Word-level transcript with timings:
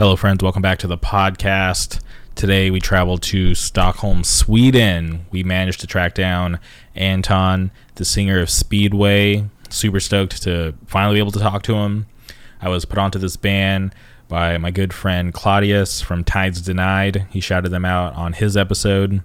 Hello, 0.00 0.16
friends. 0.16 0.42
Welcome 0.42 0.62
back 0.62 0.78
to 0.78 0.86
the 0.86 0.96
podcast. 0.96 2.00
Today 2.34 2.70
we 2.70 2.80
traveled 2.80 3.20
to 3.24 3.54
Stockholm, 3.54 4.24
Sweden. 4.24 5.26
We 5.30 5.42
managed 5.42 5.80
to 5.80 5.86
track 5.86 6.14
down 6.14 6.58
Anton, 6.94 7.70
the 7.96 8.06
singer 8.06 8.40
of 8.40 8.48
Speedway. 8.48 9.50
Super 9.68 10.00
stoked 10.00 10.42
to 10.44 10.72
finally 10.86 11.16
be 11.16 11.18
able 11.18 11.32
to 11.32 11.38
talk 11.38 11.62
to 11.64 11.74
him. 11.74 12.06
I 12.62 12.70
was 12.70 12.86
put 12.86 12.96
onto 12.96 13.18
this 13.18 13.36
band 13.36 13.94
by 14.26 14.56
my 14.56 14.70
good 14.70 14.94
friend 14.94 15.34
Claudius 15.34 16.00
from 16.00 16.24
Tides 16.24 16.62
Denied. 16.62 17.26
He 17.28 17.40
shouted 17.40 17.68
them 17.68 17.84
out 17.84 18.14
on 18.14 18.32
his 18.32 18.56
episode. 18.56 19.22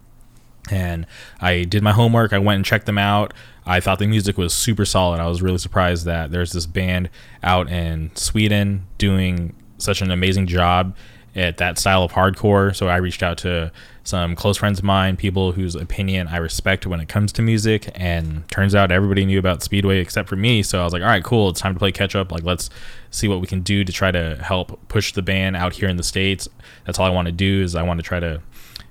And 0.70 1.08
I 1.40 1.64
did 1.64 1.84
my 1.84 1.94
homework. 1.94 2.34
I 2.34 2.40
went 2.40 2.58
and 2.58 2.66
checked 2.66 2.86
them 2.86 2.98
out. 2.98 3.34
I 3.66 3.80
thought 3.80 4.00
the 4.00 4.08
music 4.08 4.38
was 4.38 4.54
super 4.54 4.84
solid. 4.84 5.22
I 5.22 5.28
was 5.28 5.42
really 5.42 5.58
surprised 5.58 6.04
that 6.04 6.32
there's 6.32 6.52
this 6.52 6.66
band 6.66 7.10
out 7.42 7.72
in 7.72 8.14
Sweden 8.16 8.88
doing 8.98 9.56
such 9.86 10.02
an 10.02 10.12
amazing 10.12 10.48
job 10.48 10.96
at 11.36 11.58
that 11.58 11.78
style 11.78 12.04
of 12.04 12.14
hardcore. 12.14 12.74
So 12.76 12.88
I 12.88 12.98
reached 12.98 13.22
out 13.22 13.38
to 13.40 13.72
some 14.04 14.36
close 14.36 14.58
friends 14.58 14.80
of 14.80 14.86
mine, 14.86 15.18
people 15.18 15.52
whose 15.52 15.76
opinion 15.76 16.28
I 16.28 16.38
respect 16.38 16.88
when 16.88 17.02
it 17.02 17.10
comes 17.10 17.34
to 17.34 17.42
music. 17.42 17.92
And 17.96 18.48
turns 18.50 18.74
out 18.74 18.92
everybody 18.92 19.26
knew 19.26 19.38
about 19.38 19.62
Speedway 19.62 20.00
except 20.00 20.30
for 20.30 20.38
me. 20.38 20.64
So 20.64 20.80
I 20.80 20.84
was 20.84 20.94
like, 20.94 21.02
all 21.02 21.10
right, 21.10 21.24
cool. 21.24 21.50
It's 21.50 21.60
time 21.60 21.74
to 21.74 21.80
play 21.80 21.92
catch 21.92 22.16
up. 22.16 22.32
Like, 22.32 22.44
let's 22.44 22.70
see 23.12 23.28
what 23.28 23.42
we 23.42 23.48
can 23.48 23.62
do 23.62 23.84
to 23.84 23.92
try 23.92 24.12
to 24.12 24.38
help 24.42 24.88
push 24.88 25.12
the 25.12 25.22
band 25.22 25.58
out 25.58 25.74
here 25.74 25.90
in 25.90 25.98
the 25.98 26.04
States. 26.04 26.48
That's 26.86 27.00
all 27.00 27.06
I 27.06 27.10
want 27.10 27.26
to 27.26 27.34
do 27.34 27.62
is 27.62 27.76
I 27.76 27.84
want 27.84 28.00
to 28.00 28.04
try 28.04 28.20
to 28.20 28.42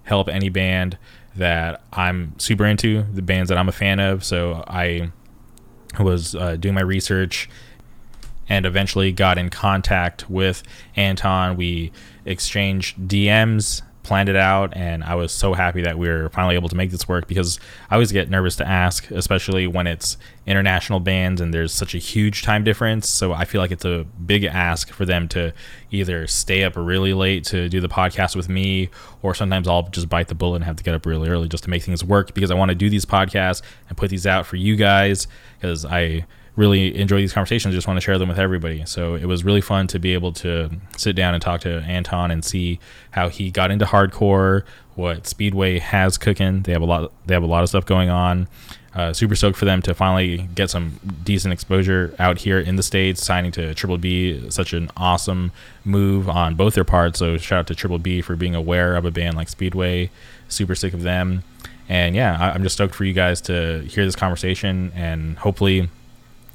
help 0.03 0.29
any 0.29 0.51
band 0.51 0.99
that 1.37 1.83
I'm 1.93 2.39
super 2.39 2.67
into, 2.67 3.05
the 3.13 3.23
bands 3.23 3.49
that 3.49 3.59
I'm 3.59 3.69
a 3.69 3.73
fan 3.73 4.01
of. 4.01 4.23
So 4.23 4.65
I 4.67 5.11
was 5.99 6.35
uh, 6.35 6.57
doing 6.57 6.75
my 6.75 6.83
research 6.83 7.49
and 8.49 8.67
eventually 8.67 9.13
got 9.13 9.39
in 9.39 9.51
contact 9.51 10.29
with 10.29 10.63
Anton. 10.97 11.57
We 11.57 11.93
exchanged 12.25 12.99
DMs, 13.09 13.83
planned 14.05 14.29
it 14.29 14.37
out, 14.37 14.77
and 14.77 15.03
I 15.03 15.15
was 15.15 15.33
so 15.33 15.55
happy 15.55 15.83
that 15.83 15.99
we 15.99 16.09
were 16.09 16.29
finally 16.29 16.55
able 16.55 16.69
to 16.69 16.77
make 16.77 16.91
this 16.91 17.09
work 17.09 17.27
because 17.27 17.59
I 17.91 17.95
always 17.95 18.13
get 18.13 18.31
nervous 18.31 18.55
to 18.57 18.69
ask, 18.69 19.11
especially 19.11 19.67
when 19.67 19.87
it's 19.87 20.19
international 20.47 21.01
bands 21.01 21.41
and 21.41 21.53
there's 21.53 21.73
such 21.73 21.95
a 21.95 21.99
huge 21.99 22.43
time 22.43 22.63
difference. 22.65 23.09
So 23.09 23.33
I 23.33 23.47
feel 23.47 23.61
like 23.61 23.71
it's 23.71 23.85
a 23.85 24.05
big 24.27 24.45
ask 24.45 24.91
for 24.91 25.07
them 25.07 25.27
to 25.29 25.53
either 25.91 26.27
stay 26.27 26.65
up 26.65 26.75
really 26.77 27.15
late 27.15 27.45
to 27.45 27.69
do 27.69 27.81
the 27.81 27.89
podcast 27.89 28.37
with 28.37 28.49
me, 28.49 28.91
or 29.23 29.35
sometimes 29.35 29.67
I'll 29.67 29.89
just 29.89 30.09
bite 30.09 30.29
the 30.29 30.35
bullet 30.35 30.57
and 30.57 30.65
have 30.65 30.77
to 30.77 30.85
get 30.85 30.95
up 30.95 31.07
really 31.07 31.29
early 31.29 31.49
just 31.49 31.65
to 31.65 31.71
make 31.71 31.83
things 31.83 32.05
work 32.05 32.35
because 32.35 32.51
I 32.51 32.55
want 32.55 32.69
to 32.69 32.75
do 32.75 32.91
these 32.91 33.07
podcasts 33.07 33.63
and 33.89 33.97
put 33.97 34.11
these 34.11 34.27
out 34.27 34.47
for 34.47 34.57
you 34.57 34.77
guys 34.77 35.27
because 35.59 35.85
I 35.87 36.27
really 36.57 36.97
enjoy 36.97 37.17
these 37.17 37.33
conversations. 37.33 37.75
Just 37.75 37.87
want 37.87 37.97
to 37.97 38.01
share 38.01 38.19
them 38.19 38.29
with 38.29 38.39
everybody. 38.39 38.85
So 38.87 39.15
it 39.15 39.27
was 39.27 39.45
really 39.45 39.61
fun 39.61 39.87
to 39.89 39.99
be 39.99 40.15
able 40.15 40.33
to 40.35 40.71
sit 40.97 41.17
down 41.17 41.35
and 41.35 41.43
talk 41.43 41.61
to 41.63 41.81
Anton 41.81 42.31
and 42.31 42.45
see 42.45 42.79
how 43.11 43.29
he 43.29 43.51
got 43.51 43.71
into 43.71 43.85
hardcore, 43.85 44.63
what 44.95 45.27
Speedway 45.27 45.79
has 45.81 46.17
cooking. 46.17 46.63
They 46.63 46.73
have 46.73 46.83
a 46.83 46.87
lot. 46.87 47.13
They 47.27 47.35
have 47.35 47.43
a 47.43 47.47
lot 47.47 47.63
of 47.63 47.69
stuff 47.69 47.87
going 47.87 48.09
on. 48.09 48.49
Uh, 48.95 49.13
super 49.13 49.35
stoked 49.35 49.59
for 49.59 49.65
them 49.65 49.83
to 49.83 49.93
finally 49.93 50.49
get 50.55 50.71
some 50.71 51.01
decent 51.25 51.53
exposure 51.53 52.15
out 52.21 52.39
here 52.39 52.61
in 52.61 52.77
the 52.77 52.83
states. 52.83 53.25
Signing 53.25 53.51
to 53.51 53.75
Triple 53.75 53.99
B, 53.99 54.49
such 54.51 54.73
an 54.73 54.89
awesome 54.97 55.51
move 55.85 56.29
on 56.29 56.55
both 56.55 56.75
their 56.75 56.85
parts. 56.85 57.19
So 57.19 57.37
shout 57.37 57.61
out 57.61 57.67
to 57.67 57.75
Triple 57.75 57.99
B 57.99 58.21
for 58.21 58.37
being 58.37 58.55
aware 58.55 58.95
of 58.95 59.05
a 59.05 59.11
band 59.11 59.37
like 59.37 59.49
Speedway. 59.49 60.11
Super 60.49 60.77
sick 60.77 60.95
of 60.95 61.03
them. 61.03 61.43
And 61.89 62.15
yeah, 62.15 62.53
I'm 62.55 62.63
just 62.63 62.77
stoked 62.77 62.95
for 62.95 63.05
you 63.05 63.13
guys 63.13 63.41
to 63.43 63.81
hear 63.81 64.05
this 64.05 64.17
conversation 64.17 64.93
and 64.95 65.39
hopefully 65.39 65.91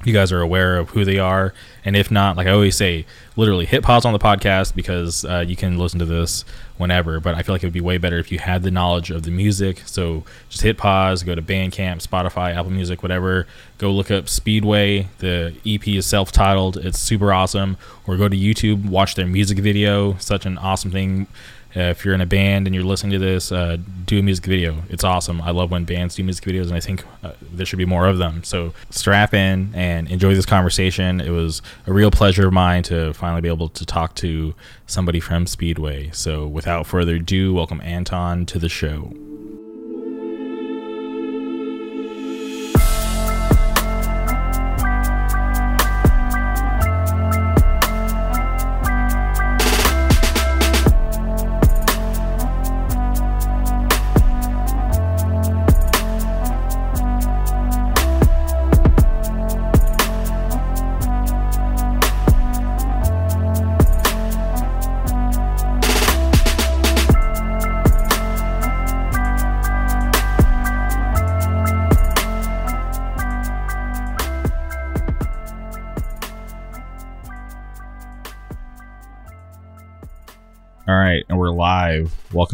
you 0.05 0.13
guys 0.13 0.31
are 0.31 0.41
aware 0.41 0.77
of 0.77 0.89
who 0.91 1.03
they 1.03 1.19
are. 1.19 1.53
And 1.83 1.95
if 1.95 2.09
not, 2.09 2.37
like 2.37 2.47
I 2.47 2.51
always 2.51 2.75
say, 2.75 3.05
literally 3.35 3.65
hit 3.65 3.83
pause 3.83 4.05
on 4.05 4.13
the 4.13 4.19
podcast 4.19 4.73
because 4.73 5.25
uh, 5.25 5.43
you 5.45 5.55
can 5.55 5.77
listen 5.77 5.99
to 5.99 6.05
this 6.05 6.45
whenever. 6.77 7.19
But 7.19 7.35
I 7.35 7.43
feel 7.43 7.53
like 7.53 7.63
it 7.63 7.65
would 7.65 7.73
be 7.73 7.81
way 7.81 7.97
better 7.97 8.17
if 8.17 8.31
you 8.31 8.39
had 8.39 8.63
the 8.63 8.71
knowledge 8.71 9.11
of 9.11 9.23
the 9.23 9.31
music. 9.31 9.81
So 9.85 10.23
just 10.47 10.61
hit 10.61 10.77
pause, 10.77 11.23
go 11.23 11.35
to 11.35 11.41
Bandcamp, 11.41 12.05
Spotify, 12.05 12.55
Apple 12.55 12.71
Music, 12.71 13.03
whatever. 13.03 13.45
Go 13.77 13.91
look 13.91 14.09
up 14.09 14.29
Speedway. 14.29 15.09
The 15.19 15.55
EP 15.65 15.85
is 15.89 16.05
self 16.05 16.31
titled, 16.31 16.77
it's 16.77 16.99
super 16.99 17.33
awesome. 17.33 17.77
Or 18.07 18.15
go 18.15 18.29
to 18.29 18.37
YouTube, 18.37 18.89
watch 18.89 19.15
their 19.15 19.27
music 19.27 19.59
video. 19.59 20.15
Such 20.17 20.45
an 20.45 20.57
awesome 20.57 20.91
thing 20.91 21.27
uh, 21.75 21.81
if 21.81 22.03
you're 22.03 22.13
in 22.13 22.21
a 22.21 22.25
band 22.25 22.67
and 22.67 22.75
you're 22.75 22.83
listening 22.83 23.11
to 23.11 23.19
this, 23.19 23.51
uh, 23.51 23.77
do 24.05 24.19
a 24.19 24.23
music 24.23 24.45
video. 24.45 24.83
It's 24.89 25.03
awesome. 25.03 25.41
I 25.41 25.51
love 25.51 25.69
when 25.71 25.85
bands 25.85 26.15
do 26.15 26.23
music 26.23 26.43
videos, 26.43 26.67
and 26.67 26.73
I 26.73 26.79
think 26.79 27.03
uh, 27.23 27.33
there 27.51 27.65
should 27.65 27.77
be 27.77 27.85
more 27.85 28.07
of 28.07 28.17
them. 28.17 28.43
So 28.43 28.73
strap 28.89 29.33
in 29.33 29.71
and 29.75 30.09
enjoy 30.09 30.33
this 30.33 30.45
conversation. 30.45 31.21
It 31.21 31.31
was 31.31 31.61
a 31.85 31.93
real 31.93 32.11
pleasure 32.11 32.47
of 32.47 32.53
mine 32.53 32.83
to 32.83 33.13
finally 33.13 33.41
be 33.41 33.49
able 33.49 33.69
to 33.69 33.85
talk 33.85 34.15
to 34.15 34.55
somebody 34.87 35.19
from 35.19 35.45
Speedway. 35.45 36.09
So 36.11 36.47
without 36.47 36.87
further 36.87 37.15
ado, 37.15 37.53
welcome 37.53 37.81
Anton 37.81 38.45
to 38.47 38.59
the 38.59 38.69
show. 38.69 39.13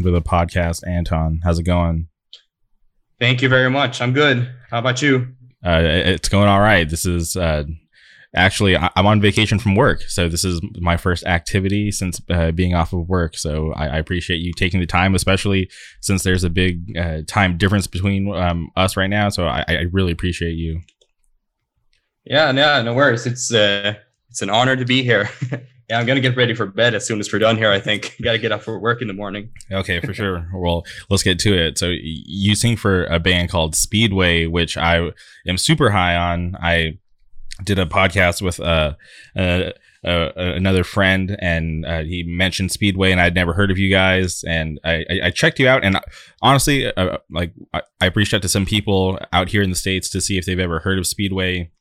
To 0.05 0.11
the 0.11 0.21
podcast, 0.21 0.87
Anton. 0.87 1.39
How's 1.43 1.57
it 1.57 1.63
going? 1.63 2.09
Thank 3.19 3.41
you 3.41 3.49
very 3.49 3.71
much. 3.71 4.01
I'm 4.01 4.13
good. 4.13 4.47
How 4.69 4.77
about 4.77 5.01
you? 5.01 5.33
Uh, 5.65 5.81
it's 5.81 6.29
going 6.29 6.47
all 6.47 6.59
right. 6.59 6.87
This 6.87 7.07
is 7.07 7.35
uh, 7.35 7.63
actually 8.35 8.77
I- 8.77 8.91
am 8.95 9.07
on 9.07 9.19
vacation 9.19 9.57
from 9.57 9.73
work, 9.73 10.03
so 10.03 10.29
this 10.29 10.45
is 10.45 10.61
my 10.79 10.95
first 10.95 11.25
activity 11.25 11.89
since 11.89 12.21
uh, 12.29 12.51
being 12.51 12.75
off 12.75 12.93
of 12.93 13.09
work. 13.09 13.35
So 13.35 13.73
I-, 13.73 13.87
I, 13.87 13.97
appreciate 13.97 14.41
you 14.41 14.53
taking 14.53 14.79
the 14.79 14.85
time, 14.85 15.15
especially 15.15 15.71
since 16.01 16.21
there's 16.21 16.43
a 16.43 16.51
big 16.51 16.95
uh, 16.95 17.21
time 17.27 17.57
difference 17.57 17.87
between 17.87 18.31
um, 18.35 18.69
us 18.75 18.95
right 18.95 19.09
now. 19.09 19.29
So 19.29 19.47
I-, 19.47 19.65
I 19.67 19.85
really 19.91 20.11
appreciate 20.11 20.53
you. 20.53 20.81
Yeah, 22.25 22.51
no, 22.51 22.83
no 22.83 22.93
worries. 22.93 23.25
It's 23.25 23.51
uh, 23.51 23.95
it's 24.29 24.43
an 24.43 24.51
honor 24.51 24.75
to 24.75 24.85
be 24.85 25.01
here. 25.01 25.31
Yeah, 25.89 25.99
I'm 25.99 26.05
gonna 26.05 26.19
get 26.19 26.35
ready 26.35 26.55
for 26.55 26.65
bed 26.65 26.95
as 26.95 27.05
soon 27.05 27.19
as 27.19 27.31
we're 27.31 27.39
done 27.39 27.57
here. 27.57 27.71
I 27.71 27.79
think 27.79 28.15
got 28.23 28.31
to 28.33 28.39
get 28.39 28.51
up 28.51 28.63
for 28.63 28.79
work 28.79 29.01
in 29.01 29.07
the 29.07 29.13
morning. 29.13 29.51
Okay, 29.71 29.99
for 29.99 30.13
sure. 30.15 30.49
well, 30.53 30.83
let's 31.09 31.23
get 31.23 31.37
to 31.39 31.53
it. 31.53 31.77
So 31.77 31.93
you 31.95 32.55
sing 32.55 32.75
for 32.75 33.05
a 33.05 33.19
band 33.19 33.49
called 33.49 33.75
Speedway, 33.75 34.47
which 34.47 34.77
I 34.77 35.11
am 35.47 35.57
super 35.57 35.91
high 35.91 36.15
on. 36.15 36.55
I 36.59 36.97
did 37.63 37.77
a 37.79 37.85
podcast 37.85 38.41
with 38.41 38.59
uh, 38.59 38.95
uh, 39.37 39.71
uh 40.03 40.31
another 40.35 40.83
friend, 40.83 41.37
and 41.39 41.85
uh, 41.85 42.03
he 42.03 42.23
mentioned 42.23 42.71
Speedway, 42.71 43.11
and 43.11 43.21
I'd 43.21 43.35
never 43.35 43.53
heard 43.53 43.69
of 43.69 43.77
you 43.77 43.91
guys, 43.91 44.43
and 44.43 44.79
I, 44.83 45.05
I, 45.09 45.19
I 45.25 45.29
checked 45.29 45.59
you 45.59 45.67
out, 45.67 45.83
and 45.83 45.99
honestly, 46.41 46.91
uh, 46.91 47.17
like 47.29 47.53
I, 47.73 47.81
I 48.01 48.07
reached 48.07 48.33
out 48.33 48.41
to 48.41 48.49
some 48.49 48.65
people 48.65 49.19
out 49.31 49.49
here 49.49 49.61
in 49.61 49.69
the 49.69 49.75
states 49.75 50.09
to 50.09 50.21
see 50.21 50.39
if 50.39 50.45
they've 50.45 50.59
ever 50.59 50.79
heard 50.79 50.97
of 50.97 51.05
Speedway. 51.05 51.71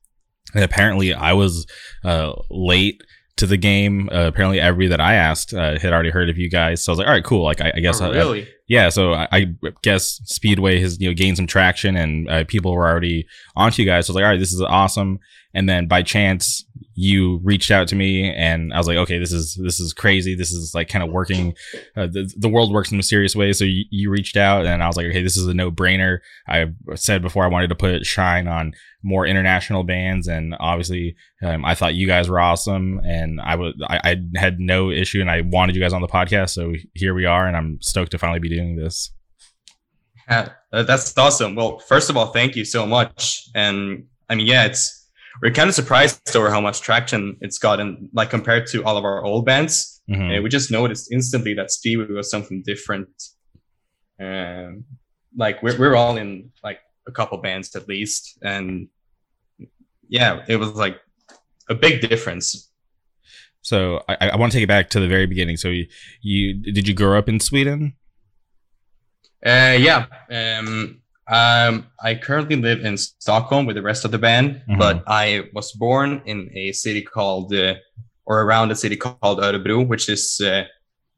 And 0.55 0.63
apparently, 0.63 1.13
I 1.15 1.33
was 1.33 1.67
uh, 2.05 2.35
late 2.51 3.03
to 3.37 3.47
the 3.47 3.57
game. 3.57 4.09
Uh, 4.13 4.27
apparently, 4.27 4.61
everybody 4.61 4.89
that 4.89 5.01
I 5.01 5.15
asked 5.15 5.53
uh, 5.53 5.79
had 5.79 5.93
already 5.93 6.11
heard 6.11 6.31
of 6.31 6.39
you 6.39 6.49
guys. 6.49 6.85
So 6.85 6.91
I 6.91 6.93
was 6.93 6.99
like, 6.99 7.09
all 7.09 7.15
right, 7.15 7.25
cool. 7.25 7.45
Like, 7.45 7.61
I, 7.61 7.73
I 7.75 7.81
guess. 7.81 8.01
Oh, 8.01 8.13
really? 8.13 8.45
I, 8.45 8.49
yeah. 8.69 8.89
So 8.89 9.13
I, 9.13 9.29
I, 9.33 9.47
guess 9.83 10.21
Speedway 10.25 10.81
has 10.81 11.01
you 11.01 11.09
know 11.09 11.15
gained 11.15 11.37
some 11.37 11.47
traction, 11.47 11.97
and 11.97 12.29
uh, 12.29 12.45
people 12.45 12.73
were 12.73 12.89
already 12.89 13.27
onto 13.57 13.83
you 13.83 13.89
guys. 13.89 14.07
So 14.07 14.11
I 14.11 14.13
was 14.13 14.15
like, 14.17 14.25
all 14.25 14.31
right, 14.31 14.41
this 14.41 14.53
is 14.53 14.61
awesome. 14.63 15.19
And 15.53 15.69
then 15.69 15.87
by 15.87 16.03
chance, 16.03 16.65
you 16.95 17.41
reached 17.43 17.71
out 17.71 17.89
to 17.89 17.97
me, 17.97 18.33
and 18.33 18.73
I 18.73 18.79
was 18.79 18.87
like, 18.87 18.97
okay, 18.99 19.19
this 19.19 19.33
is 19.33 19.59
this 19.63 19.81
is 19.81 19.93
crazy. 19.93 20.35
This 20.35 20.53
is 20.53 20.75
like 20.75 20.89
kind 20.89 21.03
of 21.03 21.11
working. 21.11 21.55
Uh, 21.97 22.07
the 22.07 22.33
the 22.37 22.49
world 22.49 22.73
works 22.73 22.91
in 22.91 22.97
mysterious 22.97 23.35
ways. 23.35 23.59
So 23.59 23.65
you, 23.65 23.85
you 23.91 24.11
reached 24.11 24.37
out, 24.37 24.65
and 24.67 24.83
I 24.83 24.87
was 24.87 24.97
like, 24.97 25.07
okay, 25.07 25.23
this 25.23 25.37
is 25.37 25.47
a 25.47 25.55
no 25.55 25.71
brainer. 25.71 26.19
I 26.49 26.67
said 26.95 27.23
before 27.23 27.45
I 27.45 27.49
wanted 27.49 27.69
to 27.69 27.75
put 27.75 28.07
shine 28.07 28.47
on 28.47 28.75
more 29.03 29.27
international 29.27 29.83
bands, 29.83 30.29
and 30.29 30.55
obviously, 30.61 31.17
um, 31.43 31.65
I 31.65 31.75
thought 31.75 31.95
you 31.95 32.07
guys 32.07 32.29
were 32.29 32.41
awesome, 32.41 33.01
and 33.05 33.41
I 33.41 33.57
was 33.57 33.75
I, 33.89 34.01
I 34.05 34.17
had 34.37 34.61
no 34.61 34.91
issue, 34.91 35.21
and 35.21 35.31
I 35.31 35.43
wanted 35.43 35.75
you 35.75 35.83
guys 35.83 35.93
on 35.93 36.03
the 36.03 36.09
podcast. 36.09 36.51
So 36.51 36.75
here 36.95 37.15
we 37.15 37.25
are, 37.25 37.47
and 37.47 37.57
I'm 37.57 37.79
stoked 37.83 38.13
to 38.13 38.19
finally 38.19 38.41
be 38.41 38.49
doing 38.49 38.77
this. 38.77 39.13
Yeah, 40.29 40.51
that's 40.71 41.17
awesome. 41.19 41.55
Well, 41.55 41.81
first 41.81 42.09
of 42.09 42.17
all, 42.17 42.27
thank 42.27 42.57
you 42.57 42.65
so 42.65 42.87
much. 42.87 43.47
And 43.55 44.07
I 44.29 44.37
mean, 44.37 44.47
yeah, 44.47 44.65
it's 44.65 45.04
we're 45.43 45.53
kind 45.53 45.69
of 45.69 45.75
surprised 45.75 46.35
over 46.37 46.51
how 46.51 46.61
much 46.61 46.81
traction 46.81 47.37
it's 47.41 47.59
gotten, 47.59 48.09
like 48.13 48.31
compared 48.31 48.67
to 48.69 48.85
all 48.85 48.97
of 48.97 49.05
our 49.05 49.25
old 49.25 49.45
bands. 49.45 50.03
Mm-hmm. 50.11 50.23
And 50.23 50.45
we 50.45 50.51
just 50.51 50.71
noticed 50.71 51.13
instantly 51.13 51.55
that 51.55 51.71
Speedway 51.71 52.07
was 52.07 52.31
something 52.31 52.63
different. 52.65 53.09
Um, 54.21 54.85
like 55.37 55.63
we're 55.63 55.79
we're 55.79 55.97
all 55.97 56.17
in 56.17 56.51
like 56.63 56.79
a 57.09 57.13
couple 57.13 57.39
bands 57.39 57.75
at 57.75 57.89
least, 57.89 58.39
and 58.43 58.89
yeah, 60.09 60.45
it 60.49 60.57
was 60.57 60.73
like 60.73 61.01
a 61.69 61.75
big 61.75 62.09
difference. 62.09 62.71
So 63.63 64.03
I, 64.09 64.31
I 64.31 64.37
want 64.37 64.53
to 64.53 64.59
take 64.59 64.65
it 64.65 64.69
back 64.69 64.91
to 64.91 65.01
the 65.01 65.09
very 65.09 65.27
beginning. 65.27 65.57
So 65.57 65.69
you, 65.69 65.87
you 66.21 66.55
did 66.55 66.87
you 66.87 66.95
grow 66.95 67.19
up 67.19 67.29
in 67.29 67.41
Sweden? 67.41 67.95
Uh, 69.45 69.77
yeah. 69.79 70.07
Um, 70.31 71.01
um, 71.29 71.87
I 72.03 72.15
currently 72.15 72.57
live 72.57 72.85
in 72.85 72.97
Stockholm 72.97 73.67
with 73.67 73.77
the 73.77 73.83
rest 73.83 74.05
of 74.05 74.11
the 74.11 74.19
band, 74.19 74.63
mm-hmm. 74.69 74.79
but 74.79 75.03
I 75.07 75.49
was 75.55 75.73
born 75.73 76.23
in 76.27 76.51
a 76.55 76.73
city 76.73 77.03
called, 77.03 77.55
uh, 77.55 77.75
or 78.27 78.43
around 78.43 78.71
a 78.71 78.75
city 78.75 78.97
called 78.97 79.41
Örebro, 79.41 79.87
which 79.87 80.09
is, 80.09 80.41
uh, 80.41 80.65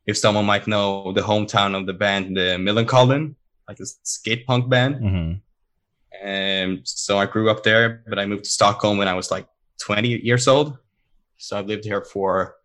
if 0.06 0.16
someone 0.16 0.44
might 0.44 0.66
know, 0.66 1.12
the 1.12 1.22
hometown 1.22 1.74
of 1.76 1.86
the 1.86 1.92
band 1.92 2.38
uh, 2.38 2.56
Millencolin, 2.56 3.34
like 3.68 3.80
a 3.80 3.86
skate 4.02 4.46
punk 4.46 4.68
band. 4.68 4.94
Mm-hmm. 4.96 5.32
And 6.26 6.80
so 6.84 7.18
I 7.18 7.26
grew 7.26 7.50
up 7.50 7.62
there, 7.62 8.02
but 8.08 8.18
I 8.18 8.26
moved 8.26 8.44
to 8.44 8.50
Stockholm 8.50 8.98
when 8.98 9.08
I 9.08 9.14
was 9.14 9.30
like 9.30 9.46
20 9.80 10.08
years 10.22 10.48
old. 10.48 10.78
So 11.36 11.58
I've 11.58 11.66
lived 11.66 11.84
here 11.84 12.02
for 12.02 12.56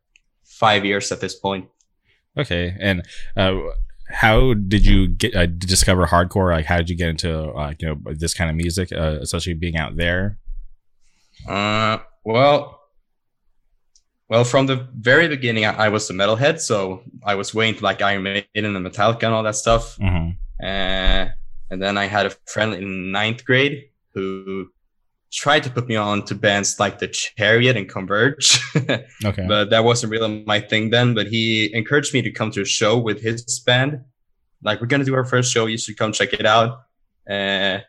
five 0.45 0.85
years 0.85 1.11
at 1.11 1.19
this 1.19 1.35
point. 1.35 1.67
Okay, 2.37 2.75
and 2.79 3.03
uh, 3.35 3.57
how 4.11 4.53
did 4.53 4.85
you 4.85 5.07
get 5.07 5.35
uh, 5.35 5.45
discover 5.45 6.05
hardcore? 6.05 6.51
Like, 6.51 6.65
how 6.65 6.77
did 6.77 6.89
you 6.89 6.95
get 6.95 7.09
into 7.09 7.49
uh, 7.51 7.73
you 7.79 7.87
know 7.87 8.13
this 8.13 8.33
kind 8.33 8.49
of 8.49 8.55
music, 8.55 8.91
uh, 8.91 9.19
especially 9.21 9.53
being 9.53 9.77
out 9.77 9.95
there? 9.95 10.37
Uh, 11.47 11.99
well, 12.23 12.79
well, 14.29 14.43
from 14.43 14.67
the 14.67 14.87
very 14.95 15.27
beginning, 15.27 15.65
I, 15.65 15.85
I 15.85 15.89
was 15.89 16.09
a 16.09 16.13
metalhead, 16.13 16.59
so 16.59 17.03
I 17.25 17.35
was 17.35 17.53
way 17.53 17.69
into 17.69 17.83
like 17.83 18.01
Iron 18.01 18.23
Maiden 18.23 18.75
and 18.75 18.85
Metallica 18.85 19.23
and 19.23 19.33
all 19.33 19.43
that 19.43 19.55
stuff. 19.55 19.97
Mm-hmm. 19.97 20.31
Uh, 20.63 21.31
and 21.69 21.81
then 21.81 21.97
I 21.97 22.05
had 22.05 22.25
a 22.25 22.29
friend 22.45 22.73
in 22.73 23.11
ninth 23.11 23.43
grade 23.43 23.89
who 24.13 24.69
tried 25.31 25.63
to 25.63 25.69
put 25.69 25.87
me 25.87 25.95
on 25.95 26.23
to 26.25 26.35
bands 26.35 26.79
like 26.79 26.99
the 26.99 27.07
Chariot 27.07 27.77
and 27.77 27.87
Converge. 27.87 28.59
okay. 28.75 29.45
But 29.47 29.69
that 29.69 29.83
wasn't 29.83 30.11
really 30.11 30.43
my 30.45 30.59
thing 30.59 30.89
then. 30.89 31.13
But 31.13 31.27
he 31.27 31.73
encouraged 31.73 32.13
me 32.13 32.21
to 32.21 32.31
come 32.31 32.51
to 32.51 32.61
a 32.61 32.65
show 32.65 32.97
with 32.97 33.21
his 33.21 33.59
band. 33.65 34.01
Like, 34.63 34.81
we're 34.81 34.87
going 34.87 34.99
to 34.99 35.05
do 35.05 35.15
our 35.15 35.25
first 35.25 35.51
show. 35.51 35.65
You 35.65 35.77
should 35.77 35.97
come 35.97 36.11
check 36.11 36.33
it 36.33 36.45
out. 36.45 36.81
Uh, 37.29 37.79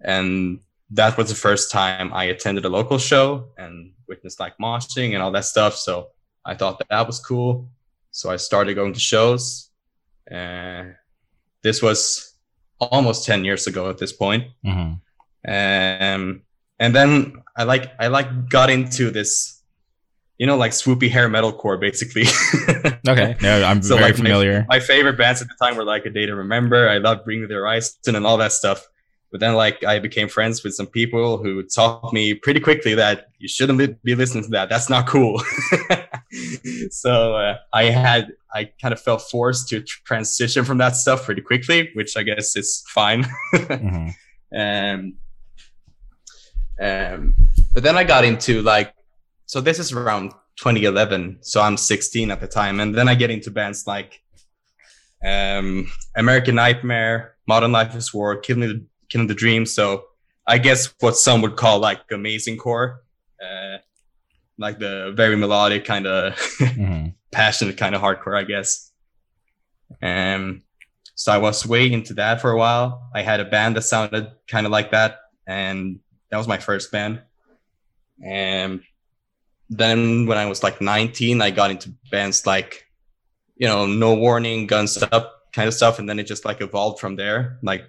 and 0.00 0.60
that 0.90 1.16
was 1.16 1.28
the 1.28 1.34
first 1.34 1.70
time 1.70 2.12
I 2.12 2.24
attended 2.24 2.64
a 2.64 2.68
local 2.68 2.98
show 2.98 3.50
and 3.58 3.92
witnessed 4.08 4.40
like 4.40 4.54
moshing 4.58 5.12
and 5.12 5.22
all 5.22 5.30
that 5.32 5.44
stuff. 5.44 5.76
So 5.76 6.08
I 6.44 6.54
thought 6.54 6.78
that, 6.78 6.88
that 6.88 7.06
was 7.06 7.20
cool. 7.20 7.68
So 8.10 8.30
I 8.30 8.36
started 8.36 8.74
going 8.74 8.94
to 8.94 9.00
shows. 9.00 9.70
Uh, 10.30 10.84
this 11.62 11.82
was 11.82 12.34
almost 12.80 13.26
10 13.26 13.44
years 13.44 13.66
ago 13.66 13.90
at 13.90 13.98
this 13.98 14.12
point. 14.12 14.44
Mm-hmm. 14.64 14.94
Um, 15.50 16.42
and 16.80 16.94
then 16.94 17.34
I 17.56 17.64
like 17.64 17.92
I 18.00 18.08
like 18.08 18.48
got 18.48 18.70
into 18.70 19.10
this, 19.10 19.62
you 20.38 20.46
know, 20.46 20.56
like 20.56 20.72
swoopy 20.72 21.10
hair 21.10 21.28
metalcore 21.28 21.78
basically. 21.78 22.24
okay, 23.08 23.36
no, 23.42 23.62
I'm 23.62 23.82
so 23.82 23.96
very 23.96 24.08
like 24.08 24.16
familiar. 24.16 24.66
My, 24.68 24.78
my, 24.78 24.80
favorite 24.80 25.18
bands 25.18 25.42
at 25.42 25.48
the 25.48 25.54
time 25.62 25.76
were 25.76 25.84
like 25.84 26.06
A 26.06 26.10
Day 26.10 26.26
to 26.26 26.34
Remember. 26.34 26.88
I 26.88 26.96
loved 26.96 27.24
Bring 27.24 27.42
Me 27.42 27.46
the 27.46 27.54
Horizon 27.54 28.16
and 28.16 28.26
all 28.26 28.38
that 28.38 28.52
stuff. 28.52 28.88
But 29.30 29.40
then 29.40 29.54
like 29.54 29.84
I 29.84 29.98
became 30.00 30.28
friends 30.28 30.64
with 30.64 30.74
some 30.74 30.86
people 30.86 31.36
who 31.36 31.62
taught 31.62 32.12
me 32.12 32.34
pretty 32.34 32.58
quickly 32.60 32.94
that 32.94 33.28
you 33.38 33.46
shouldn't 33.46 34.02
be 34.02 34.14
listening 34.14 34.44
to 34.44 34.50
that. 34.50 34.68
That's 34.70 34.88
not 34.88 35.06
cool. 35.06 35.40
so 36.90 37.36
uh, 37.36 37.58
I 37.72 37.84
had 37.84 38.32
I 38.52 38.70
kind 38.82 38.92
of 38.92 39.00
felt 39.00 39.22
forced 39.22 39.68
to 39.68 39.82
transition 39.82 40.64
from 40.64 40.78
that 40.78 40.96
stuff 40.96 41.26
pretty 41.26 41.42
quickly, 41.42 41.90
which 41.94 42.16
I 42.16 42.22
guess 42.22 42.56
is 42.56 42.82
fine. 42.88 43.24
mm-hmm. 43.54 44.08
And 44.52 45.14
um, 46.80 47.34
but 47.74 47.82
then 47.82 47.96
I 47.96 48.04
got 48.04 48.24
into 48.24 48.62
like, 48.62 48.94
so 49.46 49.60
this 49.60 49.78
is 49.78 49.92
around 49.92 50.30
2011. 50.56 51.38
So 51.42 51.60
I'm 51.60 51.76
16 51.76 52.30
at 52.30 52.40
the 52.40 52.46
time. 52.46 52.80
And 52.80 52.94
then 52.94 53.08
I 53.08 53.14
get 53.14 53.30
into 53.30 53.50
bands 53.50 53.86
like 53.86 54.22
um, 55.24 55.90
American 56.16 56.54
Nightmare, 56.54 57.36
Modern 57.46 57.72
Life 57.72 57.94
is 57.94 58.14
War, 58.14 58.36
Killing 58.36 58.60
the, 58.60 58.84
Killing 59.08 59.26
the 59.26 59.34
Dream. 59.34 59.66
So 59.66 60.04
I 60.46 60.58
guess 60.58 60.92
what 61.00 61.16
some 61.16 61.42
would 61.42 61.56
call 61.56 61.78
like 61.78 62.00
amazing 62.10 62.56
core, 62.56 63.02
uh, 63.42 63.78
like 64.58 64.78
the 64.78 65.12
very 65.14 65.36
melodic 65.36 65.84
kind 65.84 66.06
of 66.06 66.34
mm-hmm. 66.34 67.08
passionate 67.32 67.76
kind 67.76 67.94
of 67.94 68.00
hardcore, 68.00 68.38
I 68.38 68.44
guess. 68.44 68.92
Um, 70.02 70.62
so 71.14 71.32
I 71.32 71.38
was 71.38 71.66
way 71.66 71.92
into 71.92 72.14
that 72.14 72.40
for 72.40 72.50
a 72.50 72.56
while. 72.56 73.10
I 73.14 73.22
had 73.22 73.40
a 73.40 73.44
band 73.44 73.76
that 73.76 73.82
sounded 73.82 74.30
kind 74.48 74.64
of 74.64 74.72
like 74.72 74.92
that, 74.92 75.18
and 75.46 76.00
that 76.30 76.36
was 76.36 76.48
my 76.48 76.58
first 76.58 76.90
band. 76.92 77.22
And 78.24 78.82
then 79.68 80.26
when 80.26 80.38
I 80.38 80.46
was 80.46 80.62
like 80.62 80.80
19, 80.80 81.40
I 81.40 81.50
got 81.50 81.70
into 81.70 81.92
bands 82.10 82.46
like, 82.46 82.86
you 83.56 83.66
know, 83.66 83.86
No 83.86 84.14
Warning, 84.14 84.66
Guns 84.66 85.02
Up 85.12 85.32
kind 85.52 85.68
of 85.68 85.74
stuff. 85.74 85.98
And 85.98 86.08
then 86.08 86.18
it 86.18 86.26
just 86.26 86.44
like 86.44 86.60
evolved 86.60 87.00
from 87.00 87.16
there, 87.16 87.58
like 87.62 87.84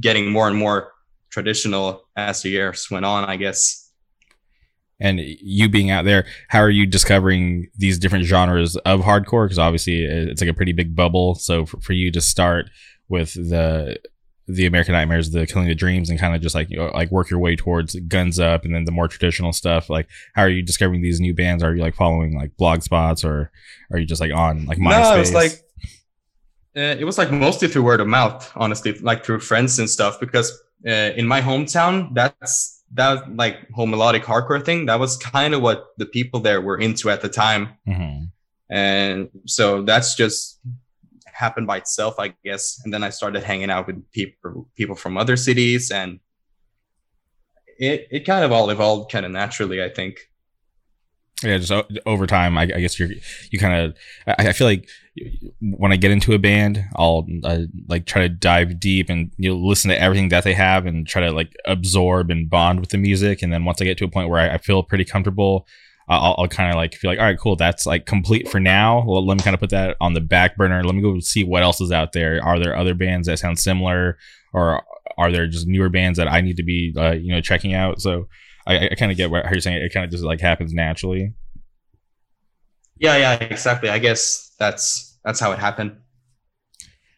getting 0.00 0.30
more 0.30 0.48
and 0.48 0.56
more 0.56 0.92
traditional 1.30 2.08
as 2.16 2.42
the 2.42 2.50
years 2.50 2.90
went 2.90 3.04
on, 3.04 3.24
I 3.24 3.36
guess. 3.36 3.90
And 5.00 5.18
you 5.20 5.68
being 5.68 5.90
out 5.90 6.04
there, 6.04 6.26
how 6.48 6.60
are 6.60 6.70
you 6.70 6.86
discovering 6.86 7.68
these 7.76 7.98
different 7.98 8.24
genres 8.24 8.76
of 8.76 9.00
hardcore? 9.00 9.46
Because 9.46 9.58
obviously 9.58 10.06
uh, 10.06 10.30
it's 10.30 10.40
like 10.40 10.50
a 10.50 10.54
pretty 10.54 10.72
big 10.72 10.94
bubble. 10.94 11.34
So 11.34 11.66
for, 11.66 11.80
for 11.80 11.92
you 11.92 12.12
to 12.12 12.20
start 12.20 12.70
with 13.08 13.34
the 13.34 13.98
the 14.48 14.66
American 14.66 14.92
Nightmares, 14.92 15.30
the 15.30 15.46
Killing 15.46 15.68
the 15.68 15.74
Dreams, 15.74 16.10
and 16.10 16.18
kind 16.18 16.34
of 16.34 16.42
just 16.42 16.54
like 16.54 16.68
you 16.70 16.76
know, 16.76 16.86
like 16.86 17.10
work 17.10 17.30
your 17.30 17.38
way 17.38 17.56
towards 17.56 17.94
Guns 17.94 18.40
Up, 18.40 18.64
and 18.64 18.74
then 18.74 18.84
the 18.84 18.92
more 18.92 19.08
traditional 19.08 19.52
stuff. 19.52 19.88
Like, 19.88 20.08
how 20.34 20.42
are 20.42 20.48
you 20.48 20.62
discovering 20.62 21.02
these 21.02 21.20
new 21.20 21.34
bands? 21.34 21.62
Are 21.62 21.74
you 21.74 21.82
like 21.82 21.94
following 21.94 22.36
like 22.36 22.56
blog 22.56 22.82
spots, 22.82 23.24
or 23.24 23.50
are 23.90 23.98
you 23.98 24.06
just 24.06 24.20
like 24.20 24.32
on 24.32 24.66
like 24.66 24.78
MySpace? 24.78 25.14
No, 25.14 25.20
it's 25.20 25.32
like 25.32 25.52
uh, 26.76 26.96
it 26.98 27.04
was 27.04 27.18
like 27.18 27.30
mostly 27.30 27.68
through 27.68 27.82
word 27.82 28.00
of 28.00 28.06
mouth, 28.06 28.50
honestly, 28.56 28.92
like 28.98 29.24
through 29.24 29.40
friends 29.40 29.78
and 29.78 29.88
stuff. 29.88 30.18
Because 30.18 30.50
uh, 30.86 31.12
in 31.16 31.26
my 31.26 31.40
hometown, 31.40 32.12
that's 32.14 32.82
that 32.94 33.36
like 33.36 33.70
whole 33.70 33.86
melodic 33.86 34.24
hardcore 34.24 34.64
thing. 34.64 34.86
That 34.86 34.98
was 34.98 35.16
kind 35.16 35.54
of 35.54 35.62
what 35.62 35.86
the 35.98 36.06
people 36.06 36.40
there 36.40 36.60
were 36.60 36.78
into 36.78 37.10
at 37.10 37.22
the 37.22 37.28
time, 37.28 37.70
mm-hmm. 37.86 38.24
and 38.74 39.28
so 39.46 39.82
that's 39.82 40.14
just 40.14 40.58
happened 41.32 41.66
by 41.66 41.78
itself, 41.78 42.14
I 42.18 42.34
guess. 42.44 42.80
And 42.84 42.92
then 42.92 43.02
I 43.02 43.10
started 43.10 43.42
hanging 43.42 43.70
out 43.70 43.86
with 43.86 44.10
people 44.12 44.68
people 44.76 44.96
from 44.96 45.16
other 45.16 45.36
cities, 45.36 45.90
and 45.90 46.20
it 47.78 48.06
it 48.10 48.26
kind 48.26 48.44
of 48.44 48.52
all 48.52 48.70
evolved 48.70 49.10
kind 49.10 49.26
of 49.26 49.32
naturally, 49.32 49.82
I 49.82 49.88
think. 49.88 50.18
Yeah, 51.42 51.58
just 51.58 51.72
over 52.06 52.26
time, 52.26 52.56
I, 52.56 52.62
I 52.62 52.80
guess 52.80 52.98
you're 52.98 53.10
you 53.50 53.58
kind 53.58 53.82
of. 53.82 53.96
I, 54.26 54.48
I, 54.48 54.52
feel 54.52 54.66
like 54.66 54.88
when 55.60 55.92
I 55.92 55.96
get 55.96 56.12
into 56.12 56.34
a 56.34 56.38
band, 56.38 56.84
I'll 56.94 57.26
uh, 57.42 57.62
like 57.88 58.06
try 58.06 58.22
to 58.22 58.28
dive 58.28 58.78
deep 58.78 59.10
and 59.10 59.32
you 59.38 59.50
know, 59.50 59.56
listen 59.56 59.88
to 59.90 60.00
everything 60.00 60.28
that 60.28 60.44
they 60.44 60.54
have 60.54 60.86
and 60.86 61.06
try 61.06 61.22
to 61.22 61.32
like 61.32 61.52
absorb 61.64 62.30
and 62.30 62.48
bond 62.48 62.80
with 62.80 62.90
the 62.90 62.98
music. 62.98 63.42
And 63.42 63.52
then 63.52 63.64
once 63.64 63.80
I 63.80 63.84
get 63.84 63.98
to 63.98 64.04
a 64.04 64.08
point 64.08 64.28
where 64.28 64.40
I, 64.40 64.54
I 64.54 64.58
feel 64.58 64.82
pretty 64.84 65.04
comfortable, 65.04 65.66
I'll, 66.20 66.34
I'll 66.38 66.48
kind 66.48 66.70
of 66.70 66.76
like 66.76 66.94
feel 66.94 67.10
like, 67.10 67.18
all 67.18 67.24
right, 67.24 67.38
cool, 67.38 67.56
that's 67.56 67.86
like 67.86 68.06
complete 68.06 68.48
for 68.48 68.60
now. 68.60 69.04
Well, 69.06 69.26
let 69.26 69.36
me 69.36 69.42
kind 69.42 69.54
of 69.54 69.60
put 69.60 69.70
that 69.70 69.96
on 70.00 70.14
the 70.14 70.20
back 70.20 70.56
burner. 70.56 70.82
Let 70.82 70.94
me 70.94 71.02
go 71.02 71.18
see 71.20 71.44
what 71.44 71.62
else 71.62 71.80
is 71.80 71.92
out 71.92 72.12
there. 72.12 72.42
Are 72.42 72.58
there 72.58 72.76
other 72.76 72.94
bands 72.94 73.26
that 73.28 73.38
sound 73.38 73.58
similar, 73.58 74.18
or 74.52 74.82
are 75.18 75.32
there 75.32 75.46
just 75.46 75.66
newer 75.66 75.88
bands 75.88 76.18
that 76.18 76.28
I 76.28 76.40
need 76.40 76.56
to 76.56 76.62
be, 76.62 76.94
uh, 76.96 77.12
you 77.12 77.32
know, 77.32 77.40
checking 77.40 77.74
out? 77.74 78.00
So 78.00 78.28
I, 78.66 78.88
I 78.88 78.94
kind 78.94 79.10
of 79.10 79.16
get 79.16 79.30
what 79.30 79.50
you're 79.50 79.60
saying. 79.60 79.82
It 79.82 79.92
kind 79.92 80.04
of 80.04 80.10
just 80.10 80.24
like 80.24 80.40
happens 80.40 80.72
naturally. 80.72 81.34
Yeah, 82.98 83.16
yeah, 83.16 83.32
exactly. 83.34 83.88
I 83.88 83.98
guess 83.98 84.54
that's 84.58 85.18
that's 85.24 85.40
how 85.40 85.52
it 85.52 85.58
happened. 85.58 85.96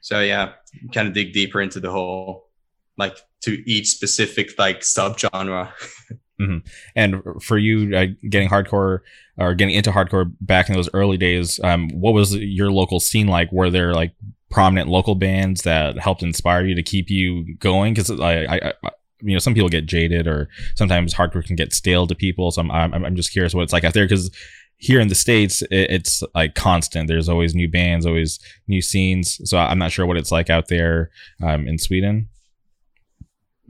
So 0.01 0.21
yeah, 0.21 0.53
kind 0.93 1.09
of 1.09 1.15
dig 1.15 1.33
deeper 1.33 1.61
into 1.61 1.81
the 1.81 1.91
whole, 1.91 2.49
like 2.97 3.17
to 3.43 3.71
each 3.71 3.89
specific 3.89 4.59
like 4.59 4.81
subgenre. 4.81 5.71
Mm-hmm. 6.41 6.67
And 6.97 7.23
for 7.43 7.59
you, 7.59 7.97
uh, 7.97 8.07
getting 8.29 8.49
hardcore 8.49 9.01
or 9.37 9.55
getting 9.55 9.75
into 9.75 9.93
hardcore 9.93 10.33
back 10.41 10.69
in 10.69 10.75
those 10.75 10.91
early 10.93 11.17
days, 11.17 11.61
um, 11.63 11.89
what 11.91 12.13
was 12.13 12.37
your 12.37 12.73
local 12.73 13.01
scene 13.01 13.29
like? 13.29 13.53
Were 13.53 13.71
there 13.71 13.95
like 13.95 14.13
prominent 14.51 14.89
local 14.89 15.15
bands 15.15 15.63
that 15.63 15.99
helped 15.99 16.23
inspire 16.23 16.65
you 16.65 16.75
to 16.75 16.83
keep 16.83 17.09
you 17.09 17.57
going? 17.57 17.95
Because 17.95 18.11
I, 18.21 18.45
I, 18.45 18.73
I, 18.83 18.91
you 19.21 19.33
know, 19.33 19.39
some 19.39 19.55
people 19.55 19.69
get 19.69 19.87
jaded, 19.87 20.27
or 20.27 20.49
sometimes 20.75 21.15
hardcore 21.15 21.45
can 21.45 21.57
get 21.57 21.73
stale 21.73 22.07
to 22.07 22.15
people. 22.15 22.51
So 22.51 22.61
I'm, 22.61 22.71
I'm, 22.71 23.05
I'm 23.05 23.17
just 23.17 23.33
curious 23.33 23.55
what 23.55 23.63
it's 23.63 23.73
like 23.73 23.85
out 23.85 23.95
there 23.95 24.05
because 24.05 24.31
here 24.77 25.01
in 25.01 25.09
the 25.09 25.15
states 25.15 25.63
it, 25.63 25.91
it's 25.91 26.23
like 26.35 26.55
constant 26.55 27.09
there's 27.09 27.29
always 27.29 27.55
new 27.55 27.69
bands 27.69 28.05
always 28.05 28.39
new 28.67 28.83
scenes 28.83 29.41
so 29.49 29.57
i'm 29.57 29.79
not 29.79 29.93
sure 29.93 30.05
what 30.05 30.17
it's 30.17 30.33
like 30.33 30.51
out 30.51 30.69
there 30.69 31.11
um, 31.43 31.67
in 31.69 31.79
sweden 31.79 32.29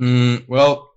mm, 0.01 0.43
well 0.49 0.94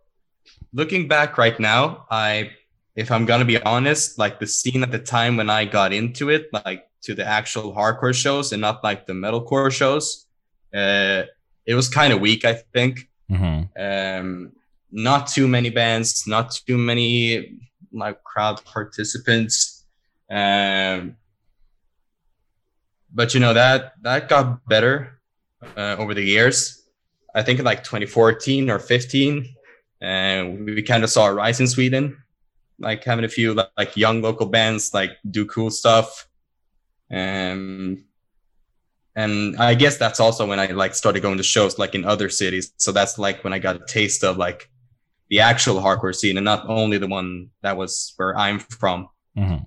looking 0.74 1.08
back 1.08 1.38
right 1.38 1.60
now, 1.60 2.06
I 2.10 2.52
if 2.96 3.12
I'm 3.12 3.26
gonna 3.26 3.46
be 3.46 3.62
honest, 3.62 4.18
like 4.18 4.40
the 4.40 4.48
scene 4.48 4.84
at 4.84 4.92
the 4.92 5.00
time 5.00 5.38
when 5.38 5.50
I 5.50 5.66
got 5.66 5.94
into 5.94 6.30
it, 6.30 6.48
like 6.52 6.88
to 7.04 7.14
the 7.14 7.26
actual 7.26 7.74
hardcore 7.74 8.14
shows 8.14 8.52
and 8.52 8.62
not 8.62 8.84
like 8.84 9.06
the 9.06 9.14
metalcore 9.14 9.72
shows. 9.72 10.26
Uh, 10.74 11.24
it 11.66 11.76
was 11.76 11.90
kind 11.90 12.12
of 12.12 12.20
weak, 12.20 12.44
I 12.46 12.54
think. 12.54 13.10
Mm-hmm. 13.30 13.82
Um, 13.82 14.52
not 14.92 15.28
too 15.28 15.48
many 15.48 15.70
bands, 15.70 16.26
not 16.28 16.52
too 16.52 16.78
many 16.78 17.60
like 17.92 18.24
crowd 18.24 18.64
participants. 18.66 19.86
Um, 20.30 21.18
but 23.14 23.34
you 23.34 23.40
know 23.40 23.54
that 23.54 23.94
that 24.02 24.30
got 24.30 24.68
better 24.68 25.20
uh, 25.76 25.96
over 25.98 26.14
the 26.14 26.24
years. 26.24 26.84
I 27.34 27.44
think 27.44 27.60
in 27.60 27.66
like 27.66 27.84
2014 27.84 28.70
or 28.70 28.80
15, 28.80 29.56
and 30.02 30.66
we 30.66 30.82
kind 30.82 31.04
of 31.04 31.10
saw 31.10 31.28
a 31.28 31.34
rise 31.34 31.60
in 31.60 31.68
Sweden, 31.68 32.18
like 32.80 33.04
having 33.04 33.26
a 33.26 33.30
few 33.30 33.54
like, 33.54 33.98
young 33.98 34.22
local 34.22 34.46
bands 34.46 34.94
like 34.94 35.18
do 35.30 35.46
cool 35.46 35.72
stuff. 35.72 36.28
and 37.10 38.04
and 39.16 39.58
I 39.58 39.74
guess 39.74 39.98
that's 39.98 40.20
also 40.20 40.46
when 40.46 40.60
I 40.60 40.68
like 40.68 40.94
started 40.94 41.22
going 41.22 41.38
to 41.38 41.44
shows 41.44 41.80
like 41.80 41.96
in 41.96 42.06
other 42.06 42.30
cities. 42.30 42.72
So 42.78 42.92
that's 42.92 43.18
like 43.18 43.44
when 43.44 43.52
I 43.52 43.58
got 43.58 43.76
a 43.76 43.86
taste 43.88 44.24
of 44.24 44.38
like 44.38 44.70
the 45.30 45.40
actual 45.40 45.82
hardcore 45.82 46.16
scene 46.16 46.38
and 46.38 46.46
not 46.46 46.70
only 46.70 47.00
the 47.00 47.08
one 47.08 47.50
that 47.64 47.78
was 47.78 48.14
where 48.18 48.38
I'm 48.38 48.60
from. 48.60 49.10
Mm-hmm. 49.36 49.64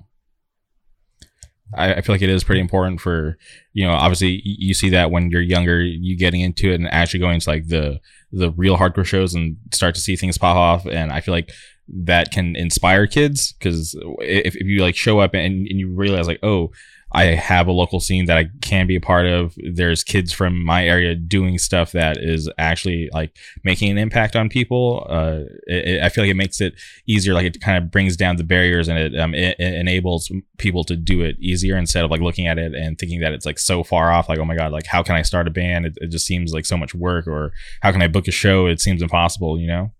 I, 1.75 1.95
I, 1.95 2.01
feel 2.01 2.15
like 2.15 2.23
it 2.23 2.29
is 2.29 2.45
pretty 2.45 2.61
important 2.61 3.01
for 3.01 3.37
you 3.73 3.87
know 3.87 3.93
obviously 3.93 4.43
you 4.45 4.75
see 4.75 4.91
that 4.91 5.13
when 5.13 5.31
you're 5.31 5.41
younger 5.41 5.81
you 5.81 6.17
getting 6.17 6.41
into 6.41 6.71
it 6.71 6.75
and 6.75 6.89
actually 6.93 7.21
going 7.21 7.39
to 7.39 7.49
like 7.49 7.69
the 7.69 8.01
the 8.33 8.51
real 8.53 8.77
hardcore 8.77 9.05
shows 9.05 9.35
and 9.35 9.57
start 9.73 9.95
to 9.95 10.01
see 10.01 10.17
things 10.17 10.39
pop 10.39 10.57
off. 10.57 10.87
And 10.87 11.13
I 11.13 11.21
feel 11.21 11.35
like 11.35 11.53
that 11.89 12.31
can 12.31 12.55
inspire 12.57 13.07
kids 13.07 13.53
because 13.53 13.97
if, 14.21 14.55
if 14.55 14.67
you 14.67 14.81
like 14.83 14.97
show 14.97 15.19
up 15.19 15.35
and, 15.35 15.67
and 15.67 15.79
you 15.79 15.93
realize 15.93 16.29
like 16.29 16.39
oh 16.43 16.71
I 17.13 17.25
have 17.25 17.67
a 17.67 17.73
local 17.73 17.99
scene 17.99 18.27
that 18.27 18.39
I 18.39 18.51
can 18.63 18.87
be 18.87 18.95
a 18.95 19.01
part 19.01 19.27
of. 19.27 19.57
There's 19.57 20.05
kids 20.05 20.33
from 20.33 20.65
my 20.65 20.87
area 20.87 21.17
doing 21.17 21.59
stuff 21.59 21.91
that 21.93 22.19
is 22.19 22.49
actually 22.57 23.11
like 23.13 23.37
making 23.65 23.91
an 23.91 23.99
impact 23.99 24.37
on 24.37 24.49
people. 24.49 25.07
Uh, 25.11 25.41
it, 25.67 25.89
it, 25.89 26.03
I 26.03 26.09
feel 26.09 26.23
like 26.23 26.31
it 26.31 26.37
makes 26.37 26.61
it 26.61 26.75
easier. 27.09 27.35
Like 27.35 27.47
it 27.47 27.61
kind 27.61 27.83
of 27.83 27.91
brings 27.91 28.17
down 28.17 28.37
the 28.37 28.45
barriers 28.45 28.87
and 28.87 28.97
it, 28.97 29.19
um, 29.19 29.35
it, 29.35 29.59
enables 29.59 30.31
people 30.59 30.85
to 30.85 30.95
do 30.95 31.21
it 31.21 31.37
easier 31.41 31.77
instead 31.77 32.05
of 32.05 32.13
like 32.13 32.21
looking 32.21 32.47
at 32.47 32.59
it 32.59 32.75
and 32.75 32.97
thinking 32.97 33.21
that 33.21 33.33
it's 33.33 33.47
like 33.47 33.59
so 33.59 33.83
far 33.83 34.13
off. 34.13 34.29
Like, 34.29 34.39
oh 34.39 34.45
my 34.45 34.55
God, 34.55 34.71
like 34.71 34.87
how 34.87 35.03
can 35.03 35.17
I 35.17 35.23
start 35.23 35.49
a 35.49 35.51
band? 35.51 35.87
It, 35.87 35.95
it 35.97 36.11
just 36.13 36.27
seems 36.27 36.53
like 36.53 36.65
so 36.65 36.77
much 36.77 36.95
work 36.95 37.27
or 37.27 37.53
how 37.83 37.91
can 37.91 38.03
I 38.03 38.09
book 38.09 38.29
a 38.29 38.33
show? 38.33 38.67
It 38.67 38.81
seems 38.81 39.03
impossible, 39.03 39.59
you 39.59 39.67
know? 39.67 39.91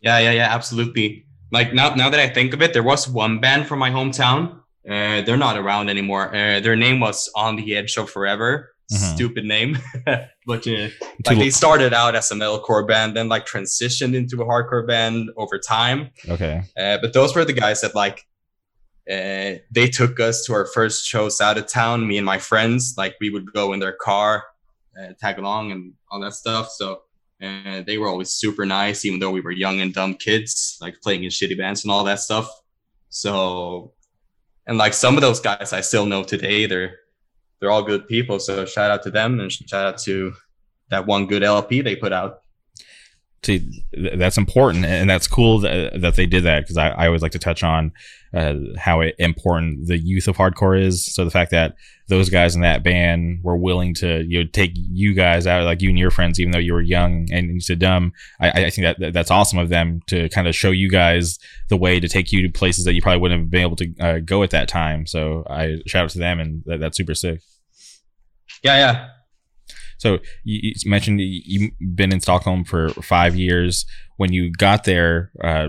Yeah, 0.00 0.18
yeah, 0.20 0.30
yeah, 0.30 0.54
absolutely. 0.54 1.26
Like 1.50 1.74
now, 1.74 1.92
now 1.96 2.08
that 2.08 2.20
I 2.20 2.28
think 2.28 2.54
of 2.54 2.62
it, 2.62 2.72
there 2.72 2.84
was 2.84 3.08
one 3.08 3.40
band 3.40 3.66
from 3.66 3.80
my 3.80 3.90
hometown 3.90 4.59
uh, 4.88 5.20
they're 5.22 5.36
not 5.36 5.56
around 5.56 5.90
anymore. 5.90 6.34
Uh, 6.34 6.60
their 6.60 6.76
name 6.76 7.00
was 7.00 7.30
On 7.34 7.56
the 7.56 7.76
Edge 7.76 7.96
of 7.96 8.10
Forever. 8.10 8.70
Mm-hmm. 8.92 9.14
Stupid 9.14 9.44
name, 9.44 9.78
but 10.46 10.66
uh, 10.66 10.88
like 11.24 11.38
they 11.38 11.50
started 11.50 11.94
out 11.94 12.16
as 12.16 12.32
a 12.32 12.34
metalcore 12.34 12.88
band, 12.88 13.16
then 13.16 13.28
like 13.28 13.46
transitioned 13.46 14.16
into 14.16 14.42
a 14.42 14.44
hardcore 14.44 14.84
band 14.84 15.30
over 15.36 15.60
time. 15.60 16.10
Okay. 16.28 16.62
Uh, 16.76 16.98
but 17.00 17.12
those 17.12 17.36
were 17.36 17.44
the 17.44 17.52
guys 17.52 17.82
that 17.82 17.94
like 17.94 18.24
uh, 19.08 19.62
they 19.70 19.88
took 19.88 20.18
us 20.18 20.44
to 20.44 20.54
our 20.54 20.66
first 20.66 21.06
shows 21.06 21.40
out 21.40 21.56
of 21.56 21.68
town. 21.68 22.08
Me 22.08 22.16
and 22.16 22.26
my 22.26 22.38
friends, 22.38 22.94
like 22.98 23.14
we 23.20 23.30
would 23.30 23.52
go 23.52 23.72
in 23.72 23.78
their 23.78 23.92
car, 23.92 24.44
uh, 25.00 25.12
tag 25.20 25.38
along, 25.38 25.70
and 25.70 25.92
all 26.10 26.20
that 26.20 26.34
stuff. 26.34 26.68
So 26.70 27.02
uh, 27.42 27.82
they 27.86 27.96
were 27.96 28.08
always 28.08 28.30
super 28.30 28.66
nice, 28.66 29.04
even 29.04 29.20
though 29.20 29.30
we 29.30 29.40
were 29.40 29.52
young 29.52 29.80
and 29.80 29.94
dumb 29.94 30.14
kids, 30.14 30.76
like 30.80 30.96
playing 31.00 31.24
in 31.24 31.30
shitty 31.30 31.56
bands 31.56 31.84
and 31.84 31.92
all 31.92 32.02
that 32.04 32.18
stuff. 32.18 32.50
So 33.08 33.92
and 34.66 34.78
like 34.78 34.94
some 34.94 35.16
of 35.16 35.20
those 35.20 35.40
guys 35.40 35.72
I 35.72 35.80
still 35.80 36.06
know 36.06 36.22
today. 36.24 36.66
They're 36.66 36.96
they're 37.60 37.70
all 37.70 37.82
good 37.82 38.08
people. 38.08 38.40
So 38.40 38.64
shout 38.64 38.90
out 38.90 39.02
to 39.04 39.10
them 39.10 39.38
and 39.40 39.52
shout 39.52 39.86
out 39.86 39.98
to 39.98 40.32
that 40.90 41.06
one 41.06 41.26
good 41.26 41.42
LP 41.42 41.82
they 41.82 41.96
put 41.96 42.12
out. 42.12 42.42
See, 43.42 43.84
that's 43.94 44.36
important 44.36 44.84
and 44.84 45.08
that's 45.08 45.26
cool 45.26 45.60
that, 45.60 45.98
that 46.02 46.14
they 46.14 46.26
did 46.26 46.44
that 46.44 46.60
because 46.60 46.76
I, 46.76 46.90
I 46.90 47.06
always 47.06 47.22
like 47.22 47.32
to 47.32 47.38
touch 47.38 47.62
on 47.62 47.90
uh, 48.34 48.54
how 48.76 49.00
important 49.00 49.86
the 49.86 49.96
youth 49.96 50.28
of 50.28 50.36
hardcore 50.36 50.78
is. 50.78 51.06
So 51.06 51.24
the 51.24 51.30
fact 51.30 51.50
that 51.52 51.74
those 52.08 52.28
guys 52.28 52.54
in 52.54 52.60
that 52.60 52.84
band 52.84 53.40
were 53.42 53.56
willing 53.56 53.94
to 53.94 54.24
you 54.28 54.40
know 54.40 54.50
take 54.52 54.72
you 54.74 55.14
guys 55.14 55.46
out, 55.46 55.64
like 55.64 55.80
you 55.80 55.88
and 55.88 55.98
your 55.98 56.10
friends, 56.10 56.38
even 56.38 56.50
though 56.52 56.58
you 56.58 56.74
were 56.74 56.82
young 56.82 57.28
and 57.32 57.46
you 57.54 57.60
said 57.60 57.78
dumb. 57.78 58.12
I, 58.40 58.66
I 58.66 58.70
think 58.70 58.98
that 58.98 59.12
that's 59.14 59.30
awesome 59.30 59.58
of 59.58 59.70
them 59.70 60.02
to 60.08 60.28
kind 60.28 60.46
of 60.46 60.54
show 60.54 60.70
you 60.70 60.90
guys 60.90 61.38
the 61.68 61.76
way 61.76 61.98
to 61.98 62.08
take 62.08 62.32
you 62.32 62.42
to 62.42 62.52
places 62.52 62.84
that 62.84 62.94
you 62.94 63.00
probably 63.00 63.20
wouldn't 63.20 63.40
have 63.40 63.50
been 63.50 63.62
able 63.62 63.76
to 63.76 63.94
uh, 64.00 64.18
go 64.18 64.42
at 64.42 64.50
that 64.50 64.68
time. 64.68 65.06
So 65.06 65.44
I 65.48 65.78
shout 65.86 66.04
out 66.04 66.10
to 66.10 66.18
them, 66.18 66.40
and 66.40 66.62
that, 66.66 66.80
that's 66.80 66.96
super 66.96 67.14
sick. 67.14 67.40
Yeah, 68.62 68.76
yeah. 68.76 69.08
So 70.00 70.14
you, 70.44 70.72
you 70.74 70.90
mentioned 70.90 71.20
you've 71.20 71.72
been 71.94 72.10
in 72.10 72.20
Stockholm 72.20 72.64
for 72.64 72.88
five 73.02 73.36
years. 73.36 73.84
When 74.16 74.32
you 74.32 74.50
got 74.50 74.84
there, 74.84 75.30
uh, 75.44 75.68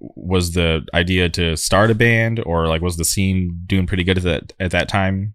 was 0.00 0.52
the 0.52 0.86
idea 0.92 1.30
to 1.30 1.56
start 1.56 1.90
a 1.90 1.94
band 1.94 2.42
or 2.44 2.68
like 2.68 2.82
was 2.82 2.98
the 2.98 3.04
scene 3.04 3.62
doing 3.66 3.86
pretty 3.86 4.04
good 4.04 4.18
at 4.18 4.24
that 4.24 4.52
at 4.60 4.70
that 4.70 4.88
time? 4.88 5.34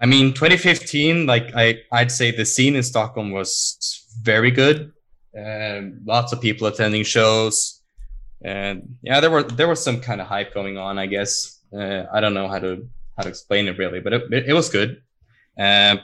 I 0.00 0.06
mean 0.06 0.32
2015 0.32 1.26
like 1.26 1.50
i 1.56 1.74
i'd 1.90 2.12
say 2.12 2.30
the 2.30 2.44
scene 2.44 2.76
in 2.76 2.84
stockholm 2.84 3.32
was 3.32 4.04
very 4.22 4.50
good. 4.50 4.92
And 5.34 6.00
lots 6.04 6.32
of 6.32 6.40
people 6.40 6.66
attending 6.66 7.04
shows. 7.04 7.80
And 8.42 8.96
yeah 9.02 9.20
there 9.20 9.30
were 9.30 9.42
there 9.44 9.68
was 9.68 9.82
some 9.82 10.00
kind 10.00 10.20
of 10.20 10.26
hype 10.26 10.52
going 10.52 10.78
on 10.78 10.98
i 10.98 11.06
guess. 11.06 11.54
Uh, 11.70 12.04
i 12.14 12.20
don't 12.20 12.32
know 12.32 12.48
how 12.48 12.58
to 12.58 12.88
how 13.16 13.24
to 13.24 13.28
explain 13.28 13.68
it 13.68 13.76
really 13.76 14.00
but 14.00 14.12
it, 14.14 14.22
it 14.32 14.54
was 14.54 14.70
good 14.70 15.02
uh, 15.58 15.96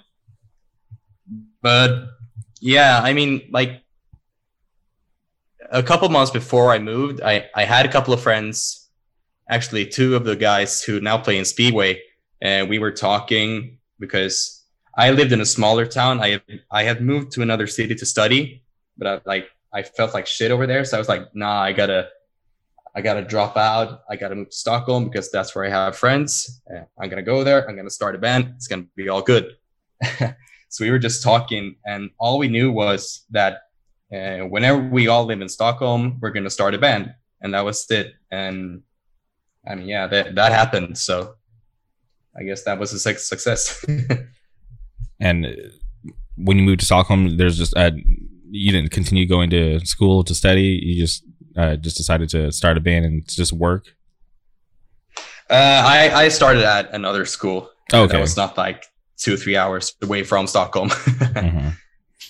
but 1.62 2.08
yeah 2.60 3.00
i 3.02 3.12
mean 3.12 3.48
like 3.50 3.84
a 5.74 5.82
couple 5.82 6.08
months 6.08 6.30
before 6.30 6.72
I 6.72 6.78
moved, 6.78 7.20
I, 7.20 7.48
I 7.54 7.64
had 7.64 7.84
a 7.84 7.90
couple 7.90 8.14
of 8.14 8.20
friends, 8.20 8.88
actually 9.50 9.86
two 9.86 10.14
of 10.14 10.24
the 10.24 10.36
guys 10.36 10.82
who 10.82 11.00
now 11.00 11.18
play 11.18 11.36
in 11.36 11.44
Speedway, 11.44 12.00
and 12.40 12.68
we 12.68 12.78
were 12.78 12.92
talking 12.92 13.78
because 13.98 14.62
I 14.96 15.10
lived 15.10 15.32
in 15.32 15.40
a 15.40 15.46
smaller 15.46 15.84
town. 15.86 16.20
I 16.22 16.40
I 16.70 16.84
had 16.84 17.02
moved 17.02 17.32
to 17.32 17.42
another 17.42 17.66
city 17.66 17.94
to 17.96 18.06
study, 18.06 18.62
but 18.96 19.06
I, 19.06 19.20
like 19.26 19.48
I 19.72 19.82
felt 19.82 20.14
like 20.14 20.26
shit 20.26 20.52
over 20.52 20.66
there, 20.66 20.84
so 20.84 20.96
I 20.96 21.00
was 21.00 21.08
like, 21.08 21.34
nah, 21.34 21.60
I 21.60 21.72
gotta 21.72 22.08
I 22.96 23.00
gotta 23.00 23.22
drop 23.22 23.56
out. 23.56 24.02
I 24.08 24.16
gotta 24.16 24.34
move 24.34 24.50
to 24.50 24.56
Stockholm 24.56 25.04
because 25.06 25.30
that's 25.30 25.54
where 25.54 25.64
I 25.64 25.70
have 25.70 25.96
friends. 25.96 26.62
I'm 27.00 27.08
gonna 27.08 27.22
go 27.22 27.44
there. 27.44 27.68
I'm 27.68 27.76
gonna 27.76 27.90
start 27.90 28.14
a 28.14 28.18
band. 28.18 28.52
It's 28.56 28.68
gonna 28.68 28.86
be 28.96 29.08
all 29.08 29.22
good. 29.22 29.56
so 30.68 30.84
we 30.84 30.90
were 30.90 30.98
just 30.98 31.22
talking, 31.22 31.76
and 31.84 32.10
all 32.18 32.38
we 32.38 32.48
knew 32.48 32.70
was 32.70 33.24
that 33.30 33.62
and 34.14 34.50
whenever 34.50 34.78
we 34.78 35.08
all 35.08 35.24
live 35.24 35.40
in 35.40 35.48
Stockholm, 35.48 36.18
we're 36.20 36.30
going 36.30 36.44
to 36.44 36.50
start 36.50 36.74
a 36.74 36.78
band. 36.78 37.12
And 37.40 37.52
that 37.54 37.64
was 37.64 37.84
it. 37.90 38.14
And 38.30 38.82
I 39.68 39.74
mean, 39.74 39.88
yeah, 39.88 40.06
that, 40.06 40.36
that 40.36 40.52
happened. 40.52 40.96
So 40.96 41.34
I 42.38 42.44
guess 42.44 42.62
that 42.64 42.78
was 42.78 42.92
a 42.92 42.98
success. 42.98 43.84
and 45.20 45.46
when 46.36 46.58
you 46.58 46.64
moved 46.64 46.80
to 46.80 46.86
Stockholm, 46.86 47.36
there's 47.36 47.58
just, 47.58 47.76
uh, 47.76 47.90
you 48.50 48.70
didn't 48.70 48.92
continue 48.92 49.26
going 49.26 49.50
to 49.50 49.84
school 49.84 50.22
to 50.24 50.34
study. 50.34 50.80
You 50.82 51.02
just, 51.02 51.24
uh, 51.56 51.76
just 51.76 51.96
decided 51.96 52.28
to 52.30 52.52
start 52.52 52.76
a 52.76 52.80
band 52.80 53.04
and 53.04 53.28
just 53.28 53.52
work. 53.52 53.86
Uh, 55.50 55.82
I, 55.84 56.10
I 56.14 56.28
started 56.28 56.64
at 56.64 56.92
another 56.92 57.24
school. 57.24 57.70
Okay. 57.92 58.16
It 58.16 58.20
was 58.20 58.36
not 58.36 58.56
like 58.56 58.86
two 59.16 59.34
or 59.34 59.36
three 59.36 59.56
hours 59.56 59.94
away 60.02 60.22
from 60.22 60.46
Stockholm. 60.46 60.88
mm-hmm. 60.90 61.68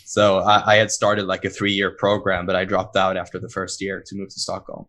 So 0.05 0.39
I, 0.39 0.75
I 0.75 0.77
had 0.77 0.91
started 0.91 1.27
like 1.27 1.45
a 1.45 1.51
three 1.51 1.73
year 1.73 1.91
program, 1.91 2.47
but 2.47 2.57
I 2.57 2.65
dropped 2.65 2.97
out 2.97 3.17
after 3.17 3.39
the 3.39 3.49
first 3.49 3.81
year 3.81 4.03
to 4.07 4.17
move 4.17 4.29
to 4.31 4.41
Stockholm. 4.41 4.87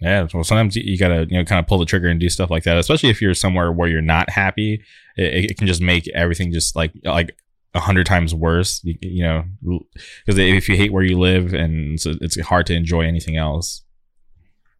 Yeah, 0.00 0.26
well, 0.32 0.44
sometimes 0.44 0.76
you 0.76 0.98
gotta 0.98 1.26
you 1.28 1.38
know 1.38 1.44
kind 1.44 1.58
of 1.58 1.66
pull 1.66 1.78
the 1.78 1.86
trigger 1.86 2.08
and 2.08 2.20
do 2.20 2.28
stuff 2.28 2.50
like 2.50 2.64
that, 2.64 2.76
especially 2.76 3.08
if 3.08 3.22
you're 3.22 3.32
somewhere 3.32 3.72
where 3.72 3.88
you're 3.88 4.02
not 4.02 4.28
happy. 4.28 4.82
It, 5.16 5.50
it 5.52 5.58
can 5.58 5.66
just 5.66 5.80
make 5.80 6.06
everything 6.08 6.52
just 6.52 6.76
like 6.76 6.92
like 7.02 7.34
a 7.76 7.80
hundred 7.80 8.06
times 8.06 8.34
worse. 8.34 8.82
You, 8.82 8.96
you 9.02 9.22
know, 9.22 9.44
because 10.24 10.38
if 10.38 10.68
you 10.68 10.76
hate 10.76 10.92
where 10.92 11.04
you 11.04 11.18
live, 11.18 11.52
and 11.52 12.00
so 12.00 12.14
it's 12.20 12.40
hard 12.40 12.66
to 12.66 12.74
enjoy 12.74 13.02
anything 13.02 13.36
else. 13.36 13.82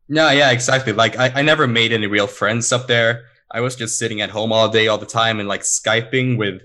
No, 0.09 0.31
yeah, 0.31 0.51
exactly. 0.51 0.93
Like 0.93 1.19
I, 1.19 1.31
I 1.37 1.43
never 1.43 1.67
made 1.67 1.93
any 1.93 2.07
real 2.07 2.27
friends 2.27 2.73
up 2.73 2.87
there. 2.87 3.25
I 3.53 3.61
was 3.61 3.77
just 3.77 3.99
sitting 3.99 4.21
at 4.21 4.31
home 4.31 4.53
all 4.53 4.69
day, 4.69 4.89
all 4.89 4.99
the 4.99 5.07
time, 5.07 5.39
and 5.39 5.49
like 5.49 5.61
skyping 5.61 6.39
with 6.39 6.63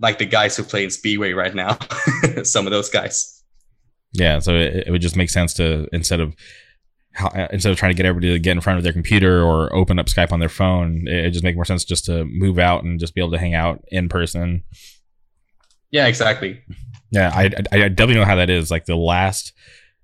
like 0.00 0.18
the 0.18 0.26
guys 0.26 0.56
who 0.56 0.62
play 0.62 0.84
in 0.84 0.90
Speedway 0.90 1.32
right 1.32 1.54
now, 1.54 1.78
some 2.42 2.66
of 2.66 2.72
those 2.72 2.90
guys. 2.90 3.42
Yeah, 4.12 4.38
so 4.40 4.54
it, 4.54 4.86
it, 4.86 4.90
would 4.90 5.02
just 5.02 5.16
make 5.16 5.30
sense 5.30 5.54
to 5.54 5.86
instead 5.92 6.20
of 6.20 6.34
instead 7.50 7.70
of 7.70 7.78
trying 7.78 7.90
to 7.90 7.96
get 7.96 8.06
everybody 8.06 8.32
to 8.32 8.38
get 8.38 8.52
in 8.52 8.60
front 8.60 8.78
of 8.78 8.84
their 8.84 8.92
computer 8.92 9.42
or 9.42 9.74
open 9.74 9.98
up 9.98 10.06
Skype 10.06 10.32
on 10.32 10.40
their 10.40 10.48
phone, 10.48 11.06
it, 11.06 11.26
it 11.26 11.30
just 11.30 11.44
make 11.44 11.56
more 11.56 11.64
sense 11.64 11.84
just 11.84 12.04
to 12.06 12.24
move 12.24 12.58
out 12.58 12.84
and 12.84 12.98
just 12.98 13.14
be 13.14 13.20
able 13.20 13.32
to 13.32 13.38
hang 13.38 13.54
out 13.54 13.84
in 13.88 14.08
person. 14.08 14.62
Yeah, 15.90 16.06
exactly. 16.06 16.62
Yeah, 17.10 17.30
I, 17.34 17.44
I, 17.72 17.84
I 17.84 17.88
definitely 17.88 18.16
know 18.16 18.24
how 18.26 18.36
that 18.36 18.50
is. 18.50 18.70
Like 18.70 18.84
the 18.84 18.96
last 18.96 19.52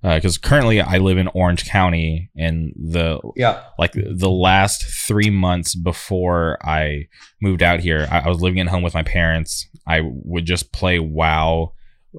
because 0.03 0.37
uh, 0.37 0.41
currently 0.47 0.83
I 0.83 0.99
live 0.99 1.17
in 1.17 1.29
Orange 1.29 1.65
County, 1.65 2.31
and 2.37 2.75
the 2.77 3.21
yeah 3.37 3.63
like 3.79 3.93
the 3.93 4.31
last 4.31 4.85
three 4.85 5.31
months 5.31 5.75
before 5.75 6.59
I 6.63 7.09
moved 7.41 7.63
out 7.63 7.81
here, 7.81 8.07
I, 8.11 8.21
I 8.21 8.29
was 8.29 8.43
living 8.43 8.61
at 8.61 8.69
home 8.69 8.83
with 8.83 8.95
my 8.95 9.03
parents. 9.03 9.67
I 9.87 10.01
would 10.03 10.45
just 10.45 10.73
play 10.73 10.99
WoW 10.99 11.73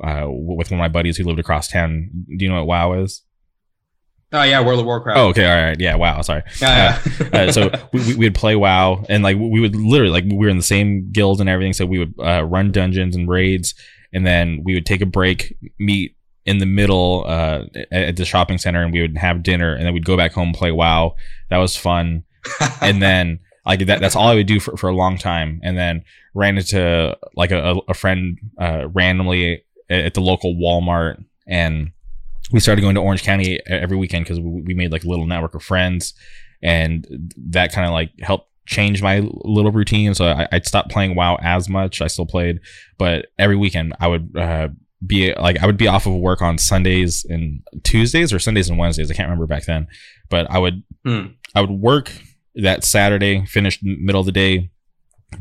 uh, 0.03 0.25
with 0.27 0.71
one 0.71 0.79
of 0.79 0.83
my 0.83 0.87
buddies 0.87 1.17
who 1.17 1.25
lived 1.25 1.39
across 1.39 1.67
town. 1.67 2.09
Do 2.27 2.45
you 2.45 2.49
know 2.49 2.57
what 2.57 2.67
WoW 2.67 3.03
is? 3.03 3.21
Oh 4.31 4.43
yeah, 4.43 4.59
World 4.61 4.79
of 4.79 4.85
Warcraft. 4.85 5.17
Oh 5.17 5.27
okay, 5.29 5.49
all 5.49 5.55
right, 5.55 5.79
yeah, 5.79 5.95
WoW. 5.95 6.21
Sorry. 6.21 6.43
Yeah, 6.59 7.01
yeah. 7.05 7.27
uh, 7.33 7.37
uh, 7.37 7.51
so 7.51 7.71
we, 7.93 8.15
we 8.15 8.25
would 8.25 8.35
play 8.35 8.55
WoW, 8.55 9.05
and 9.07 9.23
like 9.23 9.37
we 9.37 9.59
would 9.59 9.75
literally 9.75 10.11
like 10.11 10.25
we 10.25 10.35
were 10.35 10.49
in 10.49 10.57
the 10.57 10.63
same 10.63 11.11
guild 11.11 11.39
and 11.39 11.49
everything. 11.49 11.73
So 11.73 11.85
we 11.85 11.99
would 11.99 12.13
uh, 12.19 12.43
run 12.43 12.71
dungeons 12.71 13.15
and 13.15 13.29
raids, 13.29 13.75
and 14.13 14.25
then 14.25 14.61
we 14.63 14.73
would 14.73 14.85
take 14.85 15.01
a 15.01 15.05
break, 15.05 15.55
meet 15.79 16.15
in 16.45 16.57
the 16.59 16.65
middle 16.65 17.23
uh, 17.27 17.65
at 17.91 18.17
the 18.17 18.25
shopping 18.25 18.57
center, 18.57 18.83
and 18.83 18.91
we 18.91 19.01
would 19.01 19.17
have 19.17 19.43
dinner, 19.43 19.73
and 19.73 19.85
then 19.85 19.93
we'd 19.93 20.05
go 20.05 20.17
back 20.17 20.33
home 20.33 20.53
play 20.53 20.71
WoW. 20.71 21.15
That 21.49 21.57
was 21.57 21.75
fun, 21.75 22.23
and 22.81 23.01
then 23.01 23.39
like 23.65 23.85
that. 23.85 23.99
That's 23.99 24.15
all 24.15 24.27
I 24.27 24.35
would 24.35 24.47
do 24.47 24.59
for, 24.59 24.75
for 24.75 24.89
a 24.89 24.95
long 24.95 25.17
time, 25.17 25.59
and 25.63 25.77
then 25.77 26.03
ran 26.33 26.57
into 26.57 27.15
like 27.35 27.51
a, 27.51 27.75
a 27.87 27.93
friend 27.93 28.37
uh, 28.59 28.87
randomly 28.89 29.63
at 29.89 30.13
the 30.13 30.21
local 30.21 30.55
Walmart, 30.55 31.23
and 31.47 31.91
we 32.51 32.59
started 32.59 32.81
going 32.81 32.95
to 32.95 33.01
Orange 33.01 33.23
County 33.23 33.59
every 33.67 33.97
weekend 33.97 34.25
because 34.25 34.39
we 34.39 34.73
made 34.73 34.91
like 34.91 35.03
a 35.03 35.07
little 35.07 35.25
network 35.25 35.55
of 35.55 35.63
friends, 35.63 36.13
and 36.61 37.07
that 37.49 37.71
kind 37.71 37.87
of 37.87 37.93
like 37.93 38.11
helped 38.21 38.49
change 38.65 39.01
my 39.01 39.19
little 39.19 39.71
routine. 39.71 40.13
So 40.13 40.25
I, 40.25 40.47
would 40.51 40.65
stopped 40.65 40.91
playing 40.91 41.15
WoW 41.15 41.37
as 41.41 41.69
much. 41.69 42.01
I 42.01 42.07
still 42.07 42.25
played, 42.25 42.59
but 42.97 43.27
every 43.37 43.55
weekend 43.55 43.93
I 43.99 44.07
would 44.07 44.35
uh, 44.37 44.69
be 45.05 45.33
like 45.35 45.61
I 45.61 45.65
would 45.65 45.77
be 45.77 45.87
off 45.87 46.05
of 46.05 46.15
work 46.15 46.41
on 46.41 46.57
Sundays 46.57 47.25
and 47.25 47.61
Tuesdays 47.83 48.33
or 48.33 48.39
Sundays 48.39 48.69
and 48.69 48.77
Wednesdays. 48.77 49.11
I 49.11 49.13
can't 49.13 49.27
remember 49.27 49.47
back 49.47 49.65
then, 49.65 49.87
but 50.29 50.49
I 50.49 50.57
would 50.59 50.83
mm. 51.05 51.33
I 51.53 51.61
would 51.61 51.71
work 51.71 52.11
that 52.55 52.83
Saturday, 52.83 53.45
finish 53.45 53.79
middle 53.81 54.21
of 54.21 54.25
the 54.25 54.31
day, 54.31 54.71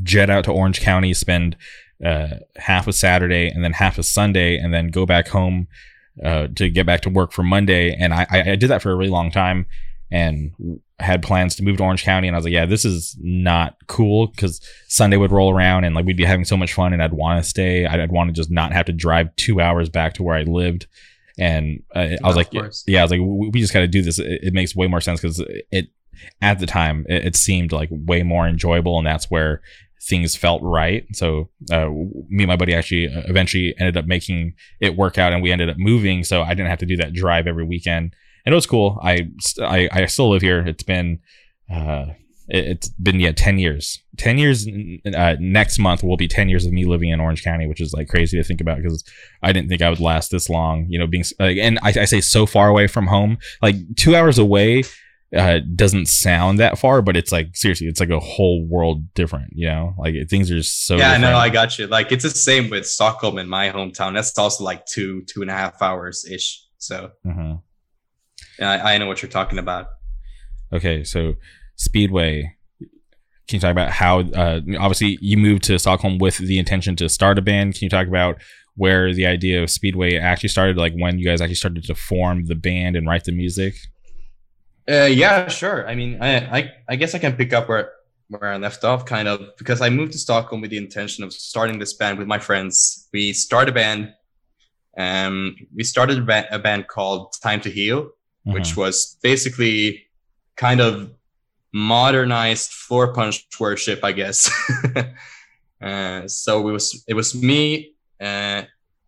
jet 0.03 0.31
out 0.31 0.45
to 0.45 0.53
Orange 0.53 0.81
County, 0.81 1.15
spend 1.15 1.57
uh, 2.05 2.29
half 2.57 2.87
of 2.87 2.95
Saturday 2.95 3.49
and 3.49 3.63
then 3.63 3.73
half 3.73 3.99
of 3.99 4.05
Sunday, 4.05 4.57
and 4.59 4.75
then 4.75 4.89
go 4.89 5.07
back 5.07 5.29
home 5.29 5.69
uh, 6.23 6.49
to 6.55 6.69
get 6.71 6.87
back 6.87 7.01
to 7.03 7.11
work 7.11 7.33
for 7.33 7.43
Monday. 7.43 7.95
And 7.95 8.15
I, 8.15 8.27
I 8.31 8.57
did 8.57 8.69
that 8.69 8.83
for 8.83 8.93
a 8.93 8.97
really 8.97 9.11
long 9.11 9.31
time 9.31 9.67
and 10.11 10.53
had 11.01 11.23
plans 11.23 11.57
to 11.57 11.65
move 11.65 11.77
to 11.79 11.83
Orange 11.83 12.05
County. 12.05 12.29
And 12.29 12.37
I 12.37 12.39
was 12.39 12.45
like, 12.45 12.53
yeah, 12.53 12.67
this 12.67 12.85
is 12.85 13.17
not 13.21 13.77
cool 13.89 14.29
because 14.29 14.61
Sunday 14.87 15.17
would 15.17 15.33
roll 15.33 15.53
around 15.53 15.85
and 15.85 15.95
like 15.95 16.07
we'd 16.07 16.17
be 16.17 16.25
having 16.25 16.45
so 16.45 16.57
much 16.57 16.73
fun 16.73 16.93
and 16.93 17.03
I'd 17.03 17.13
want 17.13 17.43
to 17.43 17.49
stay. 17.49 17.85
I'd, 17.85 17.99
I'd 17.99 18.13
want 18.13 18.29
to 18.29 18.33
just 18.33 18.51
not 18.51 18.73
have 18.73 18.87
to 18.87 18.93
drive 18.93 19.35
two 19.37 19.61
hours 19.61 19.89
back 19.89 20.15
to 20.15 20.23
where 20.23 20.37
I 20.37 20.43
lived. 20.43 20.87
And 21.37 21.83
uh, 21.95 22.17
I 22.23 22.27
was 22.27 22.37
like, 22.37 22.53
yeah, 22.87 23.01
I 23.01 23.03
was 23.03 23.11
like, 23.11 23.21
we, 23.21 23.49
we 23.49 23.61
just 23.61 23.73
got 23.73 23.81
to 23.81 23.89
do 23.89 24.03
this. 24.03 24.21
It, 24.21 24.45
it, 24.45 24.55
makes 24.55 24.77
way 24.77 24.87
more 24.87 25.01
sense 25.01 25.21
because 25.21 25.43
it, 25.73 25.89
at 26.41 26.61
the 26.61 26.67
time, 26.67 27.05
it, 27.09 27.27
it, 27.27 27.37
seemed 27.37 27.73
like 27.73 27.89
way 27.91 28.23
more 28.23 28.47
enjoyable. 28.47 28.99
And 28.99 29.07
that's 29.07 29.29
where 29.33 29.61
things 30.07 30.37
felt 30.37 30.63
right. 30.63 31.07
So 31.13 31.49
uh, 31.73 31.89
me 31.89 32.45
and 32.45 32.47
my 32.47 32.57
buddy 32.57 32.75
actually 32.75 33.09
uh, 33.09 33.23
eventually 33.27 33.75
ended 33.79 33.97
up 33.97 34.07
making 34.07 34.55
it 34.81 34.97
work 34.97 35.19
out 35.19 35.33
and 35.33 35.43
we 35.43 35.51
ended 35.51 35.71
up 35.71 35.79
moving. 35.79 36.25
So 36.25 36.43
I 36.43 36.51
didn't 36.51 36.69
have 36.69 36.79
to 36.81 36.87
do 36.87 36.97
that 36.99 37.15
drive 37.15 37.47
every 37.47 37.65
weekend. 37.65 38.15
And 38.45 38.53
it 38.53 38.57
was 38.57 38.67
cool. 38.67 39.01
I, 39.03 39.31
I, 39.63 39.89
I 39.91 40.07
still 40.07 40.31
live 40.31 40.43
here. 40.43 40.61
It's 40.67 40.83
been, 40.83 41.21
uh, 41.73 42.07
it, 42.49 42.85
has 42.85 42.91
been 43.01 43.21
yeah 43.21 43.33
10 43.33 43.59
years 43.59 44.03
10 44.19 44.37
years 44.39 44.69
uh, 45.17 45.37
next 45.41 45.79
month 45.79 46.03
will 46.03 46.19
be 46.19 46.29
10 46.29 46.51
years 46.51 46.67
of 46.67 46.73
me 46.73 46.85
living 46.85 47.09
in 47.09 47.19
orange 47.19 47.43
county 47.43 47.67
which 47.67 47.81
is 47.81 47.95
like 47.95 48.09
crazy 48.09 48.37
to 48.37 48.45
think 48.45 48.61
about 48.61 48.77
because 48.77 49.03
i 49.43 49.51
didn't 49.51 49.71
think 49.71 49.81
i 49.81 49.89
would 49.89 50.01
last 50.01 50.31
this 50.31 50.51
long 50.51 50.87
you 50.91 50.99
know 50.99 51.07
being 51.07 51.25
and 51.41 51.79
I, 51.83 51.89
I 51.89 52.05
say 52.05 52.21
so 52.21 52.45
far 52.45 52.69
away 52.69 52.87
from 52.87 53.07
home 53.07 53.39
like 53.63 53.77
two 53.97 54.15
hours 54.15 54.39
away 54.39 54.83
uh, 55.35 55.61
doesn't 55.75 56.07
sound 56.07 56.59
that 56.59 56.79
far, 56.79 57.03
but 57.03 57.17
it's 57.17 57.33
like 57.33 57.57
seriously, 57.57 57.87
it's 57.87 58.01
like 58.01 58.11
a 58.11 58.21
whole 58.21 58.67
world 58.67 59.13
different. 59.15 59.53
You 59.55 59.69
know, 59.69 59.95
like 59.99 60.15
things 60.29 60.51
are 60.51 60.57
just 60.57 60.87
so. 60.87 60.97
Yeah, 60.97 61.15
different. 61.15 61.23
no, 61.23 61.37
I 61.37 61.49
got 61.49 61.79
you. 61.79 61.87
Like 61.87 62.13
it's 62.13 62.25
the 62.25 62.31
same 62.31 62.71
with 62.71 62.87
Stockholm 62.87 63.39
in 63.39 63.49
my 63.49 63.71
hometown. 63.71 64.15
That's 64.15 64.37
also 64.39 64.65
like 64.65 64.87
two 64.87 65.23
two 65.23 65.43
and 65.43 65.51
a 65.51 65.55
half 65.55 65.81
hours 65.83 66.25
ish. 66.31 66.63
So, 66.79 67.11
yeah, 68.59 68.71
I, 68.71 68.95
I 68.95 68.99
know 68.99 69.07
what 69.07 69.23
you're 69.23 69.31
talking 69.31 69.59
about. 69.59 69.87
Okay, 70.73 71.05
so 71.05 71.35
Speedway. 71.77 72.57
Can 73.47 73.57
you 73.57 73.61
talk 73.61 73.73
about 73.73 73.91
how? 73.91 74.21
Uh, 74.21 74.61
obviously, 74.79 75.19
you 75.21 75.37
moved 75.37 75.65
to 75.65 75.79
Stockholm 75.79 76.17
with 76.19 76.39
the 76.39 76.59
intention 76.59 76.97
to 76.97 77.11
start 77.11 77.39
a 77.39 77.43
band. 77.43 77.75
Can 77.75 77.85
you 77.85 77.91
talk 77.91 78.07
about 78.07 78.41
where 78.77 79.13
the 79.13 79.27
idea 79.27 79.63
of 79.63 79.71
Speedway 79.71 80.17
actually 80.17 80.49
started? 80.49 80.77
Like 80.79 80.95
when 80.97 81.19
you 81.19 81.27
guys 81.27 81.41
actually 81.41 81.57
started 81.57 81.85
to 81.85 81.95
form 81.95 82.47
the 82.47 82.55
band 82.55 82.97
and 82.97 83.07
write 83.07 83.25
the 83.25 83.33
music? 83.33 83.75
Uh, 84.89 85.05
yeah, 85.05 85.49
sure. 85.49 85.89
I 85.89 85.95
mean, 85.95 86.19
I, 86.21 86.59
I, 86.59 86.73
I 86.91 86.97
guess 86.97 87.15
I 87.15 87.19
can 87.19 87.37
pick 87.37 87.53
up 87.53 87.69
where 87.69 87.93
where 88.29 88.53
I 88.53 88.57
left 88.57 88.85
off, 88.85 89.05
kind 89.05 89.29
of, 89.29 89.57
because 89.59 89.81
I 89.81 89.91
moved 89.91 90.13
to 90.13 90.19
Stockholm 90.19 90.61
with 90.61 90.71
the 90.71 90.79
intention 90.79 91.25
of 91.25 91.33
starting 91.33 91.79
this 91.79 91.93
band 91.95 92.19
with 92.19 92.27
my 92.27 92.39
friends. 92.39 93.09
We 93.13 93.33
started 93.33 93.71
a 93.71 93.75
band. 93.75 94.15
Um, 94.97 95.57
we 95.75 95.85
started 95.85 96.19
a, 96.19 96.23
ba- 96.23 96.47
a 96.51 96.59
band 96.59 96.89
called 96.89 97.35
Time 97.43 97.61
to 97.63 97.71
Heal, 97.71 98.05
mm-hmm. 98.05 98.53
which 98.53 98.77
was 98.77 99.19
basically 99.23 100.07
kind 100.57 100.81
of 100.81 101.13
modernized 101.73 102.71
Floorpunch 102.71 103.45
worship, 103.61 104.03
I 104.03 104.13
guess. 104.13 104.51
uh, 105.83 106.27
so 106.29 106.69
it 106.69 106.73
was 106.73 107.05
it 107.09 107.15
was 107.15 107.35
me, 107.35 107.95
uh, 108.21 108.63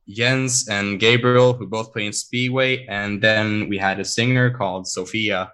Jens, 0.09 0.69
and 0.69 1.01
Gabriel 1.01 1.55
who 1.55 1.67
both 1.67 1.93
play 1.93 2.07
in 2.07 2.13
Speedway, 2.13 2.85
and 2.87 3.23
then 3.23 3.69
we 3.69 3.79
had 3.79 3.99
a 4.01 4.05
singer 4.05 4.51
called 4.51 4.87
Sophia 4.87 5.53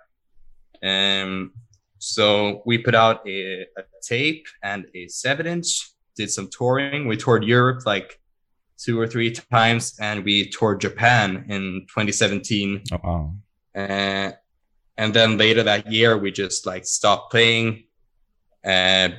um, 0.83 1.53
so 1.99 2.63
we 2.67 2.79
put 2.79 2.95
out 2.95 3.27
a, 3.29 3.63
a 3.77 3.83
tape 4.03 4.47
and 4.63 4.87
a 4.95 5.07
seven 5.09 5.47
inch, 5.47 5.93
did 6.17 6.31
some 6.31 6.49
touring. 6.49 7.07
We 7.07 7.17
toured 7.17 7.45
Europe 7.45 7.87
like 7.87 8.21
two 8.77 8.99
or 8.99 9.07
three 9.07 9.31
times, 9.31 9.95
and 10.01 10.25
we 10.25 10.51
toured 10.51 10.81
Japan 10.81 11.47
in 11.49 11.87
2017. 11.89 12.83
Oh, 12.93 13.01
wow. 13.05 13.35
Uh, 13.75 14.33
and 14.99 15.15
then 15.15 15.39
later 15.39 15.63
that 15.63 15.91
year, 15.91 16.19
we 16.19 16.33
just 16.33 16.67
like 16.67 16.85
stopped 16.85 17.31
playing. 17.31 17.85
Uh, 18.65 19.11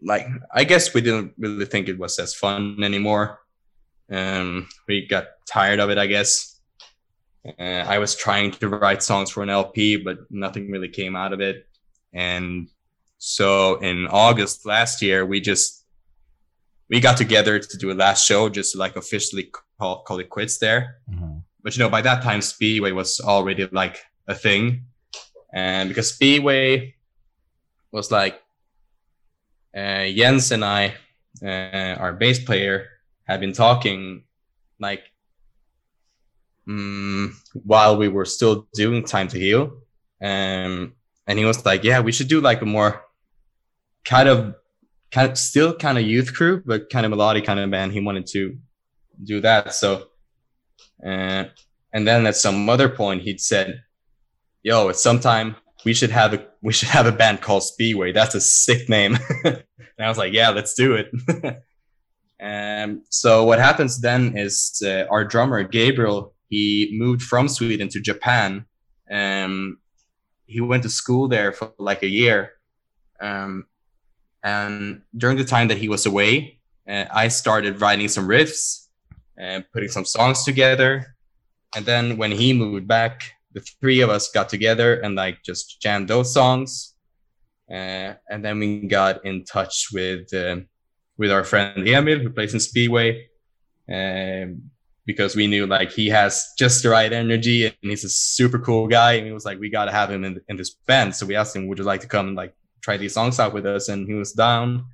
like 0.00 0.26
I 0.52 0.64
guess 0.64 0.94
we 0.94 1.00
didn't 1.00 1.32
really 1.38 1.64
think 1.66 1.88
it 1.88 1.98
was 1.98 2.18
as 2.18 2.34
fun 2.34 2.82
anymore. 2.82 3.40
Um, 4.10 4.68
we 4.86 5.06
got 5.06 5.24
tired 5.46 5.80
of 5.80 5.90
it, 5.90 5.98
I 5.98 6.06
guess. 6.06 6.53
Uh, 7.46 7.62
I 7.62 7.98
was 7.98 8.16
trying 8.16 8.52
to 8.52 8.68
write 8.68 9.02
songs 9.02 9.30
for 9.30 9.42
an 9.42 9.50
LP, 9.50 9.96
but 9.96 10.18
nothing 10.30 10.70
really 10.70 10.88
came 10.88 11.14
out 11.14 11.32
of 11.32 11.40
it. 11.40 11.66
And 12.12 12.68
so 13.18 13.76
in 13.76 14.06
August 14.06 14.64
last 14.64 15.02
year, 15.02 15.26
we 15.26 15.40
just 15.40 15.84
we 16.88 17.00
got 17.00 17.16
together 17.16 17.58
to 17.58 17.78
do 17.78 17.90
a 17.90 17.94
last 17.94 18.26
show, 18.26 18.48
just 18.48 18.76
like 18.76 18.96
officially 18.96 19.50
call 19.78 20.02
call 20.02 20.18
it 20.20 20.30
quits 20.30 20.58
there. 20.58 20.98
Mm-hmm. 21.10 21.38
But 21.62 21.76
you 21.76 21.82
know, 21.82 21.88
by 21.88 22.02
that 22.02 22.22
time, 22.22 22.40
Speedway 22.40 22.92
was 22.92 23.20
already 23.20 23.66
like 23.72 23.98
a 24.28 24.34
thing, 24.34 24.84
and 25.52 25.88
because 25.88 26.12
Speedway 26.12 26.94
was 27.90 28.10
like 28.10 28.40
uh, 29.76 30.06
Jens 30.06 30.52
and 30.52 30.64
I, 30.64 30.94
uh, 31.42 31.96
our 31.98 32.12
bass 32.12 32.42
player, 32.44 32.88
had 33.24 33.40
been 33.40 33.52
talking 33.52 34.24
like 34.78 35.04
um, 36.68 37.36
while 37.52 37.96
we 37.96 38.08
were 38.08 38.24
still 38.24 38.66
doing 38.74 39.04
Time 39.04 39.28
to 39.28 39.38
Heal. 39.38 39.78
Um, 40.22 40.94
and 41.26 41.38
he 41.38 41.44
was 41.44 41.64
like, 41.64 41.84
yeah, 41.84 42.00
we 42.00 42.12
should 42.12 42.28
do 42.28 42.40
like 42.40 42.62
a 42.62 42.66
more 42.66 43.02
kind 44.04 44.28
of, 44.28 44.54
kind 45.10 45.30
of 45.30 45.38
still 45.38 45.74
kind 45.74 45.98
of 45.98 46.04
youth 46.04 46.34
crew, 46.34 46.62
but 46.64 46.90
kind 46.90 47.06
of 47.06 47.10
melodic 47.10 47.44
kind 47.44 47.60
of 47.60 47.70
band. 47.70 47.92
He 47.92 48.00
wanted 48.00 48.26
to 48.28 48.58
do 49.22 49.40
that. 49.40 49.74
So, 49.74 50.08
uh, 51.04 51.44
and 51.92 52.08
then 52.08 52.26
at 52.26 52.36
some 52.36 52.68
other 52.68 52.88
point, 52.88 53.22
he'd 53.22 53.40
said, 53.40 53.82
yo, 54.62 54.88
it's 54.88 55.02
sometime 55.02 55.56
we 55.84 55.94
should 55.94 56.10
have 56.10 56.34
a, 56.34 56.46
we 56.62 56.72
should 56.72 56.88
have 56.88 57.06
a 57.06 57.12
band 57.12 57.40
called 57.40 57.62
Speedway. 57.62 58.12
That's 58.12 58.34
a 58.34 58.40
sick 58.40 58.88
name. 58.88 59.18
and 59.44 59.62
I 59.98 60.08
was 60.08 60.18
like, 60.18 60.32
yeah, 60.32 60.50
let's 60.50 60.74
do 60.74 60.94
it. 60.94 61.10
And 62.38 62.92
um, 62.98 63.02
so 63.10 63.44
what 63.44 63.58
happens 63.58 64.00
then 64.00 64.36
is 64.36 64.82
uh, 64.84 65.04
our 65.10 65.24
drummer 65.24 65.62
Gabriel 65.62 66.33
he 66.54 66.90
moved 66.92 67.22
from 67.22 67.48
Sweden 67.48 67.88
to 67.88 68.00
Japan. 68.00 68.66
Um, 69.10 69.78
he 70.46 70.60
went 70.60 70.84
to 70.84 70.88
school 70.88 71.26
there 71.26 71.50
for 71.52 71.72
like 71.78 72.02
a 72.04 72.12
year. 72.22 72.52
Um, 73.20 73.66
and 74.44 75.02
during 75.16 75.36
the 75.36 75.50
time 75.54 75.66
that 75.68 75.78
he 75.78 75.88
was 75.88 76.06
away, 76.06 76.60
uh, 76.88 77.06
I 77.12 77.26
started 77.28 77.80
writing 77.80 78.08
some 78.08 78.28
riffs 78.28 78.86
and 79.36 79.64
putting 79.72 79.88
some 79.88 80.04
songs 80.04 80.44
together. 80.44 81.16
And 81.74 81.84
then 81.84 82.18
when 82.18 82.30
he 82.30 82.52
moved 82.52 82.86
back, 82.86 83.14
the 83.52 83.62
three 83.80 84.00
of 84.00 84.10
us 84.10 84.30
got 84.30 84.48
together 84.48 85.00
and 85.00 85.16
like 85.16 85.38
just 85.42 85.80
jammed 85.80 86.06
those 86.06 86.32
songs. 86.32 86.94
Uh, 87.68 88.14
and 88.30 88.44
then 88.44 88.60
we 88.60 88.86
got 88.86 89.24
in 89.24 89.44
touch 89.44 89.88
with 89.92 90.32
uh, 90.32 90.56
with 91.18 91.32
our 91.32 91.42
friend 91.42 91.88
Emil, 91.88 92.20
who 92.20 92.30
plays 92.30 92.54
in 92.54 92.60
Speedway. 92.60 93.26
Um, 93.88 94.70
because 95.06 95.36
we 95.36 95.46
knew 95.46 95.66
like 95.66 95.92
he 95.92 96.08
has 96.08 96.52
just 96.58 96.82
the 96.82 96.88
right 96.88 97.12
energy 97.12 97.66
and 97.66 97.74
he's 97.82 98.04
a 98.04 98.08
super 98.08 98.58
cool 98.58 98.88
guy. 98.88 99.12
And 99.12 99.26
he 99.26 99.32
was 99.32 99.44
like, 99.44 99.58
we 99.58 99.68
got 99.70 99.84
to 99.86 99.92
have 99.92 100.10
him 100.10 100.24
in, 100.24 100.40
in 100.48 100.56
this 100.56 100.70
band. 100.86 101.14
So 101.14 101.26
we 101.26 101.36
asked 101.36 101.54
him, 101.54 101.66
would 101.68 101.78
you 101.78 101.84
like 101.84 102.00
to 102.00 102.06
come 102.06 102.28
and 102.28 102.36
like 102.36 102.54
try 102.80 102.96
these 102.96 103.14
songs 103.14 103.38
out 103.38 103.52
with 103.52 103.66
us? 103.66 103.88
And 103.88 104.06
he 104.06 104.14
was 104.14 104.32
down. 104.32 104.86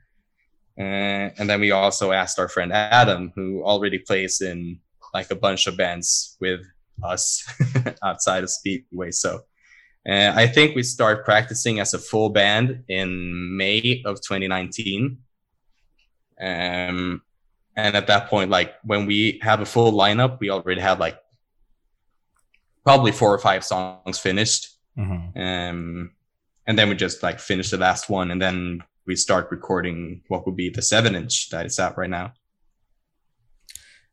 And 0.76 1.48
then 1.48 1.60
we 1.60 1.70
also 1.70 2.12
asked 2.12 2.38
our 2.38 2.48
friend 2.48 2.72
Adam, 2.72 3.32
who 3.36 3.62
already 3.62 3.98
plays 3.98 4.40
in 4.40 4.80
like 5.12 5.30
a 5.30 5.36
bunch 5.36 5.66
of 5.66 5.76
bands 5.76 6.36
with 6.40 6.60
us 7.02 7.44
outside 8.02 8.42
of 8.42 8.50
Speedway. 8.50 9.10
So 9.10 9.42
I 10.06 10.46
think 10.46 10.74
we 10.74 10.82
start 10.82 11.24
practicing 11.24 11.80
as 11.80 11.94
a 11.94 11.98
full 11.98 12.30
band 12.30 12.84
in 12.88 13.56
May 13.56 14.02
of 14.04 14.16
2019. 14.16 15.18
Um, 16.40 17.22
and 17.86 17.96
at 17.96 18.06
that 18.06 18.28
point, 18.28 18.50
like 18.50 18.74
when 18.84 19.06
we 19.06 19.40
have 19.42 19.60
a 19.60 19.66
full 19.66 19.92
lineup, 19.92 20.38
we 20.40 20.50
already 20.50 20.80
have 20.80 21.00
like 21.00 21.18
probably 22.84 23.12
four 23.12 23.32
or 23.32 23.38
five 23.38 23.64
songs 23.64 24.18
finished. 24.18 24.76
Mm-hmm. 24.98 25.38
Um, 25.38 26.10
and 26.66 26.78
then 26.78 26.88
we 26.88 26.94
just 26.94 27.22
like 27.22 27.40
finish 27.40 27.70
the 27.70 27.78
last 27.78 28.08
one, 28.08 28.30
and 28.30 28.40
then 28.40 28.82
we 29.06 29.16
start 29.16 29.50
recording 29.50 30.22
what 30.28 30.46
would 30.46 30.56
be 30.56 30.70
the 30.70 30.82
seven 30.82 31.14
inch 31.14 31.50
that 31.50 31.66
is 31.66 31.78
out 31.78 31.96
right 31.96 32.10
now. 32.10 32.32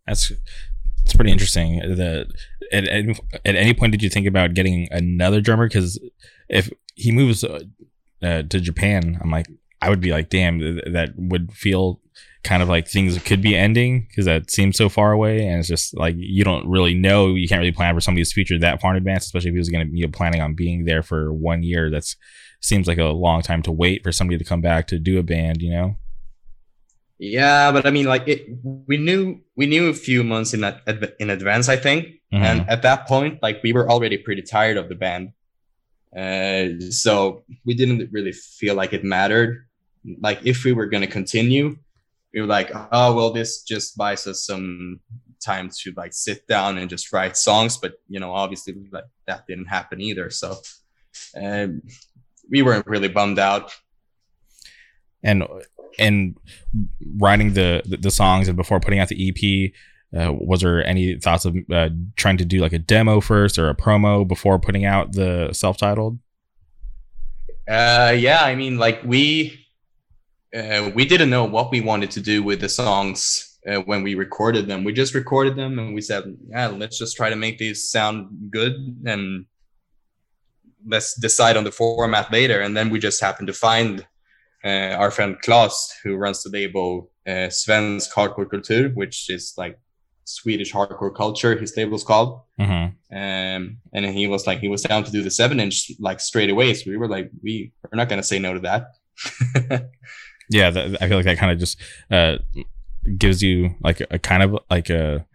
That's 0.06 0.32
it's 1.04 1.14
pretty 1.14 1.32
interesting. 1.32 1.80
The 1.80 2.30
at, 2.72 2.88
at, 2.88 3.06
at 3.46 3.56
any 3.56 3.74
point 3.74 3.92
did 3.92 4.02
you 4.02 4.10
think 4.10 4.28
about 4.28 4.54
getting 4.54 4.88
another 4.92 5.42
drummer? 5.42 5.68
Because 5.68 6.00
if 6.50 6.70
he 6.96 7.12
moves 7.12 7.44
uh, 7.44 7.60
uh, 8.22 8.44
to 8.44 8.60
Japan, 8.60 9.18
I'm 9.22 9.32
like, 9.32 9.48
I 9.82 9.90
would 9.90 10.02
be 10.02 10.12
like, 10.12 10.30
damn, 10.30 10.60
that 10.60 11.14
would 11.16 11.54
feel 11.54 12.02
kind 12.48 12.64
of 12.64 12.70
like 12.70 12.88
things 12.88 13.22
could 13.24 13.42
be 13.42 13.56
ending 13.56 14.08
because 14.08 14.26
that 14.26 14.50
seems 14.50 14.78
so 14.78 14.88
far 14.88 15.12
away 15.12 15.46
and 15.46 15.60
it's 15.60 15.68
just 15.68 15.96
like 15.98 16.16
you 16.18 16.44
don't 16.44 16.68
really 16.68 16.94
know. 16.94 17.36
You 17.36 17.48
can't 17.48 17.60
really 17.60 17.74
plan 17.74 17.94
for 17.94 18.00
somebody's 18.00 18.32
future 18.32 18.58
that 18.60 18.80
far 18.80 18.92
in 18.92 18.98
advance 18.98 19.26
especially 19.26 19.50
if 19.50 19.54
he 19.54 19.60
was 19.60 19.70
going 19.70 19.86
to 19.86 19.92
be 19.92 20.08
planning 20.08 20.42
on 20.42 20.56
being 20.56 20.86
there 20.86 21.04
for 21.04 21.34
one 21.34 21.62
year. 21.62 21.92
That's 21.92 22.16
seems 22.62 22.88
like 22.88 22.98
a 22.98 23.06
long 23.06 23.42
time 23.42 23.62
to 23.64 23.72
wait 23.72 24.02
for 24.02 24.12
somebody 24.12 24.38
to 24.38 24.44
come 24.44 24.62
back 24.62 24.88
to 24.88 24.98
do 24.98 25.20
a 25.20 25.24
band 25.24 25.62
you 25.62 25.72
know? 25.72 25.98
Yeah 27.20 27.72
but 27.72 27.86
i 27.86 27.92
mean 27.92 28.06
like 28.06 28.28
it 28.28 28.48
we 28.64 28.98
knew 28.98 29.40
we 29.56 29.68
knew 29.68 29.90
a 29.90 29.94
few 29.94 30.24
months 30.24 30.54
in 30.54 30.62
that 30.62 30.82
in 31.20 31.30
advance 31.30 31.70
i 31.70 31.76
think. 31.76 32.06
Mm-hmm. 32.34 32.44
and 32.44 32.70
at 32.70 32.82
that 32.82 33.08
point 33.08 33.44
like 33.44 33.62
we 33.64 33.74
were 33.74 33.90
already 33.90 34.18
pretty 34.18 34.42
tired 34.42 34.78
of 34.78 34.90
the 34.90 34.96
band. 34.96 35.34
Uh, 36.16 36.80
so 36.90 37.44
we 37.66 37.74
didn't 37.76 38.10
really 38.12 38.32
feel 38.32 38.76
like 38.76 38.92
it 38.92 39.04
mattered. 39.04 39.68
Like 40.20 40.40
if 40.46 40.64
we 40.64 40.74
were 40.74 40.88
going 40.88 41.02
to 41.02 41.08
continue 41.08 41.78
we 42.34 42.42
were 42.42 42.48
like, 42.48 42.72
oh 42.92 43.16
well, 43.16 43.32
this 43.32 43.64
just 43.64 43.98
buys 43.98 44.28
us 44.28 44.46
some 44.46 45.00
time 45.40 45.70
to 45.82 45.94
like 45.96 46.14
sit 46.14 46.46
down 46.48 46.78
and 46.78 46.90
just 46.90 47.12
write 47.14 47.38
songs. 47.38 47.78
But 47.78 47.94
you 48.08 48.20
know, 48.20 48.32
obviously, 48.34 48.76
like 48.92 49.06
that 49.28 49.48
didn't 49.48 49.66
happen 49.66 50.02
either. 50.02 50.30
So 50.30 50.58
um, 51.42 51.82
we 52.50 52.62
weren't 52.62 52.88
really 52.88 53.08
bummed 53.08 53.40
out. 53.40 53.74
And 55.24 55.44
and 56.00 56.38
writing 57.18 57.54
the 57.54 57.82
the 57.86 58.12
songs 58.12 58.48
and 58.48 58.58
before 58.58 58.80
putting 58.80 59.00
out 59.00 59.10
the 59.10 59.30
EP. 59.30 59.72
Uh, 60.18 60.32
was 60.32 60.62
there 60.62 60.86
any 60.86 61.20
thoughts 61.20 61.44
of 61.44 61.54
uh, 61.70 61.90
trying 62.16 62.38
to 62.38 62.46
do 62.46 62.62
like 62.62 62.72
a 62.72 62.80
demo 62.80 63.20
first 63.20 63.60
or 63.60 63.70
a 63.70 63.76
promo 63.76 64.26
before 64.26 64.58
putting 64.58 64.86
out 64.86 65.12
the 65.12 65.50
self-titled? 65.52 66.18
Uh, 67.68 68.16
yeah, 68.18 68.42
I 68.42 68.56
mean, 68.56 68.78
like 68.78 69.04
we 69.04 69.67
uh, 70.56 70.92
we 70.94 71.06
didn't 71.06 71.30
know 71.30 71.46
what 71.46 71.72
we 71.72 71.82
wanted 71.82 72.12
to 72.12 72.22
do 72.22 72.44
with 72.44 72.62
the 72.62 72.70
songs 72.70 73.58
uh, 73.68 73.78
when 73.82 74.04
we 74.04 74.16
recorded 74.16 74.68
them. 74.68 74.84
We 74.84 74.94
just 74.94 75.14
recorded 75.14 75.56
them 75.56 75.80
and 75.80 75.94
we 75.94 76.02
said, 76.02 76.24
yeah, 76.50 76.68
let's 76.68 76.98
just 76.98 77.18
try 77.18 77.30
to 77.30 77.36
make 77.36 77.58
these 77.58 77.90
sound 77.90 78.50
good 78.50 78.74
and 79.06 79.46
let's 80.86 81.20
decide 81.20 81.58
on 81.58 81.64
the 81.64 81.72
format 81.72 82.32
later. 82.32 82.62
And 82.62 82.78
then 82.78 82.90
we 82.90 83.00
just 83.00 83.22
happened 83.22 83.48
to 83.48 83.54
find 83.54 84.08
uh, 84.64 84.96
our 84.98 85.12
friend 85.12 85.38
Klaus, 85.42 85.94
who 86.04 86.16
runs 86.16 86.44
the 86.44 86.50
label 86.50 87.12
uh, 87.28 87.50
Svensk 87.50 88.12
Hardcore 88.14 88.48
Kultur, 88.48 88.96
which 88.96 89.30
is 89.30 89.54
like 89.58 89.78
Swedish 90.24 90.74
hardcore 90.74 91.16
culture. 91.16 91.58
His 91.58 91.76
label's 91.78 92.04
called, 92.04 92.42
mm-hmm. 92.60 93.16
um, 93.16 93.78
and 93.94 94.06
he 94.06 94.28
was 94.28 94.46
like, 94.46 94.60
he 94.60 94.68
was 94.68 94.84
down 94.84 95.04
to 95.06 95.12
do 95.12 95.24
the 95.24 95.32
seven 95.32 95.60
inch 95.60 95.92
like 96.00 96.20
straight 96.20 96.50
away. 96.50 96.74
So 96.74 96.90
we 96.90 96.98
were 96.98 97.08
like, 97.08 97.32
we 97.42 97.72
we're 97.84 97.98
not 97.98 98.10
gonna 98.10 98.24
say 98.24 98.40
no 98.40 98.54
to 98.54 98.60
that. 98.60 99.90
yeah, 100.50 100.70
that, 100.70 101.02
I 101.02 101.08
feel 101.08 101.18
like 101.18 101.26
that 101.26 101.38
kind 101.38 101.52
of 101.52 101.60
just 101.60 101.80
uh, 102.12 102.38
gives 103.18 103.42
you 103.42 103.76
like 103.82 104.02
a, 104.02 104.08
a, 104.12 104.20
kind 104.20 104.44
of 104.44 104.58
like 104.70 104.90
a 104.90 105.26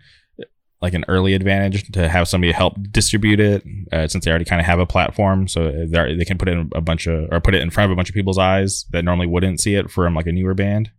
like 0.81 0.95
an 0.95 1.05
early 1.07 1.35
advantage 1.35 1.91
to 1.93 2.09
have 2.09 2.27
somebody 2.27 2.53
help 2.53 2.77
distribute 2.91 3.39
it 3.39 3.63
uh, 3.93 4.09
since 4.09 4.25
they 4.25 4.31
already 4.31 4.45
kind 4.45 4.61
of 4.61 4.67
have 4.67 4.81
a 4.81 4.87
platform. 4.87 5.47
So 5.47 5.87
they 5.87 6.25
can 6.25 6.39
put 6.39 6.49
it 6.49 6.59
in 6.59 6.71
a 6.75 6.81
bunch 6.81 7.07
of 7.07 7.29
or 7.31 7.41
put 7.41 7.55
it 7.55 7.63
in 7.63 7.71
front 7.71 7.91
of 7.91 7.93
a 7.93 7.97
bunch 7.97 8.09
of 8.09 8.15
people's 8.15 8.39
eyes 8.39 8.85
that 8.91 9.05
normally 9.05 9.29
wouldn't 9.29 9.61
see 9.61 9.77
it 9.77 9.91
from 9.91 10.15
like 10.15 10.27
a 10.27 10.33
newer 10.33 10.55
band. 10.55 10.91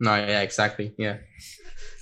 No 0.00 0.16
yeah 0.16 0.40
exactly 0.40 0.94
yeah. 0.98 1.18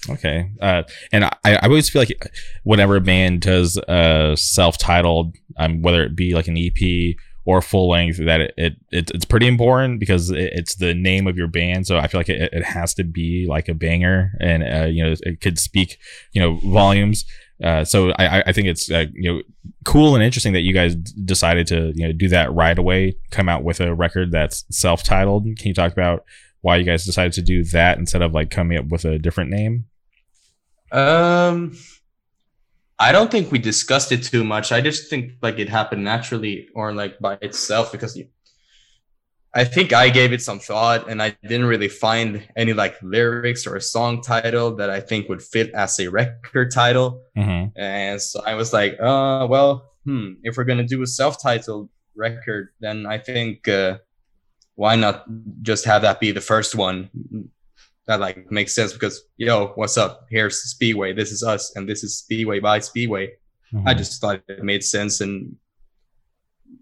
Okay 0.09 0.51
uh, 0.63 0.85
and 1.13 1.25
I, 1.25 1.37
I 1.45 1.59
always 1.65 1.91
feel 1.91 2.01
like 2.01 2.33
whenever 2.63 2.97
a 2.97 3.01
band 3.01 3.43
does 3.43 3.77
a 3.77 4.35
self-titled 4.37 5.37
um, 5.59 5.83
whether 5.83 6.05
it 6.05 6.15
be 6.15 6.35
like 6.35 6.47
an 6.47 6.57
ep 6.57 7.17
or 7.49 7.63
full 7.63 7.89
length 7.89 8.19
that 8.19 8.43
it, 8.43 8.55
it, 8.59 8.77
it 8.93 9.11
it's 9.13 9.25
pretty 9.25 9.47
important 9.47 9.99
because 9.99 10.29
it, 10.29 10.53
it's 10.53 10.75
the 10.75 10.93
name 10.93 11.27
of 11.27 11.39
your 11.39 11.49
band. 11.49 11.87
So 11.87 11.97
i 11.97 12.07
feel 12.07 12.21
like 12.21 12.29
it, 12.29 12.53
it 12.53 12.63
has 12.63 12.93
to 12.95 13.05
be 13.05 13.47
like 13.49 13.71
a 13.71 13.75
banger 13.75 14.33
and 14.39 14.63
uh, 14.63 14.85
you 14.85 15.03
know 15.03 15.15
it 15.23 15.41
could 15.41 15.59
speak 15.59 15.97
you 16.33 16.43
know 16.43 16.57
volumes. 16.57 17.25
Uh, 17.65 17.85
so 17.85 18.11
I, 18.19 18.43
I 18.43 18.53
think 18.53 18.69
it's 18.69 18.91
uh, 18.91 19.07
you 19.15 19.33
know 19.33 19.43
cool 19.87 20.15
and 20.15 20.23
interesting 20.23 20.53
that 20.53 20.61
you 20.61 20.75
guys 20.75 20.95
decided 20.95 21.67
to 21.69 21.91
you 21.95 22.07
know 22.07 22.13
do 22.13 22.29
that 22.29 22.53
right 22.53 22.79
away 22.79 23.17
come 23.31 23.49
out 23.49 23.65
with 23.65 23.81
a 23.81 23.95
record 23.95 24.31
that's 24.31 24.67
self-titled. 24.71 25.45
Can 25.57 25.69
you 25.69 25.75
talk 25.75 25.91
about 25.91 26.27
why 26.61 26.77
you 26.77 26.85
guys 26.85 27.07
decided 27.07 27.33
to 27.33 27.43
do 27.43 27.65
that 27.65 27.97
instead 27.97 28.21
of 28.21 28.35
like 28.35 28.51
coming 28.51 28.77
up 28.77 28.89
with 28.89 29.07
a 29.07 29.19
different 29.19 29.49
name? 29.49 29.87
Um 30.93 31.79
I 32.99 33.13
don't 33.13 33.31
think 33.31 33.53
we 33.53 33.59
discussed 33.59 34.11
it 34.11 34.25
too 34.25 34.43
much. 34.43 34.73
I 34.73 34.81
just 34.81 35.09
think 35.09 35.33
like 35.41 35.59
it 35.59 35.69
happened 35.69 36.03
naturally 36.05 36.69
or 36.75 36.93
like 36.93 37.19
by 37.21 37.39
itself 37.41 37.93
because 37.93 38.17
you, 38.17 38.27
I 39.55 39.65
think 39.65 39.93
I 39.93 40.09
gave 40.11 40.33
it 40.33 40.43
some 40.43 40.59
thought 40.59 41.09
and 41.09 41.23
I 41.23 41.37
didn't 41.43 41.67
really 41.67 41.89
find 41.89 42.47
any 42.57 42.73
like 42.73 43.01
lyrics 43.03 43.67
or 43.67 43.77
a 43.77 43.81
song 43.81 44.21
title 44.21 44.75
that 44.77 44.91
I 44.91 45.01
think 45.01 45.29
would 45.29 45.43
fit 45.43 45.71
as 45.75 45.99
a 46.01 46.09
record 46.09 46.73
title. 46.73 47.23
Mm-hmm. 47.37 47.79
And 47.81 48.21
so 48.21 48.43
I 48.45 48.55
was 48.55 48.73
like, 48.73 48.95
uh, 49.01 49.47
well, 49.49 49.93
hmm, 50.05 50.33
if 50.43 50.57
we're 50.57 50.65
going 50.65 50.79
to 50.79 50.85
do 50.85 51.03
a 51.03 51.07
self 51.07 51.41
titled 51.41 51.89
record, 52.17 52.71
then 52.81 53.07
I 53.07 53.19
think, 53.19 53.69
uh, 53.69 53.99
why 54.75 54.95
not 54.95 55.25
just 55.63 55.85
have 55.87 56.03
that 56.03 56.21
be 56.21 56.31
the 56.31 56.41
first 56.41 56.75
one? 56.75 57.11
That 58.09 58.21
like 58.21 58.51
makes 58.51 58.75
sense 58.75 58.93
because 58.93 59.23
yo, 59.37 59.69
what's 59.77 59.97
up? 59.97 60.27
Here's 60.31 60.61
Speedway. 60.61 61.13
This 61.13 61.31
is 61.31 61.43
us, 61.45 61.77
and 61.77 61.89
this 61.89 62.03
is 62.03 62.19
Speedway 62.19 62.59
by 62.59 62.81
Speedway. 62.81 63.29
Mm-hmm. 63.73 63.87
I 63.87 63.95
just 63.95 64.21
thought 64.21 64.43
it 64.49 64.65
made 64.65 64.83
sense, 64.83 65.21
and 65.21 65.55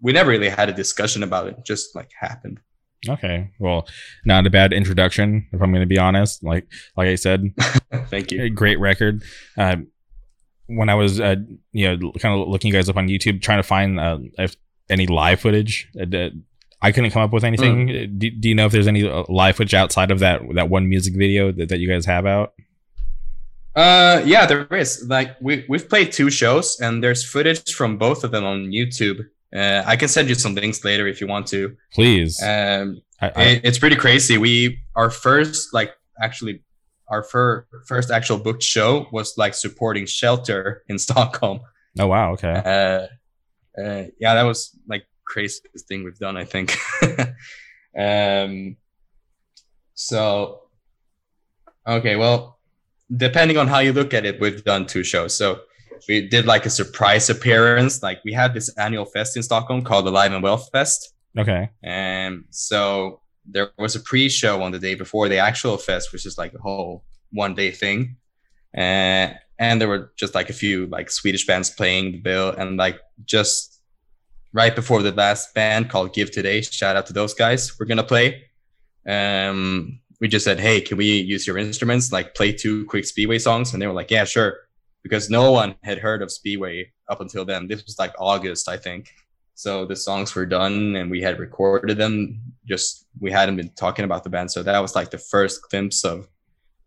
we 0.01 0.13
never 0.13 0.31
really 0.31 0.49
had 0.49 0.69
a 0.69 0.73
discussion 0.73 1.21
about 1.21 1.47
it. 1.47 1.57
Just 1.65 1.95
like 1.95 2.09
happened. 2.19 2.59
Okay, 3.07 3.51
well, 3.59 3.87
not 4.25 4.47
a 4.47 4.49
bad 4.49 4.73
introduction, 4.73 5.45
if 5.51 5.61
I'm 5.61 5.71
going 5.71 5.81
to 5.81 5.87
be 5.87 5.99
honest. 5.99 6.43
Like, 6.43 6.67
like 6.95 7.09
I 7.09 7.15
said, 7.15 7.53
thank 8.07 8.31
you. 8.31 8.49
Great 8.49 8.79
record. 8.79 9.23
Uh, 9.55 9.77
when 10.65 10.89
I 10.89 10.95
was, 10.95 11.21
uh, 11.21 11.35
you 11.73 11.87
know, 11.87 12.11
kind 12.19 12.39
of 12.39 12.47
looking 12.47 12.69
you 12.69 12.73
guys 12.73 12.89
up 12.89 12.97
on 12.97 13.07
YouTube, 13.07 13.41
trying 13.41 13.59
to 13.59 13.63
find 13.63 13.99
uh, 13.99 14.17
if 14.39 14.55
any 14.89 15.05
live 15.05 15.41
footage, 15.41 15.89
uh, 16.01 16.29
I 16.81 16.91
couldn't 16.91 17.11
come 17.11 17.23
up 17.23 17.33
with 17.33 17.43
anything. 17.43 17.87
Mm. 17.87 18.19
Do, 18.19 18.29
do, 18.29 18.49
you 18.49 18.55
know 18.55 18.65
if 18.65 18.71
there's 18.71 18.87
any 18.87 19.07
uh, 19.07 19.23
live 19.29 19.55
footage 19.55 19.73
outside 19.73 20.11
of 20.11 20.19
that 20.19 20.41
that 20.53 20.69
one 20.69 20.87
music 20.87 21.15
video 21.15 21.51
that, 21.51 21.69
that 21.69 21.79
you 21.79 21.87
guys 21.87 22.05
have 22.05 22.25
out? 22.25 22.53
Uh, 23.75 24.21
yeah, 24.25 24.45
there 24.45 24.65
is. 24.73 25.05
Like 25.07 25.35
we 25.41 25.65
we've 25.67 25.87
played 25.89 26.11
two 26.11 26.29
shows, 26.29 26.79
and 26.79 27.03
there's 27.03 27.23
footage 27.23 27.73
from 27.73 27.97
both 27.97 28.23
of 28.23 28.31
them 28.31 28.43
on 28.43 28.67
YouTube. 28.67 29.27
Uh, 29.55 29.83
I 29.85 29.95
can 29.95 30.07
send 30.07 30.29
you 30.29 30.35
some 30.35 30.55
links 30.55 30.83
later 30.83 31.07
if 31.07 31.21
you 31.21 31.27
want 31.27 31.47
to. 31.47 31.75
Please. 31.93 32.41
Um, 32.41 33.01
I, 33.21 33.29
I, 33.35 33.43
it, 33.43 33.61
it's 33.63 33.79
pretty 33.79 33.95
crazy. 33.95 34.37
We 34.37 34.79
our 34.95 35.09
first 35.09 35.73
like 35.73 35.93
actually 36.21 36.63
our 37.07 37.23
fir- 37.23 37.65
first 37.87 38.11
actual 38.11 38.37
booked 38.37 38.63
show 38.63 39.07
was 39.11 39.37
like 39.37 39.53
supporting 39.53 40.05
shelter 40.05 40.83
in 40.87 40.99
Stockholm. 41.07 41.61
Oh 41.99 42.07
wow! 42.07 42.33
Okay. 42.33 42.53
Uh, 42.53 43.81
uh, 43.81 44.03
yeah, 44.19 44.35
that 44.35 44.43
was 44.43 44.77
like 44.87 45.05
craziest 45.27 45.87
thing 45.87 46.03
we've 46.03 46.17
done, 46.17 46.37
I 46.37 46.45
think. 46.45 46.77
um, 47.97 48.77
so, 49.93 50.61
okay, 51.87 52.15
well, 52.15 52.59
depending 53.15 53.57
on 53.57 53.67
how 53.67 53.79
you 53.79 53.93
look 53.93 54.13
at 54.13 54.25
it, 54.25 54.39
we've 54.39 54.63
done 54.63 54.85
two 54.85 55.03
shows. 55.03 55.35
So 55.37 55.61
we 56.07 56.27
did 56.27 56.45
like 56.45 56.65
a 56.65 56.69
surprise 56.69 57.29
appearance. 57.29 58.01
Like 58.01 58.19
we 58.23 58.33
had 58.33 58.53
this 58.53 58.69
annual 58.77 59.05
fest 59.05 59.35
in 59.37 59.43
Stockholm 59.43 59.83
called 59.83 60.05
the 60.05 60.11
Live 60.11 60.33
and 60.33 60.43
Wealth 60.43 60.69
Fest. 60.71 61.13
Okay. 61.37 61.69
And 61.83 62.45
so 62.49 63.21
there 63.45 63.71
was 63.77 63.95
a 63.95 63.99
pre-show 63.99 64.61
on 64.61 64.71
the 64.71 64.79
day 64.79 64.95
before 64.95 65.29
the 65.29 65.37
actual 65.37 65.77
fest, 65.77 66.11
which 66.11 66.25
is 66.25 66.37
like 66.37 66.53
a 66.53 66.59
whole 66.59 67.03
one 67.31 67.55
day 67.55 67.71
thing. 67.71 68.17
Uh, 68.75 69.33
and 69.59 69.81
there 69.81 69.87
were 69.87 70.11
just 70.15 70.35
like 70.35 70.49
a 70.49 70.53
few 70.53 70.85
like 70.87 71.09
Swedish 71.09 71.47
bands 71.47 71.69
playing 71.69 72.11
the 72.11 72.19
bill, 72.19 72.49
and 72.51 72.77
like 72.77 72.99
just 73.25 73.76
right 74.57 74.75
before 74.75 75.03
the 75.03 75.11
last 75.11 75.53
band 75.53 75.87
called 75.87 76.15
Give 76.15 76.31
Today, 76.31 76.61
shout 76.61 76.95
out 76.95 77.05
to 77.05 77.13
those 77.13 77.35
guys, 77.35 77.79
we're 77.79 77.85
gonna 77.85 78.03
play. 78.03 78.43
Um, 79.07 79.99
we 80.19 80.27
just 80.27 80.43
said, 80.43 80.59
hey, 80.59 80.81
can 80.81 80.97
we 80.97 81.05
use 81.05 81.45
your 81.45 81.59
instruments? 81.59 82.11
Like 82.11 82.33
play 82.33 82.53
two 82.53 82.83
quick 82.87 83.05
Speedway 83.05 83.37
songs, 83.37 83.71
and 83.71 83.79
they 83.79 83.85
were 83.85 83.93
like, 83.93 84.09
yeah, 84.09 84.25
sure, 84.25 84.57
because 85.03 85.29
no 85.29 85.51
one 85.51 85.75
had 85.83 85.99
heard 85.99 86.23
of 86.23 86.31
Speedway 86.31 86.91
up 87.07 87.21
until 87.21 87.45
then. 87.45 87.67
This 87.67 87.85
was 87.85 87.99
like 87.99 88.15
August, 88.17 88.67
I 88.67 88.77
think. 88.77 89.13
So 89.53 89.85
the 89.85 89.95
songs 89.95 90.33
were 90.33 90.47
done, 90.47 90.95
and 90.95 91.11
we 91.11 91.21
had 91.21 91.37
recorded 91.37 91.99
them. 91.99 92.41
Just 92.65 93.05
we 93.19 93.31
hadn't 93.31 93.57
been 93.57 93.69
talking 93.75 94.05
about 94.05 94.23
the 94.23 94.31
band, 94.31 94.49
so 94.51 94.63
that 94.63 94.79
was 94.79 94.95
like 94.95 95.11
the 95.11 95.19
first 95.19 95.61
glimpse 95.69 96.03
of 96.03 96.27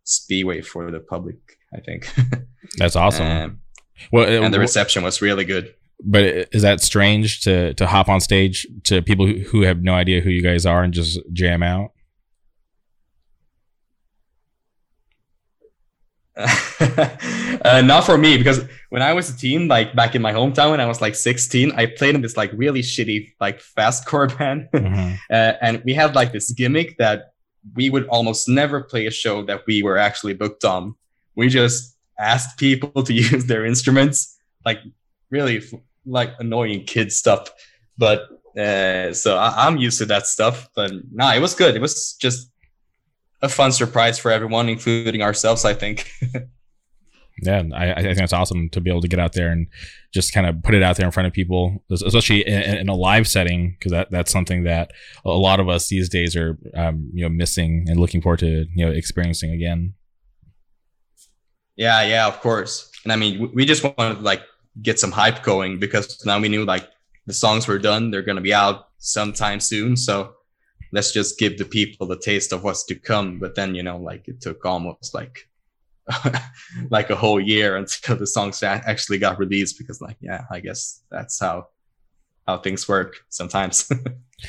Speedway 0.03 0.59
for 0.59 0.91
the 0.91 0.99
public. 0.99 1.39
I 1.73 1.79
think. 1.79 2.13
That's 2.77 2.97
awesome. 2.97 3.27
Um, 3.27 3.61
well, 4.11 4.27
it, 4.27 4.43
and 4.43 4.53
the 4.53 4.59
reception 4.59 5.03
was 5.03 5.21
really 5.21 5.45
good. 5.45 5.73
But 6.03 6.49
is 6.51 6.61
that 6.63 6.81
strange 6.81 7.41
to 7.41 7.73
to 7.75 7.87
hop 7.87 8.09
on 8.09 8.19
stage 8.19 8.67
to 8.83 9.01
people 9.01 9.27
who, 9.27 9.39
who 9.39 9.61
have 9.61 9.83
no 9.83 9.93
idea 9.93 10.21
who 10.21 10.29
you 10.29 10.41
guys 10.41 10.65
are 10.65 10.83
and 10.83 10.93
just 10.93 11.19
jam 11.31 11.61
out? 11.61 11.91
uh, 17.65 17.81
not 17.83 18.05
for 18.05 18.17
me 18.17 18.37
because 18.37 18.65
when 18.89 19.01
I 19.01 19.13
was 19.13 19.29
a 19.29 19.37
teen, 19.37 19.67
like 19.67 19.95
back 19.95 20.15
in 20.15 20.21
my 20.21 20.33
hometown 20.33 20.71
when 20.71 20.79
I 20.79 20.85
was 20.85 21.01
like 21.01 21.13
16, 21.13 21.73
I 21.73 21.85
played 21.85 22.15
in 22.15 22.21
this 22.21 22.37
like 22.37 22.51
really 22.53 22.81
shitty 22.81 23.33
like 23.39 23.61
fastcore 23.61 24.35
band, 24.37 24.69
mm-hmm. 24.73 25.15
uh, 25.29 25.53
and 25.61 25.81
we 25.85 25.93
had 25.93 26.15
like 26.15 26.31
this 26.31 26.51
gimmick 26.51 26.97
that 26.97 27.33
we 27.75 27.89
would 27.89 28.07
almost 28.07 28.47
never 28.47 28.81
play 28.81 29.05
a 29.05 29.11
show 29.11 29.43
that 29.43 29.61
we 29.67 29.83
were 29.83 29.97
actually 29.97 30.33
booked 30.33 30.65
on. 30.65 30.95
We 31.35 31.47
just 31.47 31.95
asked 32.19 32.57
people 32.57 33.03
to 33.03 33.13
use 33.31 33.45
their 33.45 33.65
instruments, 33.65 34.37
like 34.65 34.79
really 35.29 35.61
like 36.05 36.33
annoying 36.39 36.85
kid 36.85 37.11
stuff. 37.11 37.49
But 37.97 38.23
uh, 38.57 39.13
so 39.13 39.37
I, 39.37 39.67
am 39.67 39.77
used 39.77 39.99
to 39.99 40.05
that 40.05 40.27
stuff. 40.27 40.69
But 40.75 40.91
nah, 41.11 41.33
it 41.33 41.39
was 41.39 41.55
good. 41.55 41.75
It 41.75 41.81
was 41.81 42.13
just 42.13 42.51
a 43.41 43.49
fun 43.49 43.71
surprise 43.71 44.19
for 44.19 44.31
everyone, 44.31 44.69
including 44.69 45.21
ourselves. 45.21 45.65
I 45.65 45.73
think. 45.73 46.11
yeah, 47.41 47.63
I, 47.73 47.93
I 47.93 48.01
think 48.01 48.17
that's 48.17 48.33
awesome 48.33 48.69
to 48.69 48.81
be 48.81 48.89
able 48.89 49.01
to 49.01 49.07
get 49.07 49.19
out 49.19 49.33
there 49.33 49.51
and 49.51 49.67
just 50.13 50.33
kind 50.33 50.45
of 50.45 50.61
put 50.63 50.75
it 50.75 50.83
out 50.83 50.97
there 50.97 51.05
in 51.05 51.11
front 51.11 51.27
of 51.27 51.33
people, 51.33 51.83
especially 51.89 52.45
in, 52.47 52.77
in 52.77 52.89
a 52.89 52.95
live 52.95 53.27
setting, 53.27 53.75
because 53.77 53.91
that, 53.91 54.11
that's 54.11 54.31
something 54.31 54.63
that 54.63 54.91
a 55.25 55.29
lot 55.29 55.59
of 55.59 55.69
us 55.69 55.87
these 55.87 56.09
days 56.09 56.35
are, 56.35 56.57
um, 56.75 57.09
you 57.13 57.23
know, 57.23 57.29
missing 57.29 57.85
and 57.87 57.99
looking 57.99 58.21
forward 58.21 58.39
to, 58.39 58.65
you 58.75 58.85
know, 58.85 58.91
experiencing 58.91 59.51
again. 59.51 59.93
Yeah, 61.75 62.03
yeah, 62.03 62.27
of 62.27 62.39
course. 62.41 62.91
And 63.03 63.11
I 63.11 63.15
mean, 63.15 63.49
we 63.53 63.65
just 63.65 63.83
wanted 63.83 64.15
to 64.15 64.21
like 64.21 64.41
get 64.81 64.99
some 64.99 65.11
hype 65.11 65.43
going 65.43 65.79
because 65.79 66.23
now 66.25 66.39
we 66.39 66.49
knew 66.49 66.65
like 66.65 66.87
the 67.27 67.33
songs 67.33 67.67
were 67.67 67.79
done, 67.79 68.11
they're 68.11 68.21
gonna 68.21 68.41
be 68.41 68.53
out 68.53 68.89
sometime 68.97 69.59
soon. 69.59 69.95
So 69.95 70.33
let's 70.91 71.11
just 71.11 71.39
give 71.39 71.57
the 71.57 71.65
people 71.65 72.07
the 72.07 72.17
taste 72.17 72.51
of 72.51 72.63
what's 72.63 72.85
to 72.85 72.95
come. 72.95 73.39
But 73.39 73.55
then 73.55 73.75
you 73.75 73.83
know, 73.83 73.97
like 73.97 74.27
it 74.27 74.41
took 74.41 74.65
almost 74.65 75.13
like 75.13 75.49
like 76.89 77.09
a 77.09 77.15
whole 77.15 77.39
year 77.39 77.75
until 77.75 78.15
the 78.15 78.27
songs 78.27 78.63
actually 78.63 79.17
got 79.17 79.39
released 79.39 79.77
because 79.77 80.01
like 80.01 80.17
yeah, 80.21 80.45
I 80.51 80.59
guess 80.59 81.01
that's 81.09 81.39
how 81.39 81.67
how 82.47 82.57
things 82.57 82.87
work 82.87 83.17
sometimes. 83.29 83.89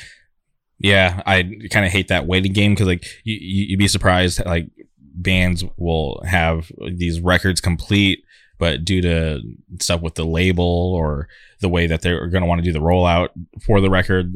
yeah, 0.79 1.21
I 1.25 1.43
kind 1.71 1.85
of 1.85 1.91
hate 1.91 2.07
that 2.07 2.27
waiting 2.27 2.53
game 2.53 2.73
because 2.73 2.87
like 2.87 3.05
you, 3.23 3.37
you'd 3.67 3.79
be 3.79 3.87
surprised 3.87 4.43
like 4.45 4.69
bands 5.15 5.63
will 5.77 6.21
have 6.25 6.71
these 6.95 7.21
records 7.21 7.61
complete 7.61 8.23
but 8.63 8.85
due 8.85 9.01
to 9.01 9.41
stuff 9.81 9.99
with 9.99 10.15
the 10.15 10.23
label 10.23 10.93
or 10.95 11.27
the 11.59 11.67
way 11.67 11.85
that 11.85 12.01
they're 12.01 12.27
going 12.27 12.43
to 12.43 12.47
want 12.47 12.59
to 12.59 12.63
do 12.63 12.71
the 12.71 12.79
rollout 12.79 13.27
for 13.65 13.81
the 13.81 13.89
record, 13.89 14.33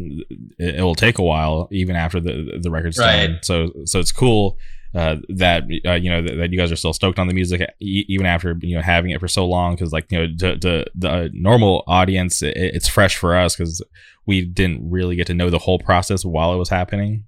it, 0.59 0.81
will 0.81 0.95
take 0.95 1.17
a 1.17 1.23
while 1.23 1.69
even 1.71 1.95
after 1.95 2.19
the 2.19 2.59
the 2.61 2.69
record's 2.69 2.97
right. 2.97 3.27
done. 3.27 3.39
So 3.41 3.71
so 3.85 4.01
it's 4.01 4.11
cool 4.11 4.57
uh, 4.93 5.15
that 5.29 5.63
uh, 5.85 5.93
you 5.93 6.09
know 6.09 6.21
that, 6.21 6.35
that, 6.35 6.51
you 6.51 6.59
guys 6.59 6.73
are 6.73 6.75
still 6.75 6.91
stoked 6.91 7.19
on 7.19 7.29
the 7.29 7.33
music 7.33 7.61
e- 7.79 8.03
even 8.09 8.25
after 8.25 8.57
you 8.59 8.75
know 8.75 8.81
having 8.81 9.11
it 9.11 9.21
for 9.21 9.29
so 9.29 9.47
long 9.47 9.75
because 9.75 9.93
like 9.93 10.11
you 10.11 10.17
know 10.17 10.27
to, 10.39 10.59
to 10.59 10.85
the 10.93 11.29
normal 11.31 11.85
audience 11.87 12.41
it, 12.41 12.51
it's 12.57 12.89
fresh 12.89 13.15
for 13.15 13.33
us 13.33 13.55
because 13.55 13.81
we 14.25 14.43
didn't 14.43 14.91
really 14.91 15.15
get 15.15 15.27
to 15.27 15.33
know 15.33 15.49
the 15.49 15.59
whole 15.59 15.79
process 15.79 16.25
while 16.25 16.53
it 16.53 16.57
was 16.57 16.67
happening. 16.67 17.23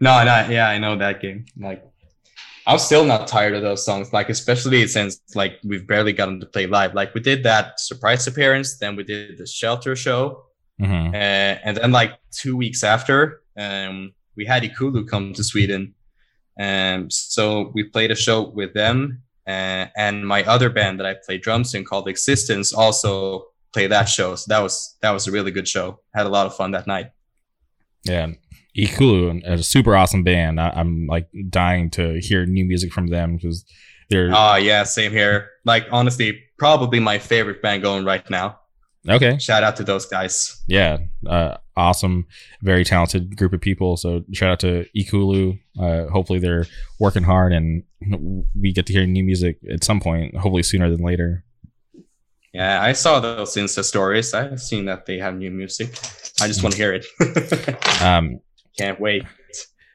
No, 0.00 0.24
no, 0.24 0.48
yeah, 0.48 0.66
I 0.66 0.78
know 0.78 0.96
that 0.96 1.20
game. 1.20 1.44
Like 1.58 1.84
I'm 2.66 2.78
still 2.78 3.04
not 3.04 3.26
tired 3.26 3.54
of 3.54 3.62
those 3.62 3.84
songs, 3.84 4.12
like 4.12 4.28
especially 4.28 4.86
since 4.86 5.20
like 5.34 5.58
we've 5.64 5.86
barely 5.86 6.12
gotten 6.12 6.40
to 6.40 6.46
play 6.46 6.66
live. 6.66 6.94
Like 6.94 7.14
we 7.14 7.20
did 7.20 7.42
that 7.44 7.80
surprise 7.80 8.26
appearance, 8.26 8.78
then 8.78 8.96
we 8.96 9.04
did 9.04 9.38
the 9.38 9.46
shelter 9.46 9.96
show, 9.96 10.44
mm-hmm. 10.80 11.14
uh, 11.14 11.58
and 11.64 11.76
then 11.76 11.92
like 11.92 12.18
two 12.30 12.56
weeks 12.56 12.84
after, 12.84 13.42
um, 13.56 14.12
we 14.36 14.44
had 14.44 14.62
Ekulu 14.62 15.08
come 15.08 15.32
to 15.34 15.42
Sweden, 15.42 15.94
and 16.58 17.04
um, 17.04 17.10
so 17.10 17.70
we 17.74 17.84
played 17.84 18.10
a 18.10 18.16
show 18.16 18.48
with 18.48 18.74
them, 18.74 19.22
uh, 19.46 19.86
and 19.96 20.26
my 20.26 20.44
other 20.44 20.70
band 20.70 21.00
that 21.00 21.06
I 21.06 21.14
play 21.14 21.38
drums 21.38 21.74
in 21.74 21.84
called 21.84 22.08
Existence 22.08 22.72
also 22.72 23.46
played 23.72 23.90
that 23.90 24.08
show. 24.08 24.34
So 24.34 24.46
that 24.48 24.60
was 24.60 24.96
that 25.00 25.10
was 25.10 25.26
a 25.26 25.32
really 25.32 25.50
good 25.50 25.68
show. 25.68 26.00
Had 26.14 26.26
a 26.26 26.30
lot 26.30 26.46
of 26.46 26.54
fun 26.54 26.72
that 26.72 26.86
night. 26.86 27.10
Yeah, 28.04 28.32
Ekulu, 28.80 29.42
a 29.44 29.62
super 29.62 29.94
awesome 29.96 30.22
band. 30.22 30.60
I, 30.60 30.80
am 30.80 31.06
like 31.06 31.28
dying 31.48 31.90
to 31.90 32.20
hear 32.20 32.46
new 32.46 32.64
music 32.64 32.92
from 32.92 33.08
them 33.08 33.36
because 33.36 33.64
they're. 34.08 34.30
Oh 34.34 34.56
yeah, 34.56 34.84
same 34.84 35.12
here. 35.12 35.50
Like 35.64 35.86
honestly, 35.90 36.42
probably 36.58 37.00
my 37.00 37.18
favorite 37.18 37.62
band 37.62 37.82
going 37.82 38.04
right 38.04 38.28
now. 38.30 38.58
Okay. 39.08 39.38
Shout 39.38 39.64
out 39.64 39.76
to 39.76 39.84
those 39.84 40.06
guys. 40.06 40.62
Yeah, 40.66 40.98
uh, 41.26 41.56
awesome, 41.76 42.26
very 42.60 42.84
talented 42.84 43.36
group 43.36 43.52
of 43.52 43.60
people. 43.60 43.96
So 43.96 44.24
shout 44.32 44.50
out 44.50 44.60
to 44.60 44.86
Ekulu. 44.96 45.58
Uh, 45.80 46.06
hopefully 46.08 46.38
they're 46.38 46.66
working 46.98 47.22
hard 47.22 47.52
and 47.52 47.82
we 48.58 48.72
get 48.72 48.86
to 48.86 48.92
hear 48.92 49.06
new 49.06 49.24
music 49.24 49.58
at 49.72 49.84
some 49.84 50.00
point. 50.00 50.36
Hopefully 50.36 50.62
sooner 50.62 50.90
than 50.90 51.02
later. 51.02 51.44
Yeah, 52.52 52.82
I 52.82 52.92
saw 52.92 53.20
those 53.20 53.54
Insta 53.54 53.84
stories. 53.84 54.34
I've 54.34 54.60
seen 54.60 54.86
that 54.86 55.06
they 55.06 55.18
have 55.18 55.36
new 55.36 55.50
music. 55.50 55.90
I 56.40 56.48
just 56.48 56.62
want 56.62 56.74
to 56.74 56.78
hear 56.78 56.92
it. 56.92 57.06
um, 58.02 58.40
can't 58.78 59.00
wait. 59.00 59.24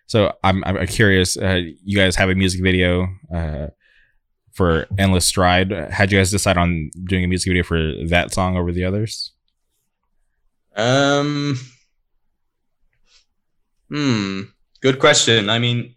So 0.07 0.33
I'm 0.43 0.63
I'm 0.63 0.85
curious. 0.88 1.38
Uh, 1.38 1.61
you 1.83 1.97
guys 1.97 2.15
have 2.15 2.29
a 2.29 2.35
music 2.35 2.61
video 2.61 3.07
uh, 3.33 3.67
for 4.53 4.88
"Endless 4.97 5.25
Stride." 5.25 5.71
How'd 5.91 6.11
you 6.11 6.19
guys 6.19 6.31
decide 6.31 6.57
on 6.57 6.91
doing 7.05 7.23
a 7.23 7.27
music 7.27 7.49
video 7.49 7.63
for 7.63 7.93
that 8.07 8.33
song 8.33 8.57
over 8.57 8.71
the 8.71 8.83
others? 8.83 9.31
Um. 10.75 11.59
Hmm. 13.89 14.41
Good 14.81 14.99
question. 14.99 15.49
I 15.49 15.57
mean, 15.57 15.95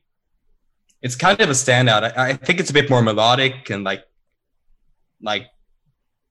it's 1.02 1.14
kind 1.14 1.40
of 1.40 1.48
a 1.50 1.52
standout. 1.52 2.16
I, 2.16 2.30
I 2.30 2.32
think 2.34 2.60
it's 2.60 2.70
a 2.70 2.74
bit 2.74 2.88
more 2.88 3.02
melodic 3.02 3.70
and 3.70 3.84
like, 3.84 4.04
like 5.22 5.46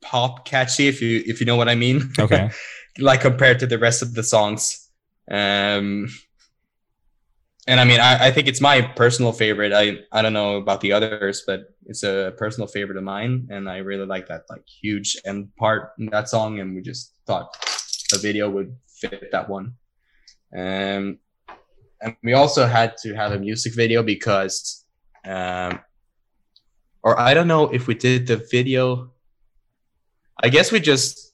pop 0.01 0.45
catchy 0.45 0.87
if 0.87 1.01
you 1.01 1.23
if 1.25 1.39
you 1.39 1.45
know 1.45 1.55
what 1.55 1.69
I 1.69 1.75
mean. 1.75 2.11
Okay. 2.17 2.49
like 2.99 3.21
compared 3.21 3.59
to 3.59 3.67
the 3.67 3.77
rest 3.77 4.01
of 4.01 4.13
the 4.15 4.23
songs. 4.23 4.89
Um 5.29 6.07
and 7.67 7.81
I 7.81 7.83
mean, 7.83 7.99
I, 7.99 8.27
I 8.27 8.31
think 8.31 8.47
it's 8.47 8.61
my 8.61 8.81
personal 8.81 9.33
favorite. 9.33 9.73
I, 9.73 9.99
I 10.13 10.21
don't 10.21 10.31
know 10.31 10.55
about 10.55 10.79
the 10.79 10.93
others, 10.93 11.43
but 11.45 11.75
it's 11.85 12.03
a 12.03 12.33
personal 12.37 12.65
favorite 12.65 12.97
of 12.97 13.03
mine. 13.03 13.47
And 13.51 13.69
I 13.69 13.77
really 13.77 14.05
like 14.05 14.27
that 14.27 14.43
like 14.49 14.63
huge 14.65 15.17
end 15.25 15.53
part 15.57 15.91
in 15.99 16.05
that 16.07 16.29
song. 16.29 16.59
And 16.59 16.75
we 16.75 16.81
just 16.81 17.13
thought 17.25 17.55
a 18.13 18.19
video 18.19 18.49
would 18.49 18.73
fit 18.87 19.31
that 19.33 19.49
one. 19.49 19.73
Um, 20.57 21.19
and 22.01 22.15
we 22.23 22.33
also 22.33 22.65
had 22.65 22.95
to 23.03 23.13
have 23.15 23.33
a 23.33 23.39
music 23.39 23.75
video 23.75 24.01
because, 24.01 24.85
um, 25.25 25.81
or 27.03 27.19
I 27.19 27.33
don't 27.33 27.49
know 27.49 27.65
if 27.67 27.87
we 27.87 27.95
did 27.95 28.27
the 28.27 28.37
video. 28.37 29.11
I 30.41 30.47
guess 30.47 30.71
we 30.71 30.79
just 30.79 31.33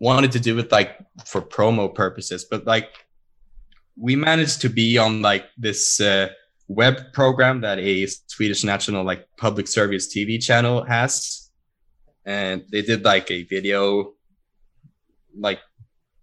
wanted 0.00 0.32
to 0.32 0.40
do 0.40 0.58
it 0.58 0.72
like 0.72 0.98
for 1.26 1.40
promo 1.40 1.94
purposes, 1.94 2.44
but 2.50 2.66
like 2.66 3.06
we 4.00 4.16
managed 4.16 4.62
to 4.62 4.70
be 4.70 4.96
on 4.96 5.20
like 5.20 5.44
this 5.58 6.00
uh, 6.00 6.28
web 6.68 7.12
program 7.12 7.60
that 7.60 7.78
a 7.78 8.06
Swedish 8.06 8.64
national 8.64 9.04
like 9.04 9.28
public 9.36 9.68
service 9.68 10.12
TV 10.12 10.42
channel 10.42 10.82
has, 10.84 11.50
and 12.24 12.64
they 12.72 12.80
did 12.80 13.04
like 13.04 13.30
a 13.30 13.42
video, 13.44 14.14
like 15.38 15.60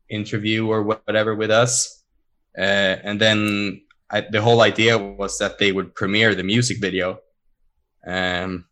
interview 0.09 0.67
or 0.67 0.81
whatever 0.81 1.35
with 1.35 1.51
us, 1.51 2.03
uh, 2.57 2.95
and 3.03 3.21
then 3.21 3.81
I, 4.09 4.21
the 4.21 4.41
whole 4.41 4.61
idea 4.61 4.97
was 4.97 5.37
that 5.37 5.59
they 5.59 5.71
would 5.71 5.93
premiere 5.93 6.33
the 6.33 6.43
music 6.43 6.81
video, 6.81 7.19
um, 8.07 8.65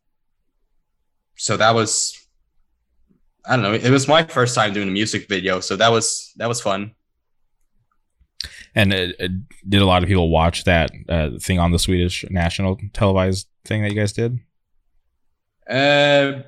so 1.35 1.57
that 1.57 1.75
was 1.75 2.17
I 3.45 3.55
don't 3.55 3.61
know. 3.61 3.73
It 3.73 3.91
was 3.91 4.07
my 4.07 4.23
first 4.23 4.55
time 4.55 4.73
doing 4.73 4.87
a 4.87 4.91
music 4.91 5.29
video, 5.29 5.59
so 5.59 5.75
that 5.75 5.91
was 5.91 6.33
that 6.37 6.47
was 6.47 6.59
fun. 6.59 6.95
And 8.75 8.93
it, 8.93 9.15
it, 9.19 9.31
did 9.67 9.81
a 9.81 9.85
lot 9.85 10.03
of 10.03 10.09
people 10.09 10.29
watch 10.29 10.65
that 10.65 10.91
uh, 11.07 11.31
thing 11.39 11.59
on 11.59 11.71
the 11.71 11.79
Swedish 11.79 12.25
national 12.29 12.77
televised 12.93 13.47
thing 13.63 13.81
that 13.81 13.91
you 13.91 13.95
guys 13.95 14.11
did? 14.11 14.39
Uh, 15.69 16.43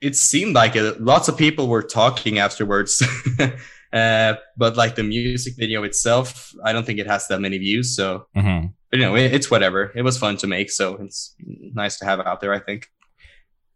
it 0.00 0.16
seemed 0.16 0.54
like 0.54 0.76
it. 0.76 1.00
Lots 1.00 1.28
of 1.28 1.36
people 1.36 1.68
were 1.68 1.82
talking 1.82 2.38
afterwards. 2.38 3.02
uh, 3.92 4.34
but 4.56 4.76
like 4.76 4.94
the 4.94 5.02
music 5.02 5.54
video 5.56 5.82
itself, 5.82 6.54
I 6.64 6.72
don't 6.72 6.86
think 6.86 6.98
it 6.98 7.06
has 7.06 7.28
that 7.28 7.40
many 7.40 7.58
views. 7.58 7.94
So, 7.94 8.26
mm-hmm. 8.34 8.68
but, 8.90 8.98
you 8.98 9.04
know, 9.04 9.14
it, 9.14 9.34
it's 9.34 9.50
whatever. 9.50 9.92
It 9.94 10.02
was 10.02 10.16
fun 10.16 10.38
to 10.38 10.46
make, 10.46 10.70
so 10.70 10.96
it's 10.96 11.34
nice 11.40 11.98
to 11.98 12.06
have 12.06 12.18
it 12.20 12.26
out 12.26 12.40
there. 12.40 12.54
I 12.54 12.60
think. 12.60 12.88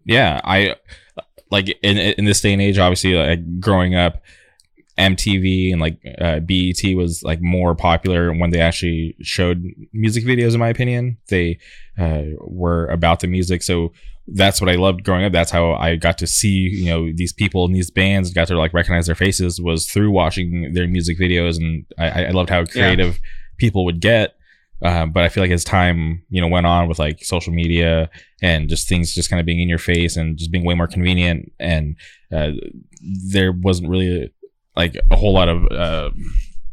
Yeah, 0.04 0.40
I 0.42 0.76
like 1.50 1.68
in 1.82 1.98
in 1.98 2.24
this 2.24 2.40
day 2.40 2.52
and 2.52 2.62
age. 2.62 2.78
Obviously, 2.78 3.14
like 3.14 3.60
growing 3.60 3.94
up, 3.94 4.22
MTV 4.98 5.72
and 5.72 5.80
like 5.80 5.98
uh, 6.20 6.40
BET 6.40 6.82
was 6.94 7.22
like 7.22 7.40
more 7.40 7.74
popular 7.74 8.32
when 8.32 8.50
they 8.50 8.60
actually 8.60 9.16
showed 9.22 9.64
music 9.92 10.24
videos. 10.24 10.54
In 10.54 10.60
my 10.60 10.68
opinion, 10.68 11.16
they 11.28 11.58
uh, 11.98 12.22
were 12.40 12.86
about 12.88 13.20
the 13.20 13.26
music. 13.26 13.62
So 13.62 13.92
that's 14.28 14.60
what 14.60 14.70
I 14.70 14.76
loved 14.76 15.04
growing 15.04 15.24
up. 15.24 15.32
That's 15.32 15.50
how 15.50 15.72
I 15.72 15.96
got 15.96 16.18
to 16.18 16.26
see, 16.26 16.68
you 16.68 16.86
know, 16.86 17.10
these 17.12 17.32
people 17.32 17.64
and 17.64 17.74
these 17.74 17.90
bands 17.90 18.32
got 18.32 18.48
to 18.48 18.58
like 18.58 18.74
recognize 18.74 19.06
their 19.06 19.14
faces 19.14 19.60
was 19.60 19.86
through 19.86 20.10
watching 20.10 20.72
their 20.74 20.86
music 20.86 21.18
videos. 21.18 21.56
And 21.56 21.86
I, 21.98 22.26
I 22.26 22.30
loved 22.30 22.50
how 22.50 22.64
creative 22.64 23.14
yeah. 23.14 23.20
people 23.58 23.84
would 23.84 24.00
get. 24.00 24.34
Uh, 24.82 25.06
but 25.06 25.22
I 25.22 25.28
feel 25.28 25.44
like 25.44 25.52
as 25.52 25.64
time, 25.64 26.22
you 26.28 26.40
know, 26.40 26.48
went 26.48 26.66
on 26.66 26.88
with 26.88 26.98
like 26.98 27.24
social 27.24 27.52
media 27.52 28.10
and 28.42 28.68
just 28.68 28.88
things 28.88 29.14
just 29.14 29.30
kind 29.30 29.38
of 29.38 29.46
being 29.46 29.60
in 29.60 29.68
your 29.68 29.78
face 29.78 30.16
and 30.16 30.36
just 30.36 30.50
being 30.50 30.64
way 30.66 30.74
more 30.74 30.88
convenient 30.88 31.52
and 31.60 31.96
uh, 32.32 32.50
there 33.00 33.52
wasn't 33.52 33.88
really 33.88 34.32
like 34.76 34.96
a 35.10 35.16
whole 35.16 35.34
lot 35.34 35.48
of 35.48 35.64
uh, 35.70 36.10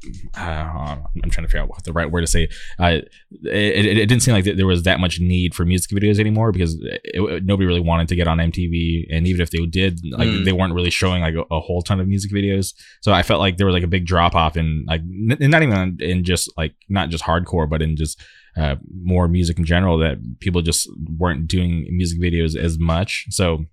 uh, 0.37 0.41
I'm 0.41 1.29
trying 1.29 1.45
to 1.45 1.49
figure 1.49 1.61
out 1.61 1.69
what 1.69 1.83
the 1.83 1.93
right 1.93 2.09
word 2.09 2.21
to 2.21 2.27
say. 2.27 2.47
Uh, 2.77 2.99
it, 3.43 3.85
it, 3.85 3.97
it, 3.97 4.05
didn't 4.07 4.21
seem 4.21 4.33
like 4.33 4.45
there 4.45 4.65
was 4.65 4.83
that 4.83 4.99
much 4.99 5.19
need 5.19 5.53
for 5.53 5.65
music 5.65 5.91
videos 5.91 6.19
anymore 6.19 6.51
because 6.51 6.77
it, 6.81 7.43
nobody 7.43 7.67
really 7.67 7.79
wanted 7.79 8.07
to 8.09 8.15
get 8.15 8.27
on 8.27 8.37
MTV, 8.37 9.07
and 9.11 9.27
even 9.27 9.41
if 9.41 9.51
they 9.51 9.65
did, 9.65 9.99
like 10.11 10.27
mm. 10.27 10.45
they 10.45 10.53
weren't 10.53 10.73
really 10.73 10.89
showing 10.89 11.21
like 11.21 11.35
a, 11.35 11.43
a, 11.51 11.59
whole 11.59 11.81
ton 11.81 11.99
of 11.99 12.07
music 12.07 12.31
videos. 12.31 12.73
So 13.01 13.11
I 13.11 13.23
felt 13.23 13.39
like 13.39 13.57
there 13.57 13.67
was 13.67 13.73
like 13.73 13.83
a 13.83 13.87
big 13.87 14.05
drop 14.05 14.35
off 14.35 14.55
in 14.55 14.85
like 14.87 15.01
n- 15.01 15.37
not 15.49 15.63
even 15.63 15.97
in 15.99 16.23
just 16.23 16.51
like 16.57 16.75
not 16.87 17.09
just 17.09 17.23
hardcore, 17.23 17.69
but 17.69 17.81
in 17.81 17.95
just 17.95 18.21
uh, 18.57 18.75
more 19.03 19.27
music 19.27 19.59
in 19.59 19.65
general 19.65 19.97
that 19.99 20.17
people 20.39 20.61
just 20.61 20.89
weren't 21.17 21.47
doing 21.47 21.87
music 21.91 22.19
videos 22.19 22.55
as 22.55 22.79
much. 22.79 23.25
So 23.29 23.65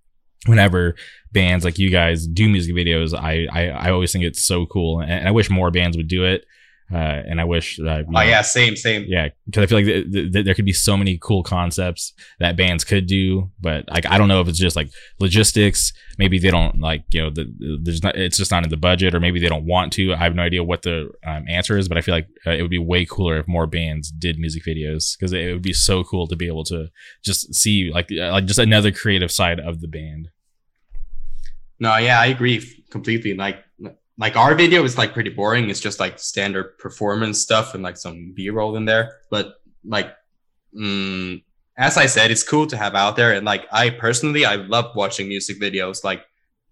whenever 0.44 0.94
bands 1.32 1.64
like 1.64 1.78
you 1.78 1.90
guys 1.90 2.26
do 2.26 2.48
music 2.48 2.74
videos, 2.74 3.18
I 3.18 3.46
I, 3.52 3.68
I 3.68 3.90
always 3.90 4.12
think 4.12 4.24
it's 4.24 4.42
so 4.42 4.66
cool, 4.66 5.00
and 5.00 5.26
I 5.26 5.30
wish 5.30 5.50
more 5.50 5.70
bands 5.70 5.96
would 5.96 6.08
do 6.08 6.24
it. 6.24 6.44
Uh, 6.92 6.96
and 6.96 7.40
I 7.40 7.44
wish. 7.44 7.80
Uh, 7.80 8.04
oh 8.06 8.10
know, 8.10 8.20
yeah, 8.20 8.42
same, 8.42 8.76
same. 8.76 9.04
Yeah, 9.08 9.28
because 9.46 9.64
I 9.64 9.66
feel 9.66 9.78
like 9.78 9.86
th- 9.86 10.12
th- 10.12 10.32
th- 10.32 10.44
there 10.44 10.54
could 10.54 10.64
be 10.64 10.72
so 10.72 10.96
many 10.96 11.18
cool 11.20 11.42
concepts 11.42 12.12
that 12.38 12.56
bands 12.56 12.84
could 12.84 13.06
do, 13.06 13.50
but 13.60 13.88
like 13.88 14.06
I 14.06 14.16
don't 14.16 14.28
know 14.28 14.40
if 14.40 14.46
it's 14.46 14.58
just 14.58 14.76
like 14.76 14.90
logistics. 15.18 15.92
Maybe 16.16 16.38
they 16.38 16.50
don't 16.50 16.80
like 16.80 17.02
you 17.10 17.22
know 17.22 17.30
the, 17.30 17.80
there's 17.82 18.04
not 18.04 18.14
it's 18.14 18.36
just 18.36 18.52
not 18.52 18.62
in 18.62 18.70
the 18.70 18.76
budget, 18.76 19.16
or 19.16 19.20
maybe 19.20 19.40
they 19.40 19.48
don't 19.48 19.66
want 19.66 19.92
to. 19.94 20.14
I 20.14 20.18
have 20.18 20.36
no 20.36 20.42
idea 20.42 20.62
what 20.62 20.82
the 20.82 21.10
um, 21.26 21.44
answer 21.48 21.76
is, 21.76 21.88
but 21.88 21.98
I 21.98 22.02
feel 22.02 22.14
like 22.14 22.28
uh, 22.46 22.52
it 22.52 22.62
would 22.62 22.70
be 22.70 22.78
way 22.78 23.04
cooler 23.04 23.38
if 23.38 23.48
more 23.48 23.66
bands 23.66 24.12
did 24.12 24.38
music 24.38 24.62
videos 24.64 25.18
because 25.18 25.32
it 25.32 25.52
would 25.52 25.62
be 25.62 25.72
so 25.72 26.04
cool 26.04 26.28
to 26.28 26.36
be 26.36 26.46
able 26.46 26.64
to 26.64 26.88
just 27.24 27.52
see 27.52 27.90
like 27.92 28.12
uh, 28.12 28.30
like 28.30 28.44
just 28.44 28.60
another 28.60 28.92
creative 28.92 29.32
side 29.32 29.58
of 29.58 29.80
the 29.80 29.88
band. 29.88 30.28
No, 31.80 31.96
yeah, 31.96 32.20
I 32.20 32.26
agree 32.26 32.84
completely. 32.90 33.34
Like 33.34 33.64
like 34.18 34.36
our 34.36 34.54
video 34.54 34.84
is 34.84 34.96
like 34.96 35.12
pretty 35.12 35.30
boring. 35.30 35.70
It's 35.70 35.80
just 35.80 36.00
like 36.00 36.18
standard 36.18 36.78
performance 36.78 37.40
stuff 37.40 37.74
and 37.74 37.82
like 37.82 37.96
some 37.96 38.32
B 38.34 38.50
roll 38.50 38.76
in 38.76 38.84
there. 38.84 39.18
But 39.30 39.54
like, 39.84 40.14
mm, 40.78 41.42
as 41.76 41.96
I 41.96 42.06
said, 42.06 42.30
it's 42.30 42.42
cool 42.42 42.66
to 42.68 42.76
have 42.76 42.94
out 42.94 43.16
there. 43.16 43.32
And 43.32 43.44
like 43.44 43.66
I 43.72 43.90
personally, 43.90 44.44
I 44.44 44.56
love 44.56 44.94
watching 44.94 45.28
music 45.28 45.60
videos. 45.60 46.02
Like 46.04 46.24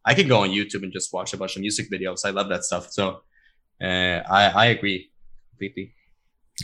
I 0.04 0.14
can 0.14 0.28
go 0.28 0.40
on 0.40 0.50
YouTube 0.50 0.82
and 0.82 0.92
just 0.92 1.12
watch 1.12 1.34
a 1.34 1.36
bunch 1.36 1.56
of 1.56 1.60
music 1.60 1.90
videos. 1.90 2.24
I 2.24 2.30
love 2.30 2.48
that 2.48 2.64
stuff. 2.64 2.90
So 2.90 3.20
uh, 3.82 4.22
I 4.30 4.52
I 4.54 4.66
agree 4.66 5.10
completely. 5.50 5.94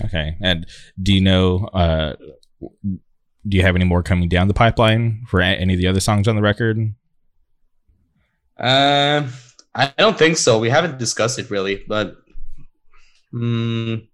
Okay, 0.04 0.36
and 0.40 0.66
do 1.02 1.12
you 1.12 1.20
know? 1.20 1.66
uh 1.72 2.14
do 3.48 3.56
you 3.56 3.62
have 3.62 3.76
any 3.76 3.84
more 3.84 4.02
coming 4.02 4.28
down 4.28 4.48
the 4.48 4.54
pipeline 4.54 5.24
for 5.26 5.40
any 5.40 5.74
of 5.74 5.80
the 5.80 5.86
other 5.86 6.00
songs 6.00 6.28
on 6.28 6.36
the 6.36 6.42
record? 6.42 6.94
Uh, 8.58 9.26
I 9.74 9.92
don't 9.96 10.18
think 10.18 10.36
so. 10.36 10.58
We 10.58 10.70
haven't 10.70 10.98
discussed 10.98 11.38
it 11.38 11.50
really, 11.50 11.84
but 11.86 12.16
um, 13.32 14.08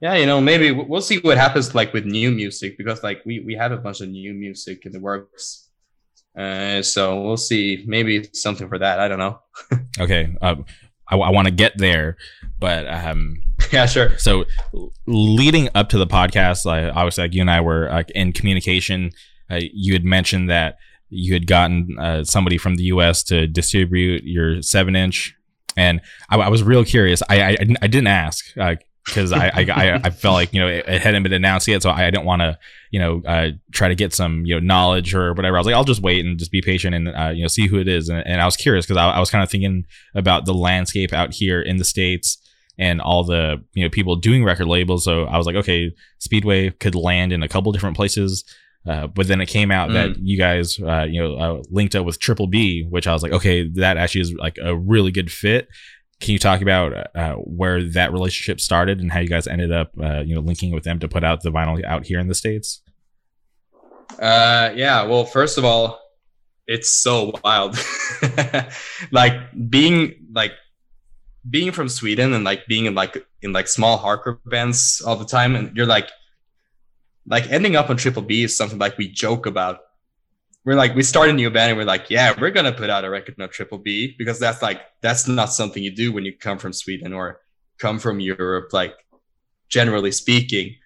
yeah, 0.00 0.14
you 0.14 0.26
know, 0.26 0.40
maybe 0.40 0.70
we'll 0.70 1.00
see 1.00 1.18
what 1.18 1.38
happens 1.38 1.74
like 1.74 1.92
with 1.92 2.04
new 2.04 2.30
music 2.30 2.78
because 2.78 3.02
like 3.02 3.22
we 3.24 3.40
we 3.40 3.54
have 3.54 3.72
a 3.72 3.76
bunch 3.76 4.00
of 4.00 4.08
new 4.08 4.32
music 4.34 4.86
in 4.86 4.92
the 4.92 5.00
works. 5.00 5.68
Uh, 6.36 6.82
so 6.82 7.20
we'll 7.22 7.36
see. 7.36 7.84
Maybe 7.86 8.28
something 8.32 8.68
for 8.68 8.78
that. 8.78 9.00
I 9.00 9.08
don't 9.08 9.18
know. 9.18 9.40
okay. 10.00 10.34
Um, 10.40 10.64
I, 11.08 11.16
I 11.16 11.30
want 11.30 11.46
to 11.46 11.52
get 11.52 11.76
there, 11.76 12.16
but 12.58 12.86
um, 12.86 13.42
yeah, 13.72 13.86
sure. 13.86 14.18
So 14.18 14.44
leading 15.06 15.68
up 15.74 15.88
to 15.90 15.98
the 15.98 16.06
podcast, 16.06 16.64
like 16.64 16.94
obviously, 16.94 17.24
like 17.24 17.34
you 17.34 17.40
and 17.40 17.50
I 17.50 17.60
were 17.60 17.88
like 17.88 18.10
in 18.10 18.32
communication. 18.32 19.10
Uh, 19.50 19.60
you 19.72 19.92
had 19.92 20.04
mentioned 20.04 20.48
that 20.48 20.78
you 21.12 21.34
had 21.34 21.46
gotten 21.46 21.96
uh, 21.98 22.24
somebody 22.24 22.58
from 22.58 22.76
the 22.76 22.84
U.S. 22.84 23.22
to 23.24 23.46
distribute 23.46 24.24
your 24.24 24.62
seven 24.62 24.96
inch, 24.96 25.34
and 25.76 26.00
I, 26.30 26.36
I 26.36 26.48
was 26.48 26.62
real 26.62 26.84
curious. 26.84 27.22
I 27.28 27.42
I, 27.42 27.56
I 27.82 27.86
didn't 27.86 28.08
ask 28.08 28.46
because 29.06 29.32
uh, 29.32 29.36
I, 29.36 29.66
I 29.68 30.00
I 30.04 30.10
felt 30.10 30.34
like 30.34 30.52
you 30.52 30.60
know 30.60 30.68
it, 30.68 30.86
it 30.88 31.02
hadn't 31.02 31.22
been 31.22 31.32
announced 31.32 31.68
yet, 31.68 31.82
so 31.82 31.90
I 31.90 32.10
didn't 32.10 32.24
want 32.24 32.40
to 32.40 32.58
you 32.90 32.98
know 32.98 33.22
uh, 33.26 33.50
try 33.72 33.88
to 33.88 33.94
get 33.94 34.14
some 34.14 34.46
you 34.46 34.54
know 34.54 34.60
knowledge 34.60 35.14
or 35.14 35.34
whatever. 35.34 35.56
I 35.56 35.60
was 35.60 35.66
like, 35.66 35.74
I'll 35.74 35.84
just 35.84 36.02
wait 36.02 36.24
and 36.24 36.38
just 36.38 36.50
be 36.50 36.62
patient 36.62 36.94
and 36.94 37.08
uh, 37.08 37.32
you 37.34 37.42
know 37.42 37.48
see 37.48 37.66
who 37.66 37.78
it 37.78 37.88
is. 37.88 38.08
And, 38.08 38.26
and 38.26 38.40
I 38.40 38.44
was 38.44 38.56
curious 38.56 38.86
because 38.86 38.96
I, 38.96 39.10
I 39.10 39.20
was 39.20 39.30
kind 39.30 39.42
of 39.42 39.50
thinking 39.50 39.84
about 40.14 40.46
the 40.46 40.54
landscape 40.54 41.12
out 41.12 41.34
here 41.34 41.60
in 41.60 41.76
the 41.76 41.84
states 41.84 42.38
and 42.78 43.00
all 43.00 43.24
the 43.24 43.62
you 43.74 43.84
know 43.84 43.90
people 43.90 44.16
doing 44.16 44.44
record 44.44 44.66
labels. 44.66 45.04
So 45.04 45.24
I 45.24 45.36
was 45.36 45.46
like, 45.46 45.56
okay, 45.56 45.92
Speedway 46.18 46.70
could 46.70 46.94
land 46.94 47.32
in 47.32 47.42
a 47.42 47.48
couple 47.48 47.72
different 47.72 47.96
places. 47.96 48.44
Uh, 48.86 49.06
but 49.06 49.28
then 49.28 49.40
it 49.40 49.46
came 49.46 49.70
out 49.70 49.90
mm. 49.90 49.92
that 49.94 50.18
you 50.18 50.36
guys, 50.36 50.80
uh, 50.80 51.06
you 51.08 51.22
know, 51.22 51.36
uh, 51.36 51.62
linked 51.70 51.94
up 51.94 52.04
with 52.04 52.18
Triple 52.18 52.48
B, 52.48 52.84
which 52.88 53.06
I 53.06 53.12
was 53.12 53.22
like, 53.22 53.32
okay, 53.32 53.68
that 53.74 53.96
actually 53.96 54.22
is 54.22 54.32
like 54.34 54.58
a 54.62 54.76
really 54.76 55.12
good 55.12 55.30
fit. 55.30 55.68
Can 56.20 56.32
you 56.32 56.38
talk 56.38 56.62
about 56.62 56.92
uh, 57.16 57.34
where 57.34 57.82
that 57.90 58.12
relationship 58.12 58.60
started 58.60 59.00
and 59.00 59.10
how 59.10 59.20
you 59.20 59.28
guys 59.28 59.46
ended 59.46 59.72
up, 59.72 59.92
uh, 60.02 60.20
you 60.20 60.34
know, 60.34 60.40
linking 60.40 60.72
with 60.72 60.84
them 60.84 60.98
to 61.00 61.08
put 61.08 61.24
out 61.24 61.42
the 61.42 61.50
vinyl 61.50 61.84
out 61.84 62.06
here 62.06 62.18
in 62.18 62.28
the 62.28 62.34
states? 62.34 62.82
yeah. 64.20 65.04
Well, 65.04 65.24
first 65.24 65.58
of 65.58 65.64
all, 65.64 66.00
it's 66.66 66.90
so 66.90 67.32
wild. 67.44 67.76
like 69.10 69.34
being 69.68 70.14
like 70.32 70.52
being 71.48 71.72
from 71.72 71.88
Sweden 71.88 72.32
and 72.32 72.44
like 72.44 72.66
being 72.66 72.86
in 72.86 72.94
like 72.94 73.24
in 73.42 73.52
like 73.52 73.68
small 73.68 73.98
hardcore 73.98 74.38
bands 74.46 75.02
all 75.04 75.16
the 75.16 75.24
time, 75.24 75.56
and 75.56 75.76
you're 75.76 75.86
like 75.86 76.08
like 77.26 77.50
ending 77.50 77.76
up 77.76 77.90
on 77.90 77.96
Triple 77.96 78.22
B 78.22 78.44
is 78.44 78.56
something 78.56 78.78
like 78.78 78.98
we 78.98 79.08
joke 79.08 79.46
about. 79.46 79.80
We're 80.64 80.74
like 80.74 80.94
we 80.94 81.02
start 81.02 81.28
a 81.28 81.32
new 81.32 81.50
band 81.50 81.70
and 81.70 81.78
we're 81.78 81.84
like, 81.84 82.08
yeah, 82.10 82.34
we're 82.40 82.50
gonna 82.50 82.72
put 82.72 82.90
out 82.90 83.04
a 83.04 83.10
record 83.10 83.40
on 83.40 83.48
Triple 83.48 83.78
B 83.78 84.14
because 84.18 84.38
that's 84.38 84.62
like 84.62 84.80
that's 85.00 85.26
not 85.26 85.46
something 85.46 85.82
you 85.82 85.94
do 85.94 86.12
when 86.12 86.24
you 86.24 86.36
come 86.36 86.58
from 86.58 86.72
Sweden 86.72 87.12
or 87.12 87.40
come 87.78 87.98
from 87.98 88.20
Europe, 88.20 88.72
like 88.72 88.94
generally 89.68 90.12
speaking. 90.12 90.76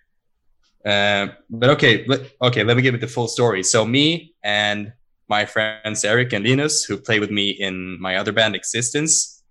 Uh, 0.84 1.28
but 1.50 1.70
okay, 1.70 2.04
let, 2.06 2.20
okay, 2.40 2.62
let 2.62 2.76
me 2.76 2.82
give 2.82 2.94
it 2.94 3.00
the 3.00 3.08
full 3.08 3.28
story. 3.28 3.62
So 3.62 3.84
me 3.84 4.34
and 4.42 4.92
my 5.28 5.44
friends 5.44 6.04
Eric 6.04 6.32
and 6.32 6.44
Linus, 6.44 6.84
who 6.84 6.96
play 6.96 7.18
with 7.18 7.30
me 7.30 7.50
in 7.50 8.00
my 8.00 8.16
other 8.16 8.32
band 8.32 8.54
Existence, 8.54 9.42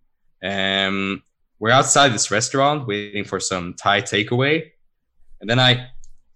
um, 0.42 1.22
we're 1.60 1.72
outside 1.72 2.14
this 2.14 2.32
restaurant 2.32 2.88
waiting 2.88 3.26
for 3.26 3.40
some 3.40 3.74
Thai 3.74 4.02
takeaway, 4.02 4.72
and 5.42 5.50
then 5.50 5.60
I 5.60 5.90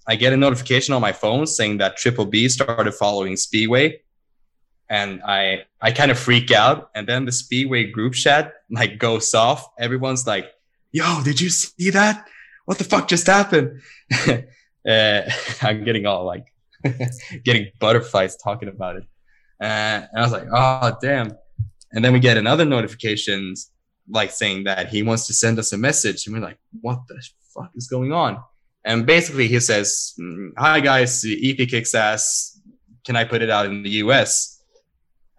I 0.10 0.15
get 0.15 0.34
a 0.34 0.38
notification 0.38 0.95
on 0.95 1.02
my 1.02 1.12
phone 1.12 1.45
saying 1.45 1.78
that 1.78 1.95
Triple 1.95 2.26
B 2.26 2.50
started 2.50 2.91
following 2.93 3.38
Speedway, 3.38 4.02
and 4.89 5.22
I 5.22 5.65
I 5.82 5.91
kind 5.91 6.10
of 6.10 6.17
freak 6.17 6.52
out. 6.52 6.90
And 6.96 7.08
then 7.08 7.25
the 7.25 7.31
Speedway 7.31 7.92
group 7.92 8.13
chat 8.15 8.54
like 8.71 8.98
goes 8.98 9.36
off. 9.36 9.69
Everyone's 9.77 10.25
like, 10.25 10.52
"Yo, 10.92 11.21
did 11.23 11.40
you 11.40 11.50
see 11.50 11.92
that? 11.92 12.25
What 12.65 12.79
the 12.79 12.86
fuck 12.86 13.08
just 13.08 13.27
happened?" 13.27 13.81
uh, 14.27 15.21
I'm 15.62 15.83
getting 15.83 16.08
all 16.08 16.25
like 16.25 16.48
getting 17.46 17.67
butterflies 17.79 18.36
talking 18.36 18.67
about 18.67 18.96
it, 18.96 19.04
uh, 19.62 20.08
and 20.12 20.17
I 20.17 20.21
was 20.21 20.31
like, 20.31 20.48
"Oh 20.52 20.98
damn!" 21.04 21.38
And 21.92 22.04
then 22.04 22.13
we 22.13 22.19
get 22.19 22.36
another 22.36 22.65
notifications 22.65 23.69
like 24.10 24.31
saying 24.31 24.63
that 24.63 24.90
he 24.90 25.04
wants 25.04 25.27
to 25.27 25.36
send 25.36 25.60
us 25.60 25.71
a 25.71 25.77
message, 25.77 26.25
and 26.25 26.36
we're 26.36 26.42
like, 26.42 26.58
"What 26.81 27.02
the 27.08 27.23
fuck 27.54 27.69
is 27.75 27.88
going 27.88 28.12
on?" 28.12 28.42
And 28.86 29.06
basically, 29.06 29.48
he 29.48 29.60
says, 29.60 30.13
"Hi 30.58 30.80
guys, 30.80 31.25
EP 31.25 31.58
kicks 31.67 31.94
ass. 31.94 32.60
Can 33.06 33.15
I 33.15 33.25
put 33.25 33.42
it 33.42 33.50
out 33.50 33.65
in 33.65 33.84
the 33.84 33.90
US?" 34.04 34.62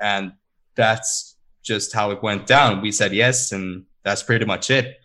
And 0.01 0.33
that's 0.75 1.37
just 1.63 1.95
how 1.95 2.11
it 2.11 2.23
went 2.23 2.47
down. 2.47 2.81
We 2.81 2.93
said 2.93 3.13
yes, 3.13 3.53
and 3.53 3.85
that's 4.03 4.23
pretty 4.23 4.45
much 4.45 4.71
it. 4.71 4.97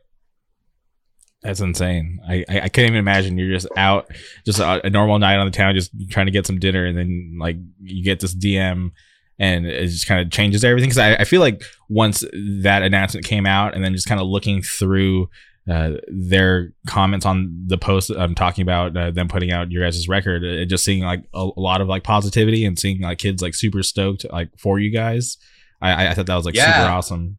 That's 1.41 1.59
insane. 1.59 2.19
I, 2.27 2.43
I, 2.49 2.61
I 2.61 2.69
can't 2.69 2.87
even 2.87 2.95
imagine 2.95 3.37
you're 3.37 3.51
just 3.51 3.67
out, 3.77 4.09
just 4.45 4.59
a, 4.59 4.83
a, 4.83 4.89
normal 4.89 5.19
night 5.19 5.37
on 5.37 5.45
the 5.45 5.51
town, 5.51 5.75
just 5.75 5.91
trying 6.09 6.25
to 6.25 6.31
get 6.31 6.47
some 6.47 6.57
dinner, 6.57 6.85
and 6.85 6.97
then 6.97 7.37
like 7.39 7.57
you 7.83 8.03
get 8.03 8.19
this 8.19 8.33
DM 8.33 8.91
and 9.37 9.65
it 9.65 9.87
just 9.87 10.07
kind 10.07 10.21
of 10.21 10.31
changes 10.31 10.63
everything. 10.63 10.89
Because 10.89 10.97
I, 10.97 11.15
I 11.15 11.23
feel 11.23 11.41
like 11.41 11.63
once 11.87 12.23
that 12.61 12.81
announcement 12.81 13.25
came 13.25 13.45
out, 13.45 13.75
and 13.75 13.83
then 13.83 13.93
just 13.93 14.07
kind 14.07 14.19
of 14.19 14.27
looking 14.27 14.61
through 14.61 15.29
uh, 15.69 15.93
their 16.07 16.73
comments 16.87 17.25
on 17.25 17.63
the 17.65 17.77
post 17.77 18.11
I'm 18.11 18.35
talking 18.35 18.61
about 18.61 18.95
uh, 18.95 19.11
them 19.11 19.27
putting 19.27 19.51
out 19.51 19.71
your 19.71 19.83
guys' 19.83 20.07
record, 20.07 20.43
and 20.43 20.69
just 20.69 20.83
seeing 20.83 21.03
like 21.03 21.23
a, 21.33 21.49
a, 21.57 21.59
lot 21.59 21.81
of 21.81 21.87
like 21.87 22.03
positivity 22.03 22.65
and 22.65 22.77
seeing 22.77 23.01
like 23.01 23.17
kids 23.17 23.41
like 23.41 23.55
super 23.55 23.81
stoked 23.81 24.25
like 24.31 24.49
for 24.59 24.77
you 24.77 24.91
guys. 24.91 25.37
I, 25.81 26.09
I 26.09 26.13
thought 26.13 26.27
that 26.27 26.35
was 26.35 26.45
like 26.45 26.55
yeah. 26.55 26.73
super 26.73 26.91
awesome. 26.91 27.37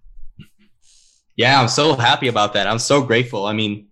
Yeah, 1.36 1.60
I'm 1.60 1.68
so 1.68 1.94
happy 1.94 2.28
about 2.28 2.54
that. 2.54 2.66
I'm 2.66 2.78
so 2.78 3.02
grateful. 3.02 3.46
I 3.46 3.52
mean, 3.52 3.88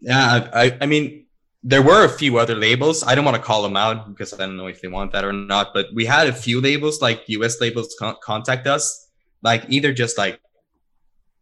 yeah, 0.00 0.48
I, 0.52 0.76
I 0.80 0.86
mean, 0.86 1.26
there 1.62 1.82
were 1.82 2.04
a 2.04 2.08
few 2.08 2.38
other 2.38 2.54
labels. 2.54 3.04
I 3.04 3.14
don't 3.14 3.24
want 3.24 3.36
to 3.36 3.42
call 3.42 3.62
them 3.62 3.76
out 3.76 4.08
because 4.08 4.32
I 4.32 4.38
don't 4.38 4.56
know 4.56 4.66
if 4.66 4.80
they 4.80 4.88
want 4.88 5.12
that 5.12 5.24
or 5.24 5.32
not. 5.32 5.74
But 5.74 5.86
we 5.94 6.06
had 6.06 6.26
a 6.28 6.32
few 6.32 6.60
labels, 6.60 7.02
like 7.02 7.24
US 7.28 7.60
labels, 7.60 7.94
con- 7.98 8.16
contact 8.22 8.66
us, 8.66 9.08
like 9.42 9.64
either 9.68 9.92
just 9.92 10.16
like 10.16 10.40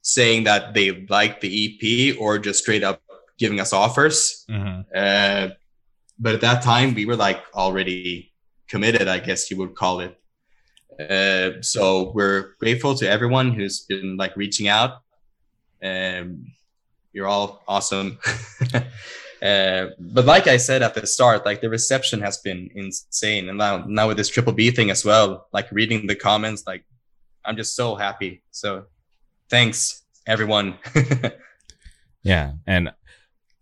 saying 0.04 0.44
that 0.44 0.74
they 0.74 1.06
like 1.08 1.40
the 1.40 1.50
EP 1.50 2.16
or 2.20 2.38
just 2.38 2.62
straight 2.62 2.84
up 2.84 3.02
giving 3.38 3.58
us 3.58 3.72
offers. 3.72 4.44
Mm-hmm. 4.50 4.82
Uh, 4.94 5.54
but 6.18 6.34
at 6.34 6.40
that 6.42 6.62
time, 6.62 6.94
we 6.94 7.06
were 7.06 7.16
like 7.16 7.42
already 7.54 8.30
committed, 8.68 9.08
I 9.08 9.18
guess 9.18 9.50
you 9.50 9.56
would 9.56 9.74
call 9.74 10.00
it. 10.00 10.20
Uh, 11.00 11.62
so 11.62 12.12
we're 12.12 12.52
grateful 12.60 12.94
to 12.96 13.08
everyone 13.08 13.52
who's 13.52 13.80
been 13.80 14.16
like 14.18 14.36
reaching 14.36 14.68
out. 14.68 15.00
Um, 15.82 16.52
you're 17.12 17.26
all 17.26 17.62
awesome. 17.66 18.18
uh, 19.42 19.86
but 19.98 20.24
like 20.26 20.46
I 20.46 20.58
said 20.58 20.82
at 20.82 20.94
the 20.94 21.06
start, 21.06 21.46
like 21.46 21.62
the 21.62 21.70
reception 21.70 22.20
has 22.20 22.38
been 22.38 22.70
insane, 22.74 23.48
and 23.48 23.56
now 23.56 23.84
now 23.88 24.08
with 24.08 24.18
this 24.18 24.28
triple 24.28 24.52
B 24.52 24.70
thing 24.70 24.90
as 24.90 25.04
well, 25.04 25.48
like 25.52 25.72
reading 25.72 26.06
the 26.06 26.14
comments, 26.14 26.64
like 26.66 26.84
I'm 27.44 27.56
just 27.56 27.74
so 27.74 27.96
happy. 27.96 28.42
So 28.50 28.84
thanks 29.50 30.02
everyone. 30.26 30.78
yeah, 32.22 32.52
and 32.66 32.90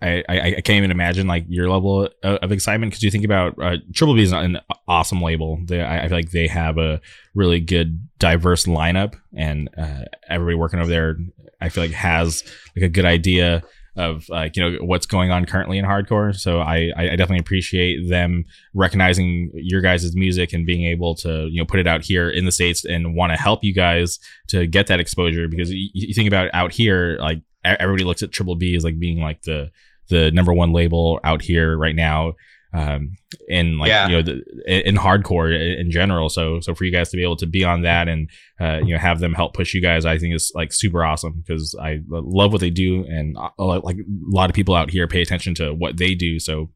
I, 0.01 0.25
I, 0.29 0.41
I 0.41 0.61
can't 0.61 0.79
even 0.79 0.91
imagine 0.91 1.29
like 1.29 1.45
your 1.49 1.71
level 1.71 2.09
of, 2.23 2.37
of 2.37 2.53
excitement 2.53 2.91
because 2.91 3.03
you 3.03 3.11
think 3.11 3.25
about 3.25 3.55
uh, 3.63 3.77
Triple 3.95 4.15
B 4.15 4.23
is 4.23 4.33
an 4.33 4.59
awesome 4.89 5.23
label. 5.23 5.61
They, 5.65 5.83
I, 5.83 6.09
feel 6.09 6.19
like 6.19 6.33
they 6.33 6.49
have 6.49 6.77
a 6.77 7.01
really 7.35 7.61
good 7.61 8.09
diverse 8.19 8.65
lineup, 8.65 9.15
and 9.37 9.71
uh, 9.79 10.05
everybody 10.29 10.57
working 10.57 10.81
over 10.81 10.91
there, 10.91 11.17
I 11.61 11.69
feel 11.69 11.85
like 11.85 11.93
has 11.93 12.43
like 12.77 12.85
a 12.85 12.89
good 12.89 13.05
idea 13.05 13.63
of 13.97 14.29
like 14.29 14.57
you 14.57 14.63
know 14.63 14.79
what's 14.85 15.07
going 15.07 15.31
on 15.31 15.45
currently 15.45 15.79
in 15.79 15.85
hardcore. 15.85 16.35
So 16.35 16.61
I 16.61 16.93
I 16.97 17.09
definitely 17.11 17.41
appreciate 17.41 18.09
them 18.09 18.45
recognizing 18.75 19.51
your 19.55 19.81
guys' 19.81 20.15
music 20.15 20.53
and 20.53 20.67
being 20.67 20.87
able 20.87 21.15
to 21.17 21.49
you 21.51 21.61
know 21.61 21.67
put 21.67 21.81
it 21.81 21.87
out 21.87 22.05
here 22.05 22.31
in 22.31 22.45
the 22.45 22.53
states 22.53 22.85
and 22.85 23.15
want 23.15 23.33
to 23.33 23.37
help 23.37 23.63
you 23.63 23.75
guys 23.75 24.19
to 24.49 24.67
get 24.67 24.87
that 24.87 25.01
exposure 25.01 25.49
because 25.49 25.71
you, 25.71 25.89
you 25.93 26.15
think 26.15 26.29
about 26.29 26.51
out 26.55 26.73
here 26.73 27.19
like 27.21 27.43
everybody 27.65 28.05
looks 28.05 28.23
at 28.23 28.33
Triple 28.33 28.57
B 28.57 28.75
as 28.75 28.85
like 28.85 28.99
being 28.99 29.21
like 29.21 29.43
the 29.43 29.71
the 30.09 30.31
number 30.33 30.53
one 30.53 30.73
label 30.73 31.21
out 31.25 31.43
here 31.43 31.77
right 31.77 31.95
now 31.95 32.35
um, 32.75 33.17
in 33.49 33.79
like 33.79 33.89
yeah. 33.89 34.09
you 34.09 34.17
know 34.17 34.23
the, 34.23 34.89
in 34.89 34.97
hardcore 34.97 35.53
in 35.79 35.91
general. 35.91 36.29
So 36.29 36.61
so 36.61 36.75
for 36.75 36.85
you 36.85 36.93
guys 36.93 37.11
to 37.11 37.17
be 37.17 37.23
able 37.23 37.37
to 37.37 37.47
be 37.47 37.65
on 37.65 37.83
that 37.83 38.09
and 38.09 38.31
uh, 38.61 38.79
you 38.79 38.95
know 38.95 38.99
have 38.99 39.21
them 39.21 39.35
help 39.35 39.55
push 39.55 39.75
you 39.75 39.83
guys, 39.83 40.05
I 40.05 40.19
think 40.19 40.35
is 40.35 40.53
like 40.55 40.73
super 40.73 41.05
awesome 41.05 41.43
because 41.47 41.75
I 41.81 42.01
love 42.09 42.53
what 42.53 42.61
they 42.61 42.71
do 42.71 43.05
and 43.05 43.37
uh, 43.37 43.81
like 43.81 43.97
a 43.97 44.05
lot 44.09 44.51
of 44.51 44.55
people 44.55 44.75
out 44.75 44.91
here 44.91 45.07
pay 45.07 45.23
attention 45.23 45.55
to 45.57 45.75
what 45.75 45.99
they 45.99 46.15
do. 46.15 46.39
So 46.39 46.71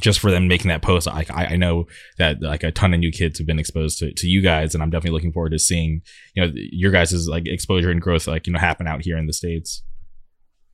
just 0.00 0.20
for 0.20 0.30
them 0.30 0.48
making 0.48 0.68
that 0.68 0.82
post, 0.82 1.08
I, 1.08 1.24
I 1.30 1.56
know 1.56 1.86
that 2.18 2.42
like 2.42 2.62
a 2.62 2.70
ton 2.70 2.92
of 2.92 3.00
new 3.00 3.10
kids 3.10 3.38
have 3.38 3.46
been 3.46 3.58
exposed 3.58 3.98
to, 3.98 4.12
to 4.12 4.26
you 4.26 4.42
guys, 4.42 4.74
and 4.74 4.82
I'm 4.82 4.90
definitely 4.90 5.16
looking 5.16 5.32
forward 5.32 5.50
to 5.50 5.58
seeing 5.58 6.02
you 6.34 6.44
know 6.44 6.52
your 6.54 6.90
guys' 6.90 7.28
like 7.28 7.46
exposure 7.46 7.90
and 7.90 8.00
growth 8.00 8.26
like 8.26 8.46
you 8.46 8.52
know 8.52 8.58
happen 8.58 8.86
out 8.86 9.02
here 9.02 9.16
in 9.16 9.26
the 9.26 9.32
states. 9.32 9.82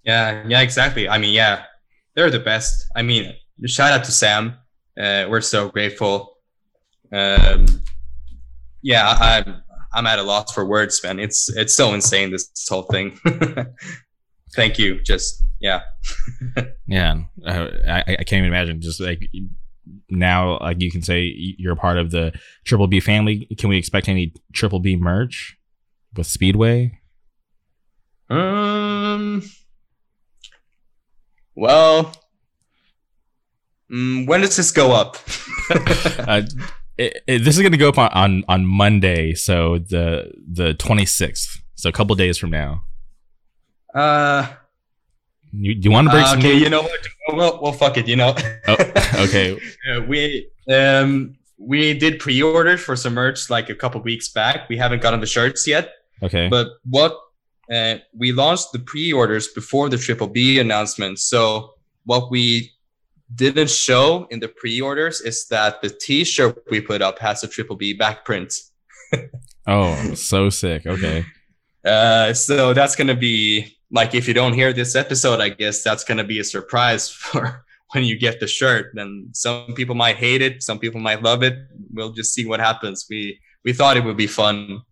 Yeah, 0.04 0.44
yeah, 0.46 0.60
exactly. 0.60 1.08
I 1.08 1.18
mean, 1.18 1.32
yeah, 1.32 1.64
they're 2.14 2.30
the 2.30 2.40
best. 2.40 2.86
I 2.94 3.02
mean, 3.02 3.34
shout 3.66 3.92
out 3.92 4.04
to 4.04 4.12
Sam. 4.12 4.56
Uh, 4.98 5.26
we're 5.28 5.40
so 5.40 5.68
grateful. 5.68 6.38
Um, 7.12 7.66
yeah, 8.82 9.16
I'm 9.18 9.62
I'm 9.92 10.06
at 10.06 10.18
a 10.18 10.22
loss 10.22 10.52
for 10.52 10.66
words, 10.66 11.02
man. 11.02 11.18
It's 11.18 11.48
it's 11.56 11.74
so 11.74 11.94
insane 11.94 12.30
this, 12.30 12.48
this 12.48 12.68
whole 12.68 12.82
thing. 12.82 13.18
Thank 14.54 14.78
you. 14.78 15.00
Just 15.02 15.42
yeah. 15.60 15.80
yeah, 16.86 17.20
uh, 17.46 17.68
I 17.88 17.98
I 18.06 18.24
can't 18.24 18.32
even 18.32 18.46
imagine. 18.46 18.80
Just 18.80 19.00
like 19.00 19.28
now, 20.10 20.58
like 20.58 20.80
you 20.80 20.90
can 20.90 21.02
say 21.02 21.22
you're 21.58 21.76
part 21.76 21.98
of 21.98 22.10
the 22.10 22.32
Triple 22.64 22.86
B 22.86 23.00
family. 23.00 23.46
Can 23.58 23.68
we 23.68 23.78
expect 23.78 24.08
any 24.08 24.34
Triple 24.52 24.80
B 24.80 24.96
merch 24.96 25.56
with 26.16 26.26
Speedway? 26.26 27.00
Um. 28.28 29.42
Well, 31.54 32.12
Mm, 33.94 34.26
when 34.26 34.40
does 34.40 34.56
this 34.56 34.72
go 34.72 34.92
up? 34.92 35.16
uh, 35.70 36.42
it, 36.98 37.22
it, 37.28 37.38
this 37.44 37.56
is 37.56 37.62
going 37.62 37.72
to 37.72 37.78
go 37.78 37.88
up 37.88 37.98
on, 37.98 38.10
on, 38.12 38.44
on 38.48 38.66
Monday, 38.66 39.34
so 39.34 39.78
the 39.78 40.32
the 40.50 40.74
twenty 40.74 41.06
sixth. 41.06 41.62
So 41.76 41.88
a 41.88 41.92
couple 41.92 42.16
days 42.16 42.36
from 42.36 42.50
now. 42.50 42.82
Uh, 43.94 44.48
you 45.52 45.72
you 45.72 45.90
want 45.92 46.08
to 46.08 46.12
break? 46.12 46.26
Uh, 46.26 46.36
okay, 46.38 46.54
you 46.54 46.68
know 46.68 46.82
what? 46.82 47.06
Well, 47.32 47.60
well, 47.62 47.72
fuck 47.72 47.96
it. 47.96 48.08
You 48.08 48.16
know. 48.16 48.34
oh, 48.66 48.76
okay. 49.18 49.60
uh, 49.90 50.00
we 50.02 50.48
um 50.68 51.36
we 51.56 51.94
did 51.94 52.18
pre-orders 52.18 52.80
for 52.80 52.96
some 52.96 53.14
merch 53.14 53.48
like 53.48 53.70
a 53.70 53.74
couple 53.74 54.00
weeks 54.02 54.28
back. 54.28 54.68
We 54.68 54.76
haven't 54.76 55.02
gotten 55.02 55.20
the 55.20 55.26
shirts 55.26 55.66
yet. 55.68 55.92
Okay. 56.22 56.48
But 56.48 56.68
what 56.88 57.16
uh, 57.72 57.96
we 58.12 58.32
launched 58.32 58.72
the 58.72 58.80
pre-orders 58.80 59.48
before 59.48 59.88
the 59.88 59.98
Triple 59.98 60.26
B 60.26 60.58
announcement. 60.58 61.20
So 61.20 61.74
what 62.04 62.30
we 62.30 62.73
didn't 63.34 63.70
show 63.70 64.26
in 64.30 64.40
the 64.40 64.48
pre-orders 64.48 65.20
is 65.20 65.46
that 65.48 65.80
the 65.82 65.90
t-shirt 65.90 66.62
we 66.70 66.80
put 66.80 67.02
up 67.02 67.18
has 67.18 67.42
a 67.42 67.48
triple 67.48 67.76
b 67.76 67.92
back 67.92 68.24
print. 68.24 68.54
Oh 69.66 70.12
so 70.12 70.50
sick. 70.50 70.84
Okay. 70.86 71.24
Uh 71.86 72.34
so 72.34 72.74
that's 72.74 72.94
gonna 72.94 73.16
be 73.16 73.78
like 73.90 74.14
if 74.14 74.28
you 74.28 74.34
don't 74.34 74.52
hear 74.52 74.74
this 74.74 74.94
episode 74.94 75.40
i 75.40 75.48
guess 75.48 75.82
that's 75.82 76.04
gonna 76.04 76.24
be 76.24 76.38
a 76.38 76.44
surprise 76.44 77.08
for 77.22 77.64
when 77.92 78.04
you 78.04 78.18
get 78.18 78.40
the 78.40 78.46
shirt. 78.46 78.90
Then 78.92 79.28
some 79.32 79.72
people 79.72 79.94
might 79.94 80.16
hate 80.16 80.42
it 80.42 80.62
some 80.62 80.78
people 80.78 81.00
might 81.00 81.22
love 81.22 81.42
it. 81.42 81.54
We'll 81.94 82.12
just 82.12 82.34
see 82.34 82.44
what 82.44 82.60
happens. 82.60 83.06
We 83.08 83.40
we 83.64 83.72
thought 83.72 83.96
it 83.96 84.04
would 84.04 84.18
be 84.18 84.26
fun 84.26 84.82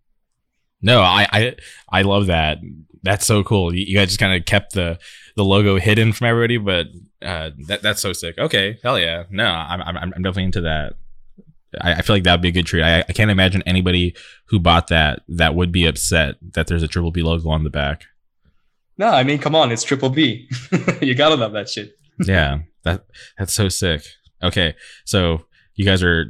no 0.82 1.00
i 1.00 1.26
i 1.32 1.56
i 1.88 2.02
love 2.02 2.26
that 2.26 2.58
that's 3.02 3.26
so 3.26 3.42
cool 3.42 3.74
you, 3.74 3.84
you 3.86 3.96
guys 3.96 4.08
just 4.08 4.20
kind 4.20 4.38
of 4.38 4.44
kept 4.44 4.74
the 4.74 4.98
the 5.36 5.44
logo 5.44 5.78
hidden 5.78 6.12
from 6.12 6.26
everybody 6.26 6.58
but 6.58 6.88
uh, 7.24 7.50
that 7.66 7.82
that's 7.82 8.00
so 8.00 8.12
sick. 8.12 8.38
Okay, 8.38 8.78
hell 8.82 8.98
yeah. 8.98 9.24
No, 9.30 9.46
I'm 9.46 9.80
I'm, 9.82 9.96
I'm 9.96 10.22
definitely 10.22 10.44
into 10.44 10.62
that. 10.62 10.94
I, 11.80 11.94
I 11.94 12.02
feel 12.02 12.16
like 12.16 12.24
that 12.24 12.32
would 12.32 12.42
be 12.42 12.48
a 12.48 12.52
good 12.52 12.66
treat. 12.66 12.82
I, 12.82 13.00
I 13.00 13.12
can't 13.12 13.30
imagine 13.30 13.62
anybody 13.64 14.14
who 14.46 14.58
bought 14.58 14.88
that 14.88 15.20
that 15.28 15.54
would 15.54 15.72
be 15.72 15.86
upset 15.86 16.36
that 16.52 16.66
there's 16.66 16.82
a 16.82 16.88
triple 16.88 17.10
B 17.10 17.22
logo 17.22 17.48
on 17.50 17.64
the 17.64 17.70
back. 17.70 18.04
No, 18.98 19.08
I 19.08 19.22
mean, 19.22 19.38
come 19.38 19.54
on, 19.54 19.72
it's 19.72 19.82
triple 19.82 20.10
B. 20.10 20.48
you 21.00 21.14
gotta 21.14 21.36
love 21.36 21.52
that 21.52 21.68
shit. 21.68 21.96
yeah, 22.24 22.58
that 22.84 23.06
that's 23.38 23.52
so 23.52 23.68
sick. 23.68 24.02
Okay, 24.42 24.74
so 25.04 25.46
you 25.74 25.84
guys 25.84 26.02
are 26.02 26.26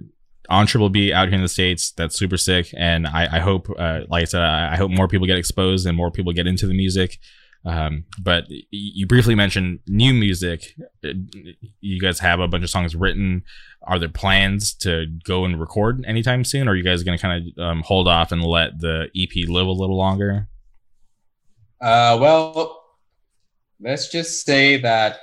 on 0.52 0.66
Triple 0.66 0.90
B 0.90 1.12
out 1.12 1.28
here 1.28 1.36
in 1.36 1.42
the 1.42 1.48
states. 1.48 1.92
That's 1.92 2.16
super 2.16 2.36
sick, 2.36 2.72
and 2.76 3.06
I, 3.06 3.36
I 3.36 3.40
hope, 3.40 3.68
uh, 3.78 4.02
like 4.08 4.22
I 4.22 4.24
said, 4.24 4.42
I, 4.42 4.74
I 4.74 4.76
hope 4.76 4.90
more 4.90 5.08
people 5.08 5.26
get 5.26 5.38
exposed 5.38 5.86
and 5.86 5.96
more 5.96 6.10
people 6.10 6.32
get 6.32 6.46
into 6.46 6.66
the 6.66 6.74
music. 6.74 7.18
Um, 7.64 8.04
but 8.20 8.44
you 8.70 9.06
briefly 9.06 9.34
mentioned 9.34 9.80
new 9.86 10.12
music. 10.12 10.74
You 11.80 12.00
guys 12.00 12.18
have 12.18 12.40
a 12.40 12.48
bunch 12.48 12.64
of 12.64 12.70
songs 12.70 12.94
written. 12.96 13.44
Are 13.82 13.98
there 13.98 14.08
plans 14.08 14.74
to 14.74 15.06
go 15.24 15.44
and 15.44 15.60
record 15.60 16.04
anytime 16.06 16.44
soon? 16.44 16.68
Or 16.68 16.72
are 16.72 16.76
you 16.76 16.82
guys 16.82 17.02
going 17.02 17.16
to 17.16 17.22
kind 17.22 17.52
of 17.56 17.64
um, 17.64 17.82
hold 17.82 18.08
off 18.08 18.32
and 18.32 18.44
let 18.44 18.80
the 18.80 19.08
EP 19.16 19.48
live 19.48 19.66
a 19.66 19.72
little 19.72 19.96
longer? 19.96 20.48
Uh, 21.80 22.18
well, 22.20 22.82
let's 23.80 24.08
just 24.10 24.44
say 24.44 24.76
that 24.78 25.18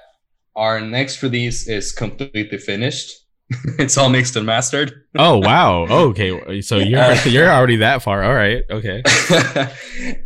our 0.56 0.82
next 0.82 1.22
release 1.22 1.68
is 1.68 1.92
completely 1.92 2.58
finished. 2.58 3.12
it's 3.80 3.98
all 3.98 4.10
mixed 4.10 4.36
and 4.36 4.46
mastered. 4.46 5.04
oh 5.18 5.38
wow! 5.38 5.86
Oh, 5.90 6.10
okay, 6.10 6.62
so 6.62 6.78
you're 6.78 7.14
you're 7.26 7.50
already 7.50 7.78
that 7.78 8.04
far. 8.04 8.24
All 8.24 8.34
right, 8.34 8.64
okay. 8.70 9.04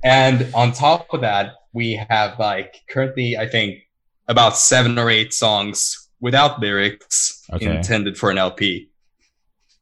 and 0.04 0.50
on 0.54 0.74
top 0.74 1.08
of 1.14 1.22
that, 1.22 1.54
we 1.74 2.04
have 2.10 2.38
like 2.40 2.82
currently 2.90 3.38
I 3.38 3.48
think 3.48 3.80
about 4.28 4.58
seven 4.58 4.98
or 4.98 5.10
eight 5.10 5.34
songs 5.34 6.10
without 6.20 6.60
lyrics 6.60 7.44
okay. 7.52 7.76
intended 7.76 8.18
for 8.18 8.32
an 8.32 8.38
LP. 8.38 8.90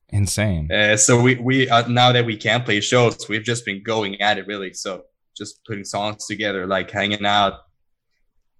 Insane. 0.09 0.71
Uh, 0.71 0.97
so 0.97 1.21
we 1.21 1.35
we 1.35 1.69
uh, 1.69 1.87
now 1.87 2.11
that 2.11 2.25
we 2.25 2.37
can't 2.37 2.65
play 2.65 2.81
shows, 2.81 3.27
we've 3.29 3.43
just 3.43 3.65
been 3.65 3.81
going 3.81 4.21
at 4.21 4.37
it 4.37 4.45
really. 4.45 4.73
So 4.73 5.03
just 5.35 5.63
putting 5.65 5.85
songs 5.85 6.27
together, 6.27 6.67
like 6.67 6.91
hanging 6.91 7.25
out. 7.25 7.53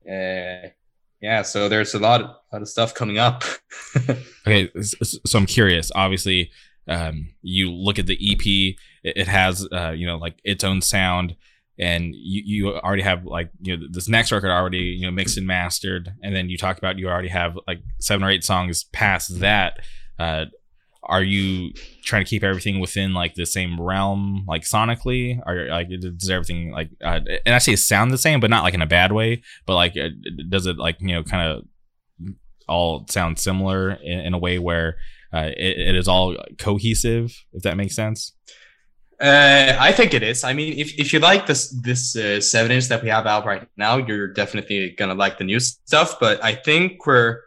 Uh, 0.10 0.70
yeah, 1.22 1.44
so 1.44 1.70
there's 1.70 1.94
a 1.94 2.00
lot, 2.00 2.22
of, 2.22 2.32
lot 2.52 2.62
of 2.62 2.68
stuff 2.68 2.94
coming 2.96 3.20
up. 3.20 3.44
okay, 4.48 4.70
so 4.82 5.38
I'm 5.38 5.46
curious. 5.46 5.92
Obviously, 5.94 6.52
um, 6.88 7.30
you 7.42 7.72
look 7.72 8.00
at 8.00 8.08
the 8.08 8.16
EP, 8.16 8.76
it, 9.04 9.18
it 9.18 9.28
has 9.28 9.68
uh, 9.72 9.92
you 9.92 10.08
know 10.08 10.18
like 10.18 10.40
its 10.44 10.64
own 10.64 10.82
sound, 10.82 11.36
and 11.78 12.16
you, 12.16 12.42
you 12.46 12.74
already 12.74 13.04
have 13.04 13.24
like 13.26 13.52
you 13.62 13.78
know 13.78 13.88
this 13.90 14.10
next 14.10 14.32
record 14.32 14.50
already 14.50 14.80
you 14.80 15.06
know 15.06 15.12
mixed 15.12 15.38
and 15.38 15.46
mastered, 15.46 16.12
and 16.24 16.36
then 16.36 16.50
you 16.50 16.58
talk 16.58 16.80
about 16.80 16.98
you 16.98 17.08
already 17.08 17.30
have 17.30 17.58
like 17.68 17.82
seven 18.00 18.24
or 18.24 18.32
eight 18.32 18.44
songs 18.44 18.84
past 18.86 19.40
that. 19.40 19.80
Uh, 20.18 20.46
are 21.12 21.22
you 21.22 21.74
trying 22.04 22.24
to 22.24 22.30
keep 22.30 22.42
everything 22.42 22.80
within 22.80 23.14
like 23.14 23.36
the 23.36 23.46
same 23.46 23.80
realm 23.80 24.46
like 24.48 24.64
sonically 24.64 25.40
or 25.46 25.68
like 25.68 25.90
does 25.90 26.30
everything 26.30 26.72
like 26.72 26.90
uh, 27.04 27.20
and 27.46 27.54
i 27.54 27.58
say 27.58 27.76
sound 27.76 28.12
the 28.12 28.18
same 28.18 28.40
but 28.40 28.50
not 28.50 28.64
like 28.64 28.74
in 28.74 28.82
a 28.82 28.88
bad 28.88 29.12
way 29.12 29.44
but 29.68 29.76
like 29.76 29.96
uh, 29.98 30.10
does 30.50 30.66
it 30.66 30.78
like 30.78 30.96
you 31.00 31.10
know 31.10 31.22
kind 31.22 31.52
of 31.52 31.64
all 32.68 33.06
sound 33.10 33.38
similar 33.38 33.92
in, 33.92 34.20
in 34.22 34.34
a 34.34 34.38
way 34.38 34.58
where 34.58 34.96
uh, 35.34 35.50
it, 35.58 35.90
it 35.90 35.96
is 35.96 36.08
all 36.08 36.36
cohesive 36.58 37.36
if 37.54 37.62
that 37.62 37.78
makes 37.78 37.96
sense 37.96 38.34
uh, 39.20 39.78
I 39.80 39.92
think 39.92 40.16
it 40.16 40.24
is. 40.24 40.44
I 40.44 40.54
mean, 40.54 40.80
if, 40.80 40.98
if 40.98 41.14
you 41.14 41.20
like 41.20 41.46
this 41.46 41.70
this 41.84 42.16
uh, 42.16 42.42
seven 42.42 42.72
inch 42.72 42.88
that 42.88 43.04
we 43.04 43.10
have 43.10 43.28
out 43.28 43.46
right 43.46 43.68
now, 43.78 43.98
you're 43.98 44.28
definitely 44.34 44.96
gonna 44.98 45.14
like 45.14 45.38
the 45.38 45.44
new 45.44 45.60
stuff. 45.60 46.20
But 46.20 46.44
I 46.44 46.56
think 46.56 47.06
we're 47.06 47.38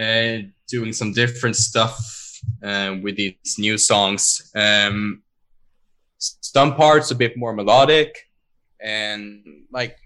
uh, 0.00 0.46
doing 0.68 0.92
some 0.92 1.12
different 1.12 1.56
stuff 1.56 2.25
um, 2.62 3.02
with 3.02 3.16
these 3.16 3.56
new 3.58 3.78
songs. 3.78 4.50
Um, 4.54 5.22
some 6.18 6.74
parts 6.74 7.10
a 7.10 7.14
bit 7.14 7.36
more 7.36 7.52
melodic, 7.52 8.16
and 8.80 9.44
like, 9.70 9.96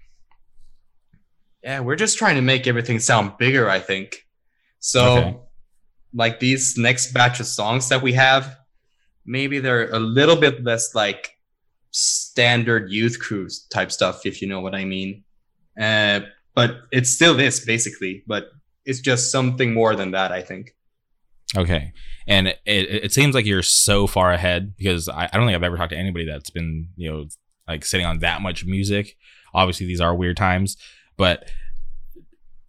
yeah, 1.63 1.79
we're 1.79 1.95
just 1.95 2.17
trying 2.17 2.35
to 2.35 2.41
make 2.41 2.67
everything 2.67 2.99
sound 2.99 3.37
bigger. 3.37 3.69
I 3.69 3.79
think 3.79 4.25
so. 4.79 5.17
Okay. 5.17 5.37
Like 6.13 6.39
these 6.39 6.77
next 6.77 7.13
batch 7.13 7.39
of 7.39 7.45
songs 7.45 7.87
that 7.89 8.01
we 8.01 8.13
have, 8.13 8.57
maybe 9.25 9.59
they're 9.59 9.89
a 9.91 9.99
little 9.99 10.35
bit 10.35 10.63
less 10.63 10.93
like 10.93 11.37
standard 11.91 12.91
youth 12.91 13.19
crew 13.19 13.47
type 13.69 13.91
stuff, 13.91 14.25
if 14.25 14.41
you 14.41 14.47
know 14.47 14.59
what 14.59 14.75
I 14.75 14.83
mean. 14.83 15.23
Uh, 15.79 16.21
but 16.53 16.81
it's 16.91 17.11
still 17.11 17.33
this 17.33 17.63
basically, 17.63 18.23
but 18.27 18.49
it's 18.85 18.99
just 18.99 19.31
something 19.31 19.73
more 19.73 19.95
than 19.95 20.11
that, 20.11 20.31
I 20.31 20.41
think. 20.41 20.75
Okay 21.55 21.93
and 22.27 22.47
it, 22.47 22.57
it 22.65 23.11
seems 23.11 23.35
like 23.35 23.45
you're 23.45 23.63
so 23.63 24.07
far 24.07 24.31
ahead 24.31 24.75
because 24.77 25.09
I, 25.09 25.25
I 25.25 25.37
don't 25.37 25.45
think 25.45 25.55
I've 25.55 25.63
ever 25.63 25.77
talked 25.77 25.91
to 25.91 25.97
anybody 25.97 26.25
that's 26.25 26.49
been 26.49 26.89
you 26.95 27.11
know 27.11 27.25
like 27.67 27.85
sitting 27.85 28.05
on 28.05 28.19
that 28.19 28.41
much 28.41 28.65
music. 28.65 29.17
Obviously, 29.53 29.85
these 29.85 30.01
are 30.01 30.15
weird 30.15 30.37
times, 30.37 30.77
but 31.17 31.49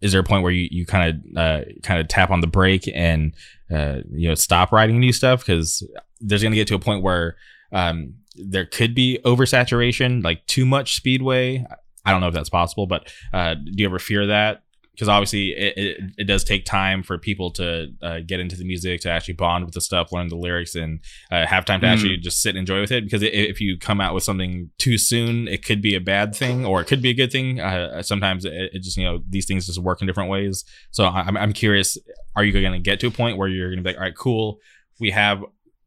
is 0.01 0.11
there 0.11 0.21
a 0.21 0.23
point 0.23 0.43
where 0.43 0.51
you, 0.51 0.67
you 0.69 0.85
kind 0.85 1.09
of 1.09 1.37
uh, 1.37 1.61
kind 1.81 2.01
of 2.01 2.07
tap 2.07 2.29
on 2.29 2.41
the 2.41 2.47
brake 2.47 2.89
and 2.93 3.35
uh, 3.71 3.99
you 4.11 4.27
know 4.27 4.35
stop 4.35 4.71
writing 4.71 4.99
new 4.99 5.13
stuff 5.13 5.39
because 5.39 5.87
there's 6.19 6.41
going 6.41 6.51
to 6.51 6.57
get 6.57 6.67
to 6.67 6.75
a 6.75 6.79
point 6.79 7.03
where 7.03 7.35
um, 7.71 8.15
there 8.35 8.65
could 8.65 8.93
be 8.93 9.19
oversaturation, 9.23 10.23
like 10.23 10.45
too 10.47 10.65
much 10.65 10.95
speedway. 10.95 11.65
I 12.05 12.11
don't 12.11 12.19
know 12.19 12.27
if 12.27 12.33
that's 12.33 12.49
possible, 12.49 12.85
but 12.85 13.11
uh, 13.31 13.53
do 13.53 13.71
you 13.75 13.85
ever 13.85 13.99
fear 13.99 14.27
that 14.27 14.63
because 14.93 15.09
obviously 15.09 15.49
it, 15.49 15.77
it, 15.77 15.97
it, 16.19 16.23
does 16.25 16.43
take 16.43 16.65
time 16.65 17.01
for 17.01 17.17
people 17.17 17.49
to 17.49 17.87
uh, 18.01 18.19
get 18.25 18.39
into 18.39 18.55
the 18.55 18.63
music 18.63 19.01
to 19.01 19.09
actually 19.09 19.33
bond 19.33 19.65
with 19.65 19.73
the 19.73 19.81
stuff 19.81 20.11
learn 20.11 20.27
the 20.27 20.35
lyrics 20.35 20.75
and 20.75 20.99
uh, 21.31 21.45
have 21.47 21.65
time 21.65 21.81
to 21.81 21.87
mm. 21.87 21.91
actually 21.91 22.17
just 22.17 22.41
sit 22.41 22.49
and 22.49 22.59
enjoy 22.59 22.79
with 22.79 22.91
it. 22.91 23.03
Because 23.03 23.23
if 23.23 23.59
you 23.59 23.77
come 23.77 23.99
out 23.99 24.13
with 24.13 24.23
something 24.23 24.69
too 24.77 24.97
soon 24.97 25.47
it 25.47 25.65
could 25.65 25.81
be 25.81 25.95
a 25.95 25.99
bad 25.99 26.35
thing 26.35 26.65
or 26.65 26.79
it 26.79 26.85
could 26.85 27.01
be 27.01 27.09
a 27.09 27.13
good 27.13 27.31
thing. 27.31 27.59
Uh, 27.59 28.03
sometimes 28.03 28.45
it, 28.45 28.53
it, 28.73 28.83
just 28.83 28.97
you 28.97 29.03
know 29.03 29.19
these 29.27 29.45
things 29.45 29.65
just 29.65 29.79
work 29.79 30.01
in 30.01 30.07
different 30.07 30.29
ways. 30.29 30.63
So 30.91 31.05
i'm, 31.05 31.35
I'm 31.37 31.53
curious 31.53 31.97
are 32.35 32.43
you 32.43 32.51
going 32.51 32.73
to 32.73 32.79
get 32.79 32.99
to 32.99 33.07
a 33.07 33.11
point 33.11 33.37
where 33.37 33.47
you're 33.47 33.69
going 33.69 33.77
to 33.77 33.83
be 33.83 33.89
like 33.89 33.97
all 33.97 34.03
right 34.03 34.15
cool. 34.15 34.59
We 34.99 35.11
have 35.11 35.43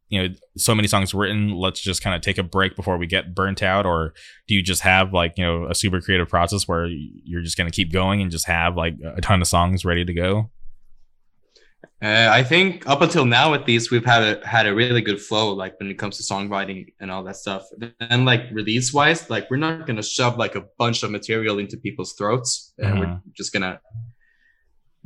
you 0.09 0.23
know 0.23 0.35
so 0.57 0.75
many 0.75 0.87
songs 0.87 1.13
written 1.13 1.51
let's 1.51 1.81
just 1.81 2.03
kind 2.03 2.15
of 2.15 2.23
take 2.23 2.39
a 2.39 2.43
break 2.43 2.77
before 2.77 2.97
we 2.97 3.07
get 3.07 3.35
burnt 3.35 3.63
out 3.63 3.85
or 3.87 4.15
do 4.47 4.55
you 4.55 4.63
just 4.63 4.83
have 4.83 5.13
like 5.13 5.35
you 5.37 5.45
know 5.45 5.67
a 5.69 5.75
super 5.75 6.01
creative 6.01 6.29
process 6.29 6.69
where 6.69 6.87
you're 6.87 7.43
just 7.43 7.57
going 7.57 7.69
to 7.69 7.75
keep 7.75 7.93
going 7.93 8.21
and 8.21 8.31
just 8.31 8.47
have 8.47 8.77
like 8.77 8.95
a 9.17 9.21
ton 9.21 9.41
of 9.41 9.49
songs 9.49 9.85
ready 9.85 10.05
to 10.05 10.15
go 10.15 10.51
uh, 12.03 12.29
I 12.31 12.43
think 12.43 12.87
up 12.87 13.01
until 13.01 13.25
now, 13.25 13.55
at 13.55 13.67
least, 13.67 13.91
we've 13.91 14.05
had 14.05 14.23
a 14.23 14.47
had 14.47 14.67
a 14.67 14.75
really 14.75 15.01
good 15.01 15.21
flow, 15.21 15.55
like 15.55 15.79
when 15.81 15.91
it 15.91 15.95
comes 15.99 16.19
to 16.19 16.23
songwriting 16.23 16.93
and 17.01 17.11
all 17.11 17.25
that 17.25 17.37
stuff. 17.37 17.65
And 18.01 18.27
like 18.27 18.43
release 18.53 18.93
wise, 18.93 19.31
like 19.31 19.51
we're 19.51 19.57
not 19.57 19.87
gonna 19.87 20.03
shove 20.03 20.37
like 20.37 20.57
a 20.57 20.65
bunch 20.79 21.03
of 21.03 21.11
material 21.11 21.59
into 21.59 21.79
people's 21.79 22.13
throats, 22.13 22.75
and 22.79 22.99
uh-huh. 22.99 23.01
we're 23.01 23.33
just 23.35 23.53
gonna 23.53 23.81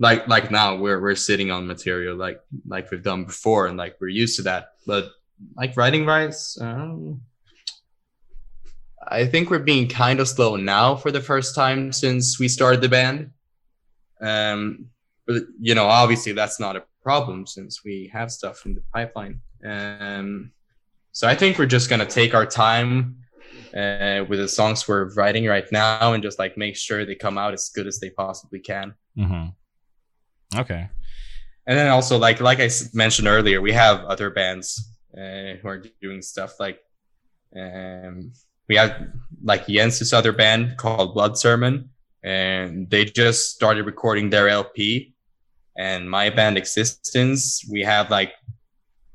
like 0.01 0.27
like 0.27 0.51
now 0.51 0.75
we're 0.75 1.01
we're 1.01 1.15
sitting 1.15 1.53
on 1.53 1.67
material 1.67 2.17
like 2.17 2.41
like 2.67 2.91
we've 2.91 3.05
done 3.05 3.25
before 3.25 3.67
and 3.67 3.77
like 3.77 3.97
we're 4.01 4.09
used 4.09 4.37
to 4.37 4.43
that. 4.43 4.71
But 4.87 5.11
like 5.57 5.77
writing 5.77 6.07
wise 6.07 6.59
um, 6.61 7.21
i 9.09 9.25
think 9.25 9.51
we're 9.51 9.59
being 9.59 9.89
kind 9.89 10.21
of 10.21 10.29
slow 10.29 10.57
now 10.57 10.95
for 10.95 11.11
the 11.11 11.21
first 11.21 11.55
time 11.55 11.93
since 11.93 12.39
we 12.39 12.49
started 12.49 12.81
the 12.81 12.89
band. 12.89 13.31
Um 14.21 14.87
but 15.27 15.43
you 15.61 15.75
know 15.75 15.87
obviously 15.87 16.33
that's 16.33 16.61
not 16.61 16.77
a 16.77 16.85
problem 17.03 17.47
since 17.47 17.83
we 17.85 18.11
have 18.13 18.31
stuff 18.31 18.67
in 18.67 18.75
the 18.75 18.83
pipeline. 18.93 19.41
Um 19.65 20.53
so 21.13 21.27
i 21.27 21.35
think 21.35 21.59
we're 21.59 21.67
just 21.67 21.91
gonna 21.91 22.07
take 22.07 22.35
our 22.35 22.47
time 22.47 23.17
uh, 23.75 24.25
with 24.29 24.39
the 24.39 24.49
songs 24.49 24.87
we're 24.87 25.13
writing 25.15 25.47
right 25.47 25.71
now 25.73 26.13
and 26.13 26.23
just 26.23 26.39
like 26.39 26.57
make 26.57 26.77
sure 26.77 27.05
they 27.05 27.15
come 27.15 27.39
out 27.39 27.55
as 27.55 27.69
good 27.69 27.87
as 27.87 28.01
they 28.01 28.11
possibly 28.11 28.59
can. 28.59 28.95
Mm-hmm. 29.17 29.49
Okay. 30.57 30.89
And 31.67 31.79
then 31.79 31.89
also, 31.89 32.19
like 32.19 32.41
like 32.41 32.61
I 32.61 32.71
mentioned 32.95 33.29
earlier, 33.29 33.61
we 33.61 33.73
have 33.73 34.05
other 34.05 34.31
bands 34.31 34.91
uh, 35.17 35.55
who 35.61 35.69
are 35.69 35.83
doing 36.01 36.23
stuff 36.23 36.59
like 36.59 36.81
um, 37.57 38.33
we 38.69 38.77
have 38.77 39.09
like 39.43 39.67
Jens's 39.67 40.13
other 40.13 40.33
band 40.33 40.77
called 40.77 41.15
Blood 41.15 41.37
Sermon, 41.37 41.91
and 42.23 42.89
they 42.89 43.05
just 43.05 43.51
started 43.51 43.87
recording 43.87 44.31
their 44.31 44.49
LP. 44.49 45.15
And 45.77 46.11
my 46.11 46.31
band 46.31 46.59
Existence, 46.59 47.65
we 47.71 47.83
have 47.83 48.11
like 48.11 48.33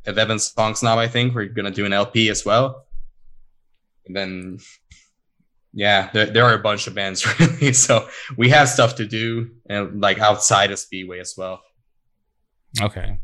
11 0.05 0.39
songs 0.39 0.81
now. 0.81 0.97
I 0.97 1.07
think 1.07 1.35
we're 1.35 1.45
gonna 1.45 1.71
do 1.71 1.85
an 1.85 1.93
LP 1.93 2.29
as 2.29 2.45
well. 2.45 2.85
And 4.05 4.15
then, 4.15 4.59
yeah, 5.75 6.09
there, 6.13 6.25
there 6.27 6.45
are 6.45 6.53
a 6.53 6.59
bunch 6.59 6.87
of 6.87 6.95
bands 6.95 7.39
really. 7.39 7.73
So 7.73 8.07
we 8.37 8.49
have 8.49 8.69
stuff 8.69 8.95
to 8.95 9.05
do, 9.05 9.51
and 9.69 10.01
like 10.01 10.19
outside 10.19 10.71
of 10.71 10.79
Speedway 10.79 11.19
as 11.19 11.35
well. 11.37 11.61
Okay. 12.81 13.19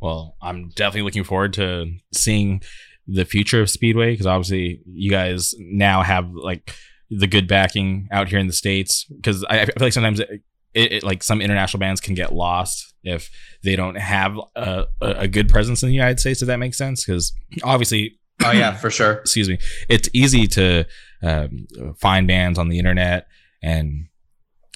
Well, 0.00 0.36
I'm 0.42 0.68
definitely 0.68 1.02
looking 1.02 1.24
forward 1.24 1.54
to 1.54 1.86
seeing 2.12 2.62
the 3.06 3.24
future 3.24 3.60
of 3.60 3.70
Speedway 3.70 4.12
because 4.12 4.26
obviously 4.26 4.82
you 4.86 5.10
guys 5.10 5.54
now 5.58 6.02
have 6.02 6.30
like 6.30 6.74
the 7.10 7.26
good 7.26 7.48
backing 7.48 8.08
out 8.12 8.28
here 8.28 8.38
in 8.38 8.46
the 8.46 8.52
states. 8.52 9.04
Because 9.04 9.44
I, 9.44 9.60
I, 9.60 9.64
feel 9.64 9.74
like 9.80 9.92
sometimes 9.92 10.20
it, 10.20 10.28
it, 10.74 10.92
it, 10.92 11.02
like 11.02 11.22
some 11.22 11.40
international 11.40 11.80
bands 11.80 12.00
can 12.00 12.14
get 12.14 12.34
lost 12.34 12.94
if 13.02 13.30
they 13.62 13.76
don't 13.76 13.96
have 13.96 14.38
a, 14.56 14.86
a 15.00 15.28
good 15.28 15.48
presence 15.48 15.82
in 15.82 15.88
the 15.88 15.94
United 15.94 16.20
States. 16.20 16.42
If 16.42 16.48
that 16.48 16.58
makes 16.58 16.76
sense, 16.76 17.04
because 17.04 17.32
obviously. 17.62 18.18
oh 18.44 18.52
yeah, 18.52 18.72
for 18.76 18.90
sure. 18.90 19.12
excuse 19.14 19.48
me. 19.48 19.58
It's 19.88 20.08
easy 20.12 20.46
to 20.48 20.84
um, 21.24 21.66
find 21.98 22.28
bands 22.28 22.58
on 22.58 22.68
the 22.68 22.78
internet 22.78 23.26
and 23.62 24.08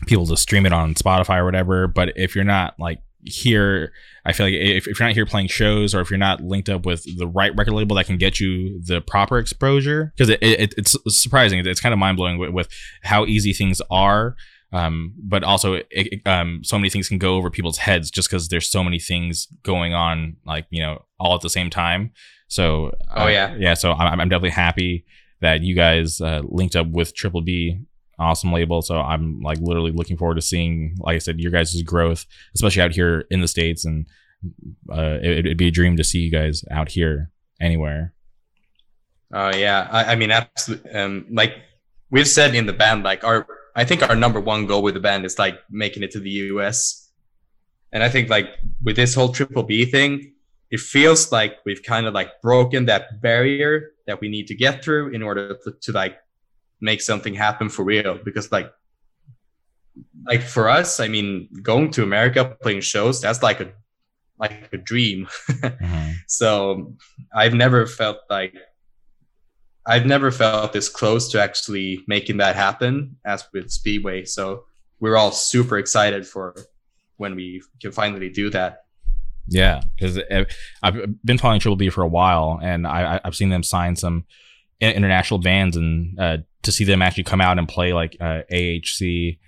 people 0.07 0.27
to 0.27 0.37
stream 0.37 0.67
it 0.67 0.73
on 0.73 0.95
Spotify 0.95 1.39
or 1.39 1.45
whatever. 1.45 1.87
But 1.87 2.13
if 2.17 2.35
you're 2.35 2.45
not 2.45 2.75
like 2.79 3.01
here 3.25 3.93
i 4.25 4.33
feel 4.33 4.47
like 4.47 4.55
if, 4.55 4.87
if, 4.87 4.99
you're 4.99 5.09
not 5.09 5.15
here 5.15 5.27
playing 5.27 5.49
shows 5.49 5.93
or 5.93 6.01
if 6.01 6.09
you're 6.09 6.17
not 6.17 6.41
linked 6.41 6.69
up 6.69 6.87
with 6.87 7.05
the 7.19 7.27
right 7.27 7.53
record 7.57 7.75
label 7.75 7.97
that 7.97 8.07
can 8.07 8.17
get 8.17 8.39
you 8.39 8.81
the 8.81 9.01
proper 9.01 9.39
exposure 9.39 10.13
because 10.17 10.29
it, 10.29 10.39
it, 10.41 10.75
it's 10.77 10.97
surprising. 11.09 11.65
It's 11.67 11.81
kind 11.81 11.93
of 11.93 11.99
mind-blowing 11.99 12.39
with, 12.39 12.51
with 12.51 12.69
how 13.03 13.27
easy 13.27 13.53
things 13.53 13.83
are. 13.91 14.37
Um, 14.73 15.15
but 15.19 15.43
also 15.43 15.81
it, 15.91 16.21
um, 16.27 16.61
so 16.63 16.79
many 16.79 16.91
things 16.91 17.09
can 17.09 17.19
go 17.19 17.37
over 17.37 17.51
people's 17.51 17.79
heads 17.79 18.11
just 18.11 18.29
because 18.29 18.49
there's 18.49 18.71
so 18.71 18.85
many 18.85 18.99
things 18.99 19.49
going 19.63 19.95
on 19.95 20.37
like 20.45 20.67
you 20.69 20.83
know 20.83 21.05
all 21.19 21.35
at 21.35 21.41
the 21.41 21.51
same 21.51 21.71
time. 21.71 22.13
So 22.49 22.95
oh 23.17 23.25
uh, 23.25 23.29
yeah. 23.29 23.57
yeah 23.59 23.75
so 23.75 23.93
I'm, 23.93 24.21
I'm 24.21 24.29
definitely 24.29 24.51
happy 24.51 25.07
that 25.41 25.63
you 25.63 25.75
guys 25.75 26.21
uh, 26.21 26.43
linked 26.45 26.77
up 26.77 26.89
with 26.89 27.15
triple 27.15 27.43
b 27.43 27.81
awesome 28.19 28.53
label. 28.53 28.83
So 28.83 28.99
I'm 28.99 29.41
like 29.41 29.59
literally 29.61 29.93
looking 29.93 30.17
forward 30.17 30.35
to 30.35 30.43
seeing, 30.43 30.97
like 30.99 31.17
I 31.17 31.19
said, 31.19 31.41
your 31.41 31.53
guys' 31.53 31.81
growth, 31.83 32.27
especially 32.55 32.83
out 32.83 32.93
here 32.93 33.25
in 33.31 33.41
the 33.41 33.49
states. 33.49 33.85
And 33.85 34.07
uh, 34.91 35.19
it, 35.23 35.45
would 35.47 35.57
be 35.57 35.69
a 35.69 35.73
dream 35.73 35.97
to 35.97 36.05
see 36.05 36.19
you 36.21 36.31
guys 36.31 36.65
out 36.71 36.91
here 36.91 37.31
anywhere. 37.61 38.15
Oh 39.33 39.55
yeah, 39.55 39.89
I, 39.91 40.13
I 40.13 40.15
mean, 40.17 40.31
absolutely. 40.31 40.91
Um, 40.91 41.27
like 41.31 41.55
we've 42.11 42.29
said 42.29 42.55
in 42.55 42.67
the 42.67 42.73
band, 42.73 43.05
like 43.05 43.25
our 43.25 43.47
I 43.77 43.85
think 43.85 44.09
our 44.09 44.17
number 44.17 44.41
one 44.41 44.67
goal 44.67 44.83
with 44.83 44.95
the 44.95 45.01
band 45.01 45.25
is 45.25 45.39
like 45.39 45.59
making 45.71 46.03
it 46.03 46.11
to 46.13 46.21
the 46.21 46.31
US. 46.31 47.11
And 47.93 48.03
I 48.03 48.09
think 48.09 48.29
like 48.29 48.49
with 48.83 48.97
this 48.97 49.15
whole 49.15 49.31
triple 49.31 49.63
B 49.63 49.85
thing, 49.85 50.33
it 50.71 50.81
feels 50.81 51.33
like 51.33 51.59
we've 51.65 51.83
kind 51.83 52.07
of 52.07 52.15
like 52.15 52.41
broken 52.43 52.87
that 52.87 53.21
barrier 53.21 53.93
that 54.07 54.21
we 54.21 54.29
need 54.29 54.47
to 54.47 54.55
get 54.55 54.85
through 54.85 55.09
in 55.09 55.23
order 55.23 55.57
to, 55.65 55.73
to 55.81 55.93
like 55.93 56.19
make 56.81 57.01
something 57.01 57.35
happen 57.35 57.69
for 57.69 57.85
real 57.85 58.19
because 58.25 58.53
like 58.53 58.73
like 60.27 60.43
for 60.43 60.69
us 60.69 61.01
i 61.01 61.09
mean 61.09 61.49
going 61.63 61.91
to 61.91 62.05
america 62.05 62.57
playing 62.63 62.81
shows 62.81 63.21
that's 63.21 63.43
like 63.43 63.61
a 63.61 63.73
like 64.39 64.69
a 64.73 64.77
dream. 64.77 65.27
mm-hmm. 65.51 66.13
So 66.27 66.95
I've 67.35 67.55
never 67.55 67.87
felt 67.87 68.19
like 68.31 68.55
I've 69.87 70.07
never 70.07 70.31
felt 70.31 70.73
this 70.73 70.89
close 70.89 71.31
to 71.33 71.43
actually 71.43 72.05
making 72.07 72.37
that 72.39 72.57
happen 72.57 73.17
as 73.25 73.45
with 73.53 73.71
Speedway. 73.71 74.25
So 74.25 74.65
we're 75.01 75.17
all 75.17 75.33
super 75.33 75.79
excited 75.79 76.27
for 76.27 76.55
when 77.17 77.35
we 77.35 77.63
can 77.81 77.93
finally 77.93 78.29
do 78.29 78.51
that. 78.51 78.85
Yeah, 79.49 79.81
because 79.97 80.21
I've 80.83 81.25
been 81.25 81.39
following 81.39 81.61
Triple 81.61 81.77
B 81.77 81.91
for 81.91 82.03
a 82.03 82.09
while, 82.09 82.59
and 82.63 82.87
I, 82.87 83.21
have 83.25 83.35
seen 83.35 83.49
them 83.49 83.63
sign 83.63 83.97
some 83.97 84.25
international 84.81 85.41
bands, 85.41 85.77
and 85.77 86.19
uh, 86.19 86.39
to 86.63 86.73
see 86.73 86.85
them 86.85 87.03
actually 87.03 87.25
come 87.25 87.41
out 87.41 87.59
and 87.59 87.69
play 87.69 87.93
like 87.93 88.17
uh, 88.21 88.43
AHC, 88.53 89.39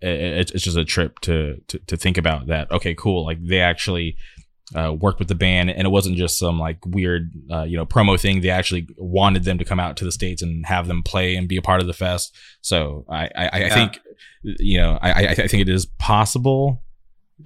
it's, 0.00 0.50
it's 0.52 0.64
just 0.64 0.76
a 0.76 0.84
trip 0.84 1.20
to, 1.20 1.60
to 1.68 1.78
to 1.78 1.96
think 1.96 2.18
about 2.18 2.46
that. 2.48 2.70
Okay, 2.70 2.94
cool. 2.94 3.24
Like 3.24 3.38
they 3.42 3.60
actually 3.60 4.16
uh, 4.74 4.92
worked 4.92 5.18
with 5.18 5.28
the 5.28 5.34
band, 5.34 5.70
and 5.70 5.86
it 5.86 5.90
wasn't 5.90 6.16
just 6.16 6.38
some 6.38 6.58
like 6.58 6.78
weird, 6.86 7.32
uh, 7.50 7.62
you 7.62 7.76
know, 7.76 7.86
promo 7.86 8.20
thing. 8.20 8.40
They 8.40 8.50
actually 8.50 8.88
wanted 8.96 9.44
them 9.44 9.58
to 9.58 9.64
come 9.64 9.80
out 9.80 9.96
to 9.98 10.04
the 10.04 10.12
states 10.12 10.42
and 10.42 10.64
have 10.66 10.86
them 10.86 11.02
play 11.02 11.36
and 11.36 11.48
be 11.48 11.56
a 11.56 11.62
part 11.62 11.80
of 11.80 11.86
the 11.86 11.92
fest. 11.92 12.36
So 12.60 13.04
I, 13.08 13.30
I, 13.34 13.48
I 13.52 13.58
yeah. 13.58 13.74
think, 13.74 14.00
you 14.42 14.78
know, 14.78 14.98
I, 15.00 15.28
I 15.28 15.34
think 15.34 15.54
it 15.54 15.68
is 15.68 15.86
possible. 15.86 16.82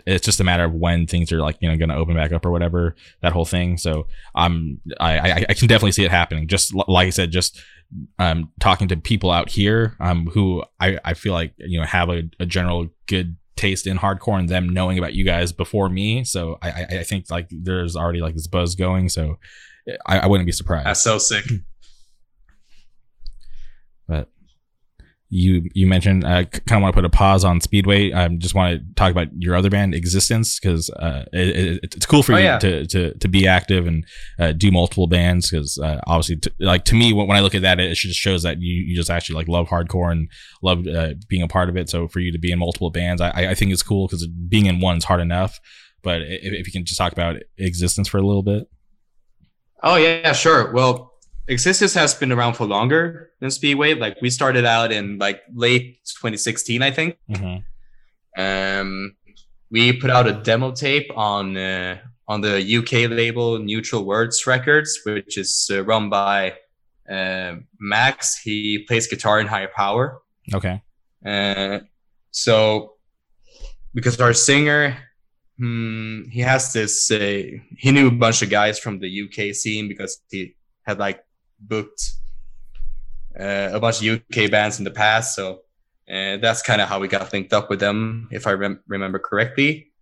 It's 0.07 0.25
just 0.25 0.41
a 0.41 0.45
matter 0.45 0.65
of 0.65 0.73
when 0.73 1.07
things 1.07 1.33
are 1.33 1.41
like 1.41 1.57
you 1.61 1.69
know 1.69 1.77
going 1.77 1.89
to 1.89 1.97
open 1.97 2.15
back 2.15 2.33
up 2.33 2.45
or 2.45 2.51
whatever 2.51 2.95
that 3.23 3.33
whole 3.33 3.45
thing. 3.45 3.79
So 3.79 4.07
I'm 4.35 4.81
I, 5.01 5.19
I, 5.19 5.47
I 5.49 5.55
can 5.55 5.69
definitely 5.69 5.93
see 5.93 6.05
it 6.05 6.11
happening. 6.11 6.49
Just 6.49 6.75
like 6.75 7.07
I 7.07 7.11
said, 7.11 7.31
just 7.31 7.61
um 8.19 8.51
talking 8.61 8.89
to 8.89 8.97
people 8.97 9.31
out 9.31 9.51
here 9.51 9.95
um 10.01 10.27
who 10.27 10.65
I 10.81 10.99
I 11.05 11.15
feel 11.15 11.33
like 11.33 11.55
you 11.59 11.79
know 11.79 11.87
have 11.87 12.09
a, 12.09 12.25
a 12.41 12.47
general 12.47 12.89
good 13.07 13.37
taste 13.57 13.87
in 13.87 13.99
hardcore 13.99 14.39
and 14.39 14.49
them 14.49 14.69
knowing 14.69 14.99
about 14.99 15.15
you 15.15 15.25
guys 15.25 15.53
before 15.53 15.89
me. 15.89 16.25
So 16.25 16.59
I, 16.61 16.71
I, 16.71 16.87
I 17.01 17.03
think 17.05 17.31
like 17.31 17.49
there's 17.51 17.97
already 17.97 18.21
like 18.21 18.35
this 18.35 18.47
buzz 18.47 18.75
going. 18.75 19.09
So 19.09 19.39
I, 20.07 20.21
I 20.21 20.27
wouldn't 20.27 20.47
be 20.47 20.53
surprised. 20.53 20.87
That's 20.87 21.03
so 21.03 21.19
sick. 21.19 21.45
But 24.07 24.29
you 25.31 25.69
you 25.75 25.87
mentioned 25.87 26.25
I 26.25 26.43
uh, 26.43 26.45
kind 26.45 26.79
of 26.79 26.83
want 26.83 26.95
to 26.95 26.99
put 26.99 27.05
a 27.05 27.11
pause 27.11 27.45
on 27.45 27.61
Speedway. 27.61 28.13
I 28.13 28.29
just 28.29 28.55
want 28.55 28.79
to 28.79 28.95
talk 28.95 29.11
about 29.11 29.29
your 29.37 29.57
other 29.57 29.71
band, 29.71 29.95
Existence, 29.95 30.61
because 30.61 30.91
uh, 30.91 31.25
it, 31.33 31.57
it, 31.57 31.95
it's 31.97 32.07
cool 32.07 32.23
for 32.23 32.35
oh, 32.35 32.39
you 32.39 32.45
yeah. 32.45 32.59
to, 32.59 32.87
to 32.87 33.19
to 33.19 33.29
be 33.29 33.47
active 33.47 33.87
and 33.87 34.07
uh, 34.39 34.53
do 34.53 34.71
multiple 34.71 35.07
bands. 35.07 35.51
Because 35.51 35.79
uh, 35.79 36.01
obviously, 36.07 36.37
t- 36.37 36.53
like 36.61 36.85
to 36.85 36.95
me, 36.95 37.13
when, 37.13 37.27
when, 37.27 37.37
I 37.37 37.41
look 37.41 37.55
at 37.55 37.63
that, 37.63 37.81
it 37.81 37.95
just 37.95 38.19
shows 38.19 38.43
that 38.43 38.61
you, 38.61 38.75
you 38.87 38.95
just 38.95 39.11
actually 39.11 39.37
like 39.37 39.49
love 39.49 39.69
hardcore 39.69 40.13
and 40.13 40.29
love 40.63 40.87
uh, 40.87 41.15
being 41.29 41.43
a 41.43 41.49
part 41.49 41.69
of 41.69 41.77
it. 41.77 41.89
So 41.89 42.07
for 42.07 42.21
you 42.21 42.31
to 42.31 42.39
be 42.39 42.53
in 42.53 42.59
multiple 42.59 42.91
bands, 42.91 43.21
I, 43.21 43.31
I 43.31 43.55
think 43.55 43.73
it's 43.73 43.83
cool 43.83 44.07
because 44.07 44.27
being 44.27 44.67
in 44.67 44.81
one 44.81 44.99
is 44.99 45.05
hard 45.05 45.21
enough. 45.21 45.59
But 46.03 46.23
if, 46.23 46.53
if 46.53 46.67
you 46.67 46.73
can 46.73 46.85
just 46.85 46.99
talk 46.99 47.13
about 47.13 47.37
Existence 47.59 48.09
for 48.09 48.19
a 48.19 48.27
little 48.27 48.43
bit. 48.43 48.69
Oh 49.83 49.97
yeah, 49.97 50.33
sure. 50.33 50.73
Well, 50.73 51.14
Existence 51.47 51.93
has 51.95 52.15
been 52.15 52.33
around 52.33 52.55
for 52.55 52.67
longer 52.67 53.31
than 53.41 53.51
Speedway. 53.51 53.95
Like 53.95 54.21
we 54.23 54.31
started 54.31 54.65
out 54.65 54.93
in 54.93 55.19
like 55.19 55.43
late 55.55 55.99
2016, 56.05 56.83
I 56.83 56.91
think. 56.91 57.19
Mm-hmm. 57.31 58.41
Um, 58.41 59.17
we 59.71 59.93
put 59.93 60.11
out 60.11 60.27
a 60.27 60.33
demo 60.33 60.73
tape 60.73 61.11
on 61.17 61.57
uh, 61.57 61.99
on 62.27 62.41
the 62.41 62.77
UK 62.79 63.11
label 63.11 63.59
Neutral 63.59 64.05
Words 64.05 64.47
Records, 64.47 65.01
which 65.05 65.37
is 65.37 65.71
uh, 65.73 65.85
run 65.85 66.09
by 66.09 66.55
uh, 67.11 67.57
Max. 67.79 68.39
He 68.39 68.85
plays 68.87 69.07
guitar 69.07 69.41
in 69.41 69.47
Higher 69.47 69.71
Power. 69.75 70.23
Okay. 70.53 70.83
Uh, 71.25 71.81
so 72.31 72.95
because 73.95 74.21
our 74.21 74.33
singer, 74.33 74.97
hmm, 75.59 76.23
he 76.31 76.41
has 76.41 76.73
this. 76.73 77.11
Uh, 77.11 77.43
he 77.77 77.91
knew 77.93 78.09
a 78.09 78.11
bunch 78.11 78.43
of 78.43 78.51
guys 78.51 78.79
from 78.79 78.99
the 78.99 79.23
UK 79.25 79.55
scene 79.55 79.89
because 79.89 80.21
he 80.31 80.55
had 80.83 80.99
like 80.99 81.24
booked 81.69 82.13
uh, 83.39 83.71
a 83.73 83.81
bunch 83.81 84.05
of 84.05 84.21
UK 84.21 84.51
bands 84.51 84.79
in 84.79 84.85
the 84.85 84.91
past. 84.91 85.35
So 85.35 85.61
uh, 86.09 86.37
that's 86.39 86.63
kind 86.63 86.81
of 86.81 86.89
how 86.89 87.01
we 87.01 87.09
got 87.09 87.33
linked 87.33 87.53
up 87.53 87.71
with 87.71 87.81
them, 87.81 88.29
if 88.31 88.47
I 88.47 88.53
rem- 88.53 88.83
remember 88.87 89.19
correctly. 89.19 89.93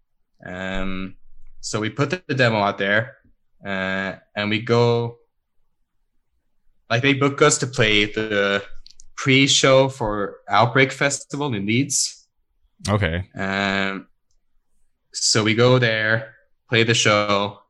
Um, 0.44 1.16
so 1.60 1.80
we 1.80 1.90
put 1.90 2.10
the, 2.10 2.34
demo 2.34 2.58
out 2.58 2.78
there 2.78 3.16
uh, 3.64 4.16
and 4.34 4.50
we 4.50 4.60
go, 4.60 5.18
like, 6.90 7.02
they 7.02 7.14
book 7.14 7.40
us 7.40 7.58
to 7.58 7.66
play 7.66 8.06
the 8.06 8.62
pre 9.16 9.46
show 9.46 9.88
for 9.88 10.38
Outbreak 10.48 10.92
Festival 10.92 11.54
in 11.54 11.64
Leeds. 11.64 12.26
Okay. 12.88 13.28
Um, 13.34 14.08
so 15.14 15.44
we 15.44 15.54
go 15.54 15.78
there, 15.78 16.34
play 16.68 16.82
the 16.82 16.94
show, 16.94 17.60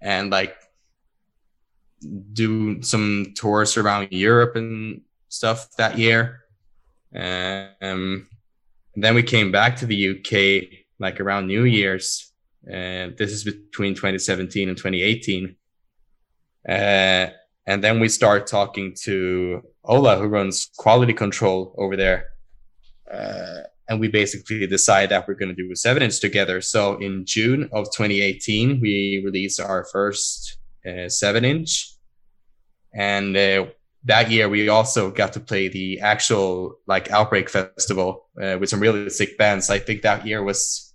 and 0.00 0.30
like 0.30 0.54
do 2.32 2.82
some 2.82 3.32
tours 3.36 3.76
around 3.76 4.08
Europe 4.10 4.56
and 4.56 5.02
stuff 5.28 5.68
that 5.76 5.98
year. 5.98 6.40
Um, 7.14 8.28
then 8.94 9.14
we 9.14 9.22
came 9.22 9.52
back 9.52 9.76
to 9.76 9.86
the 9.86 10.10
UK 10.10 10.84
like 10.98 11.20
around 11.20 11.46
New 11.46 11.64
Year's. 11.64 12.32
And 12.70 13.12
uh, 13.12 13.14
this 13.18 13.32
is 13.32 13.44
between 13.44 13.94
2017 13.94 14.68
and 14.68 14.76
2018. 14.76 15.56
Uh, 16.68 17.26
and 17.66 17.82
then 17.82 18.00
we 18.00 18.08
start 18.08 18.46
talking 18.46 18.94
to 19.02 19.62
Ola, 19.84 20.18
who 20.18 20.26
runs 20.26 20.70
quality 20.76 21.14
control 21.14 21.74
over 21.78 21.96
there. 21.96 22.26
Uh, 23.10 23.60
and 23.88 23.98
we 23.98 24.08
basically 24.08 24.66
decide 24.66 25.08
that 25.08 25.26
we're 25.26 25.34
going 25.34 25.54
to 25.54 25.62
do 25.62 25.74
seven 25.74 26.02
inch 26.02 26.20
together. 26.20 26.60
So 26.60 26.96
in 26.98 27.24
June 27.24 27.68
of 27.72 27.86
2018, 27.86 28.80
we 28.80 29.22
released 29.24 29.58
our 29.58 29.84
first 29.84 30.58
seven 31.08 31.44
inch. 31.44 31.94
And 32.92 33.36
uh, 33.36 33.66
that 34.04 34.30
year, 34.30 34.48
we 34.48 34.68
also 34.68 35.10
got 35.10 35.32
to 35.34 35.40
play 35.40 35.68
the 35.68 36.00
actual 36.00 36.76
like 36.86 37.10
Outbreak 37.10 37.48
Festival 37.48 38.28
uh, 38.40 38.56
with 38.58 38.68
some 38.68 38.80
really 38.80 39.10
sick 39.10 39.38
bands. 39.38 39.70
I 39.70 39.78
think 39.78 40.02
that 40.02 40.26
year 40.26 40.42
was 40.42 40.94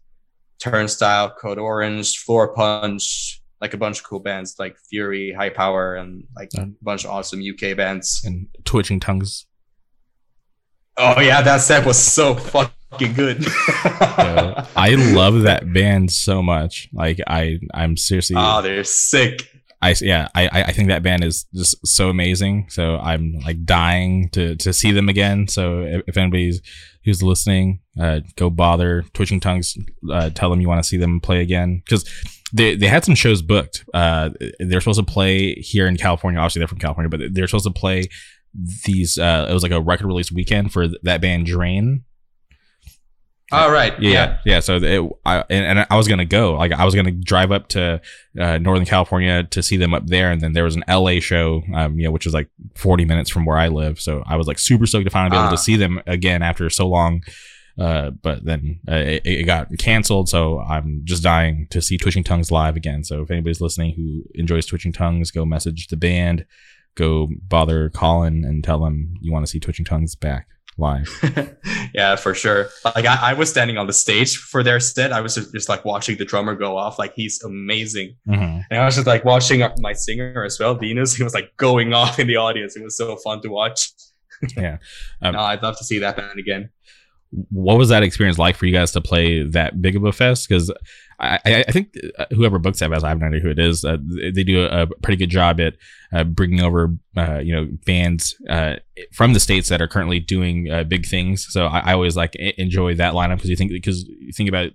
Turnstile, 0.60 1.32
Code 1.32 1.60
Orange, 1.60 2.26
Floorpunch, 2.26 3.40
like 3.62 3.74
a 3.74 3.78
bunch 3.78 4.00
of 4.00 4.06
cool 4.06 4.20
bands 4.20 4.56
like 4.60 4.78
Fury, 4.90 5.34
Higher 5.34 5.52
Power, 5.52 5.96
and 5.96 6.26
like 6.36 6.50
a 6.58 6.68
bunch 6.82 7.06
of 7.06 7.12
awesome 7.12 7.42
UK 7.42 7.76
bands. 7.78 8.22
And 8.26 8.48
Twitching 8.64 9.00
Tongues. 9.00 9.46
Oh 10.98 11.20
yeah, 11.20 11.42
that 11.42 11.62
set 11.62 11.86
was 11.86 12.02
so 12.02 12.36
fucking 12.36 13.14
good. 13.14 13.46
I 13.48 14.96
love 15.14 15.42
that 15.42 15.72
band 15.74 16.12
so 16.12 16.42
much. 16.42 16.90
Like 16.94 17.20
I, 17.28 17.60
I'm 17.74 17.98
seriously. 17.98 18.38
Oh, 18.40 18.62
they're 18.62 18.84
sick. 18.84 19.50
I 19.86 19.96
yeah, 20.02 20.28
I 20.34 20.50
I 20.52 20.72
think 20.72 20.88
that 20.88 21.04
band 21.04 21.24
is 21.24 21.46
just 21.54 21.76
so 21.86 22.10
amazing. 22.10 22.68
So 22.70 22.98
I'm 22.98 23.34
like 23.46 23.64
dying 23.66 24.30
to 24.30 24.56
to 24.56 24.74
see 24.74 24.92
them 24.92 25.10
again. 25.10 25.48
So 25.48 25.82
if, 25.82 26.02
if 26.08 26.18
anybody's 26.18 26.62
who's 27.04 27.22
listening, 27.22 27.82
uh, 28.00 28.22
go 28.36 28.50
bother 28.50 29.04
Twitching 29.14 29.40
Tongues. 29.40 29.78
Uh, 30.12 30.32
tell 30.32 30.50
them 30.50 30.60
you 30.60 30.68
want 30.68 30.84
to 30.84 30.88
see 30.88 30.98
them 30.98 31.20
play 31.20 31.42
again 31.42 31.84
because 31.86 32.10
they 32.52 32.76
they 32.76 32.88
had 32.88 33.06
some 33.06 33.16
shows 33.16 33.44
booked. 33.44 33.86
Uh, 33.94 34.32
they're 34.60 34.82
supposed 34.82 35.00
to 35.00 35.06
play 35.06 35.54
here 35.56 35.88
in 35.88 35.98
California. 35.98 36.40
Obviously, 36.40 36.60
they're 36.60 36.68
from 36.68 36.80
California, 36.80 37.10
but 37.10 37.34
they're 37.34 37.48
supposed 37.48 37.68
to 37.68 37.72
play 37.72 38.06
these. 38.86 39.20
Uh, 39.20 39.46
it 39.48 39.54
was 39.54 39.62
like 39.62 39.72
a 39.72 39.82
record 39.82 40.08
release 40.08 40.32
weekend 40.32 40.74
for 40.74 40.88
that 41.04 41.22
band 41.22 41.46
Drain 41.46 42.04
all 43.64 43.72
right. 43.72 44.00
Yeah, 44.02 44.12
yeah. 44.12 44.38
Yeah. 44.46 44.60
So 44.60 44.76
it, 44.76 45.12
I 45.26 45.44
and, 45.50 45.80
and, 45.80 45.88
I 45.90 45.96
was 45.96 46.08
gonna 46.08 46.26
go. 46.26 46.54
Like 46.54 46.72
I 46.72 46.86
was 46.86 46.96
gonna 46.96 47.12
drive 47.12 47.52
up 47.52 47.68
to 47.70 48.02
uh, 48.40 48.58
Northern 48.58 48.86
California 48.86 49.44
to 49.44 49.64
see 49.64 49.78
them 49.78 49.94
up 49.94 50.08
there, 50.08 50.32
and 50.32 50.42
then 50.42 50.54
there 50.54 50.64
was 50.64 50.76
an 50.76 50.84
LA 50.90 51.20
show, 51.20 51.64
um, 51.74 51.98
you 51.98 52.06
know, 52.06 52.12
which 52.12 52.26
is 52.26 52.34
like 52.34 52.50
40 52.76 53.06
minutes 53.06 53.30
from 53.30 53.46
where 53.46 53.58
I 53.58 53.68
live. 53.68 54.00
So 54.00 54.24
I 54.26 54.36
was 54.36 54.48
like 54.48 54.60
super 54.60 54.86
stoked 54.86 55.06
to 55.06 55.12
finally 55.12 55.32
be 55.32 55.38
able 55.38 55.50
to 55.50 55.54
ah. 55.54 55.58
see 55.58 55.76
them 55.76 56.02
again 56.08 56.42
after 56.42 56.70
so 56.70 56.88
long. 56.88 57.22
Uh, 57.78 58.12
but 58.12 58.46
then 58.46 58.80
uh, 58.90 58.96
it, 58.96 59.22
it, 59.26 59.46
got 59.46 59.68
canceled, 59.78 60.30
so 60.30 60.62
I'm 60.62 61.02
just 61.04 61.22
dying 61.22 61.68
to 61.72 61.82
see 61.82 61.98
Twitching 61.98 62.24
Tongues 62.24 62.50
live 62.50 62.78
again. 62.78 63.04
So 63.04 63.22
if 63.22 63.30
anybody's 63.30 63.60
listening 63.60 63.96
who 63.96 64.24
enjoys 64.34 64.66
Twitching 64.66 64.94
Tongues, 64.94 65.30
go 65.30 65.44
message 65.44 65.88
the 65.88 65.98
band, 65.98 66.46
go 66.96 67.28
bother 67.50 67.90
Colin 67.90 68.46
and 68.46 68.64
tell 68.64 68.80
them 68.80 69.16
you 69.20 69.34
want 69.34 69.46
to 69.46 69.52
see 69.52 69.60
Twitching 69.60 69.84
Tongues 69.84 70.16
back 70.16 70.48
live. 70.78 71.10
yeah, 71.94 72.16
for 72.16 72.34
sure. 72.34 72.68
Like 72.84 73.06
I, 73.06 73.32
I, 73.32 73.34
was 73.34 73.50
standing 73.50 73.78
on 73.78 73.88
the 73.88 73.94
stage 73.94 74.38
for 74.38 74.64
their 74.64 74.80
set. 74.80 75.14
I 75.14 75.22
was 75.22 75.36
just, 75.36 75.54
just 75.54 75.70
like 75.70 75.86
watching 75.86 76.18
the 76.18 76.26
drummer 76.26 76.56
go 76.56 76.78
off. 76.78 77.00
Like 77.00 77.14
he's 77.16 77.42
amazing. 77.44 78.16
Mm-hmm. 78.28 78.60
And 78.70 78.80
I 78.80 78.86
was 78.86 78.96
just 78.96 79.08
like 79.08 79.24
watching 79.24 79.64
my 79.80 79.94
singer 79.94 80.44
as 80.44 80.60
well, 80.60 80.76
Venus. 80.76 81.16
He 81.16 81.24
was 81.24 81.34
like 81.34 81.56
going 81.58 81.94
off 81.94 82.20
in 82.20 82.28
the 82.28 82.36
audience. 82.36 82.76
It 82.76 82.84
was 82.84 82.98
so 82.98 83.16
fun 83.18 83.42
to 83.42 83.50
watch. 83.50 83.92
yeah. 84.58 84.78
Um, 85.22 85.34
no, 85.34 85.40
I'd 85.40 85.64
love 85.64 85.78
to 85.78 85.84
see 85.84 86.00
that 86.00 86.18
band 86.18 86.40
again. 86.40 86.70
What 87.50 87.78
was 87.78 87.90
that 87.90 88.04
experience 88.04 88.38
like 88.38 88.56
for 88.56 88.66
you 88.66 88.74
guys 88.74 88.92
to 88.94 89.02
play 89.02 89.44
that 89.44 89.82
big 89.82 89.96
of 89.96 90.04
a 90.04 90.12
fest? 90.12 90.48
Because 90.48 90.72
I, 91.20 91.40
I, 91.68 91.72
think 91.72 91.96
uh, 92.18 92.26
whoever 92.32 92.60
books 92.60 92.80
that, 92.80 92.92
as 92.92 93.04
I 93.04 93.10
have 93.10 93.20
no 93.20 93.28
idea 93.28 93.40
who 93.40 93.50
it 93.50 93.60
is. 93.60 93.86
Uh, 93.86 93.98
they 94.34 94.44
do 94.44 94.66
a, 94.66 94.86
pretty 95.02 95.18
good 95.18 95.30
job 95.30 95.60
at 95.62 95.76
uh, 96.12 96.24
bringing 96.24 96.62
over, 96.62 96.96
uh, 97.16 97.40
you 97.40 97.56
know, 97.56 97.70
bands 97.86 98.36
uh, 98.50 98.76
from 99.14 99.34
the 99.34 99.40
states 99.40 99.70
that 99.70 99.82
are 99.82 99.88
currently 99.88 100.20
doing 100.20 100.70
uh, 100.70 100.84
big 100.84 101.06
things. 101.06 101.48
So 101.50 101.68
I, 101.68 101.80
I, 101.80 101.94
always 101.94 102.18
like 102.18 102.36
enjoy 102.36 102.96
that 102.96 103.14
lineup 103.14 103.36
because 103.38 103.50
you 103.50 103.56
think 103.56 103.72
because 103.72 104.06
you 104.08 104.34
think 104.34 104.50
about 104.50 104.72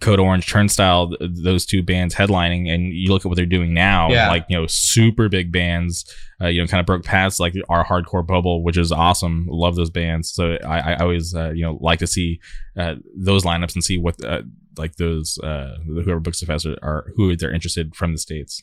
Code 0.00 0.20
Orange, 0.20 0.46
Turnstile, 0.46 1.12
those 1.20 1.64
two 1.64 1.82
bands 1.82 2.14
headlining, 2.14 2.68
and 2.68 2.92
you 2.92 3.10
look 3.10 3.24
at 3.24 3.28
what 3.28 3.36
they're 3.36 3.46
doing 3.46 3.72
now, 3.72 4.10
yeah. 4.10 4.28
like 4.28 4.44
you 4.48 4.56
know, 4.56 4.66
super 4.66 5.28
big 5.30 5.50
bands, 5.50 6.04
uh, 6.40 6.48
you 6.48 6.60
know, 6.60 6.66
kind 6.66 6.80
of 6.80 6.86
broke 6.86 7.02
past 7.02 7.40
like 7.40 7.54
our 7.70 7.84
hardcore 7.84 8.26
bubble, 8.26 8.62
which 8.62 8.76
is 8.76 8.92
awesome. 8.92 9.46
Love 9.48 9.74
those 9.74 9.88
bands. 9.88 10.30
So 10.30 10.58
I, 10.66 10.92
I 10.92 10.96
always, 10.96 11.34
uh, 11.34 11.50
you 11.50 11.62
know, 11.62 11.78
like 11.80 12.00
to 12.00 12.06
see 12.06 12.40
uh, 12.76 12.96
those 13.16 13.44
lineups 13.44 13.74
and 13.74 13.82
see 13.82 13.96
what 13.96 14.22
uh, 14.22 14.42
like 14.78 14.96
those 14.96 15.38
uh, 15.38 15.78
whoever 15.86 16.20
books 16.20 16.40
the 16.40 16.46
fest 16.46 16.66
are, 16.82 17.12
who 17.16 17.36
they're 17.36 17.52
interested 17.52 17.94
from 17.94 18.12
the 18.12 18.18
states. 18.18 18.62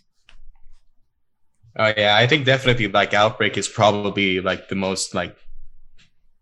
Oh 1.78 1.92
yeah, 1.98 2.16
I 2.16 2.28
think 2.28 2.46
definitely 2.46 2.88
like 2.88 3.14
Outbreak 3.14 3.58
is 3.58 3.68
probably 3.68 4.40
like 4.40 4.70
the 4.70 4.76
most 4.76 5.16
like 5.16 5.36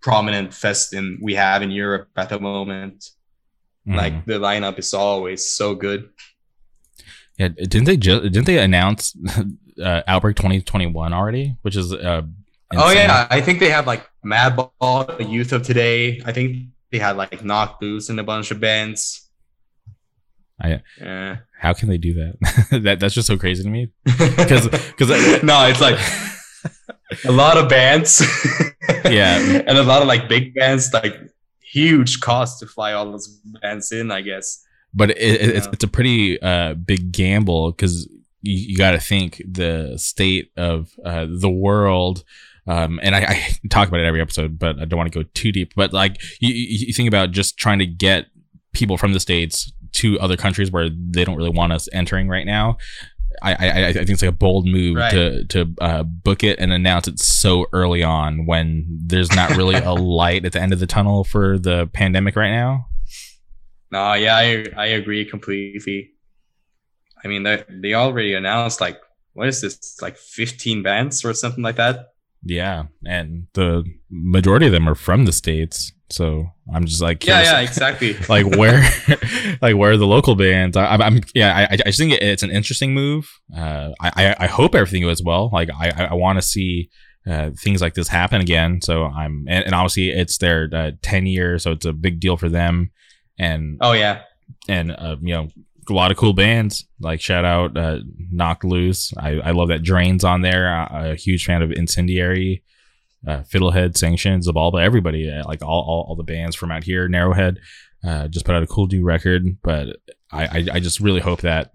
prominent 0.01 0.53
fest 0.53 0.93
in 0.93 1.19
we 1.21 1.35
have 1.35 1.61
in 1.61 1.71
Europe 1.71 2.09
at 2.17 2.29
the 2.29 2.39
moment. 2.39 3.05
Mm. 3.87 3.95
Like 3.95 4.25
the 4.25 4.33
lineup 4.33 4.77
is 4.77 4.93
always 4.93 5.47
so 5.47 5.73
good. 5.73 6.09
Yeah, 7.37 7.47
didn't 7.49 7.85
they 7.85 7.97
just 7.97 8.23
didn't 8.23 8.45
they 8.45 8.59
announce 8.59 9.15
uh, 9.81 10.01
Outbreak 10.07 10.35
2021 10.35 11.13
already, 11.13 11.55
which 11.61 11.75
is 11.75 11.93
uh 11.93 12.23
Oh 12.73 12.91
yeah, 12.91 13.27
I 13.29 13.41
think 13.41 13.59
they 13.59 13.69
have 13.69 13.85
like 13.85 14.07
Madball, 14.25 15.17
the 15.17 15.25
Youth 15.25 15.51
of 15.51 15.63
Today. 15.63 16.21
I 16.25 16.31
think 16.31 16.67
they 16.91 16.99
had 16.99 17.17
like 17.17 17.43
Knocked 17.43 17.81
Loose 17.81 18.09
and 18.09 18.19
a 18.19 18.23
bunch 18.23 18.51
of 18.51 18.59
bands. 18.59 19.29
I 20.61 21.37
how 21.61 21.73
can 21.73 21.89
they 21.89 21.97
do 21.99 22.13
that? 22.15 22.67
that 22.83 22.99
that's 22.99 23.13
just 23.13 23.27
so 23.27 23.37
crazy 23.37 23.63
to 23.63 23.69
me. 23.69 23.89
Because 24.35 24.67
because 24.67 25.09
no, 25.43 25.67
it's 25.67 25.79
like 25.79 25.99
a 27.25 27.31
lot 27.31 27.57
of 27.57 27.69
bands. 27.69 28.21
yeah, 29.05 29.37
and 29.67 29.77
a 29.77 29.83
lot 29.83 30.01
of 30.01 30.07
like 30.07 30.27
big 30.27 30.55
bands, 30.55 30.91
like 30.93 31.15
huge 31.61 32.19
cost 32.19 32.59
to 32.59 32.65
fly 32.65 32.93
all 32.93 33.11
those 33.11 33.27
bands 33.61 33.91
in. 33.91 34.11
I 34.11 34.21
guess. 34.21 34.63
But 34.93 35.11
it, 35.11 35.17
it, 35.17 35.55
it's 35.55 35.67
it's 35.67 35.83
a 35.83 35.87
pretty 35.87 36.41
uh, 36.41 36.73
big 36.73 37.11
gamble 37.11 37.71
because 37.71 38.07
you, 38.41 38.71
you 38.71 38.77
got 38.77 38.91
to 38.91 38.99
think 38.99 39.41
the 39.47 39.93
state 39.97 40.51
of 40.57 40.89
uh, 41.05 41.27
the 41.29 41.49
world. 41.49 42.23
Um, 42.67 42.99
and 43.01 43.15
I, 43.15 43.19
I, 43.21 43.49
talk 43.69 43.87
about 43.87 44.01
it 44.01 44.05
every 44.05 44.21
episode, 44.21 44.59
but 44.59 44.79
I 44.79 44.85
don't 44.85 44.97
want 44.97 45.11
to 45.11 45.23
go 45.23 45.27
too 45.33 45.51
deep. 45.51 45.73
But 45.75 45.93
like 45.93 46.21
you, 46.39 46.53
you 46.53 46.93
think 46.93 47.07
about 47.07 47.31
just 47.31 47.57
trying 47.57 47.79
to 47.79 47.87
get 47.87 48.27
people 48.73 48.97
from 48.97 49.13
the 49.13 49.19
states 49.19 49.71
to 49.93 50.19
other 50.19 50.37
countries 50.37 50.71
where 50.71 50.89
they 50.89 51.23
don't 51.23 51.35
really 51.35 51.49
want 51.49 51.73
us 51.73 51.89
entering 51.91 52.27
right 52.27 52.45
now. 52.45 52.77
I, 53.41 53.53
I, 53.53 53.87
I 53.87 53.93
think 53.93 54.09
it's 54.09 54.21
like 54.21 54.29
a 54.29 54.33
bold 54.33 54.67
move 54.67 54.97
right. 54.97 55.11
to 55.11 55.45
to 55.45 55.73
uh, 55.79 56.03
book 56.03 56.43
it 56.43 56.59
and 56.59 56.71
announce 56.71 57.07
it 57.07 57.17
so 57.19 57.65
early 57.73 58.03
on 58.03 58.45
when 58.45 58.85
there's 58.89 59.31
not 59.31 59.51
really 59.51 59.75
a 59.75 59.93
light 59.93 60.45
at 60.45 60.51
the 60.51 60.61
end 60.61 60.73
of 60.73 60.79
the 60.79 60.87
tunnel 60.87 61.23
for 61.23 61.57
the 61.57 61.89
pandemic 61.93 62.35
right 62.35 62.51
now. 62.51 62.87
No, 63.89 64.13
yeah, 64.13 64.35
I 64.35 64.65
I 64.75 64.85
agree 64.87 65.25
completely. 65.25 66.11
I 67.23 67.27
mean, 67.27 67.43
they 67.43 67.63
they 67.69 67.93
already 67.93 68.33
announced 68.33 68.81
like 68.81 68.99
what 69.33 69.47
is 69.47 69.61
this 69.61 70.01
like 70.01 70.17
15 70.17 70.83
bands 70.83 71.23
or 71.23 71.33
something 71.33 71.63
like 71.63 71.77
that. 71.77 72.10
Yeah, 72.43 72.85
and 73.05 73.47
the 73.53 73.83
majority 74.09 74.65
of 74.65 74.71
them 74.71 74.89
are 74.89 74.95
from 74.95 75.25
the 75.25 75.31
states. 75.31 75.91
So 76.09 76.47
I'm 76.73 76.85
just 76.85 77.01
like, 77.01 77.25
yeah, 77.25 77.41
yeah, 77.41 77.59
exactly. 77.59 78.13
like 78.29 78.45
where, 78.57 78.83
like 79.61 79.75
where 79.75 79.91
are 79.91 79.97
the 79.97 80.07
local 80.07 80.35
bands? 80.35 80.75
I, 80.75 80.95
am 80.95 81.21
yeah, 81.33 81.55
I, 81.55 81.73
I 81.73 81.77
just 81.77 81.99
think 81.99 82.13
it's 82.13 82.43
an 82.43 82.51
interesting 82.51 82.93
move. 82.93 83.31
Uh, 83.55 83.91
I, 84.01 84.35
I 84.37 84.47
hope 84.47 84.75
everything 84.75 85.03
goes 85.03 85.23
well. 85.23 85.49
Like 85.53 85.69
I, 85.73 86.07
I 86.11 86.13
want 86.15 86.37
to 86.37 86.41
see 86.41 86.89
uh, 87.27 87.51
things 87.57 87.81
like 87.81 87.93
this 87.93 88.07
happen 88.07 88.41
again. 88.41 88.81
So 88.81 89.05
I'm, 89.05 89.45
and, 89.47 89.65
and 89.65 89.75
obviously 89.75 90.09
it's 90.09 90.37
their 90.37 90.69
uh, 90.73 90.91
10 91.01 91.27
year, 91.27 91.59
so 91.59 91.71
it's 91.71 91.85
a 91.85 91.93
big 91.93 92.19
deal 92.19 92.37
for 92.37 92.49
them. 92.49 92.91
And 93.37 93.77
oh 93.81 93.93
yeah, 93.93 94.23
and 94.67 94.91
uh, 94.91 95.15
you 95.21 95.33
know, 95.33 95.47
a 95.89 95.93
lot 95.93 96.11
of 96.11 96.17
cool 96.17 96.33
bands. 96.33 96.85
Like 96.99 97.21
shout 97.21 97.45
out 97.45 97.77
uh, 97.77 97.99
Knocked 98.31 98.63
Loose. 98.63 99.13
I, 99.17 99.39
I 99.39 99.51
love 99.51 99.69
that 99.69 99.83
Drains 99.83 100.23
on 100.23 100.41
there. 100.41 100.67
A 100.67 101.15
huge 101.15 101.45
fan 101.45 101.61
of 101.61 101.71
Incendiary 101.71 102.63
uh, 103.27 103.43
Fiddlehead, 103.43 103.97
Sanctions, 103.97 104.47
Zabalba, 104.47 104.81
everybody, 104.81 105.29
uh, 105.29 105.47
like 105.47 105.61
all, 105.61 105.83
all, 105.87 106.05
all, 106.09 106.15
the 106.15 106.23
bands 106.23 106.55
from 106.55 106.71
out 106.71 106.83
here, 106.83 107.07
Narrowhead, 107.07 107.57
uh, 108.03 108.27
just 108.27 108.45
put 108.45 108.55
out 108.55 108.63
a 108.63 108.67
cool 108.67 108.87
new 108.87 109.03
record. 109.03 109.57
But 109.61 109.97
I, 110.31 110.45
I, 110.45 110.67
I 110.73 110.79
just 110.79 110.99
really 110.99 111.19
hope 111.19 111.41
that 111.41 111.71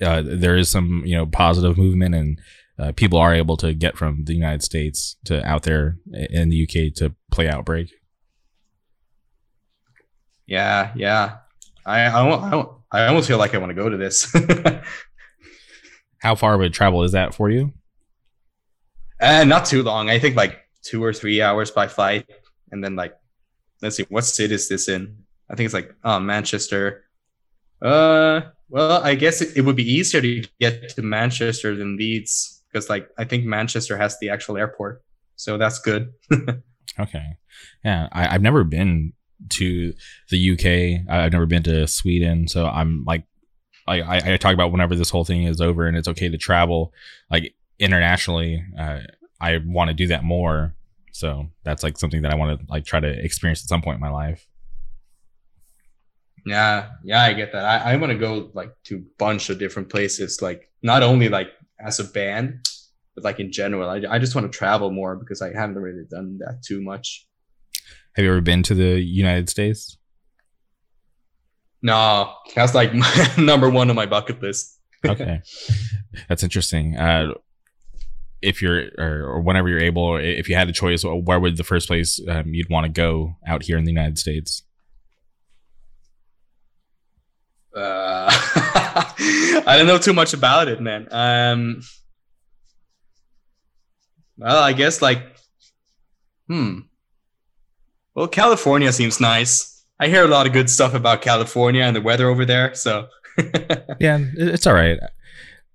uh, 0.00 0.22
there 0.24 0.56
is 0.56 0.70
some, 0.70 1.02
you 1.06 1.16
know, 1.16 1.26
positive 1.26 1.78
movement 1.78 2.14
and 2.14 2.40
uh, 2.78 2.92
people 2.92 3.18
are 3.18 3.34
able 3.34 3.56
to 3.58 3.74
get 3.74 3.96
from 3.96 4.24
the 4.24 4.34
United 4.34 4.62
States 4.62 5.16
to 5.24 5.44
out 5.46 5.62
there 5.62 5.98
in 6.12 6.48
the 6.48 6.62
UK 6.64 6.94
to 6.96 7.14
play 7.30 7.48
Outbreak. 7.48 7.92
Yeah, 10.46 10.92
yeah. 10.96 11.38
I, 11.86 12.02
I, 12.02 12.28
I, 12.28 12.64
I 12.92 13.06
almost 13.06 13.26
feel 13.26 13.38
like 13.38 13.54
I 13.54 13.58
want 13.58 13.70
to 13.70 13.74
go 13.74 13.88
to 13.88 13.96
this. 13.96 14.30
How 16.18 16.34
far 16.34 16.54
of 16.54 16.60
a 16.60 16.68
travel 16.68 17.02
is 17.02 17.12
that 17.12 17.34
for 17.34 17.50
you? 17.50 17.72
Uh, 19.20 19.44
not 19.44 19.64
too 19.64 19.82
long. 19.82 20.10
I 20.10 20.18
think 20.18 20.36
like 20.36 20.58
two 20.82 21.02
or 21.02 21.12
three 21.12 21.40
hours 21.40 21.70
by 21.70 21.88
flight, 21.88 22.28
and 22.70 22.84
then 22.84 22.94
like, 22.94 23.14
let's 23.80 23.96
see, 23.96 24.04
what 24.08 24.24
city 24.24 24.54
is 24.54 24.68
this 24.68 24.88
in? 24.88 25.16
I 25.50 25.54
think 25.54 25.64
it's 25.64 25.74
like 25.74 25.94
oh, 26.04 26.20
Manchester. 26.20 27.04
Uh, 27.80 28.42
well, 28.68 29.02
I 29.02 29.14
guess 29.14 29.40
it, 29.40 29.56
it 29.56 29.62
would 29.62 29.76
be 29.76 29.90
easier 29.90 30.20
to 30.20 30.44
get 30.60 30.90
to 30.90 31.02
Manchester 31.02 31.74
than 31.74 31.96
Leeds 31.96 32.62
because 32.70 32.88
like 32.88 33.08
I 33.18 33.24
think 33.24 33.44
Manchester 33.44 33.96
has 33.96 34.18
the 34.20 34.30
actual 34.30 34.58
airport, 34.58 35.02
so 35.36 35.56
that's 35.56 35.78
good. 35.78 36.12
okay, 37.00 37.36
yeah, 37.84 38.08
I, 38.12 38.34
I've 38.34 38.42
never 38.42 38.64
been 38.64 39.12
to 39.50 39.92
the 40.30 40.50
UK. 40.52 41.08
I've 41.12 41.32
never 41.32 41.46
been 41.46 41.62
to 41.64 41.86
Sweden, 41.86 42.48
so 42.48 42.66
I'm 42.66 43.04
like 43.04 43.24
I, 43.86 44.32
I, 44.32 44.36
talk 44.36 44.54
about 44.54 44.72
whenever 44.72 44.94
this 44.94 45.10
whole 45.10 45.24
thing 45.24 45.44
is 45.44 45.60
over 45.60 45.86
and 45.86 45.96
it's 45.96 46.08
okay 46.08 46.28
to 46.28 46.38
travel. 46.38 46.92
Like 47.30 47.54
internationally, 47.78 48.64
uh, 48.78 49.00
I 49.40 49.58
want 49.64 49.88
to 49.88 49.94
do 49.94 50.06
that 50.08 50.24
more. 50.24 50.74
So 51.12 51.50
that's 51.64 51.82
like 51.82 51.98
something 51.98 52.22
that 52.22 52.32
I 52.32 52.36
want 52.36 52.60
to 52.60 52.66
like 52.68 52.84
try 52.84 53.00
to 53.00 53.08
experience 53.08 53.62
at 53.62 53.68
some 53.68 53.82
point 53.82 53.96
in 53.96 54.00
my 54.00 54.10
life. 54.10 54.46
Yeah, 56.46 56.90
yeah, 57.04 57.22
I 57.22 57.32
get 57.34 57.52
that. 57.52 57.64
I, 57.64 57.92
I 57.92 57.96
want 57.96 58.12
to 58.12 58.18
go 58.18 58.50
like 58.54 58.72
to 58.84 58.96
a 58.96 59.02
bunch 59.18 59.50
of 59.50 59.58
different 59.58 59.88
places, 59.88 60.40
like 60.42 60.70
not 60.82 61.02
only 61.02 61.28
like 61.28 61.48
as 61.80 62.00
a 62.00 62.04
band, 62.04 62.66
but 63.14 63.24
like 63.24 63.40
in 63.40 63.52
general. 63.52 63.88
I, 63.88 64.02
I 64.08 64.18
just 64.18 64.34
want 64.34 64.50
to 64.50 64.56
travel 64.56 64.90
more 64.90 65.16
because 65.16 65.42
I 65.42 65.52
haven't 65.52 65.76
really 65.76 66.04
done 66.10 66.38
that 66.38 66.62
too 66.64 66.82
much. 66.82 67.26
Have 68.14 68.24
you 68.24 68.30
ever 68.30 68.40
been 68.40 68.62
to 68.64 68.74
the 68.74 69.00
United 69.00 69.48
States? 69.48 69.96
No, 71.82 72.34
that's 72.54 72.74
like 72.74 72.92
number 73.38 73.68
one 73.70 73.90
on 73.90 73.96
my 73.96 74.06
bucket 74.06 74.40
list. 74.42 74.78
okay, 75.04 75.40
that's 76.28 76.42
interesting. 76.42 76.96
Uh, 76.96 77.32
if 78.40 78.60
you're 78.60 78.88
or, 78.98 79.24
or, 79.24 79.40
whenever 79.40 79.68
you're 79.68 79.80
able, 79.80 80.16
if 80.16 80.48
you 80.48 80.54
had 80.54 80.68
a 80.68 80.72
choice, 80.72 81.04
where 81.04 81.40
would 81.40 81.56
the 81.56 81.64
first 81.64 81.88
place 81.88 82.20
um, 82.28 82.54
you'd 82.54 82.68
want 82.68 82.84
to 82.84 82.88
go 82.88 83.36
out 83.46 83.62
here 83.62 83.78
in 83.78 83.84
the 83.84 83.90
United 83.90 84.18
States? 84.18 84.62
Uh, 87.74 88.28
I 88.30 89.76
don't 89.78 89.86
know 89.86 89.98
too 89.98 90.12
much 90.12 90.34
about 90.34 90.68
it, 90.68 90.80
man. 90.80 91.08
Um, 91.10 91.82
well, 94.36 94.62
I 94.62 94.72
guess 94.72 95.00
like, 95.00 95.22
hmm. 96.48 96.80
Well, 98.14 98.28
California 98.28 98.92
seems 98.92 99.20
nice. 99.20 99.84
I 99.98 100.08
hear 100.08 100.24
a 100.24 100.28
lot 100.28 100.46
of 100.46 100.52
good 100.52 100.68
stuff 100.68 100.94
about 100.94 101.22
California 101.22 101.82
and 101.82 101.94
the 101.94 102.00
weather 102.00 102.28
over 102.28 102.44
there. 102.44 102.74
So, 102.74 103.08
yeah, 104.00 104.18
it's 104.36 104.66
all 104.66 104.74
right. 104.74 104.98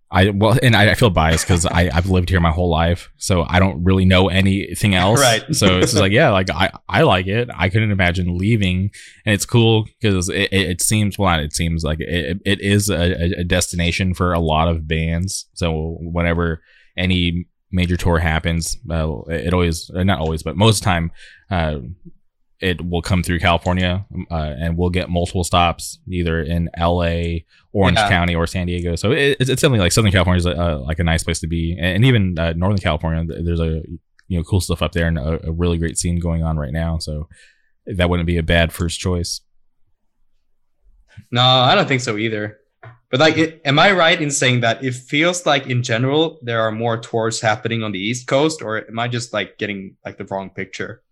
I 0.09 0.29
well, 0.29 0.57
and 0.63 0.75
I, 0.75 0.91
I 0.91 0.93
feel 0.93 1.09
biased 1.09 1.45
because 1.45 1.65
I 1.65 1.89
I've 1.93 2.09
lived 2.09 2.29
here 2.29 2.39
my 2.39 2.51
whole 2.51 2.69
life, 2.69 3.09
so 3.17 3.43
I 3.47 3.59
don't 3.59 3.83
really 3.83 4.05
know 4.05 4.29
anything 4.29 4.95
else. 4.95 5.19
Right. 5.19 5.43
so 5.53 5.79
it's 5.79 5.93
like 5.93 6.13
yeah, 6.13 6.29
like 6.29 6.49
I 6.49 6.71
I 6.87 7.01
like 7.01 7.27
it. 7.27 7.49
I 7.53 7.67
couldn't 7.67 7.91
imagine 7.91 8.37
leaving, 8.37 8.91
and 9.25 9.33
it's 9.35 9.45
cool 9.45 9.85
because 9.99 10.29
it, 10.29 10.53
it, 10.53 10.69
it, 10.69 10.81
seems 10.81 11.19
well, 11.19 11.37
it 11.39 11.53
seems 11.53 11.83
like 11.83 11.99
it, 11.99 12.39
it 12.45 12.61
is 12.61 12.89
a, 12.89 13.39
a 13.39 13.43
destination 13.43 14.13
for 14.13 14.31
a 14.31 14.39
lot 14.39 14.69
of 14.69 14.87
bands. 14.87 15.49
So 15.55 15.97
whenever 15.99 16.61
any 16.95 17.47
major 17.69 17.97
tour 17.97 18.19
happens, 18.19 18.77
uh, 18.89 19.23
it 19.27 19.53
always 19.53 19.91
not 19.93 20.19
always, 20.19 20.41
but 20.41 20.55
most 20.55 20.77
of 20.77 20.79
the 20.81 20.85
time, 20.85 21.11
uh, 21.51 21.79
it 22.59 22.87
will 22.87 23.01
come 23.01 23.21
through 23.21 23.39
California, 23.39 24.05
uh, 24.31 24.53
and 24.59 24.77
we'll 24.77 24.89
get 24.89 25.09
multiple 25.09 25.43
stops 25.43 25.99
either 26.09 26.41
in 26.41 26.69
L.A., 26.75 27.45
Orange 27.71 27.97
yeah. 27.97 28.09
County, 28.09 28.33
or 28.33 28.47
San 28.47 28.65
Diego. 28.65 28.95
So 28.95 29.11
it, 29.11 29.37
it's 29.39 29.49
definitely 29.49 29.79
like 29.79 29.91
Southern 29.91 30.11
California 30.11 30.39
is 30.39 30.45
uh, 30.47 30.79
like 30.79 30.99
a 30.99 31.03
nice 31.03 31.23
place 31.23 31.39
to 31.41 31.47
be, 31.47 31.77
and, 31.79 32.03
even 32.03 32.37
uh, 32.39 32.53
Northern 32.53 32.79
California. 32.79 33.23
There's 33.43 33.59
a 33.59 33.83
you 34.27 34.37
know 34.37 34.43
cool 34.43 34.59
stuff 34.59 34.81
up 34.81 34.91
there 34.91 35.07
and 35.07 35.17
a, 35.17 35.47
a, 35.47 35.51
really 35.51 35.77
great 35.77 35.97
scene 35.97 36.19
going 36.19 36.43
on 36.43 36.57
right 36.57 36.73
now. 36.73 36.97
So 36.97 37.29
that 37.85 38.09
wouldn't 38.09 38.27
be 38.27 38.37
a 38.37 38.43
bad 38.43 38.73
first 38.73 38.99
choice. 38.99 39.41
No, 41.31 41.41
I 41.41 41.75
don't 41.75 41.87
think 41.87 42.01
so 42.01 42.17
either. 42.17 42.59
But 43.09 43.19
like, 43.21 43.37
it, 43.37 43.61
am 43.63 43.79
I 43.79 43.91
right 43.91 44.21
in 44.21 44.31
saying 44.31 44.61
that 44.61 44.83
it 44.83 44.93
feels 44.93 45.45
like 45.45 45.67
in 45.67 45.81
general 45.81 46.39
there 46.41 46.61
are 46.61 46.71
more 46.71 46.97
tours 46.99 47.39
happening 47.39 47.83
on 47.83 47.91
the 47.91 47.99
East 47.99 48.27
Coast, 48.27 48.61
or 48.61 48.85
am 48.87 48.99
I 48.99 49.07
just 49.07 49.31
like 49.31 49.57
getting 49.57 49.95
like 50.03 50.17
the 50.17 50.25
wrong 50.25 50.49
picture? 50.49 51.03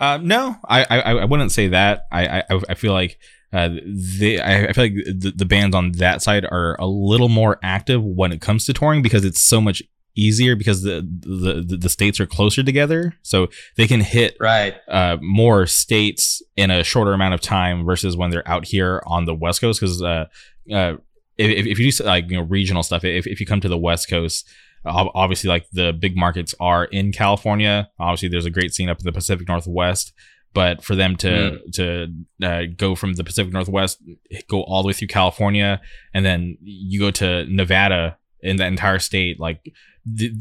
Uh, 0.00 0.18
no, 0.22 0.56
I, 0.66 0.84
I 0.84 1.12
I 1.12 1.24
wouldn't 1.26 1.52
say 1.52 1.68
that. 1.68 2.06
I 2.10 2.40
I, 2.40 2.60
I 2.70 2.74
feel 2.74 2.94
like 2.94 3.18
uh, 3.52 3.68
they 3.84 4.40
I, 4.40 4.66
I 4.66 4.72
feel 4.72 4.84
like 4.84 4.94
the, 4.94 5.32
the 5.36 5.44
bands 5.44 5.76
on 5.76 5.92
that 5.92 6.22
side 6.22 6.46
are 6.46 6.74
a 6.80 6.86
little 6.86 7.28
more 7.28 7.58
active 7.62 8.02
when 8.02 8.32
it 8.32 8.40
comes 8.40 8.64
to 8.64 8.72
touring 8.72 9.02
because 9.02 9.24
it's 9.24 9.40
so 9.40 9.60
much 9.60 9.82
easier 10.16 10.56
because 10.56 10.82
the 10.82 11.06
the 11.20 11.76
the 11.76 11.88
states 11.88 12.18
are 12.18 12.26
closer 12.26 12.62
together, 12.62 13.14
so 13.22 13.48
they 13.76 13.86
can 13.86 14.00
hit 14.00 14.36
right 14.40 14.76
uh, 14.88 15.18
more 15.20 15.66
states 15.66 16.42
in 16.56 16.70
a 16.70 16.82
shorter 16.82 17.12
amount 17.12 17.34
of 17.34 17.40
time 17.40 17.84
versus 17.84 18.16
when 18.16 18.30
they're 18.30 18.48
out 18.48 18.66
here 18.66 19.02
on 19.06 19.26
the 19.26 19.34
West 19.34 19.60
Coast. 19.60 19.80
Because 19.80 20.02
uh, 20.02 20.26
uh, 20.72 20.94
if, 21.36 21.66
if 21.66 21.78
you 21.78 21.90
do 21.90 22.04
like 22.04 22.30
you 22.30 22.38
know 22.38 22.44
regional 22.44 22.82
stuff, 22.82 23.04
if 23.04 23.26
if 23.26 23.38
you 23.38 23.46
come 23.46 23.60
to 23.60 23.68
the 23.68 23.78
West 23.78 24.08
Coast. 24.08 24.48
Obviously, 24.84 25.48
like 25.48 25.66
the 25.72 25.92
big 25.92 26.16
markets 26.16 26.54
are 26.60 26.84
in 26.84 27.12
California. 27.12 27.90
Obviously, 27.98 28.28
there's 28.28 28.46
a 28.46 28.50
great 28.50 28.72
scene 28.72 28.88
up 28.88 28.98
in 28.98 29.04
the 29.04 29.12
Pacific 29.12 29.46
Northwest 29.46 30.12
but 30.52 30.82
for 30.82 30.94
them 30.94 31.16
to 31.16 31.28
mm. 31.28 31.72
to 31.74 32.46
uh, 32.46 32.62
go 32.76 32.94
from 32.94 33.14
the 33.14 33.24
Pacific 33.24 33.52
Northwest, 33.52 34.02
go 34.48 34.62
all 34.62 34.82
the 34.82 34.88
way 34.88 34.92
through 34.92 35.08
California, 35.08 35.80
and 36.12 36.24
then 36.24 36.58
you 36.60 37.00
go 37.00 37.10
to 37.12 37.44
Nevada 37.46 38.18
in 38.40 38.56
the 38.56 38.66
entire 38.66 38.98
state, 38.98 39.38
like 39.38 39.72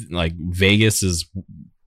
like 0.10 0.34
Vegas 0.36 1.04
is 1.04 1.30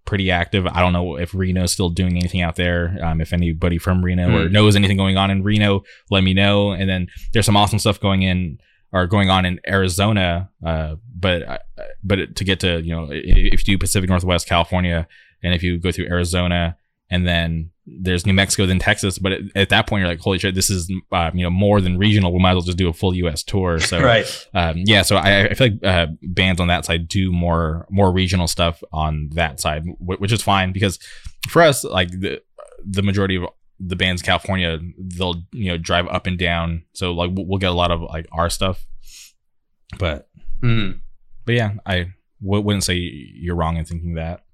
pretty 0.04 0.30
active. 0.30 0.66
I 0.66 0.80
don't 0.80 0.92
know 0.92 1.16
if 1.16 1.34
Reno's 1.34 1.72
still 1.72 1.88
doing 1.88 2.16
anything 2.16 2.42
out 2.42 2.56
there. 2.56 2.96
Um, 3.02 3.20
if 3.20 3.32
anybody 3.32 3.78
from 3.78 4.04
Reno 4.04 4.28
mm. 4.28 4.34
or 4.34 4.48
knows 4.48 4.76
anything 4.76 4.96
going 4.96 5.16
on 5.16 5.30
in 5.30 5.42
Reno, 5.42 5.82
let 6.10 6.22
me 6.22 6.34
know. 6.34 6.72
And 6.72 6.88
then 6.88 7.08
there's 7.32 7.46
some 7.46 7.56
awesome 7.56 7.78
stuff 7.78 7.98
going 7.98 8.22
in 8.22 8.58
or 8.92 9.06
going 9.06 9.30
on 9.30 9.44
in 9.44 9.60
Arizona. 9.66 10.50
Uh, 10.64 10.96
but 11.14 11.42
uh, 11.42 11.58
but 12.02 12.36
to 12.36 12.44
get 12.44 12.60
to 12.60 12.80
you 12.80 12.94
know 12.94 13.08
if 13.10 13.66
you 13.66 13.74
do 13.74 13.78
Pacific 13.78 14.08
Northwest 14.08 14.46
California 14.46 15.06
and 15.42 15.54
if 15.54 15.62
you 15.62 15.78
go 15.78 15.92
through 15.92 16.06
Arizona 16.06 16.76
and 17.10 17.26
then 17.26 17.70
there's 17.84 18.24
New 18.24 18.32
Mexico, 18.32 18.64
then 18.64 18.78
Texas. 18.78 19.18
But 19.18 19.32
at, 19.32 19.40
at, 19.54 19.68
that 19.70 19.86
point, 19.86 20.00
you're 20.00 20.08
like, 20.08 20.20
holy 20.20 20.38
shit, 20.38 20.54
this 20.54 20.70
is 20.70 20.90
uh, 21.10 21.30
you 21.34 21.42
know 21.42 21.50
more 21.50 21.80
than 21.80 21.98
regional. 21.98 22.32
We 22.32 22.38
might 22.38 22.50
as 22.50 22.54
well 22.54 22.62
just 22.62 22.78
do 22.78 22.88
a 22.88 22.92
full 22.92 23.14
U.S. 23.14 23.42
tour. 23.42 23.78
So 23.80 24.00
right, 24.02 24.48
um, 24.54 24.78
yeah. 24.78 25.02
So 25.02 25.16
I, 25.16 25.48
I 25.48 25.54
feel 25.54 25.68
like 25.68 25.84
uh, 25.84 26.06
bands 26.22 26.60
on 26.60 26.68
that 26.68 26.84
side 26.84 27.08
do 27.08 27.32
more 27.32 27.86
more 27.90 28.12
regional 28.12 28.48
stuff 28.48 28.82
on 28.92 29.30
that 29.34 29.60
side, 29.60 29.84
which 29.98 30.32
is 30.32 30.42
fine 30.42 30.72
because 30.72 30.98
for 31.48 31.62
us, 31.62 31.84
like 31.84 32.10
the 32.10 32.40
the 32.84 33.02
majority 33.02 33.36
of 33.36 33.44
the 33.84 33.96
bands 33.96 34.22
California, 34.22 34.78
they'll 34.98 35.42
you 35.52 35.70
know 35.70 35.78
drive 35.78 36.06
up 36.08 36.26
and 36.26 36.38
down. 36.38 36.84
So 36.92 37.12
like 37.12 37.30
we'll 37.34 37.58
get 37.58 37.70
a 37.70 37.74
lot 37.74 37.90
of 37.90 38.00
like 38.00 38.26
our 38.32 38.48
stuff, 38.50 38.86
but 39.98 40.28
mm. 40.62 41.00
but 41.44 41.54
yeah, 41.54 41.74
I 41.84 42.12
w- 42.42 42.62
wouldn't 42.62 42.84
say 42.84 42.94
you're 42.94 43.56
wrong 43.56 43.76
in 43.76 43.84
thinking 43.84 44.14
that. 44.14 44.44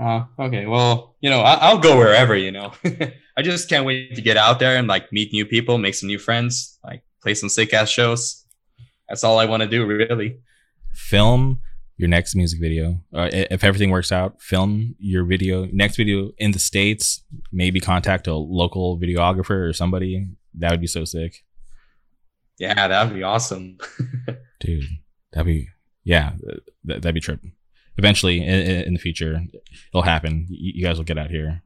Uh, 0.00 0.24
okay. 0.38 0.66
Well, 0.66 1.16
you 1.20 1.30
know, 1.30 1.40
I- 1.40 1.72
will 1.72 1.80
go 1.80 1.96
wherever, 1.96 2.34
you 2.34 2.50
know. 2.50 2.72
I 3.36 3.42
just 3.42 3.68
can't 3.68 3.86
wait 3.86 4.14
to 4.14 4.22
get 4.22 4.36
out 4.36 4.58
there 4.58 4.76
and 4.76 4.88
like 4.88 5.12
meet 5.12 5.32
new 5.32 5.46
people, 5.46 5.78
make 5.78 5.94
some 5.94 6.06
new 6.06 6.18
friends, 6.18 6.78
like 6.84 7.02
play 7.22 7.34
some 7.34 7.48
sick 7.48 7.72
ass 7.72 7.88
shows. 7.88 8.44
That's 9.08 9.24
all 9.24 9.38
I 9.38 9.44
want 9.44 9.62
to 9.62 9.68
do, 9.68 9.84
really. 9.84 10.38
Film 10.94 11.60
your 11.96 12.08
next 12.08 12.34
music 12.34 12.60
video. 12.60 13.00
Uh, 13.14 13.28
if 13.32 13.64
everything 13.64 13.90
works 13.90 14.12
out, 14.12 14.40
film 14.40 14.94
your 14.98 15.24
video, 15.24 15.66
next 15.66 15.96
video 15.96 16.32
in 16.38 16.52
the 16.52 16.58
States. 16.58 17.22
Maybe 17.52 17.80
contact 17.80 18.26
a 18.26 18.34
local 18.34 18.98
videographer 18.98 19.68
or 19.68 19.72
somebody. 19.72 20.28
That 20.54 20.70
would 20.70 20.80
be 20.80 20.86
so 20.86 21.04
sick. 21.04 21.44
Yeah, 22.58 22.88
that 22.88 23.06
would 23.06 23.14
be 23.14 23.22
awesome. 23.22 23.78
Dude, 24.60 24.84
that'd 25.32 25.46
be, 25.46 25.68
yeah, 26.04 26.32
that'd 26.84 27.14
be 27.14 27.20
tripping 27.20 27.52
eventually 27.98 28.42
in, 28.42 28.84
in 28.86 28.94
the 28.94 28.98
future 28.98 29.40
it'll 29.88 30.02
happen. 30.02 30.46
You 30.48 30.84
guys 30.84 30.96
will 30.96 31.04
get 31.04 31.18
out 31.18 31.30
here. 31.30 31.62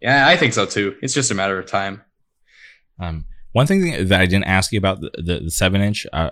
Yeah, 0.00 0.28
I 0.28 0.36
think 0.36 0.52
so 0.52 0.66
too. 0.66 0.96
It's 1.02 1.14
just 1.14 1.30
a 1.30 1.34
matter 1.34 1.58
of 1.58 1.66
time. 1.66 2.02
Um, 2.98 3.26
one 3.52 3.66
thing 3.66 4.08
that 4.08 4.20
I 4.20 4.26
didn't 4.26 4.44
ask 4.46 4.72
you 4.72 4.78
about 4.78 5.00
the, 5.00 5.10
the, 5.16 5.40
the 5.44 5.50
seven 5.50 5.80
inch, 5.80 6.06
uh, 6.12 6.30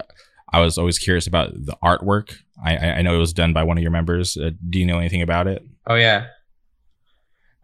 I 0.52 0.60
was 0.60 0.78
always 0.78 0.98
curious 0.98 1.26
about 1.26 1.52
the 1.54 1.76
artwork. 1.82 2.36
I, 2.64 2.76
I 2.76 3.02
know 3.02 3.14
it 3.14 3.18
was 3.18 3.32
done 3.32 3.52
by 3.52 3.64
one 3.64 3.76
of 3.76 3.82
your 3.82 3.90
members. 3.90 4.36
Uh, 4.36 4.50
do 4.70 4.78
you 4.78 4.86
know 4.86 4.98
anything 4.98 5.22
about 5.22 5.46
it? 5.46 5.64
Oh 5.86 5.96
yeah. 5.96 6.26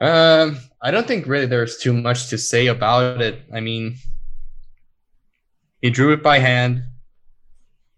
Um, 0.01 0.59
I 0.83 0.91
don't 0.91 1.07
think 1.07 1.27
really 1.27 1.47
there's 1.47 1.77
too 1.77 1.93
much 1.93 2.29
to 2.31 2.39
say 2.39 2.67
about 2.67 3.21
it. 3.21 3.43
I 3.53 3.61
mean, 3.61 3.97
he 5.83 5.91
drew 5.91 6.13
it 6.13 6.23
by 6.23 6.39
hand. 6.39 6.85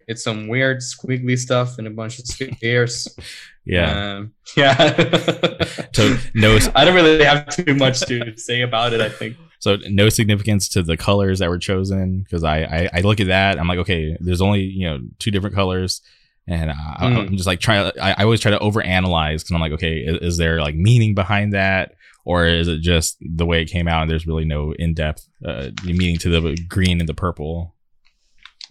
It's 0.08 0.24
some 0.24 0.48
weird 0.48 0.78
squiggly 0.78 1.38
stuff 1.38 1.78
and 1.78 1.86
a 1.86 1.90
bunch 1.90 2.18
of 2.18 2.26
squares. 2.26 3.08
yeah, 3.64 4.16
um, 4.16 4.32
yeah. 4.56 4.74
so 5.94 6.16
no, 6.34 6.58
I 6.74 6.84
don't 6.84 6.94
really 6.94 7.24
have 7.24 7.48
too 7.48 7.74
much 7.74 8.00
to 8.06 8.36
say 8.36 8.62
about 8.62 8.92
it. 8.92 9.00
I 9.00 9.08
think 9.08 9.36
so. 9.62 9.76
No 9.88 10.08
significance 10.08 10.68
to 10.70 10.82
the 10.82 10.96
colors 10.96 11.38
that 11.38 11.48
were 11.48 11.58
chosen 11.58 12.22
because 12.22 12.44
I, 12.44 12.62
I, 12.62 12.90
I 12.94 13.00
look 13.00 13.20
at 13.20 13.28
that. 13.28 13.58
I'm 13.58 13.68
like, 13.68 13.78
okay, 13.80 14.16
there's 14.20 14.40
only 14.40 14.62
you 14.62 14.88
know 14.88 14.98
two 15.18 15.30
different 15.30 15.54
colors. 15.54 16.00
And 16.48 16.72
I, 16.72 16.74
mm. 16.74 17.28
I'm 17.28 17.36
just 17.36 17.46
like 17.46 17.60
trying. 17.60 17.92
I, 18.00 18.14
I 18.18 18.24
always 18.24 18.40
try 18.40 18.50
to 18.50 18.58
overanalyze 18.58 19.38
because 19.38 19.52
I'm 19.52 19.60
like, 19.60 19.72
okay, 19.72 19.98
is, 19.98 20.16
is 20.32 20.36
there 20.38 20.60
like 20.60 20.74
meaning 20.74 21.14
behind 21.14 21.52
that? 21.52 21.94
or 22.24 22.46
is 22.46 22.68
it 22.68 22.80
just 22.80 23.16
the 23.20 23.44
way 23.44 23.62
it 23.62 23.64
came 23.64 23.88
out 23.88 24.02
and 24.02 24.08
there's 24.08 24.28
really 24.28 24.44
no 24.44 24.72
in-depth 24.74 25.26
uh, 25.44 25.70
meaning 25.84 26.16
to 26.16 26.28
the 26.28 26.56
green 26.68 27.00
and 27.00 27.08
the 27.08 27.14
purple 27.14 27.74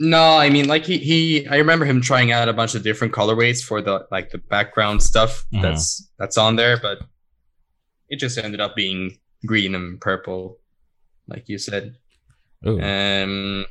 no, 0.01 0.37
I 0.37 0.49
mean 0.49 0.67
like 0.67 0.85
he 0.85 0.97
he 0.97 1.47
I 1.47 1.57
remember 1.57 1.85
him 1.85 2.01
trying 2.01 2.31
out 2.31 2.49
a 2.49 2.53
bunch 2.53 2.73
of 2.73 2.81
different 2.81 3.13
colorways 3.13 3.63
for 3.63 3.83
the 3.83 4.07
like 4.09 4.31
the 4.31 4.39
background 4.39 5.03
stuff 5.03 5.45
mm-hmm. 5.53 5.61
that's 5.61 6.09
that's 6.17 6.39
on 6.39 6.55
there, 6.55 6.77
but 6.81 6.99
it 8.09 8.17
just 8.17 8.39
ended 8.39 8.59
up 8.59 8.75
being 8.75 9.19
green 9.45 9.75
and 9.75 10.01
purple, 10.01 10.57
like 11.33 11.47
you 11.47 11.57
said. 11.57 11.95
Ooh. 12.67 12.79
Um 12.81 13.65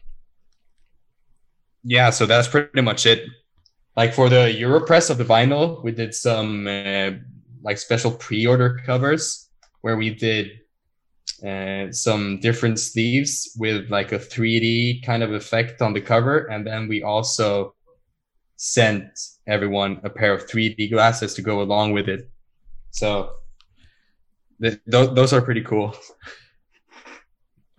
yeah, 1.82 2.10
so 2.10 2.26
that's 2.26 2.48
pretty 2.48 2.82
much 2.82 3.06
it. 3.06 3.24
Like 3.96 4.14
for 4.14 4.28
the 4.28 4.54
Europress 4.58 5.10
of 5.10 5.18
the 5.18 5.24
vinyl, 5.24 5.82
we 5.82 5.92
did 5.92 6.14
some 6.14 6.66
uh, 6.66 7.10
like 7.62 7.78
special 7.78 8.12
pre-order 8.12 8.80
covers 8.84 9.48
where 9.80 9.96
we 9.96 10.10
did 10.10 10.60
uh, 11.46 11.90
some 11.90 12.38
different 12.40 12.78
sleeves 12.78 13.56
with 13.58 13.90
like 13.90 14.12
a 14.12 14.18
3D 14.18 15.04
kind 15.04 15.22
of 15.22 15.32
effect 15.32 15.80
on 15.80 15.92
the 15.92 16.00
cover. 16.00 16.46
And 16.46 16.66
then 16.66 16.86
we 16.88 17.02
also 17.02 17.74
sent 18.56 19.18
everyone 19.46 20.00
a 20.04 20.10
pair 20.10 20.34
of 20.34 20.46
3D 20.46 20.90
glasses 20.90 21.34
to 21.34 21.42
go 21.42 21.62
along 21.62 21.92
with 21.92 22.08
it. 22.08 22.30
So 22.90 23.32
th- 24.62 24.80
th- 24.90 25.10
those 25.14 25.32
are 25.32 25.40
pretty 25.40 25.62
cool. 25.62 25.94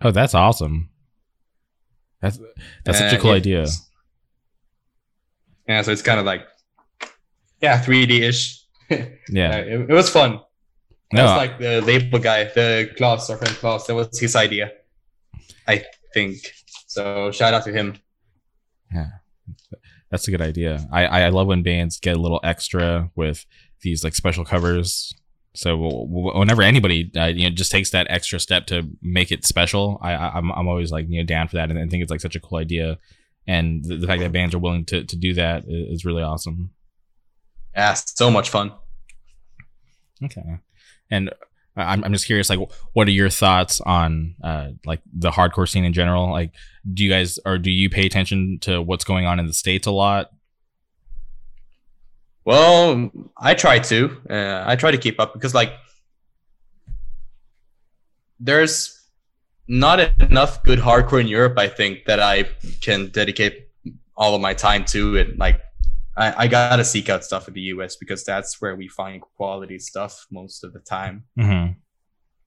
Oh, 0.04 0.10
that's 0.10 0.34
awesome. 0.34 0.90
That's 2.20 2.38
that's 2.84 2.98
such 2.98 3.12
a 3.12 3.16
uh, 3.16 3.20
cool 3.20 3.30
yeah, 3.30 3.36
idea. 3.36 3.66
Yeah, 5.68 5.82
so 5.82 5.92
it's 5.92 6.02
kind 6.02 6.20
of 6.20 6.26
like 6.26 6.46
yeah, 7.60 7.82
3D 7.82 8.20
ish. 8.20 8.64
yeah, 9.28 9.56
uh, 9.56 9.58
it, 9.58 9.90
it 9.90 9.92
was 9.92 10.10
fun. 10.10 10.40
That 11.12 11.18
no. 11.18 11.24
was 11.24 11.36
like 11.36 11.58
the 11.58 11.80
label 11.82 12.18
guy, 12.18 12.44
the 12.44 12.90
Klaus, 12.96 13.28
our 13.30 13.36
friend 13.36 13.54
Klaus. 13.56 13.86
That 13.86 13.94
was 13.94 14.18
his 14.18 14.34
idea, 14.34 14.72
I 15.66 15.84
think. 16.14 16.38
So 16.86 17.30
shout 17.30 17.54
out 17.54 17.64
to 17.64 17.72
him. 17.72 17.96
Yeah, 18.92 19.08
that's 20.10 20.26
a 20.28 20.30
good 20.30 20.42
idea. 20.42 20.86
I 20.92 21.06
I 21.06 21.28
love 21.28 21.46
when 21.46 21.62
bands 21.62 22.00
get 22.00 22.16
a 22.16 22.20
little 22.20 22.40
extra 22.42 23.10
with 23.14 23.46
these 23.82 24.04
like 24.04 24.14
special 24.14 24.44
covers. 24.44 25.14
So 25.54 25.76
whenever 26.08 26.62
anybody 26.62 27.10
uh, 27.16 27.26
you 27.26 27.44
know 27.44 27.54
just 27.54 27.70
takes 27.70 27.90
that 27.90 28.06
extra 28.08 28.40
step 28.40 28.66
to 28.68 28.88
make 29.02 29.30
it 29.30 29.44
special, 29.44 29.98
I, 30.00 30.38
am 30.38 30.50
I'm 30.52 30.68
always 30.68 30.90
like 30.90 31.06
you 31.08 31.20
know 31.20 31.26
down 31.26 31.48
for 31.48 31.56
that, 31.56 31.70
and 31.70 31.78
I 31.78 31.86
think 31.86 32.02
it's 32.02 32.10
like 32.10 32.20
such 32.20 32.36
a 32.36 32.40
cool 32.40 32.58
idea. 32.58 32.98
And 33.46 33.84
the, 33.84 33.96
the 33.96 34.06
fact 34.06 34.20
that 34.20 34.32
bands 34.32 34.54
are 34.54 34.58
willing 34.58 34.84
to 34.86 35.04
to 35.04 35.16
do 35.16 35.34
that 35.34 35.64
is 35.66 36.04
really 36.04 36.22
awesome. 36.22 36.70
Yeah, 37.74 37.94
so 37.94 38.30
much 38.30 38.50
fun. 38.50 38.72
Okay. 40.24 40.58
And 41.10 41.30
I'm, 41.76 42.04
I'm 42.04 42.12
just 42.12 42.26
curious, 42.26 42.50
like, 42.50 42.60
what 42.92 43.08
are 43.08 43.12
your 43.12 43.30
thoughts 43.30 43.80
on 43.80 44.34
uh, 44.42 44.68
like 44.84 45.00
the 45.12 45.30
hardcore 45.30 45.68
scene 45.68 45.84
in 45.84 45.92
general? 45.92 46.30
Like, 46.30 46.52
do 46.92 47.04
you 47.04 47.10
guys 47.10 47.38
or 47.44 47.58
do 47.58 47.70
you 47.70 47.88
pay 47.88 48.06
attention 48.06 48.58
to 48.62 48.82
what's 48.82 49.04
going 49.04 49.26
on 49.26 49.40
in 49.40 49.46
the 49.46 49.52
states 49.52 49.86
a 49.86 49.90
lot? 49.90 50.30
Well, 52.44 53.10
I 53.36 53.54
try 53.54 53.78
to. 53.78 54.16
Uh, 54.28 54.64
I 54.66 54.76
try 54.76 54.90
to 54.90 54.98
keep 54.98 55.20
up 55.20 55.32
because, 55.32 55.54
like, 55.54 55.74
there's 58.40 59.00
not 59.68 60.00
enough 60.20 60.62
good 60.64 60.80
hardcore 60.80 61.20
in 61.20 61.28
Europe. 61.28 61.58
I 61.58 61.68
think 61.68 62.04
that 62.06 62.20
I 62.20 62.44
can 62.80 63.08
dedicate 63.10 63.68
all 64.16 64.34
of 64.34 64.40
my 64.40 64.54
time 64.54 64.84
to 64.86 65.16
it. 65.16 65.38
Like, 65.38 65.60
I, 66.16 66.44
I 66.44 66.46
gotta 66.48 66.84
seek 66.84 67.08
out 67.08 67.24
stuff 67.24 67.48
in 67.48 67.54
the 67.54 67.60
US 67.62 67.96
because 67.96 68.24
that's 68.24 68.60
where 68.60 68.76
we 68.76 68.88
find 68.88 69.22
quality 69.22 69.78
stuff 69.78 70.26
most 70.30 70.64
of 70.64 70.72
the 70.72 70.80
time. 70.80 71.24
Mm-hmm. 71.38 71.72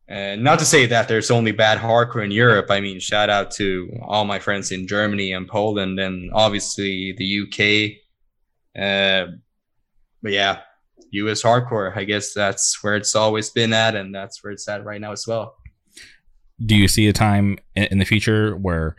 And 0.08 0.44
not 0.44 0.60
to 0.60 0.66
say 0.66 0.86
that 0.86 1.08
there's 1.08 1.32
only 1.32 1.52
bad 1.52 1.80
hardcore 1.80 2.24
in 2.24 2.30
Europe. 2.30 2.68
I 2.70 2.80
mean, 2.80 3.00
shout 3.00 3.30
out 3.30 3.50
to 3.52 3.90
all 4.04 4.24
my 4.24 4.38
friends 4.38 4.72
in 4.72 4.88
Germany 4.88 5.34
and 5.34 5.48
Poland, 5.48 6.00
and 6.00 6.32
obviously 6.32 7.16
the 7.18 7.42
UK. 7.42 8.80
Uh, 8.80 9.32
but 10.26 10.34
yeah, 10.34 10.62
US 11.12 11.44
hardcore. 11.44 11.96
I 11.96 12.04
guess 12.04 12.34
that's 12.34 12.84
where 12.84 12.96
it's 12.96 13.16
always 13.16 13.52
been 13.52 13.74
at, 13.74 13.96
and 13.96 14.14
that's 14.14 14.44
where 14.44 14.52
it's 14.52 14.68
at 14.68 14.84
right 14.84 15.00
now 15.00 15.12
as 15.12 15.28
well. 15.28 15.56
do 16.66 16.76
you 16.76 16.88
see 16.88 17.08
a 17.08 17.14
time 17.14 17.60
in, 17.76 18.00
the 18.00 18.06
future 18.06 18.56
where 18.56 18.96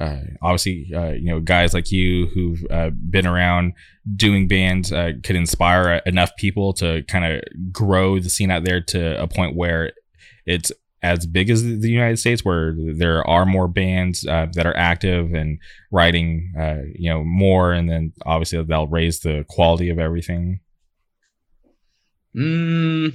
uh, 0.00 0.18
obviously, 0.42 0.90
uh, 0.92 1.12
you 1.12 1.26
know, 1.26 1.38
guys 1.38 1.74
like 1.74 1.92
you 1.92 2.26
who've 2.34 2.64
uh, 2.72 2.90
been 2.90 3.26
around 3.26 3.74
doing 4.16 4.48
bands 4.48 4.92
uh, 4.92 5.12
could 5.22 5.36
inspire 5.36 6.02
enough 6.06 6.34
people 6.38 6.72
to 6.72 7.04
kind 7.04 7.24
of 7.24 7.42
grow 7.70 8.18
the 8.18 8.28
scene 8.28 8.50
out 8.50 8.64
there 8.64 8.80
to 8.80 9.22
a 9.22 9.28
point 9.28 9.54
where 9.54 9.92
it's 10.46 10.72
as 11.04 11.26
big 11.26 11.50
as 11.50 11.62
the 11.62 11.90
United 11.90 12.18
States, 12.18 12.46
where 12.46 12.74
there 12.74 13.22
are 13.28 13.44
more 13.44 13.68
bands 13.68 14.26
uh, 14.26 14.46
that 14.54 14.66
are 14.66 14.74
active 14.74 15.34
and 15.34 15.58
writing, 15.92 16.50
uh, 16.58 16.80
you 16.94 17.10
know, 17.10 17.22
more, 17.22 17.74
and 17.74 17.90
then 17.90 18.10
obviously 18.24 18.60
they'll 18.64 18.86
raise 18.86 19.20
the 19.20 19.44
quality 19.50 19.90
of 19.90 19.98
everything. 19.98 20.60
Mm, 22.34 23.14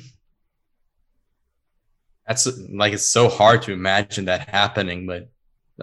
that's 2.28 2.48
like 2.70 2.94
it's 2.94 3.10
so 3.12 3.28
hard 3.28 3.64
to 3.64 3.74
imagine 3.74 4.26
that 4.26 4.50
happening, 4.50 5.08
but 5.08 5.30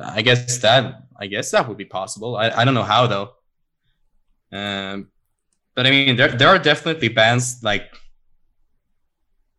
I 0.00 0.22
guess 0.22 0.58
that 0.58 1.02
I 1.18 1.26
guess 1.26 1.50
that 1.50 1.68
would 1.68 1.76
be 1.76 1.84
possible. 1.84 2.36
I, 2.36 2.50
I 2.50 2.64
don't 2.64 2.74
know 2.74 2.82
how 2.84 3.06
though. 3.06 3.32
Um, 4.52 5.08
but 5.74 5.86
I 5.86 5.90
mean, 5.90 6.16
there 6.16 6.28
there 6.28 6.48
are 6.48 6.58
definitely 6.58 7.08
bands 7.08 7.62
like 7.62 7.84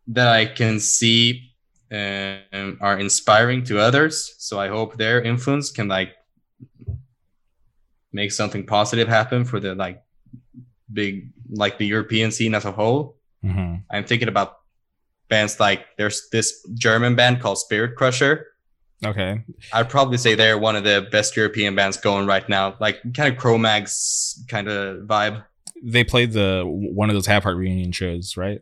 that 0.08 0.28
I 0.28 0.46
can 0.46 0.80
see 0.80 1.52
um, 1.92 2.78
are 2.80 2.98
inspiring 2.98 3.64
to 3.64 3.78
others. 3.78 4.34
So 4.38 4.58
I 4.58 4.68
hope 4.68 4.96
their 4.96 5.22
influence 5.22 5.70
can 5.70 5.88
like 5.88 6.14
make 8.12 8.32
something 8.32 8.66
positive 8.66 9.08
happen 9.08 9.44
for 9.44 9.60
the 9.60 9.74
like 9.74 10.02
big 10.92 11.30
like 11.50 11.78
the 11.78 11.86
European 11.86 12.30
scene 12.30 12.54
as 12.54 12.64
a 12.64 12.72
whole. 12.72 13.17
Mm-hmm. 13.44 13.76
I'm 13.90 14.04
thinking 14.04 14.28
about 14.28 14.58
bands 15.28 15.60
like 15.60 15.84
there's 15.96 16.28
this 16.30 16.66
German 16.74 17.14
band 17.14 17.40
called 17.40 17.58
Spirit 17.58 17.96
Crusher 17.96 18.46
Okay. 19.04 19.44
I'd 19.72 19.88
probably 19.88 20.18
say 20.18 20.34
they're 20.34 20.58
one 20.58 20.74
of 20.74 20.84
the 20.84 21.06
best 21.10 21.36
European 21.36 21.74
bands 21.74 21.96
going 21.96 22.26
right 22.26 22.46
now. 22.48 22.76
Like 22.80 23.00
kind 23.14 23.32
of 23.32 23.38
Cro-Mags 23.38 24.44
kind 24.48 24.68
of 24.68 25.06
vibe. 25.06 25.44
They 25.82 26.02
played 26.02 26.32
the 26.32 26.64
one 26.66 27.08
of 27.08 27.14
those 27.14 27.26
Have 27.26 27.44
Heart 27.44 27.56
reunion 27.56 27.92
shows, 27.92 28.36
right? 28.36 28.60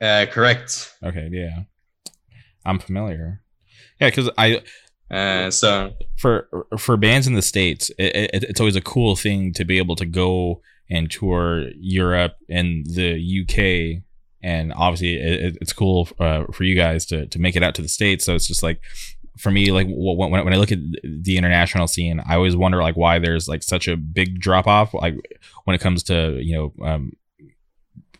Uh, 0.00 0.26
correct. 0.30 0.94
Okay, 1.02 1.30
yeah. 1.32 1.60
I'm 2.66 2.78
familiar. 2.78 3.42
Yeah, 4.00 4.08
because 4.08 4.28
I. 4.36 4.62
Uh, 5.10 5.50
so 5.50 5.94
for 6.18 6.48
for 6.76 6.98
bands 6.98 7.26
in 7.26 7.34
the 7.34 7.40
states, 7.40 7.90
it, 7.96 8.14
it, 8.34 8.44
it's 8.44 8.60
always 8.60 8.76
a 8.76 8.82
cool 8.82 9.16
thing 9.16 9.54
to 9.54 9.64
be 9.64 9.78
able 9.78 9.96
to 9.96 10.04
go 10.04 10.60
and 10.90 11.10
tour 11.10 11.68
Europe 11.76 12.36
and 12.48 12.86
the 12.86 13.16
UK 13.42 14.02
and 14.42 14.72
obviously 14.76 15.16
it, 15.16 15.58
it's 15.60 15.72
cool 15.72 16.08
uh, 16.20 16.44
for 16.52 16.64
you 16.64 16.76
guys 16.76 17.04
to 17.06 17.26
to 17.26 17.38
make 17.40 17.56
it 17.56 17.62
out 17.62 17.74
to 17.74 17.82
the 17.82 17.88
states. 17.88 18.24
So 18.24 18.34
it's 18.34 18.46
just 18.46 18.62
like 18.62 18.80
for 19.38 19.50
me, 19.50 19.70
like 19.72 19.86
when, 19.90 20.30
when 20.30 20.52
I 20.52 20.56
look 20.56 20.72
at 20.72 20.78
the 21.02 21.36
international 21.36 21.86
scene, 21.86 22.22
I 22.26 22.36
always 22.36 22.56
wonder 22.56 22.80
like 22.80 22.96
why 22.96 23.18
there's 23.18 23.48
like 23.48 23.62
such 23.62 23.88
a 23.88 23.96
big 23.96 24.40
drop 24.40 24.66
off, 24.66 24.94
like 24.94 25.14
when 25.64 25.74
it 25.74 25.80
comes 25.80 26.02
to 26.04 26.38
you 26.40 26.54
know 26.56 26.86
um, 26.86 27.12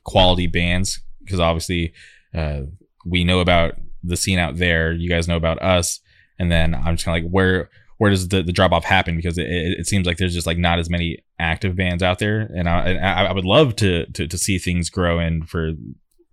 quality 0.04 0.46
bands, 0.46 1.00
because 1.24 1.40
obviously 1.40 1.94
uh, 2.34 2.62
we 3.04 3.24
know 3.24 3.40
about 3.40 3.74
the 4.02 4.16
scene 4.16 4.38
out 4.38 4.56
there, 4.56 4.92
you 4.92 5.08
guys 5.08 5.28
know 5.28 5.36
about 5.36 5.62
us, 5.62 6.00
and 6.38 6.50
then 6.50 6.74
I'm 6.74 6.96
just 6.96 7.04
kind 7.04 7.18
of 7.18 7.24
like 7.24 7.32
where 7.32 7.70
where 7.98 8.10
does 8.10 8.28
the, 8.28 8.42
the 8.42 8.52
drop 8.52 8.72
off 8.72 8.84
happen? 8.84 9.16
Because 9.16 9.38
it, 9.38 9.46
it, 9.48 9.86
seems 9.86 10.06
like 10.06 10.18
there's 10.18 10.34
just 10.34 10.46
like 10.46 10.58
not 10.58 10.78
as 10.78 10.90
many 10.90 11.24
active 11.38 11.76
bands 11.76 12.02
out 12.02 12.18
there, 12.18 12.40
and 12.54 12.68
I, 12.68 12.94
I, 12.94 13.24
I 13.24 13.32
would 13.32 13.44
love 13.44 13.76
to, 13.76 14.06
to 14.06 14.26
to 14.26 14.38
see 14.38 14.58
things 14.58 14.90
grow 14.90 15.18
and 15.18 15.48
for 15.48 15.72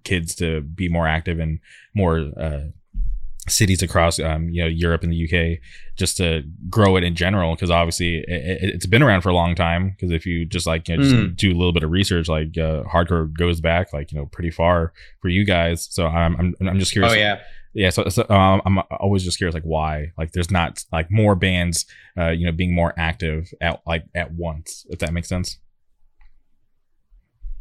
kids 0.04 0.36
to 0.36 0.62
be 0.62 0.90
more 0.90 1.08
active 1.08 1.40
in 1.40 1.60
more 1.96 2.32
uh, 2.38 2.64
cities 3.48 3.82
across 3.82 4.20
um, 4.20 4.50
you 4.50 4.62
know 4.62 4.68
Europe 4.68 5.04
and 5.04 5.12
the 5.12 5.24
UK 5.24 5.60
just 5.96 6.18
to 6.18 6.44
grow 6.70 6.98
it 6.98 7.04
in 7.04 7.16
general. 7.16 7.56
Because 7.56 7.72
obviously 7.72 8.24
it, 8.28 8.74
has 8.74 8.86
been 8.86 9.04
around 9.04 9.22
for 9.22 9.30
a 9.30 9.34
long 9.34 9.56
time. 9.56 9.92
Because 9.92 10.12
if 10.12 10.26
you 10.26 10.46
just 10.46 10.68
like 10.68 10.88
you 10.90 10.98
know, 10.98 11.04
just 11.04 11.16
mm. 11.16 11.36
do 11.36 11.52
a 11.52 11.56
little 11.56 11.74
bit 11.74 11.84
of 11.84 11.92
research 11.92 12.28
like 12.28 12.58
uh, 12.58 12.84
hardcore 12.84 13.32
goes 13.32 13.62
back 13.62 13.94
like 13.94 14.12
you 14.12 14.20
know 14.20 14.26
pretty 14.26 14.52
far 14.52 14.94
for 15.22 15.30
you 15.30 15.46
guys. 15.46 15.88
So 15.90 16.08
I'm 16.08 16.36
I'm, 16.36 16.68
I'm 16.68 16.80
just 16.80 16.92
curious 16.92 17.14
oh 17.14 17.16
yeah 17.16 17.40
yeah 17.74 17.90
so, 17.90 18.08
so 18.10 18.24
um, 18.30 18.62
i'm 18.66 18.80
always 19.00 19.24
just 19.24 19.38
curious 19.38 19.54
like 19.54 19.64
why 19.64 20.12
like 20.18 20.32
there's 20.32 20.52
not 20.52 20.84
like 20.92 21.10
more 21.10 21.36
bands 21.36 21.86
uh 22.18 22.30
you 22.30 22.46
know 22.46 22.52
being 22.52 22.74
more 22.74 22.94
active 22.98 23.52
at 23.62 23.82
like 23.86 24.04
at 24.16 24.32
once 24.32 24.86
if 24.90 25.00
that 25.00 25.14
makes 25.14 25.28
sense 25.28 25.58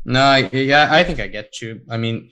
no, 0.04 0.20
I, 0.20 0.50
yeah, 0.52 0.88
I 0.90 1.04
think 1.04 1.20
I 1.20 1.28
get 1.28 1.60
you. 1.60 1.80
I 1.88 1.96
mean, 1.96 2.30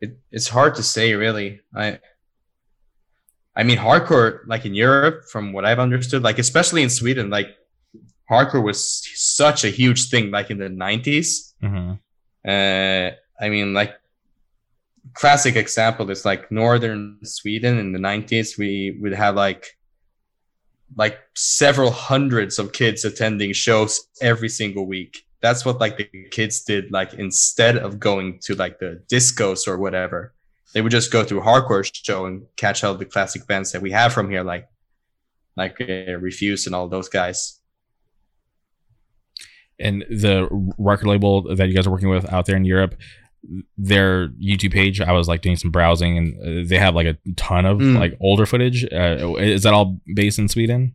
it, 0.00 0.18
it's 0.30 0.48
hard 0.48 0.76
to 0.76 0.82
say 0.82 1.14
really. 1.14 1.60
I 1.74 1.98
I 3.56 3.64
mean, 3.64 3.78
hardcore 3.78 4.40
like 4.46 4.64
in 4.64 4.74
Europe, 4.74 5.24
from 5.30 5.52
what 5.52 5.64
I've 5.64 5.80
understood, 5.80 6.22
like 6.22 6.38
especially 6.38 6.82
in 6.82 6.90
Sweden, 6.90 7.30
like 7.30 7.48
hardcore 8.30 8.62
was 8.62 9.02
such 9.14 9.64
a 9.64 9.70
huge 9.70 10.08
thing, 10.08 10.30
like 10.30 10.50
in 10.50 10.58
the 10.58 10.68
90s 10.68 11.52
mm-hmm. 11.62 11.94
Uh, 12.42 13.10
I 13.38 13.50
mean, 13.50 13.74
like 13.74 13.99
classic 15.14 15.56
example 15.56 16.10
is 16.10 16.24
like 16.24 16.50
northern 16.50 17.18
Sweden. 17.24 17.78
In 17.78 17.92
the 17.92 17.98
nineties. 17.98 18.58
We 18.58 18.98
would 19.00 19.12
have 19.12 19.34
like 19.34 19.76
like 20.96 21.18
several 21.34 21.90
hundreds 21.90 22.58
of 22.58 22.72
kids 22.72 23.04
attending 23.04 23.52
shows 23.52 24.08
every 24.20 24.48
single 24.48 24.86
week. 24.86 25.24
That's 25.40 25.64
what 25.64 25.80
like 25.80 25.96
the 25.96 26.08
kids 26.30 26.62
did 26.62 26.90
like 26.90 27.14
instead 27.14 27.76
of 27.78 28.00
going 28.00 28.40
to 28.40 28.54
like 28.54 28.78
the 28.78 29.02
discos 29.10 29.66
or 29.66 29.78
whatever. 29.78 30.34
They 30.74 30.82
would 30.82 30.92
just 30.92 31.10
go 31.10 31.24
to 31.24 31.38
a 31.38 31.42
hardcore 31.42 31.88
show 31.92 32.26
and 32.26 32.44
catch 32.56 32.84
all 32.84 32.94
the 32.94 33.04
classic 33.04 33.46
bands 33.46 33.72
that 33.72 33.82
we 33.82 33.90
have 33.90 34.12
from 34.12 34.30
here 34.30 34.44
like 34.44 34.68
like 35.56 35.80
uh, 35.80 36.18
Refused 36.18 36.66
and 36.66 36.74
all 36.74 36.88
those 36.88 37.08
guys. 37.08 37.60
And 39.78 40.04
the 40.10 40.46
record 40.76 41.06
label 41.06 41.54
that 41.54 41.68
you 41.68 41.74
guys 41.74 41.86
are 41.86 41.90
working 41.90 42.10
with 42.10 42.30
out 42.30 42.44
there 42.44 42.56
in 42.56 42.66
europe 42.66 42.94
their 43.78 44.28
youtube 44.28 44.72
page 44.72 45.00
i 45.00 45.12
was 45.12 45.26
like 45.26 45.40
doing 45.40 45.56
some 45.56 45.70
browsing 45.70 46.18
and 46.18 46.36
uh, 46.42 46.68
they 46.68 46.76
have 46.76 46.94
like 46.94 47.06
a 47.06 47.16
ton 47.36 47.64
of 47.64 47.78
mm. 47.78 47.98
like 47.98 48.16
older 48.20 48.44
footage 48.44 48.84
uh, 48.92 49.34
is 49.38 49.62
that 49.62 49.72
all 49.72 49.98
based 50.14 50.38
in 50.38 50.48
sweden 50.48 50.92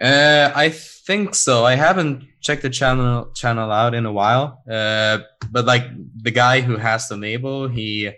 uh, 0.00 0.52
I 0.54 0.68
think 0.68 1.34
so. 1.34 1.64
I 1.64 1.74
haven't 1.74 2.24
checked 2.40 2.62
the 2.62 2.70
channel 2.70 3.30
channel 3.34 3.72
out 3.72 3.94
in 3.94 4.04
a 4.04 4.12
while. 4.12 4.62
Uh, 4.70 5.20
but 5.50 5.64
like 5.64 5.84
the 6.22 6.30
guy 6.30 6.60
who 6.60 6.76
has 6.76 7.08
the 7.08 7.16
label, 7.16 7.68
he 7.68 8.10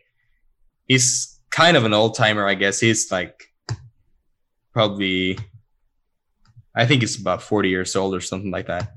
he's 0.86 1.38
kind 1.50 1.76
of 1.76 1.84
an 1.84 1.94
old 1.94 2.16
timer, 2.16 2.46
I 2.46 2.54
guess. 2.54 2.80
He's 2.80 3.12
like 3.12 3.52
probably 4.72 5.38
I 6.74 6.86
think 6.86 7.02
he's 7.02 7.20
about 7.20 7.42
40 7.42 7.68
years 7.68 7.96
old 7.96 8.14
or 8.14 8.20
something 8.20 8.50
like 8.50 8.66
that. 8.66 8.92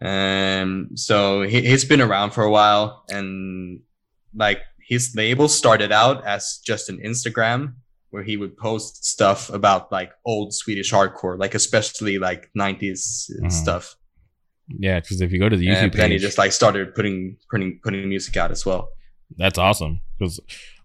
Um 0.00 0.90
so 0.94 1.42
he, 1.42 1.60
he's 1.62 1.84
been 1.84 2.00
around 2.00 2.30
for 2.30 2.44
a 2.44 2.50
while 2.50 3.04
and 3.08 3.80
like 4.34 4.62
his 4.78 5.14
label 5.14 5.48
started 5.48 5.92
out 5.92 6.24
as 6.24 6.60
just 6.64 6.88
an 6.88 6.98
Instagram 6.98 7.74
where 8.10 8.22
he 8.22 8.36
would 8.36 8.56
post 8.56 9.04
stuff 9.04 9.48
about 9.50 9.90
like 9.92 10.12
old 10.24 10.52
Swedish 10.52 10.92
hardcore, 10.92 11.38
like 11.38 11.54
especially 11.54 12.18
like 12.18 12.50
90s 12.58 13.30
mm-hmm. 13.30 13.48
stuff. 13.48 13.96
Yeah, 14.68 15.00
because 15.00 15.20
if 15.20 15.32
you 15.32 15.38
go 15.38 15.48
to 15.48 15.56
the 15.56 15.66
YouTube 15.66 15.82
and 15.82 15.92
page, 15.92 16.00
then 16.00 16.10
he 16.10 16.18
just 16.18 16.38
like 16.38 16.52
started 16.52 16.94
putting 16.94 17.36
putting 17.50 17.80
putting 17.82 18.08
music 18.08 18.36
out 18.36 18.50
as 18.50 18.64
well. 18.64 18.88
That's 19.36 19.58
awesome. 19.58 20.00
Because 20.18 20.40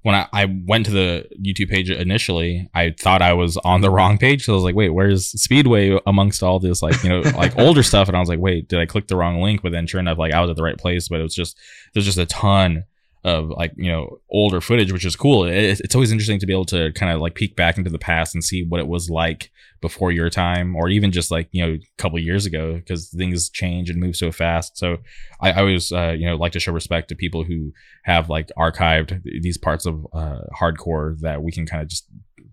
when 0.06 0.14
I, 0.14 0.28
I 0.32 0.46
went 0.68 0.86
to 0.86 0.92
the 0.92 1.28
YouTube 1.42 1.68
page 1.72 1.90
initially, 1.90 2.70
I 2.76 2.92
thought 2.92 3.24
I 3.24 3.34
was 3.34 3.58
on 3.58 3.82
the 3.82 3.90
wrong 3.90 4.20
page. 4.20 4.46
So 4.46 4.54
I 4.54 4.56
was 4.56 4.64
like, 4.64 4.76
wait, 4.76 4.90
where's 4.90 5.30
Speedway 5.32 5.98
amongst 6.06 6.44
all 6.44 6.60
this 6.60 6.84
like 6.84 7.02
you 7.04 7.10
know 7.10 7.22
like 7.36 7.58
older 7.58 7.82
stuff? 7.82 8.08
And 8.08 8.16
I 8.16 8.20
was 8.20 8.30
like, 8.30 8.38
wait, 8.38 8.68
did 8.68 8.80
I 8.80 8.86
click 8.86 9.08
the 9.08 9.16
wrong 9.18 9.42
link? 9.42 9.64
But 9.64 9.72
then 9.72 9.88
sure 9.88 10.00
enough, 10.00 10.20
like 10.20 10.32
I 10.32 10.42
was 10.42 10.52
at 10.52 10.58
the 10.58 10.64
right 10.64 10.78
place. 10.78 11.08
But 11.08 11.22
it 11.22 11.24
was 11.24 11.34
just 11.34 11.58
there's 11.94 12.06
just 12.06 12.20
a 12.20 12.28
ton 12.28 12.84
of 13.24 13.50
like 13.50 13.74
you 13.78 13.92
know 13.92 14.20
older 14.30 14.62
footage, 14.62 14.92
which 14.92 15.06
is 15.06 15.16
cool. 15.16 15.46
It, 15.46 15.80
it's 15.80 15.96
always 15.96 16.12
interesting 16.12 16.38
to 16.38 16.46
be 16.46 16.54
able 16.54 16.66
to 16.66 16.92
kind 16.92 17.12
of 17.12 17.20
like 17.20 17.34
peek 17.34 17.56
back 17.56 17.80
into 17.80 17.90
the 17.90 17.98
past 17.98 18.36
and 18.36 18.44
see 18.44 18.64
what 18.64 18.80
it 18.80 18.88
was 18.88 19.10
like 19.10 19.50
before 19.88 20.12
your 20.12 20.30
time, 20.30 20.76
or 20.76 20.90
even 20.90 21.12
just 21.12 21.32
like 21.32 21.48
you 21.52 21.66
know 21.66 21.74
a 21.74 22.02
couple 22.02 22.18
years 22.20 22.46
ago, 22.46 22.76
because 22.76 23.10
things 23.10 23.50
change 23.50 23.90
and 23.90 24.00
move 24.00 24.16
so 24.16 24.32
fast. 24.32 24.78
So 24.78 24.98
I, 25.42 25.52
I 25.52 25.60
always 25.60 25.92
uh, 25.92 26.16
you 26.18 26.26
know 26.26 26.36
like 26.36 26.54
to 26.54 26.60
show 26.60 26.74
respect 26.74 27.10
to 27.10 27.16
people 27.16 27.44
who 27.44 27.72
have 28.04 28.30
like 28.30 28.50
archived 28.58 29.22
these 29.42 29.58
parts 29.58 29.86
of 29.86 30.06
uh, 30.14 30.42
hardcore 30.60 31.20
that 31.20 31.44
we 31.44 31.52
can 31.52 31.66
kind 31.66 31.84
of 31.84 31.90
just 31.90 32.06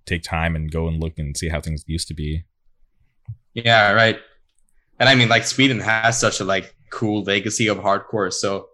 take 0.07 0.23
time 0.23 0.57
and 0.57 0.71
go 0.71 0.89
and 0.89 1.03
look 1.03 1.19
and 1.19 1.37
see 1.37 1.49
how 1.49 1.61
things 1.61 1.85
used 1.87 2.09
to 2.09 2.15
be. 2.15 2.45
Yeah, 3.55 3.93
right. 3.93 4.19
And 4.99 5.09
I 5.09 5.15
mean, 5.15 5.29
like 5.29 5.45
Sweden 5.45 5.81
has 5.81 6.19
such 6.19 6.41
a 6.41 6.45
like 6.45 6.75
cool 6.91 7.23
legacy 7.23 7.69
of 7.69 7.79
hardcore, 7.79 8.33
so 8.33 8.69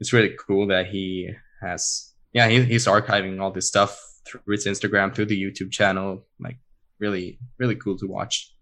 it's 0.00 0.12
really 0.12 0.36
cool 0.46 0.66
that 0.66 0.86
he 0.86 1.30
has 1.62 2.12
yeah 2.32 2.48
he, 2.48 2.62
he's 2.62 2.86
archiving 2.86 3.40
all 3.40 3.50
this 3.50 3.66
stuff 3.66 3.98
through 4.26 4.40
his 4.48 4.66
instagram 4.66 5.14
through 5.14 5.24
the 5.26 5.40
youtube 5.40 5.70
channel 5.70 6.22
like 6.40 6.58
really 7.00 7.38
really 7.58 7.74
cool 7.74 7.96
to 7.96 8.06
watch 8.06 8.52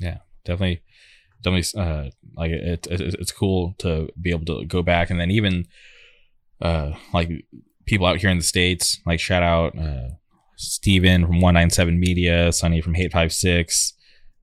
yeah 0.00 0.18
definitely 0.44 0.82
definitely 1.42 1.80
uh 1.80 2.10
like 2.36 2.50
it, 2.50 2.86
it, 2.90 3.00
it's 3.00 3.32
cool 3.32 3.74
to 3.78 4.08
be 4.20 4.30
able 4.30 4.44
to 4.44 4.64
go 4.66 4.82
back 4.82 5.10
and 5.10 5.20
then 5.20 5.30
even 5.30 5.64
uh 6.60 6.92
like 7.12 7.30
people 7.86 8.06
out 8.06 8.18
here 8.18 8.30
in 8.30 8.38
the 8.38 8.44
states. 8.44 9.00
Like 9.06 9.20
shout 9.20 9.42
out 9.42 9.78
uh, 9.78 10.08
Steven 10.56 11.26
from 11.26 11.40
One 11.40 11.54
Nine 11.54 11.70
Seven 11.70 11.98
Media, 11.98 12.52
Sunny 12.52 12.80
from 12.80 12.94
Hate 12.94 13.12
Five 13.12 13.32
Six, 13.32 13.94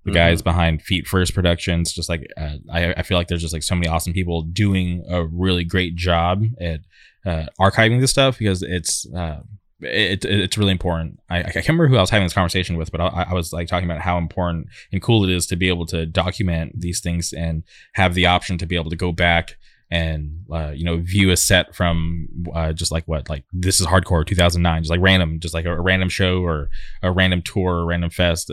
the 0.03 0.11
mm-hmm. 0.11 0.15
guys 0.15 0.41
behind 0.41 0.81
Feet 0.81 1.07
First 1.07 1.33
Productions. 1.33 1.93
Just 1.93 2.09
like 2.09 2.27
uh, 2.37 2.55
I, 2.71 2.93
I 2.93 3.03
feel 3.03 3.17
like 3.17 3.27
there's 3.27 3.41
just 3.41 3.53
like 3.53 3.63
so 3.63 3.75
many 3.75 3.87
awesome 3.87 4.13
people 4.13 4.41
doing 4.43 5.03
a 5.09 5.25
really 5.25 5.63
great 5.63 5.95
job 5.95 6.43
at 6.59 6.81
uh, 7.25 7.45
archiving 7.59 8.01
this 8.01 8.11
stuff 8.11 8.37
because 8.39 8.63
it's 8.63 9.05
uh, 9.15 9.39
it, 9.81 10.25
it, 10.25 10.39
it's 10.41 10.57
really 10.57 10.71
important. 10.71 11.19
I, 11.29 11.39
I 11.39 11.43
can't 11.43 11.67
remember 11.67 11.87
who 11.87 11.97
I 11.97 12.01
was 12.01 12.09
having 12.09 12.25
this 12.25 12.33
conversation 12.33 12.77
with, 12.77 12.91
but 12.91 13.01
I, 13.01 13.27
I, 13.29 13.33
was 13.33 13.53
like 13.53 13.67
talking 13.67 13.89
about 13.89 14.01
how 14.01 14.17
important 14.17 14.67
and 14.91 15.01
cool 15.01 15.23
it 15.23 15.29
is 15.29 15.45
to 15.47 15.55
be 15.55 15.69
able 15.69 15.85
to 15.87 16.05
document 16.05 16.79
these 16.79 16.99
things 16.99 17.33
and 17.33 17.63
have 17.93 18.13
the 18.13 18.25
option 18.25 18.57
to 18.57 18.65
be 18.65 18.75
able 18.75 18.89
to 18.89 18.95
go 18.95 19.11
back 19.11 19.57
and 19.91 20.45
uh, 20.51 20.71
you 20.73 20.83
know 20.83 20.97
view 20.97 21.31
a 21.31 21.37
set 21.37 21.73
from 21.73 22.27
uh, 22.53 22.71
just 22.71 22.91
like 22.91 23.07
what 23.07 23.27
like 23.27 23.43
this 23.51 23.79
is 23.79 23.87
hardcore 23.87 24.25
2009 24.25 24.83
just 24.83 24.91
like 24.91 25.01
random 25.01 25.39
just 25.39 25.53
like 25.53 25.65
a, 25.65 25.73
a 25.73 25.81
random 25.81 26.09
show 26.09 26.43
or 26.43 26.69
a 27.01 27.11
random 27.11 27.41
tour 27.41 27.77
or 27.77 27.85
random 27.85 28.09
fest 28.09 28.51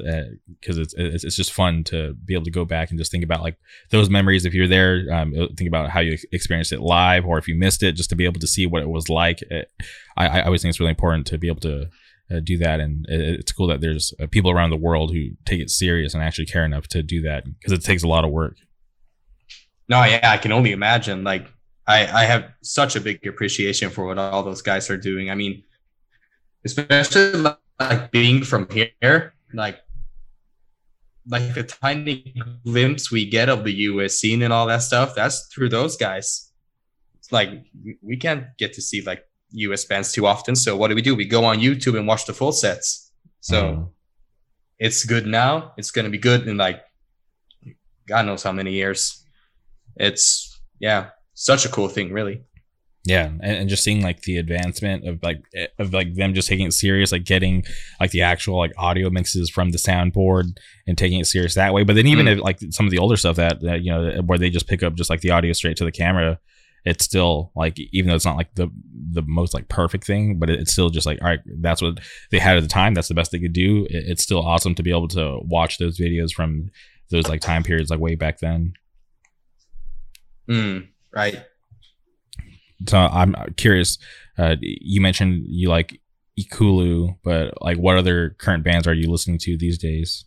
because 0.61 0.78
uh, 0.78 0.82
it's, 0.82 0.95
it's, 0.95 1.24
it's 1.24 1.37
just 1.37 1.53
fun 1.53 1.84
to 1.84 2.14
be 2.24 2.32
able 2.32 2.45
to 2.45 2.51
go 2.51 2.64
back 2.64 2.89
and 2.91 2.99
just 2.99 3.12
think 3.12 3.24
about 3.24 3.43
like 3.43 3.57
those 3.91 4.09
memories 4.09 4.47
if 4.47 4.55
you're 4.55 4.68
there 4.68 5.05
um, 5.12 5.32
think 5.57 5.68
about 5.68 5.91
how 5.91 6.01
you 6.01 6.16
experienced 6.32 6.72
it 6.72 6.80
live 6.80 7.26
or 7.26 7.37
if 7.37 7.47
you 7.47 7.55
missed 7.55 7.82
it 7.82 7.93
just 7.93 8.09
to 8.09 8.16
be 8.16 8.24
able 8.24 8.41
to 8.41 8.47
see 8.47 8.66
what 8.66 8.82
it 8.82 8.89
was 8.89 9.11
like 9.11 9.43
it, 9.43 9.70
I, 10.16 10.41
I 10.41 10.43
always 10.45 10.62
think 10.62 10.70
it's 10.70 10.80
really 10.80 10.91
important 10.91 11.26
to 11.28 11.39
be 11.39 11.49
able 11.49 11.61
to 11.61 11.91
uh, 12.30 12.41
do 12.43 12.57
that 12.59 12.80
and 12.80 13.07
it, 13.09 13.41
it's 13.41 13.53
cool 13.53 13.66
that 13.66 13.82
there's 13.82 14.14
uh, 14.20 14.26
people 14.26 14.51
around 14.51 14.70
the 14.70 14.76
world 14.76 15.12
who 15.12 15.28
take 15.45 15.61
it 15.61 15.70
serious 15.70 16.14
and 16.14 16.22
actually 16.22 16.47
care 16.47 16.64
enough 16.64 16.89
to 16.89 17.03
do 17.03 17.20
that 17.22 17.45
because 17.45 17.72
it 17.72 17.84
takes 17.84 18.03
a 18.03 18.09
lot 18.09 18.24
of 18.24 18.30
work 18.30 18.57
no, 19.89 20.03
yeah, 20.05 20.30
I 20.30 20.39
can 20.39 20.53
only 20.53 20.72
imagine. 20.72 21.24
Like, 21.24 21.47
I 21.87 22.07
I 22.07 22.24
have 22.24 22.53
such 22.62 22.97
a 22.97 23.01
big 23.01 23.26
appreciation 23.26 23.91
for 23.91 24.07
what 24.07 24.18
all 24.18 24.43
those 24.43 24.62
guys 24.62 24.91
are 24.91 24.97
doing. 24.97 25.30
I 25.30 25.34
mean, 25.34 25.62
especially 26.64 27.41
like 27.78 28.11
being 28.11 28.43
from 28.43 28.68
here, 28.70 29.34
like 29.53 29.78
like 31.28 31.55
the 31.55 31.62
tiny 31.62 32.34
glimpse 32.64 33.11
we 33.11 33.28
get 33.28 33.49
of 33.49 33.64
the 33.64 33.72
US 33.72 34.14
scene 34.14 34.43
and 34.43 34.53
all 34.53 34.66
that 34.66 34.82
stuff, 34.82 35.14
that's 35.14 35.47
through 35.53 35.68
those 35.70 35.97
guys. 35.97 36.53
It's 37.18 37.32
like 37.32 37.51
we 38.03 38.16
can't 38.16 38.47
get 38.59 38.72
to 38.74 38.82
see 38.82 39.03
like 39.03 39.24
US 39.51 39.84
bands 39.84 40.12
too 40.12 40.26
often. 40.26 40.57
So 40.57 40.76
what 40.76 40.89
do 40.89 40.95
we 40.95 41.03
do? 41.03 41.14
We 41.14 41.24
go 41.24 41.45
on 41.45 41.59
YouTube 41.59 41.97
and 41.99 42.07
watch 42.07 42.26
the 42.26 42.32
full 42.32 42.53
sets. 42.53 43.12
So 43.41 43.62
mm. 43.62 43.89
it's 44.78 45.05
good 45.05 45.26
now. 45.26 45.72
It's 45.76 45.91
gonna 45.91 46.11
be 46.11 46.18
good 46.18 46.47
in 46.49 46.57
like 46.57 46.82
God 48.07 48.26
knows 48.26 48.43
how 48.43 48.53
many 48.53 48.72
years 48.72 49.25
it's 49.97 50.61
yeah, 50.78 51.11
such 51.34 51.64
a 51.64 51.68
cool 51.68 51.88
thing, 51.88 52.12
really. 52.12 52.44
Yeah, 53.07 53.26
and, 53.26 53.42
and, 53.42 53.68
just 53.68 53.84
seeing 53.84 54.03
like 54.03 54.22
the 54.22 54.36
advancement 54.36 55.07
of 55.07 55.22
like 55.22 55.40
eh, 55.55 55.68
of 55.78 55.94
like 55.94 56.14
them 56.14 56.34
just 56.34 56.49
taking 56.49 56.66
it 56.66 56.72
serious, 56.72 57.12
like 57.12 57.24
getting 57.24 57.64
like 58.01 58.11
the 58.11 58.22
actual 58.22 58.59
like 58.59 58.72
audio 58.76 59.11
mixes 59.11 59.49
from 59.49 59.70
the 59.70 59.78
soundboard 59.78 60.57
and 60.88 60.99
taking 60.99 61.20
it 61.20 61.26
serious 61.26 61.55
that 61.55 61.72
way. 61.72 61.84
But 61.84 61.94
then 61.94 62.09
even 62.09 62.26
mm. 62.26 62.32
if 62.32 62.40
like 62.40 62.59
some 62.70 62.84
of 62.84 62.90
the 62.90 62.99
older 62.99 63.16
stuff 63.16 63.36
that, 63.36 63.61
that 63.61 63.82
you 63.82 63.92
know 63.92 64.20
where 64.22 64.38
they 64.38 64.51
just 64.51 64.66
pick 64.66 64.82
up 64.82 64.94
just 64.94 65.09
like 65.09 65.20
the 65.20 65.30
audio 65.30 65.53
straight 65.53 65.76
to 65.76 65.84
the 65.84 65.92
camera, 65.92 66.40
it's 66.84 67.05
still 67.05 67.53
like 67.55 67.78
even 67.92 68.09
though 68.09 68.16
it's 68.16 68.24
not 68.24 68.36
like 68.36 68.53
the 68.57 68.68
the 69.12 69.22
most 69.22 69.55
like 69.55 69.68
perfect 69.68 70.05
thing, 70.05 70.40
but 70.40 70.51
it's 70.51 70.72
still 70.72 70.90
just 70.90 71.07
like 71.07 71.22
all 71.22 71.28
right, 71.28 71.40
that's 71.61 71.80
what 71.80 72.01
they 72.32 72.40
had 72.40 72.57
at 72.57 72.64
the 72.64 72.68
time. 72.68 72.92
That's 72.94 73.09
the 73.09 73.14
best 73.14 73.30
they 73.30 73.38
could 73.38 73.53
do. 73.53 73.86
It's 73.88 74.24
still 74.24 74.44
awesome 74.44 74.74
to 74.74 74.82
be 74.82 74.90
able 74.90 75.09
to 75.09 75.38
watch 75.44 75.78
those 75.78 75.97
videos 75.97 76.32
from 76.32 76.70
those 77.11 77.28
like 77.28 77.40
time 77.40 77.62
periods 77.62 77.88
like 77.88 78.01
way 78.01 78.16
back 78.16 78.40
then. 78.40 78.72
Mm, 80.49 80.88
right. 81.12 81.44
So 82.88 82.99
I'm 82.99 83.34
curious. 83.57 83.99
Uh, 84.38 84.57
you 84.61 85.01
mentioned 85.01 85.44
you 85.47 85.68
like 85.68 86.01
Ekulu, 86.38 87.16
but 87.24 87.55
like, 87.62 87.78
what 87.78 87.97
other 87.97 88.30
current 88.38 88.64
bands 88.64 88.86
are 88.86 88.94
you 88.94 89.11
listening 89.11 89.38
to 89.38 89.57
these 89.57 89.78
days? 89.78 90.24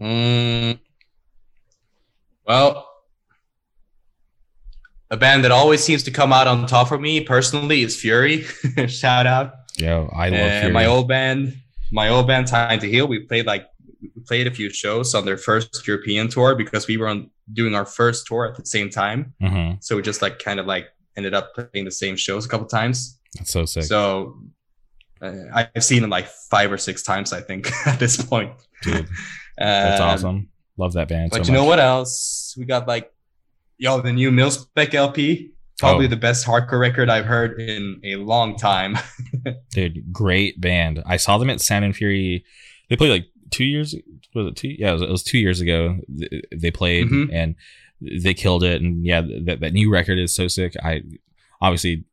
Mm, 0.00 0.78
well, 2.46 2.88
a 5.10 5.16
band 5.16 5.44
that 5.44 5.50
always 5.50 5.82
seems 5.82 6.02
to 6.04 6.10
come 6.10 6.32
out 6.32 6.46
on 6.46 6.66
top 6.66 6.88
for 6.88 6.98
me 6.98 7.20
personally 7.20 7.82
is 7.82 8.00
Fury. 8.00 8.42
Shout 8.86 9.26
out. 9.26 9.52
Yeah, 9.76 10.08
I 10.14 10.28
love 10.30 10.40
uh, 10.40 10.60
Fury. 10.60 10.72
My 10.72 10.86
old 10.86 11.08
band, 11.08 11.54
my 11.90 12.08
old 12.08 12.26
band, 12.26 12.46
Time 12.46 12.78
to 12.78 12.88
Heal. 12.88 13.06
We 13.06 13.20
played 13.20 13.46
like 13.46 13.66
played 14.26 14.46
a 14.46 14.50
few 14.50 14.70
shows 14.70 15.14
on 15.14 15.24
their 15.24 15.36
first 15.36 15.86
European 15.86 16.28
tour 16.28 16.54
because 16.54 16.86
we 16.86 16.96
were 16.96 17.08
on 17.08 17.30
doing 17.52 17.74
our 17.74 17.86
first 17.86 18.26
tour 18.26 18.46
at 18.46 18.56
the 18.56 18.66
same 18.66 18.90
time. 18.90 19.34
Mm-hmm. 19.42 19.76
So 19.80 19.96
we 19.96 20.02
just 20.02 20.22
like 20.22 20.38
kind 20.38 20.60
of 20.60 20.66
like 20.66 20.86
ended 21.16 21.34
up 21.34 21.54
playing 21.54 21.84
the 21.84 21.90
same 21.90 22.16
shows 22.16 22.46
a 22.46 22.48
couple 22.48 22.66
times. 22.66 23.18
That's 23.34 23.50
so 23.50 23.64
sick. 23.64 23.84
So 23.84 24.38
uh, 25.20 25.66
I've 25.74 25.84
seen 25.84 26.02
them 26.02 26.10
like 26.10 26.26
five 26.50 26.72
or 26.72 26.78
six 26.78 27.02
times, 27.02 27.32
I 27.32 27.40
think, 27.40 27.70
at 27.86 27.98
this 27.98 28.22
point. 28.22 28.52
Dude, 28.82 29.08
that's 29.58 30.00
um, 30.00 30.08
awesome. 30.08 30.48
Love 30.76 30.94
that 30.94 31.08
band. 31.08 31.30
But 31.30 31.46
so 31.46 31.52
you 31.52 31.58
know 31.58 31.64
what 31.64 31.78
else? 31.78 32.54
We 32.58 32.64
got 32.64 32.88
like, 32.88 33.12
yo, 33.78 34.00
the 34.00 34.12
new 34.12 34.30
Mil-Spec 34.30 34.94
LP. 34.94 35.50
Probably 35.78 36.04
oh. 36.04 36.08
the 36.08 36.16
best 36.16 36.46
hardcore 36.46 36.78
record 36.78 37.10
I've 37.10 37.24
heard 37.24 37.60
in 37.60 38.00
a 38.04 38.16
long 38.16 38.56
time. 38.56 38.96
Dude, 39.72 40.12
great 40.12 40.60
band. 40.60 41.02
I 41.04 41.16
saw 41.16 41.38
them 41.38 41.50
at 41.50 41.60
Sound 41.60 41.84
and 41.84 41.96
Fury. 41.96 42.44
They 42.88 42.94
played 42.94 43.10
like 43.10 43.26
two 43.52 43.64
years 43.64 43.94
was 44.34 44.46
it 44.46 44.56
two? 44.56 44.74
Yeah 44.78 44.90
it 44.90 44.92
was, 44.94 45.02
it 45.02 45.10
was 45.10 45.22
two 45.22 45.38
years 45.38 45.60
ago 45.60 45.98
they 46.56 46.70
played 46.70 47.06
mm-hmm. 47.06 47.32
and 47.32 47.54
they 48.00 48.34
killed 48.34 48.64
it. 48.64 48.82
And 48.82 49.04
yeah 49.04 49.22
that, 49.44 49.60
that 49.60 49.72
new 49.72 49.90
record 49.90 50.18
is 50.18 50.34
so 50.34 50.48
sick. 50.48 50.74
I 50.82 51.02
obviously 51.60 52.04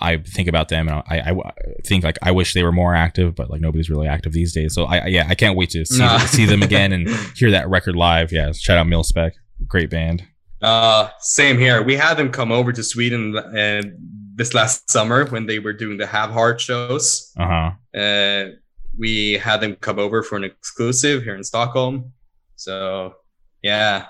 i 0.00 0.16
think 0.16 0.46
about 0.46 0.68
them 0.68 0.86
and 0.86 1.02
I, 1.08 1.32
I 1.32 1.52
think 1.84 2.04
like 2.04 2.18
i 2.22 2.30
wish 2.30 2.54
they 2.54 2.62
were 2.62 2.70
more 2.70 2.94
active 2.94 3.34
but 3.34 3.50
like 3.50 3.60
nobody's 3.60 3.90
really 3.90 4.06
active 4.06 4.32
these 4.32 4.52
days. 4.54 4.74
So 4.74 4.84
i 4.84 5.06
yeah 5.06 5.26
i 5.28 5.34
can't 5.34 5.56
wait 5.56 5.70
to 5.70 5.84
see, 5.84 5.98
nah. 5.98 6.18
see 6.18 6.44
them 6.44 6.62
again 6.62 6.92
and 6.92 7.08
hear 7.36 7.50
that 7.50 7.68
record 7.68 7.96
live. 7.96 8.30
Yeah 8.30 8.52
shout 8.52 8.78
out 8.78 8.86
Mil-Spec 8.86 9.34
great 9.66 9.90
band. 9.90 10.24
Uh 10.62 11.08
same 11.20 11.58
here. 11.58 11.82
We 11.82 11.96
had 11.96 12.16
them 12.16 12.30
come 12.30 12.52
over 12.52 12.72
to 12.72 12.82
sweden 12.82 13.36
and 13.36 13.86
uh, 13.86 13.90
this 14.34 14.54
last 14.54 14.88
summer 14.88 15.26
when 15.26 15.46
they 15.46 15.58
were 15.58 15.72
doing 15.72 15.98
the 15.98 16.06
have 16.06 16.30
heart 16.30 16.60
shows. 16.60 17.32
Uh-huh. 17.36 17.72
Uh 17.98 18.50
we 18.98 19.34
had 19.34 19.60
them 19.60 19.76
come 19.76 19.98
over 19.98 20.22
for 20.22 20.36
an 20.36 20.44
exclusive 20.44 21.22
here 21.22 21.36
in 21.36 21.44
Stockholm. 21.44 22.12
So 22.56 23.14
yeah, 23.62 24.06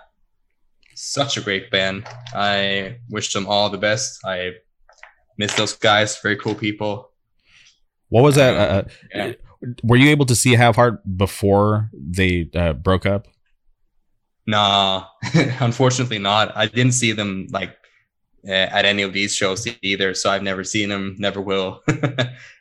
such 0.94 1.36
a 1.36 1.40
great 1.40 1.70
band. 1.70 2.06
I 2.34 2.98
wish 3.10 3.32
them 3.32 3.46
all 3.46 3.70
the 3.70 3.78
best. 3.78 4.20
I 4.24 4.52
miss 5.36 5.54
those 5.54 5.74
guys. 5.74 6.18
Very 6.20 6.36
cool 6.36 6.54
people. 6.54 7.10
What 8.08 8.22
was 8.22 8.36
that? 8.36 8.54
Uh, 8.56 8.72
uh 8.72 8.84
yeah. 9.14 9.32
Were 9.82 9.96
you 9.96 10.08
able 10.10 10.26
to 10.26 10.36
see 10.36 10.54
Have 10.54 10.76
Heart 10.76 11.16
before 11.16 11.90
they 11.92 12.48
uh, 12.54 12.74
broke 12.74 13.06
up? 13.06 13.26
Nah, 14.46 15.04
unfortunately 15.60 16.18
not. 16.18 16.56
I 16.56 16.66
didn't 16.66 16.92
see 16.92 17.12
them 17.12 17.48
like 17.50 17.76
uh, 18.48 18.52
at 18.52 18.84
any 18.84 19.02
of 19.02 19.12
these 19.12 19.34
shows 19.34 19.66
either, 19.82 20.14
so 20.14 20.30
I've 20.30 20.44
never 20.44 20.64
seen 20.64 20.88
them. 20.88 21.16
Never 21.18 21.40
will. 21.40 21.82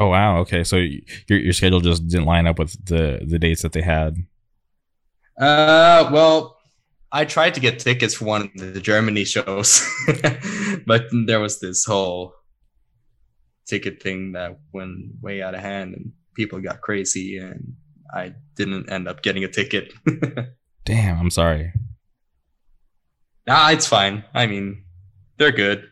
Oh 0.00 0.08
wow. 0.08 0.38
Okay, 0.38 0.64
so 0.64 0.76
your 0.76 1.38
your 1.38 1.52
schedule 1.52 1.80
just 1.80 2.08
didn't 2.08 2.24
line 2.24 2.46
up 2.46 2.58
with 2.58 2.72
the 2.86 3.20
the 3.22 3.38
dates 3.38 3.60
that 3.62 3.72
they 3.72 3.82
had. 3.82 4.16
Uh, 5.38 6.08
well, 6.10 6.56
I 7.12 7.26
tried 7.26 7.54
to 7.54 7.60
get 7.60 7.78
tickets 7.78 8.14
for 8.14 8.24
one 8.24 8.50
of 8.56 8.74
the 8.74 8.80
Germany 8.80 9.24
shows, 9.24 9.86
but 10.86 11.04
there 11.26 11.40
was 11.40 11.60
this 11.60 11.84
whole 11.84 12.34
ticket 13.66 14.02
thing 14.02 14.32
that 14.32 14.58
went 14.72 15.20
way 15.20 15.42
out 15.42 15.54
of 15.54 15.60
hand, 15.60 15.94
and 15.94 16.12
people 16.34 16.60
got 16.60 16.80
crazy, 16.80 17.36
and 17.36 17.74
I 18.12 18.34
didn't 18.56 18.90
end 18.90 19.06
up 19.06 19.22
getting 19.22 19.44
a 19.44 19.48
ticket. 19.48 19.92
Damn, 20.86 21.20
I'm 21.20 21.30
sorry. 21.30 21.74
Nah, 23.46 23.70
it's 23.70 23.86
fine. 23.86 24.24
I 24.32 24.46
mean, 24.46 24.84
they're 25.36 25.52
good 25.52 25.90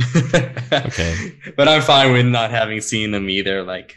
okay. 0.00 1.32
But 1.56 1.68
I'm 1.68 1.82
fine 1.82 2.12
with 2.12 2.26
not 2.26 2.50
having 2.50 2.80
seen 2.80 3.12
them 3.12 3.28
either. 3.28 3.62
Like, 3.62 3.96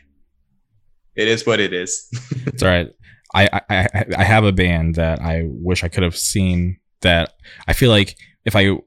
it 1.16 1.28
is 1.28 1.46
what 1.46 1.60
it 1.60 1.74
is. 1.74 2.08
it's 2.46 2.62
all 2.62 2.70
right. 2.70 2.90
I, 3.34 3.62
I 3.70 4.06
I 4.18 4.24
have 4.24 4.46
a 4.46 4.52
band 4.52 4.96
that 4.96 5.22
I 5.22 5.44
wish 5.46 5.84
I 5.84 5.90
could 5.90 6.04
have 6.04 6.18
seen. 6.18 6.80
That 7.02 7.34
I 7.68 7.74
feel 7.74 7.92
like 7.92 8.16
if 8.46 8.56
I 8.56 8.78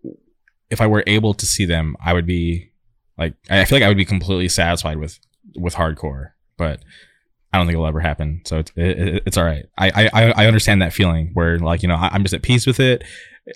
if 0.71 0.81
I 0.81 0.87
were 0.87 1.05
able 1.07 1.35
to 1.35 1.47
see 1.47 1.65
them, 1.65 1.97
I 2.05 2.13
would 2.13 2.27
be 2.27 2.71
like 3.19 3.35
I 3.51 3.65
feel 3.65 3.77
like 3.77 3.85
I 3.85 3.89
would 3.89 3.97
be 3.97 4.05
completely 4.05 4.49
satisfied 4.49 4.97
with 4.97 5.19
with 5.57 5.75
hardcore. 5.75 6.31
But 6.57 6.83
I 7.53 7.59
don't 7.59 7.67
think 7.67 7.75
it'll 7.75 7.87
ever 7.87 8.01
happen. 8.01 8.43
So 8.45 8.59
it's 8.59 8.73
it, 8.77 9.23
it's 9.27 9.37
all 9.37 9.45
right. 9.45 9.67
I, 9.77 10.09
I 10.13 10.31
I 10.31 10.47
understand 10.47 10.83
that 10.83 10.93
feeling 10.93 11.31
where 11.35 11.59
like 11.59 11.83
you 11.83 11.89
know 11.89 11.97
I, 11.97 12.15
am 12.15 12.23
just 12.23 12.35
at 12.35 12.43
peace 12.43 12.67
with 12.67 12.81
it. 12.81 13.03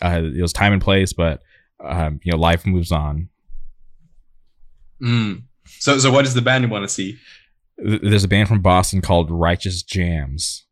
Uh, 0.02 0.22
it 0.24 0.42
was 0.42 0.52
time 0.52 0.72
and 0.72 0.82
place, 0.82 1.12
but 1.12 1.40
um, 1.82 2.20
you 2.24 2.32
know 2.32 2.38
life 2.38 2.66
moves 2.66 2.90
on. 2.92 3.28
Mm. 5.04 5.42
So, 5.66 5.98
so 5.98 6.10
what 6.10 6.24
is 6.24 6.34
the 6.34 6.42
band 6.42 6.64
you 6.64 6.70
want 6.70 6.84
to 6.84 6.88
see? 6.88 7.18
There's 7.76 8.24
a 8.24 8.28
band 8.28 8.48
from 8.48 8.62
Boston 8.62 9.00
called 9.00 9.30
Righteous 9.30 9.82
Jams. 9.82 10.64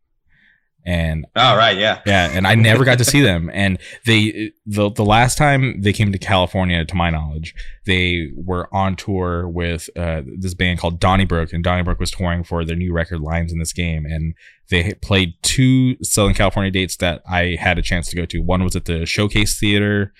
and 0.84 1.24
oh 1.36 1.56
right 1.56 1.78
yeah 1.78 2.00
yeah 2.06 2.28
and 2.32 2.44
i 2.44 2.56
never 2.56 2.84
got 2.84 2.98
to 2.98 3.04
see 3.04 3.20
them 3.20 3.48
and 3.52 3.78
they 4.04 4.50
the, 4.66 4.90
the 4.90 5.04
last 5.04 5.38
time 5.38 5.80
they 5.80 5.92
came 5.92 6.10
to 6.10 6.18
california 6.18 6.84
to 6.84 6.96
my 6.96 7.08
knowledge 7.08 7.54
they 7.86 8.30
were 8.34 8.68
on 8.74 8.96
tour 8.96 9.46
with 9.48 9.88
uh, 9.96 10.22
this 10.38 10.54
band 10.54 10.80
called 10.80 10.98
donnybrook 11.00 11.52
and 11.52 11.62
donnybrook 11.62 12.00
was 12.00 12.10
touring 12.10 12.42
for 12.42 12.64
their 12.64 12.74
new 12.74 12.92
record 12.92 13.20
lions 13.20 13.52
in 13.52 13.60
this 13.60 13.72
game 13.72 14.04
and 14.04 14.34
they 14.70 14.94
played 14.94 15.34
two 15.42 15.96
southern 16.02 16.34
california 16.34 16.72
dates 16.72 16.96
that 16.96 17.22
i 17.30 17.56
had 17.60 17.78
a 17.78 17.82
chance 17.82 18.08
to 18.08 18.16
go 18.16 18.26
to 18.26 18.40
one 18.40 18.64
was 18.64 18.74
at 18.74 18.86
the 18.86 19.06
showcase 19.06 19.58
theater 19.60 20.12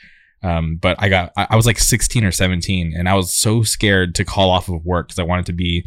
um, 0.43 0.77
but 0.77 0.97
I 0.99 1.09
got, 1.09 1.33
I 1.37 1.55
was 1.57 1.67
like 1.67 1.79
16 1.79 2.25
or 2.25 2.33
17 2.33 2.95
and 2.97 3.09
I 3.09 3.15
was 3.15 3.33
so 3.33 3.63
scared 3.63 4.15
to 4.17 4.25
call 4.25 4.51
off 4.51 4.69
of 4.69 4.85
work 4.85 5.09
because 5.09 5.19
I 5.19 5.23
wanted 5.23 5.47
to 5.47 5.53
be 5.53 5.87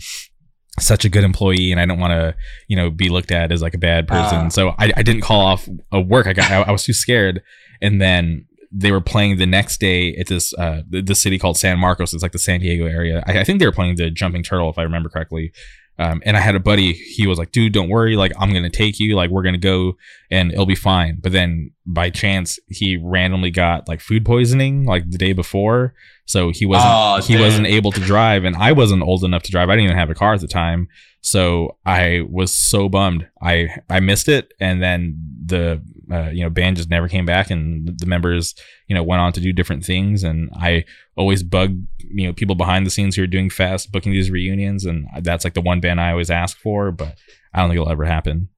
such 0.79 1.05
a 1.05 1.09
good 1.09 1.23
employee 1.23 1.71
and 1.71 1.79
I 1.79 1.85
didn't 1.85 1.99
want 1.99 2.11
to, 2.11 2.35
you 2.67 2.75
know, 2.75 2.89
be 2.89 3.09
looked 3.09 3.31
at 3.31 3.51
as 3.51 3.61
like 3.61 3.73
a 3.73 3.77
bad 3.77 4.07
person. 4.07 4.47
Uh, 4.47 4.49
so 4.49 4.69
I, 4.77 4.91
I 4.95 5.03
didn't 5.03 5.21
call 5.21 5.41
off 5.41 5.67
a 5.91 5.99
work. 5.99 6.27
I 6.27 6.33
got, 6.33 6.51
I, 6.51 6.61
I, 6.61 6.71
was 6.71 6.83
too 6.83 6.93
scared. 6.93 7.41
And 7.81 8.01
then 8.01 8.45
they 8.71 8.91
were 8.91 9.01
playing 9.01 9.37
the 9.37 9.45
next 9.45 9.79
day 9.79 10.15
at 10.15 10.27
this, 10.27 10.53
uh, 10.55 10.81
the, 10.89 11.01
the 11.01 11.15
city 11.15 11.39
called 11.39 11.57
San 11.57 11.79
Marcos. 11.79 12.13
It's 12.13 12.23
like 12.23 12.33
the 12.33 12.39
San 12.39 12.59
Diego 12.59 12.85
area. 12.85 13.23
I, 13.25 13.39
I 13.39 13.43
think 13.43 13.59
they 13.59 13.65
were 13.65 13.71
playing 13.71 13.95
the 13.95 14.09
Jumping 14.09 14.43
Turtle, 14.43 14.69
if 14.69 14.77
I 14.77 14.83
remember 14.83 15.09
correctly. 15.09 15.53
Um, 15.97 16.21
and 16.25 16.35
I 16.35 16.41
had 16.41 16.55
a 16.55 16.59
buddy, 16.59 16.91
he 16.93 17.25
was 17.25 17.39
like, 17.39 17.51
dude, 17.51 17.71
don't 17.71 17.89
worry. 17.89 18.15
Like, 18.17 18.33
I'm 18.37 18.51
going 18.51 18.63
to 18.63 18.69
take 18.69 18.99
you. 18.99 19.15
Like, 19.15 19.29
we're 19.29 19.43
going 19.43 19.53
to 19.53 19.59
go 19.59 19.93
and 20.29 20.51
it'll 20.51 20.65
be 20.65 20.75
fine. 20.75 21.19
But 21.21 21.31
then 21.31 21.71
by 21.85 22.09
chance, 22.09 22.59
he 22.67 22.97
randomly 22.97 23.51
got 23.51 23.87
like 23.87 24.01
food 24.01 24.25
poisoning 24.25 24.85
like 24.85 25.09
the 25.09 25.17
day 25.17 25.31
before. 25.31 25.93
So 26.25 26.49
he 26.49 26.65
wasn't, 26.65 26.91
oh, 26.91 27.21
he 27.21 27.39
wasn't 27.39 27.67
able 27.67 27.91
to 27.93 28.01
drive. 28.01 28.43
And 28.43 28.55
I 28.57 28.73
wasn't 28.73 29.03
old 29.03 29.23
enough 29.23 29.43
to 29.43 29.51
drive. 29.51 29.69
I 29.69 29.73
didn't 29.75 29.85
even 29.85 29.97
have 29.97 30.09
a 30.09 30.15
car 30.15 30.33
at 30.33 30.41
the 30.41 30.47
time. 30.47 30.89
So 31.21 31.77
I 31.85 32.21
was 32.29 32.51
so 32.51 32.89
bummed. 32.89 33.27
I, 33.41 33.69
I 33.89 33.99
missed 33.99 34.27
it. 34.27 34.53
And 34.59 34.83
then 34.83 35.17
the, 35.45 35.81
uh, 36.11 36.29
you 36.29 36.43
know, 36.43 36.49
band 36.49 36.77
just 36.77 36.89
never 36.89 37.07
came 37.07 37.25
back 37.25 37.49
and 37.49 37.97
the 37.99 38.05
members, 38.05 38.55
you 38.87 38.95
know, 38.95 39.03
went 39.03 39.21
on 39.21 39.33
to 39.33 39.39
do 39.39 39.53
different 39.53 39.83
things. 39.83 40.23
And 40.23 40.49
I 40.55 40.85
always 41.15 41.43
bug, 41.43 41.77
you 41.99 42.27
know, 42.27 42.33
people 42.33 42.55
behind 42.55 42.85
the 42.85 42.89
scenes 42.89 43.15
who 43.15 43.23
are 43.23 43.27
doing 43.27 43.49
fast 43.49 43.91
booking 43.91 44.11
these 44.11 44.31
reunions. 44.31 44.85
And 44.85 45.07
that's 45.21 45.43
like 45.43 45.53
the 45.53 45.61
one 45.61 45.79
band 45.79 45.99
I 45.99 46.11
always 46.11 46.29
ask 46.29 46.57
for, 46.57 46.91
but 46.91 47.15
I 47.53 47.59
don't 47.59 47.69
think 47.69 47.79
it'll 47.79 47.91
ever 47.91 48.05
happen. 48.05 48.49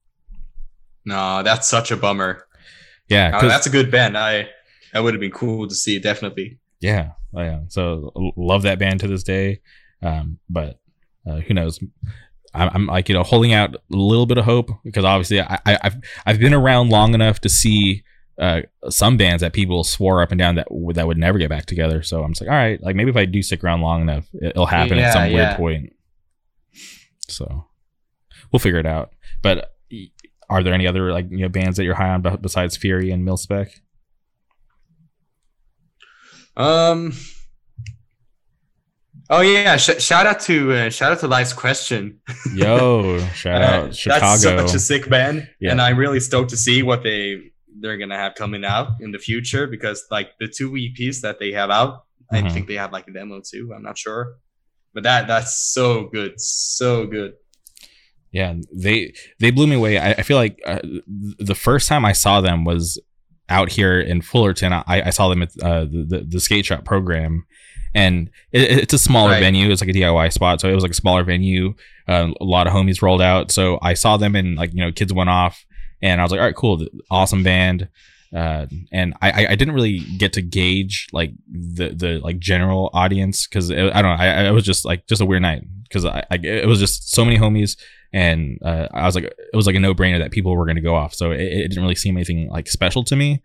No, 1.04 1.42
that's 1.42 1.68
such 1.68 1.90
a 1.90 1.96
bummer. 1.96 2.46
Yeah. 3.08 3.40
that's 3.40 3.66
a 3.66 3.70
good 3.70 3.90
band. 3.90 4.18
I, 4.18 4.48
that 4.92 5.02
would 5.02 5.14
have 5.14 5.20
been 5.20 5.30
cool 5.30 5.68
to 5.68 5.74
see. 5.74 5.98
Definitely. 5.98 6.58
Yeah. 6.80 7.12
Oh, 7.34 7.42
yeah. 7.42 7.60
So 7.68 8.12
love 8.36 8.62
that 8.62 8.78
band 8.78 9.00
to 9.00 9.08
this 9.08 9.22
day. 9.22 9.60
Um, 10.02 10.38
but 10.48 10.78
uh, 11.26 11.36
who 11.36 11.54
knows? 11.54 11.80
I'm, 12.54 12.70
I'm, 12.74 12.86
like 12.86 13.08
you 13.08 13.14
know 13.14 13.22
holding 13.22 13.52
out 13.52 13.74
a 13.74 13.80
little 13.90 14.26
bit 14.26 14.38
of 14.38 14.44
hope 14.44 14.70
because 14.84 15.04
obviously 15.04 15.40
I, 15.40 15.58
I, 15.66 15.78
have 15.82 16.00
I've 16.26 16.38
been 16.38 16.54
around 16.54 16.90
long 16.90 17.14
enough 17.14 17.40
to 17.40 17.48
see 17.48 18.02
uh, 18.38 18.62
some 18.88 19.16
bands 19.16 19.40
that 19.40 19.52
people 19.52 19.84
swore 19.84 20.22
up 20.22 20.30
and 20.30 20.38
down 20.38 20.54
that 20.54 20.68
that 20.94 21.06
would 21.06 21.18
never 21.18 21.38
get 21.38 21.50
back 21.50 21.66
together. 21.66 22.02
So 22.02 22.22
I'm 22.22 22.32
just 22.32 22.40
like, 22.40 22.50
all 22.50 22.56
right, 22.56 22.82
like 22.82 22.96
maybe 22.96 23.10
if 23.10 23.16
I 23.16 23.24
do 23.24 23.42
stick 23.42 23.64
around 23.64 23.80
long 23.80 24.02
enough, 24.02 24.28
it'll 24.40 24.66
happen 24.66 24.98
yeah, 24.98 25.08
at 25.08 25.12
some 25.12 25.30
yeah. 25.30 25.34
weird 25.34 25.56
point. 25.56 25.92
So 27.28 27.66
we'll 28.52 28.60
figure 28.60 28.78
it 28.78 28.86
out. 28.86 29.12
But 29.42 29.74
are 30.48 30.62
there 30.62 30.74
any 30.74 30.86
other 30.86 31.12
like 31.12 31.30
you 31.30 31.38
know 31.38 31.48
bands 31.48 31.76
that 31.76 31.84
you're 31.84 31.94
high 31.94 32.10
on 32.10 32.22
besides 32.40 32.76
Fury 32.76 33.10
and 33.10 33.24
Mil-Spec? 33.24 33.70
Um, 36.56 37.12
Oh 39.30 39.42
yeah! 39.42 39.76
Sh- 39.76 40.02
shout 40.02 40.26
out 40.26 40.40
to 40.40 40.72
uh, 40.72 40.90
shout 40.90 41.12
out 41.12 41.20
to 41.20 41.28
Life's 41.28 41.52
Question. 41.52 42.20
Yo, 42.54 43.20
shout 43.34 43.60
out 43.60 43.94
Chicago. 43.94 44.20
That's 44.20 44.42
such 44.42 44.74
a 44.74 44.78
sick 44.78 45.10
band, 45.10 45.48
yeah. 45.60 45.70
and 45.70 45.82
I'm 45.82 45.98
really 45.98 46.20
stoked 46.20 46.50
to 46.50 46.56
see 46.56 46.82
what 46.82 47.02
they 47.02 47.52
they're 47.80 47.98
gonna 47.98 48.16
have 48.16 48.34
coming 48.34 48.64
out 48.64 48.92
in 49.00 49.12
the 49.12 49.18
future 49.18 49.66
because 49.66 50.04
like 50.10 50.30
the 50.40 50.48
two 50.48 50.70
EPs 50.72 51.20
that 51.20 51.38
they 51.38 51.52
have 51.52 51.70
out, 51.70 52.04
mm-hmm. 52.32 52.46
I 52.46 52.48
think 52.48 52.68
they 52.68 52.74
have 52.74 52.90
like 52.90 53.06
a 53.06 53.12
demo 53.12 53.42
too. 53.44 53.72
I'm 53.76 53.82
not 53.82 53.98
sure, 53.98 54.36
but 54.94 55.02
that 55.02 55.26
that's 55.26 55.72
so 55.72 56.08
good, 56.08 56.40
so 56.40 57.06
good. 57.06 57.34
Yeah, 58.32 58.54
they 58.74 59.12
they 59.40 59.50
blew 59.50 59.66
me 59.66 59.76
away. 59.76 59.98
I, 59.98 60.12
I 60.12 60.22
feel 60.22 60.38
like 60.38 60.58
uh, 60.66 60.80
the 61.38 61.54
first 61.54 61.86
time 61.86 62.06
I 62.06 62.12
saw 62.12 62.40
them 62.40 62.64
was 62.64 62.98
out 63.50 63.72
here 63.72 64.00
in 64.00 64.22
Fullerton. 64.22 64.72
I, 64.72 64.84
I 64.86 65.10
saw 65.10 65.28
them 65.28 65.42
at 65.42 65.50
uh, 65.62 65.80
the, 65.84 66.06
the 66.08 66.26
the 66.26 66.40
skate 66.40 66.64
shop 66.64 66.86
program 66.86 67.44
and 67.94 68.30
it, 68.52 68.82
it's 68.82 68.94
a 68.94 68.98
smaller 68.98 69.32
right. 69.32 69.40
venue. 69.40 69.70
It's 69.70 69.80
like 69.80 69.90
a 69.90 69.94
DIY 69.94 70.32
spot, 70.32 70.60
so 70.60 70.68
it 70.68 70.74
was 70.74 70.82
like 70.82 70.92
a 70.92 70.94
smaller 70.94 71.24
venue. 71.24 71.74
Uh, 72.06 72.30
a 72.40 72.44
lot 72.44 72.66
of 72.66 72.72
homies 72.72 73.02
rolled 73.02 73.22
out, 73.22 73.50
so 73.50 73.78
I 73.82 73.94
saw 73.94 74.16
them 74.16 74.34
and 74.34 74.56
like 74.56 74.72
you 74.72 74.80
know 74.80 74.92
kids 74.92 75.12
went 75.12 75.30
off, 75.30 75.64
and 76.02 76.20
I 76.20 76.24
was 76.24 76.30
like, 76.30 76.40
all 76.40 76.46
right, 76.46 76.56
cool, 76.56 76.86
awesome 77.10 77.42
band. 77.42 77.88
Uh, 78.34 78.66
and 78.92 79.14
I, 79.22 79.46
I 79.46 79.54
didn't 79.54 79.74
really 79.74 80.00
get 80.00 80.34
to 80.34 80.42
gauge 80.42 81.06
like 81.12 81.32
the 81.50 81.90
the 81.90 82.20
like 82.22 82.38
general 82.38 82.90
audience 82.92 83.46
because 83.46 83.70
I 83.70 83.74
don't 83.74 84.02
know 84.02 84.16
I, 84.18 84.44
I 84.44 84.50
was 84.50 84.64
just 84.64 84.84
like 84.84 85.06
just 85.06 85.22
a 85.22 85.24
weird 85.24 85.40
night 85.40 85.62
because 85.84 86.04
I, 86.04 86.22
I, 86.30 86.36
it 86.36 86.66
was 86.66 86.78
just 86.78 87.10
so 87.10 87.24
many 87.24 87.38
homies 87.38 87.78
and 88.12 88.58
uh, 88.62 88.86
I 88.92 89.06
was 89.06 89.14
like 89.14 89.24
it 89.24 89.56
was 89.56 89.66
like 89.66 89.76
a 89.76 89.80
no 89.80 89.94
brainer 89.94 90.18
that 90.18 90.30
people 90.30 90.54
were 90.54 90.66
going 90.66 90.76
to 90.76 90.82
go 90.82 90.94
off 90.94 91.14
so 91.14 91.30
it, 91.30 91.40
it, 91.40 91.68
didn't 91.68 91.82
really 91.82 91.94
seem 91.94 92.18
anything 92.18 92.50
like 92.50 92.68
special 92.68 93.02
to 93.04 93.16
me 93.16 93.42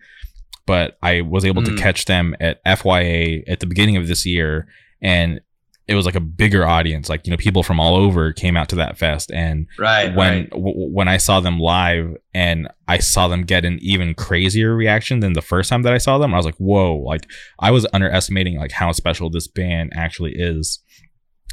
but 0.66 0.98
I 1.02 1.22
was 1.22 1.46
able 1.46 1.62
mm. 1.62 1.68
to 1.68 1.76
catch 1.76 2.06
them 2.06 2.36
at 2.40 2.64
FYA 2.66 3.44
at 3.48 3.60
the 3.60 3.66
beginning 3.66 3.98
of 3.98 4.08
this 4.08 4.26
year, 4.26 4.68
and 5.02 5.42
it 5.88 5.96
was 5.96 6.06
like 6.06 6.16
a 6.16 6.22
bigger 6.22 6.66
audience. 6.66 7.10
Like 7.10 7.26
you 7.26 7.32
know, 7.32 7.38
people 7.38 7.64
from 7.64 7.80
all 7.80 7.96
over 7.96 8.32
came 8.32 8.56
out 8.56 8.70
to 8.70 8.76
that 8.78 8.98
fest, 8.98 9.32
and 9.32 9.68
right 9.78 10.16
when 10.16 10.34
right. 10.34 10.50
W- 10.52 10.90
when 10.94 11.08
I 11.08 11.18
saw 11.18 11.40
them 11.40 11.60
live, 11.60 12.16
and 12.34 12.68
I 12.88 13.00
saw 13.00 13.28
them 13.28 13.44
get 13.44 13.66
an 13.66 13.80
even 13.82 14.14
crazier 14.14 14.76
reaction 14.76 15.20
than 15.20 15.34
the 15.34 15.42
first 15.42 15.70
time 15.70 15.82
that 15.84 15.94
I 15.94 15.98
saw 15.98 16.18
them, 16.18 16.34
I 16.34 16.38
was 16.38 16.46
like, 16.46 16.58
whoa! 16.58 16.96
Like 16.96 17.30
I 17.60 17.72
was 17.72 17.86
underestimating 17.94 18.58
like 18.58 18.72
how 18.72 18.92
special 18.92 19.30
this 19.30 19.48
band 19.48 19.92
actually 19.96 20.34
is. 20.36 20.80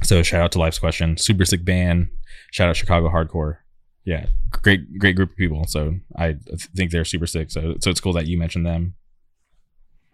So 0.03 0.23
shout 0.23 0.43
out 0.43 0.53
to 0.53 0.59
Life's 0.59 0.79
Question, 0.79 1.17
super 1.17 1.45
sick 1.45 1.65
band. 1.65 2.09
Shout 2.53 2.69
out 2.69 2.77
Chicago 2.77 3.09
Hardcore 3.09 3.59
yeah, 4.05 4.27
great 4.51 4.99
great 4.99 5.17
group 5.17 5.31
of 5.31 5.37
people. 5.37 5.65
So 5.67 5.95
I 6.17 6.37
think 6.75 6.91
they're 6.91 7.05
super 7.05 7.27
sick. 7.27 7.51
So 7.51 7.77
so 7.81 7.91
it's 7.91 8.01
cool 8.01 8.13
that 8.15 8.27
you 8.27 8.39
mentioned 8.39 8.67
them. 8.67 8.95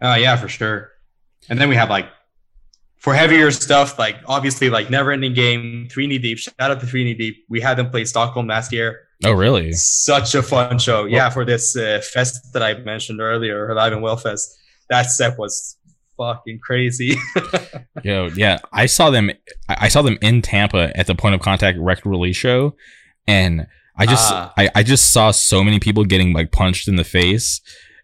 Oh 0.01 0.15
yeah, 0.15 0.35
for 0.35 0.47
sure. 0.47 0.91
And 1.49 1.59
then 1.59 1.69
we 1.69 1.75
have 1.75 1.89
like 1.89 2.09
for 2.97 3.13
heavier 3.13 3.51
stuff, 3.51 3.97
like 3.97 4.17
obviously 4.27 4.69
like 4.69 4.89
Never 4.89 5.11
Ending 5.11 5.33
Game, 5.33 5.87
Three 5.89 6.07
Knee 6.07 6.17
Deep. 6.17 6.37
Shout 6.39 6.53
out 6.59 6.79
to 6.79 6.85
Three 6.85 7.03
Knee 7.03 7.13
Deep. 7.13 7.45
We 7.49 7.61
had 7.61 7.77
them 7.77 7.89
play 7.89 8.05
Stockholm 8.05 8.47
last 8.47 8.71
year. 8.71 9.01
Oh 9.23 9.31
really? 9.31 9.71
Such 9.73 10.35
a 10.35 10.43
fun 10.43 10.77
show. 10.77 11.05
Yeah, 11.05 11.29
for 11.29 11.45
this 11.45 11.75
uh, 11.75 12.01
fest 12.03 12.53
that 12.53 12.61
I 12.61 12.75
mentioned 12.79 13.21
earlier, 13.21 13.69
Alive 13.69 13.93
and 13.93 14.01
Well 14.01 14.17
Fest. 14.17 14.55
That 14.89 15.03
set 15.03 15.37
was 15.37 15.77
fucking 16.17 16.59
crazy. 16.59 17.15
Yo, 18.03 18.27
yeah, 18.35 18.59
I 18.71 18.85
saw 18.85 19.09
them. 19.09 19.31
I 19.67 19.87
saw 19.87 20.01
them 20.01 20.17
in 20.21 20.41
Tampa 20.41 20.91
at 20.95 21.07
the 21.07 21.15
Point 21.15 21.35
of 21.35 21.41
Contact 21.41 21.77
record 21.79 22.09
release 22.09 22.35
show, 22.35 22.75
and 23.27 23.67
I 23.97 24.05
just 24.05 24.31
uh, 24.31 24.51
I, 24.57 24.69
I 24.75 24.83
just 24.83 25.11
saw 25.11 25.31
so 25.31 25.63
many 25.63 25.79
people 25.79 26.05
getting 26.05 26.33
like 26.33 26.51
punched 26.51 26.87
in 26.87 26.95
the 26.95 27.03
face 27.03 27.61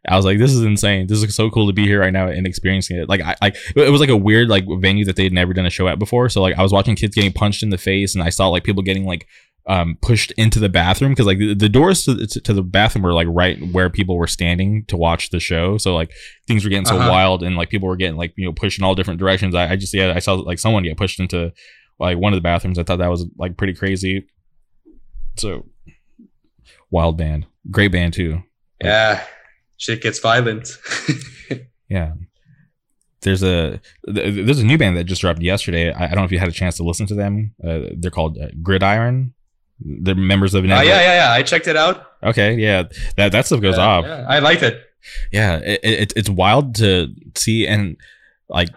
I 0.07 0.17
was 0.17 0.25
like, 0.25 0.37
this 0.37 0.51
is 0.51 0.61
insane. 0.61 1.07
This 1.07 1.23
is 1.23 1.35
so 1.35 1.49
cool 1.49 1.67
to 1.67 1.73
be 1.73 1.85
here 1.85 2.01
right 2.01 2.11
now 2.11 2.27
and 2.27 2.45
experiencing 2.45 2.97
it. 2.97 3.07
Like, 3.07 3.21
I 3.21 3.35
like 3.41 3.55
it 3.75 3.89
was 3.89 4.01
like 4.01 4.09
a 4.09 4.17
weird 4.17 4.49
like 4.49 4.65
venue 4.79 5.05
that 5.05 5.15
they 5.15 5.23
had 5.23 5.31
never 5.31 5.53
done 5.53 5.65
a 5.65 5.69
show 5.69 5.87
at 5.87 5.97
before. 5.97 6.27
So 6.27 6.41
like, 6.41 6.57
I 6.57 6.61
was 6.61 6.73
watching 6.73 6.95
kids 6.95 7.15
getting 7.15 7.31
punched 7.31 7.63
in 7.63 7.69
the 7.69 7.77
face, 7.77 8.13
and 8.13 8.23
I 8.23 8.29
saw 8.29 8.49
like 8.49 8.63
people 8.63 8.83
getting 8.83 9.05
like 9.05 9.27
um 9.65 9.97
pushed 10.01 10.31
into 10.31 10.59
the 10.59 10.67
bathroom 10.67 11.13
because 11.13 11.25
like 11.25 11.37
the, 11.37 11.53
the 11.53 11.69
doors 11.69 12.03
to, 12.03 12.27
to, 12.27 12.51
the 12.51 12.61
bathroom 12.61 13.01
were 13.01 13.13
like 13.13 13.29
right 13.29 13.57
where 13.71 13.89
people 13.89 14.17
were 14.17 14.27
standing 14.27 14.83
to 14.87 14.97
watch 14.97 15.29
the 15.29 15.39
show. 15.39 15.77
So 15.77 15.95
like 15.95 16.11
things 16.47 16.65
were 16.65 16.69
getting 16.69 16.85
so 16.85 16.97
uh-huh. 16.97 17.09
wild, 17.09 17.43
and 17.43 17.55
like 17.55 17.69
people 17.69 17.87
were 17.87 17.95
getting 17.95 18.17
like 18.17 18.33
you 18.35 18.45
know 18.45 18.51
pushed 18.51 18.79
in 18.79 18.83
all 18.83 18.95
different 18.95 19.21
directions. 19.21 19.55
I, 19.55 19.71
I 19.71 19.75
just 19.77 19.93
yeah, 19.93 20.11
I 20.13 20.19
saw 20.19 20.33
like 20.33 20.59
someone 20.59 20.83
get 20.83 20.97
pushed 20.97 21.21
into 21.21 21.53
like 21.97 22.17
one 22.17 22.33
of 22.33 22.37
the 22.37 22.41
bathrooms. 22.41 22.77
I 22.77 22.83
thought 22.83 22.99
that 22.99 23.09
was 23.09 23.25
like 23.37 23.55
pretty 23.55 23.73
crazy. 23.73 24.27
So 25.37 25.65
wild 26.91 27.17
band, 27.17 27.45
great 27.71 27.93
band 27.93 28.13
too. 28.13 28.43
Yeah 28.83 29.23
shit 29.83 30.01
gets 30.01 30.19
violent. 30.19 30.77
yeah. 31.89 32.13
There's 33.21 33.43
a 33.43 33.79
there's 34.03 34.59
a 34.59 34.65
new 34.65 34.77
band 34.77 34.97
that 34.97 35.05
just 35.05 35.21
dropped 35.21 35.41
yesterday. 35.41 35.91
I, 35.91 36.05
I 36.05 36.07
don't 36.07 36.17
know 36.17 36.23
if 36.25 36.31
you 36.31 36.39
had 36.39 36.49
a 36.49 36.53
chance 36.53 36.77
to 36.77 36.83
listen 36.83 37.05
to 37.07 37.15
them. 37.15 37.53
Uh, 37.63 37.79
they're 37.97 38.11
called 38.11 38.37
uh, 38.37 38.47
Gridiron. 38.61 39.33
They're 39.79 40.15
members 40.15 40.53
of. 40.53 40.63
Oh 40.63 40.67
yeah, 40.67 40.83
yeah, 40.83 41.01
yeah. 41.01 41.31
I 41.31 41.41
checked 41.43 41.67
it 41.67 41.77
out. 41.77 42.05
Okay, 42.21 42.55
yeah, 42.55 42.83
that 43.15 43.31
that 43.31 43.45
stuff 43.45 43.61
goes 43.61 43.77
yeah, 43.77 43.85
off. 43.85 44.05
Yeah, 44.05 44.25
I 44.27 44.39
liked 44.39 44.63
it. 44.63 44.81
Yeah, 45.31 45.57
it, 45.57 45.79
it, 45.83 46.13
it's 46.15 46.29
wild 46.29 46.75
to 46.75 47.13
see 47.35 47.65
and 47.65 47.97
like 48.49 48.69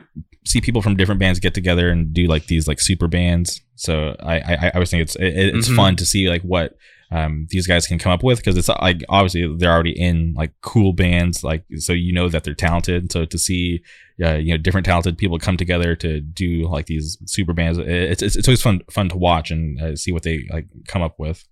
see 0.44 0.60
people 0.60 0.80
from 0.80 0.96
different 0.96 1.20
bands 1.20 1.40
get 1.40 1.54
together 1.54 1.90
and 1.90 2.12
do 2.12 2.26
like 2.26 2.46
these 2.46 2.68
like 2.68 2.80
super 2.80 3.08
bands. 3.08 3.60
So 3.74 4.14
I 4.20 4.38
I, 4.38 4.58
I 4.62 4.70
always 4.74 4.90
think 4.90 5.02
it's 5.02 5.16
it, 5.16 5.54
it's 5.56 5.66
mm-hmm. 5.66 5.76
fun 5.76 5.96
to 5.96 6.06
see 6.06 6.28
like 6.28 6.42
what 6.42 6.76
um, 7.10 7.46
these 7.50 7.66
guys 7.66 7.86
can 7.86 7.98
come 7.98 8.12
up 8.12 8.22
with 8.22 8.38
because 8.38 8.56
it's 8.56 8.68
like 8.68 9.04
obviously 9.08 9.54
they're 9.58 9.72
already 9.72 9.98
in 9.98 10.34
like 10.36 10.52
cool 10.62 10.92
bands 10.92 11.44
like 11.44 11.64
so 11.76 11.92
you 11.92 12.12
know 12.12 12.28
that 12.28 12.44
they're 12.44 12.54
talented 12.54 13.12
so 13.12 13.24
to 13.24 13.38
see 13.38 13.82
uh, 14.24 14.34
you 14.34 14.52
know 14.52 14.58
different 14.58 14.86
talented 14.86 15.16
people 15.16 15.38
come 15.38 15.56
together 15.56 15.94
to 15.94 16.20
do 16.20 16.68
like 16.68 16.86
these 16.86 17.16
super 17.26 17.52
bands 17.52 17.78
it's 17.78 18.22
it's, 18.22 18.36
it's 18.36 18.48
always 18.48 18.62
fun 18.62 18.80
fun 18.90 19.08
to 19.08 19.16
watch 19.16 19.50
and 19.50 19.80
uh, 19.80 19.94
see 19.94 20.10
what 20.10 20.22
they 20.24 20.46
like 20.50 20.66
come 20.88 21.02
up 21.02 21.14
with 21.18 21.46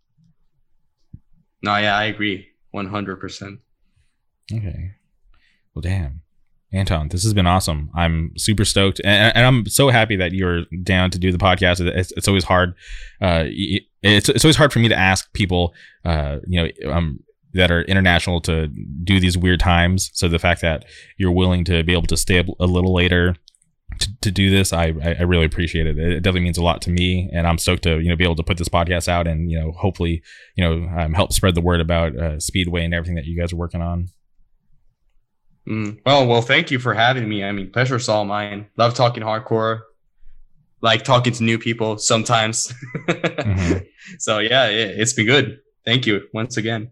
no 1.63 1.77
yeah 1.77 1.97
i 1.97 2.05
agree 2.05 2.49
100%. 2.75 3.59
Okay. 4.53 4.91
Well, 5.75 5.81
damn. 5.81 6.23
Anton, 6.73 7.09
this 7.09 7.23
has 7.23 7.33
been 7.33 7.47
awesome. 7.47 7.89
I'm 7.95 8.33
super 8.37 8.65
stoked, 8.65 9.01
and, 9.05 9.33
and, 9.37 9.47
I'm 9.47 9.65
so 9.67 9.91
happy 9.91 10.17
that 10.17 10.33
you're 10.33 10.65
down 10.83 11.13
to 11.13 11.21
do 11.21 11.31
the 11.31 11.39
podcast. 11.39 11.79
It's, 11.79 12.11
it's 12.17 12.27
always 12.27 12.43
hard. 12.43 12.75
Uh, 13.21 13.45
it's, 14.13 14.29
it's 14.29 14.45
always 14.45 14.57
hard 14.57 14.73
for 14.73 14.79
me 14.79 14.89
to 14.89 14.99
ask 14.99 15.33
people, 15.33 15.75
uh, 16.05 16.39
you 16.47 16.63
know, 16.63 16.93
um, 16.93 17.21
that 17.55 17.71
are 17.71 17.83
international 17.83 18.41
to 18.43 18.69
do 19.05 19.21
these 19.21 19.39
weird 19.39 19.61
times. 19.61 20.11
So 20.13 20.29
the 20.29 20.39
fact 20.39 20.61
that 20.63 20.85
you're 21.17 21.33
willing 21.33 21.65
to 21.65 21.83
be 21.85 21.93
able 21.93 22.07
to 22.09 22.17
stay 22.17 22.39
a 22.39 22.67
little 22.67 22.93
later 22.93 23.37
to, 24.01 24.21
to 24.23 24.31
do 24.31 24.51
this, 24.51 24.73
I, 24.73 24.87
I 24.87 25.23
really 25.23 25.47
appreciate 25.47 25.87
it. 25.87 25.99
It 25.99 26.21
definitely 26.21 26.43
means 26.43 26.59
a 26.59 26.63
lot 26.63 26.83
to 26.83 26.91
me, 26.91 27.31
and 27.33 27.47
I'm 27.47 27.59
stoked 27.59 27.85
to 27.85 28.01
you 28.01 28.09
know 28.09 28.17
be 28.17 28.25
able 28.25 28.37
to 28.37 28.43
put 28.43 28.59
this 28.59 28.69
podcast 28.69 29.09
out 29.09 29.27
and 29.27 29.51
you 29.51 29.59
know 29.59 29.73
hopefully 29.73 30.23
you 30.57 30.65
know 30.65 30.89
um, 30.99 31.15
help 31.15 31.33
spread 31.33 31.55
the 31.55 31.61
word 31.61 31.81
about 31.81 32.17
uh, 32.17 32.41
Speedway 32.41 32.85
and 32.85 32.93
everything 32.93 33.15
that 33.15 33.25
you 33.25 33.39
guys 33.39 33.53
are 33.53 33.57
working 33.57 33.83
on. 33.83 34.09
Mm. 35.69 36.01
Well, 36.05 36.27
well, 36.27 36.43
thank 36.43 36.71
you 36.71 36.79
for 36.79 36.93
having 36.93 37.29
me. 37.29 37.43
I 37.45 37.53
mean, 37.53 37.71
pleasure's 37.71 38.09
all 38.09 38.25
mine. 38.25 38.67
Love 38.77 38.95
talking 38.95 39.23
hardcore, 39.23 39.83
like 40.85 41.03
talking 41.03 41.33
to 41.33 41.43
new 41.43 41.59
people 41.59 41.97
sometimes. 41.99 42.73
mm-hmm. 43.09 43.79
So 44.19 44.39
yeah, 44.39 44.67
it, 44.67 45.01
it's 45.01 45.15
been 45.15 45.25
good. 45.25 45.61
Thank 45.87 46.07
you 46.07 46.29
once 46.35 46.59
again. 46.59 46.91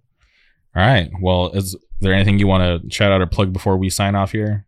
All 0.75 0.83
right. 0.83 1.11
Well, 1.21 1.51
is 1.51 1.77
there 2.01 2.15
anything 2.15 2.39
you 2.39 2.47
want 2.47 2.63
to 2.83 2.91
shout 2.91 3.13
out 3.13 3.21
or 3.21 3.27
plug 3.27 3.53
before 3.53 3.77
we 3.77 3.91
sign 3.91 4.15
off 4.15 4.33
here? 4.33 4.67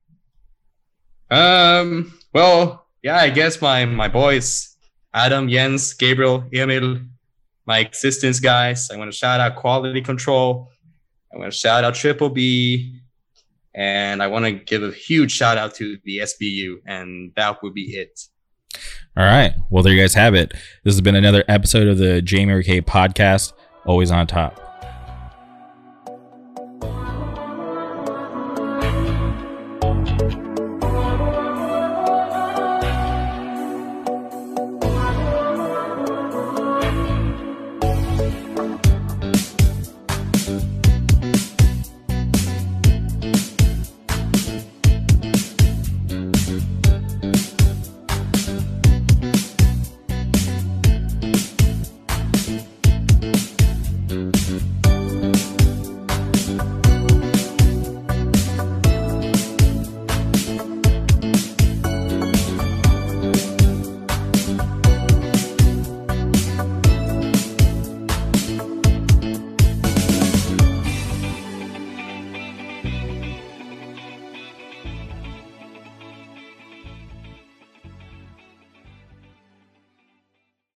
Um. 1.31 2.13
Well, 2.35 2.87
yeah. 3.03 3.17
I 3.17 3.31
guess 3.31 3.63
my 3.63 3.87
my 3.87 4.09
boys, 4.09 4.77
Adam, 5.15 5.49
Jens, 5.49 5.95
Gabriel, 5.95 6.45
Emil, 6.53 7.01
my 7.65 7.79
existence 7.79 8.41
guys. 8.41 8.91
I 8.91 8.97
want 8.99 9.11
to 9.11 9.17
shout 9.17 9.41
out 9.41 9.57
Quality 9.57 10.03
Control. 10.03 10.69
I 11.33 11.39
want 11.39 11.51
to 11.51 11.59
shout 11.59 11.83
out 11.83 11.95
Triple 11.95 12.29
B, 12.29 13.01
and 13.75 14.23
I 14.23 14.27
want 14.27 14.45
to 14.45 14.53
give 14.53 14.83
a 14.83 14.93
huge 14.93 15.33
shout 15.33 15.57
out 15.57 15.75
to 15.77 15.97
the 16.05 16.19
SBU, 16.19 16.83
and 16.85 17.33
that 17.37 17.63
would 17.63 17.73
be 17.73 17.97
it. 17.97 18.21
All 19.17 19.25
right. 19.25 19.55
Well, 19.71 19.83
there 19.83 19.93
you 19.93 20.01
guys 20.01 20.15
have 20.15 20.35
it. 20.35 20.53
This 20.83 20.95
has 20.95 21.01
been 21.01 21.15
another 21.15 21.45
episode 21.49 21.87
of 21.87 21.99
the 21.99 22.21
Jamie 22.21 22.63
K 22.63 22.81
podcast. 22.81 23.53
Always 23.87 24.11
on 24.11 24.27
top. 24.27 24.64